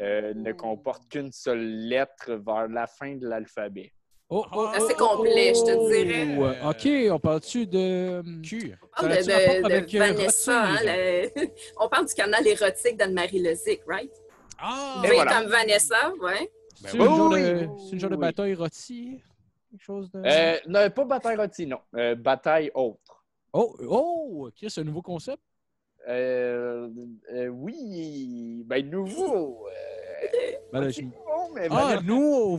[0.00, 3.92] euh, ne comporte qu'une seule lettre vers la fin de l'alphabet.
[4.30, 6.38] Oh, oh, Assez oh, complet, je te oh, dirais.
[6.38, 8.22] euh, OK, on parle-tu de...
[8.42, 8.74] Q.
[8.82, 11.48] on parle Ça de, avec, de euh, Vanessa, hein, le-
[11.80, 14.10] on parle du canal érotique d'Anne-Marie Lezic, right?
[14.58, 15.02] Ah!
[15.04, 15.40] Oui, voilà.
[15.40, 16.50] comme Vanessa, ouais.
[16.76, 18.20] C'est Ben une, genre oui, de- oui, c'est une genre de oui.
[18.20, 19.20] bataille rôti?
[19.74, 20.22] Quelque chose de...
[20.24, 21.80] Euh, non, pas bataille rôtie, non.
[21.96, 23.24] Euh, bataille autre.
[23.52, 25.42] Oh, oh, OK, c'est un nouveau concept?
[26.06, 26.88] Euh,
[27.32, 29.66] euh, oui, ben nouveau.
[29.66, 29.72] euh,
[30.72, 32.56] Ben je- nouveau, mais Ah, nouveau!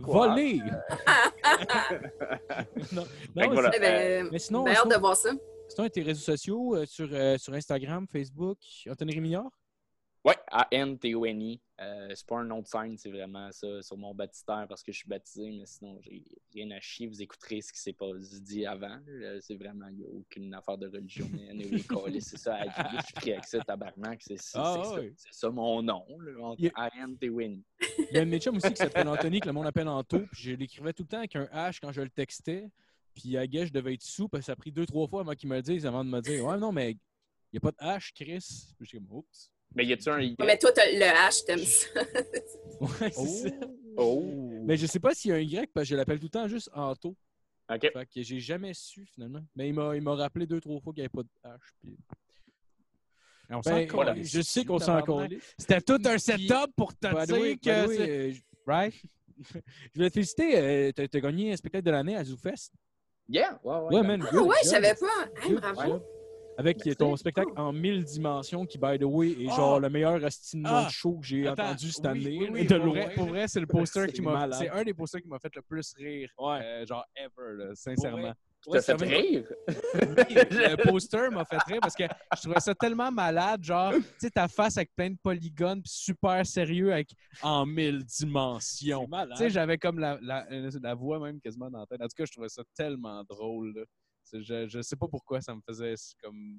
[0.00, 0.60] Volé!
[2.92, 3.70] non, non, voilà.
[3.74, 5.30] Eh ben, mais sinon, ben, hâte sinon, de voir ça.
[5.68, 8.58] sinon, tes réseaux sociaux, euh, sur, euh, sur Instagram, Facebook,
[8.90, 9.48] Anthony Rémillard?
[10.24, 11.60] Ouais, A-N-T-O-N-I.
[11.80, 14.92] Euh, c'est pas un nom de scène, c'est vraiment ça sur mon baptistère parce que
[14.92, 17.06] je suis baptisé, mais sinon, j'ai rien à chier.
[17.06, 18.10] Vous écouterez ce qui s'est pas
[18.42, 18.98] dit avant.
[19.06, 19.40] là.
[19.40, 21.26] C'est vraiment, il n'y a aucune affaire de religion.
[22.20, 22.58] c'est ça.
[22.66, 24.20] Je suis pris avec ça, tabarnak.
[24.22, 25.12] C'est c'est- Ah, c'est ça, ouais.
[25.16, 26.04] c'est ça mon nom.
[26.20, 26.70] là, Il-.
[27.98, 30.42] Il y a un chums aussi qui s'appelle Anthony, que le monde appelle Anto, puis
[30.42, 32.68] je l'écrivais tout le temps avec un H quand je le textais.
[33.14, 35.32] Puis à je devais être sous, parce que ça a pris deux, trois fois avant
[35.34, 36.98] qu'il me le dise, avant de me dire Ouais, non, mais il
[37.54, 38.74] n'y a pas de H, Chris.
[38.76, 39.50] Puis je suis comme Oups.
[39.74, 40.36] Mais y a-tu un Y?
[40.38, 41.88] Ouais, Mais toi, t'as le H, t'aimes ça.
[42.80, 43.54] Ouais, c'est ça.
[43.98, 44.24] Oh!
[44.64, 46.30] Mais je sais pas s'il y a un Y, parce que je l'appelle tout le
[46.30, 47.14] temps juste Anto.
[47.70, 47.80] OK.
[47.92, 49.42] Fait que j'ai jamais su finalement.
[49.54, 51.58] Mais il m'a, il m'a rappelé deux, trois fois qu'il n'y avait pas de H.
[51.82, 51.96] Puis...
[53.50, 54.14] On Ben, s'en voilà.
[54.22, 55.54] je sais qu'on s'en calisse.
[55.58, 58.00] C'était tout un setup pour te the dire the que.
[58.00, 58.94] euh, je- Right?
[59.38, 59.58] je
[59.96, 60.56] voulais te féliciter.
[60.58, 62.70] euh, t'as, t'as gagné un spectacle de l'année à ZooFest.
[63.28, 63.60] Yeah!
[63.62, 63.96] Ouais, ouais.
[63.96, 64.26] Ouais, man.
[64.32, 65.28] Ah ouais, je savais pas.
[65.42, 65.82] Hey, bravo.
[65.82, 66.02] job.
[66.60, 66.96] Avec Merci.
[66.96, 69.56] ton spectacle en mille dimensions qui, by the way, est Ah!
[69.56, 70.84] genre le meilleur estinement Ah!
[70.86, 72.38] de show que j'ai entendu cette oui, année.
[72.38, 72.94] oui, là, oui, de pour, loin.
[73.04, 74.50] vrai, pour vrai, c'est le poster qui m'a.
[74.52, 76.30] C'est un des posters qui m'a fait le plus rire.
[76.38, 76.60] Ouais.
[76.62, 78.32] euh, genre ever, là, sincèrement.
[78.62, 79.44] Tu t'as fait rire?
[79.94, 82.04] le poster m'a fait rire parce que
[82.36, 85.90] je trouvais ça tellement malade, genre, tu sais, ta face avec plein de polygones, puis
[85.92, 87.08] super sérieux avec
[87.42, 89.08] en mille dimensions.
[89.30, 92.02] Tu sais, j'avais comme la, la, la voix même quasiment dans la tête.
[92.02, 93.72] En tout cas, je trouvais ça tellement drôle.
[93.76, 93.82] là.
[94.32, 96.58] Je, je sais pas pourquoi ça me faisait comme.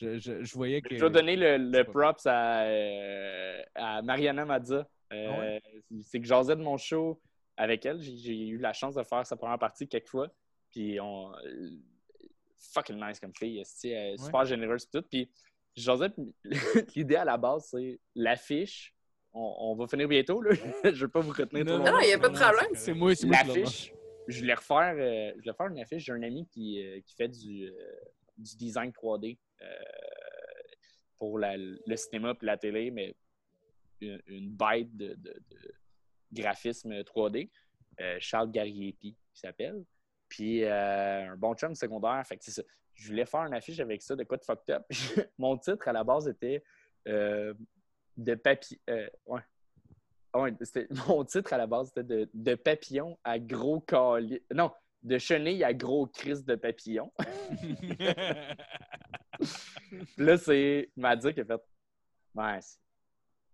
[0.00, 0.96] Je, je, je voyais que.
[0.96, 4.88] Je vais donner le, le props à, euh, à Mariana Mazza.
[5.12, 5.62] Euh, Ah ouais?
[6.02, 7.20] C'est que j'osais de mon show
[7.56, 8.00] avec elle.
[8.00, 10.28] J'ai eu la chance de faire sa première partie quelques fois.
[10.70, 11.32] Puis on.
[12.74, 13.58] Fucking nice comme fille.
[13.60, 15.06] esti, elle est super généreuse et tout.
[15.10, 15.30] Puis
[15.76, 16.08] j'osais.
[16.96, 18.94] L'idée à la base, c'est l'affiche.
[19.34, 20.40] On, on va finir bientôt.
[20.40, 20.54] Là.
[20.84, 22.00] je veux pas vous retenir trop Non, Non, longtemps.
[22.00, 22.70] il n'y a pas de non, problème.
[22.74, 23.92] c'est moi, c'est moi L'affiche,
[24.28, 26.04] je voulais refaire, euh, je voulais faire une affiche.
[26.04, 27.96] J'ai un ami qui, euh, qui fait du, euh,
[28.36, 29.66] design 3D euh,
[31.18, 33.14] pour le cinéma et la télé, mais
[34.00, 35.16] une, bête de,
[36.32, 37.50] graphisme 3D.
[38.00, 39.84] euh, Charles Gariepi, qui s'appelle.
[40.28, 42.26] Puis un bon chum secondaire.
[42.26, 42.62] Fait ça.
[42.94, 44.84] Je voulais faire une affiche avec ça, de quoi de fucked up.
[45.38, 46.62] Mon titre à la base était
[47.06, 48.80] de papier.
[49.26, 49.40] ouais.
[50.32, 50.52] Ah ouais,
[51.08, 54.42] mon titre à la base c'était de, de papillon à gros cali...
[54.52, 54.72] Non,
[55.02, 57.12] de chenille à gros crise de papillon.
[57.58, 57.96] Puis
[60.16, 61.60] là, c'est Maddy qui a fait
[62.34, 62.58] Ouais,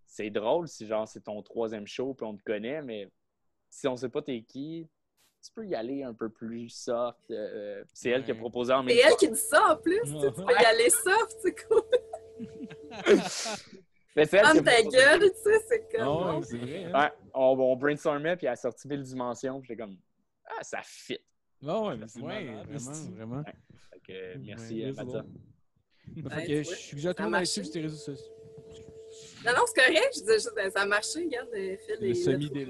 [0.06, 3.08] c'est- drôle si genre c'est ton troisième show puis on te connaît, mais
[3.70, 4.88] si on sait pas t'es qui,
[5.42, 7.18] tu peux y aller un peu plus soft.
[7.30, 10.00] euh, c'est elle qui a proposé en même C'est elle qui dit ça en plus.
[10.02, 11.82] tu sais, Tu peux y aller soft, c'est cool.
[14.14, 16.08] C'est Ferme ta gueule, tu sais, c'est comme.
[16.08, 16.42] Ouais, bon.
[16.42, 16.84] c'est vrai.
[16.86, 17.00] hein.
[17.00, 19.60] Ouais, on, on brainstormait puis elle a sorti mille dimensions.
[19.60, 19.96] Puis j'étais comme
[20.46, 21.18] Ah, ça fit.
[21.66, 23.44] Ah ouais, mais c'est Ouais, malade, vraiment, vraiment.
[23.44, 25.24] Fait que, euh, merci, euh, c'est.
[26.30, 27.70] Fait que je monde a d'aller suivre marché.
[27.70, 28.32] tes réseaux sociaux.
[29.46, 30.08] Non, non, c'est correct.
[30.14, 31.20] Je disais juste, ben, ça a marché.
[31.24, 32.64] Regarde, euh, Phil, Le semi-délai,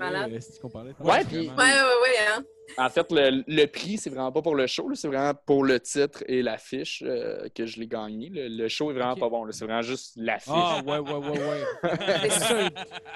[0.61, 0.93] qu'on parlait.
[1.01, 2.45] Ouais, puis- Ouais, ouais, ouais, hein.
[2.77, 5.81] En fait, le, le prix, c'est vraiment pas pour le show, c'est vraiment pour le
[5.81, 8.29] titre et l'affiche euh, que je l'ai gagné.
[8.29, 10.53] Le, le show est vraiment pas bon, c'est vraiment juste l'affiche.
[10.55, 11.65] Ah, ouais, ouais, ouais, ouais.
[12.25, 12.69] c'est ça.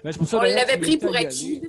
[0.03, 1.61] Mais c'est pour ça, On d'ailleurs, l'avait que pris pour acquis.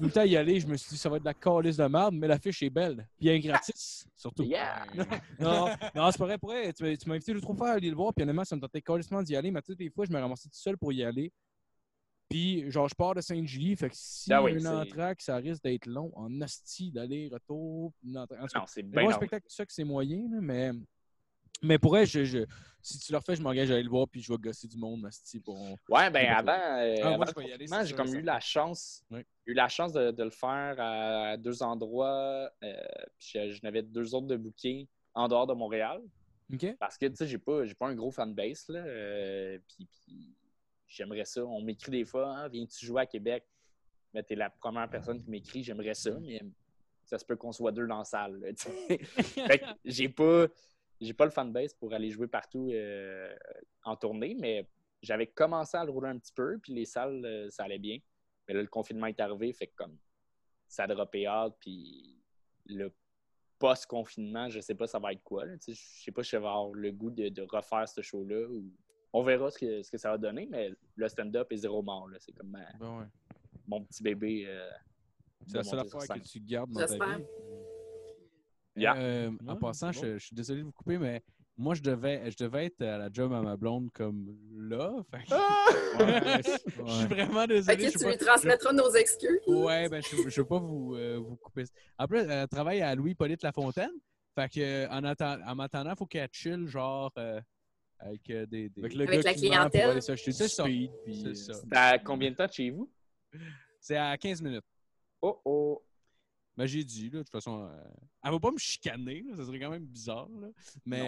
[0.00, 1.76] Tout le temps y aller, je me suis dit, ça va être de la calice
[1.76, 3.06] de merde, mais l'affiche est belle.
[3.20, 4.42] Bien gratis, surtout.
[4.44, 4.84] Yeah!
[5.38, 6.38] Non, non c'est pas vrai.
[6.38, 8.56] Pour vrai, tu, m'as- invité deux trois fois à aller le voir, puis honnêtement, ça
[8.56, 10.92] me tentait calissement d'y aller, mais toutes les fois, je me ramassais tout seul pour
[10.92, 11.30] y aller.
[12.28, 15.36] Puis, genre, je pars de Saint-Julie, fait que si Ah oui, un c'est- entraque, ça
[15.36, 17.92] risque d'être long en hostie d'aller, retour.
[18.04, 18.40] une entraque.
[18.40, 19.16] En tout cas, Non, c'est bien bon long.
[19.16, 20.70] spectacle, c'est ça que c'est moyen, mais.
[21.62, 22.46] Mais pour elle, je, je-
[22.82, 24.78] si tu le refais, je m'engage à aller le voir, puis je vais gosser du
[24.78, 25.58] monde, hostie, pour.
[25.88, 27.24] Ouais, ben avant, euh, Ah, avant
[27.84, 29.04] j'ai comme eu la chance,
[29.46, 32.50] eu la chance de, de le faire à deux endroits.
[32.62, 32.76] euh,
[33.18, 36.00] puis je, je n'avais deux autres de bouquets en dehors de Montréal.
[36.78, 38.80] Parce que, tu sais, j'ai pas, j'ai pas un gros fanbase, là.
[38.80, 40.34] euh, puis, puis
[40.88, 41.44] j'aimerais ça.
[41.44, 43.44] On m'écrit des fois, Ah, viens-tu jouer à Québec?
[44.14, 46.40] Mais t'es la première personne qui m'écrit, j'aimerais ça, mais
[47.04, 48.40] ça se peut qu'on soit deux dans la salle,
[49.84, 50.46] j'ai pas,
[51.00, 53.34] j'ai pas le fanbase pour aller jouer partout euh,
[53.84, 54.68] en tournée, mais
[55.02, 57.98] j'avais commencé à le rouler un petit peu, puis les salles, euh, ça allait bien.
[58.46, 59.96] Mais là, le confinement est arrivé, fait que comme
[60.68, 62.16] ça a droppé hard, puis
[62.66, 62.92] le
[63.58, 65.44] post-confinement, je sais pas ça va être quoi.
[65.66, 68.48] Je sais pas si je vais avoir le goût de, de refaire ce show-là.
[68.48, 68.70] Ou...
[69.12, 72.08] On verra ce que, ce que ça va donner, mais le stand-up est zéro mort.
[72.18, 73.04] C'est comme ma- Ben ouais.
[73.66, 74.44] mon petit bébé.
[74.46, 74.70] euh,
[75.46, 77.18] C'est la seule affaire que tu gardes dans ta J'espère.
[77.18, 77.24] vie.
[78.76, 78.94] Yeah.
[78.96, 81.22] Euh, en passant, je, je suis désolé de vous couper, mais
[81.56, 85.02] moi, je devais, je devais être à la job à ma blonde comme là.
[85.10, 85.30] fait que-
[86.00, 86.42] Ouais,
[86.86, 87.76] je suis vraiment désolé.
[87.76, 89.40] que je tu suis lui pas- transmettras nos excuses.
[89.46, 91.64] Ouais, ben, je ne veux pas vous, euh, vous couper.
[91.98, 93.90] Après, elle travaille à Louis-Polyte Lafontaine.
[94.36, 97.40] Fait que, euh, en, atten- en m'attendant, il faut qu'elle chill, genre, euh,
[97.98, 98.68] avec euh, des.
[98.70, 99.82] des- Avec le Avec la clientèle.
[99.82, 100.64] pour aller s'acheter du C'est ça.
[101.06, 101.52] C'est ça.
[101.54, 102.88] C'est à combien de temps de chez vous?
[103.80, 104.64] C'est à 15 minutes.
[105.20, 105.82] Oh oh!
[106.56, 107.82] Ben, j'ai dit, là, de toute façon, euh,
[108.22, 110.48] elle va pas me chicaner, là, ça serait quand même bizarre, là.
[110.84, 110.98] Mais,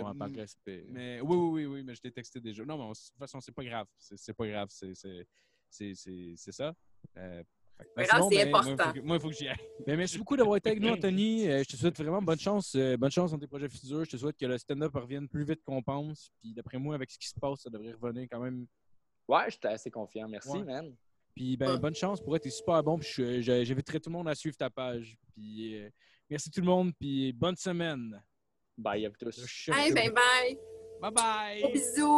[0.00, 0.08] Non.
[0.08, 0.84] euh, par respect.
[0.88, 2.64] mais oui, oui, oui, oui, mais je t'ai texté déjà.
[2.64, 3.86] Non, mais on- de toute façon, c'est pas grave.
[3.98, 5.26] C'est pas grave, c'est c'est-
[5.70, 6.74] c'est- c'est- c'est ça.
[7.16, 7.42] Euh,
[7.94, 8.92] ben, c'est ben, important.
[9.04, 9.56] Moi, il faut que j'y aille.
[9.86, 11.46] Ben, merci beaucoup d'avoir été avec nous, Anthony.
[11.46, 12.74] Euh, je te souhaite vraiment bonne chance.
[12.74, 14.04] euh, bonne chance dans tes projets futurs.
[14.04, 16.32] Je te souhaite que le stand-up revienne plus vite qu'on pense.
[16.40, 18.66] Puis d'après moi, avec ce qui se passe, ça devrait revenir quand même.
[19.28, 20.26] Ouais, j'étais assez confiant.
[20.28, 20.64] Merci, Ouais.
[20.64, 20.96] man.
[21.38, 21.78] Puis ben, Ouais.
[21.78, 22.98] bonne chance pour être t'es super bon.
[22.98, 25.16] Puis j'inviterai tout le monde à suivre ta page.
[25.36, 25.88] Puis euh,
[26.28, 26.90] merci tout le monde.
[26.98, 28.20] Puis bonne semaine.
[28.76, 29.68] Bye à vous tous.
[29.72, 30.58] Hey, ben bye.
[31.00, 31.72] Bye bye!
[31.72, 32.08] Bisous.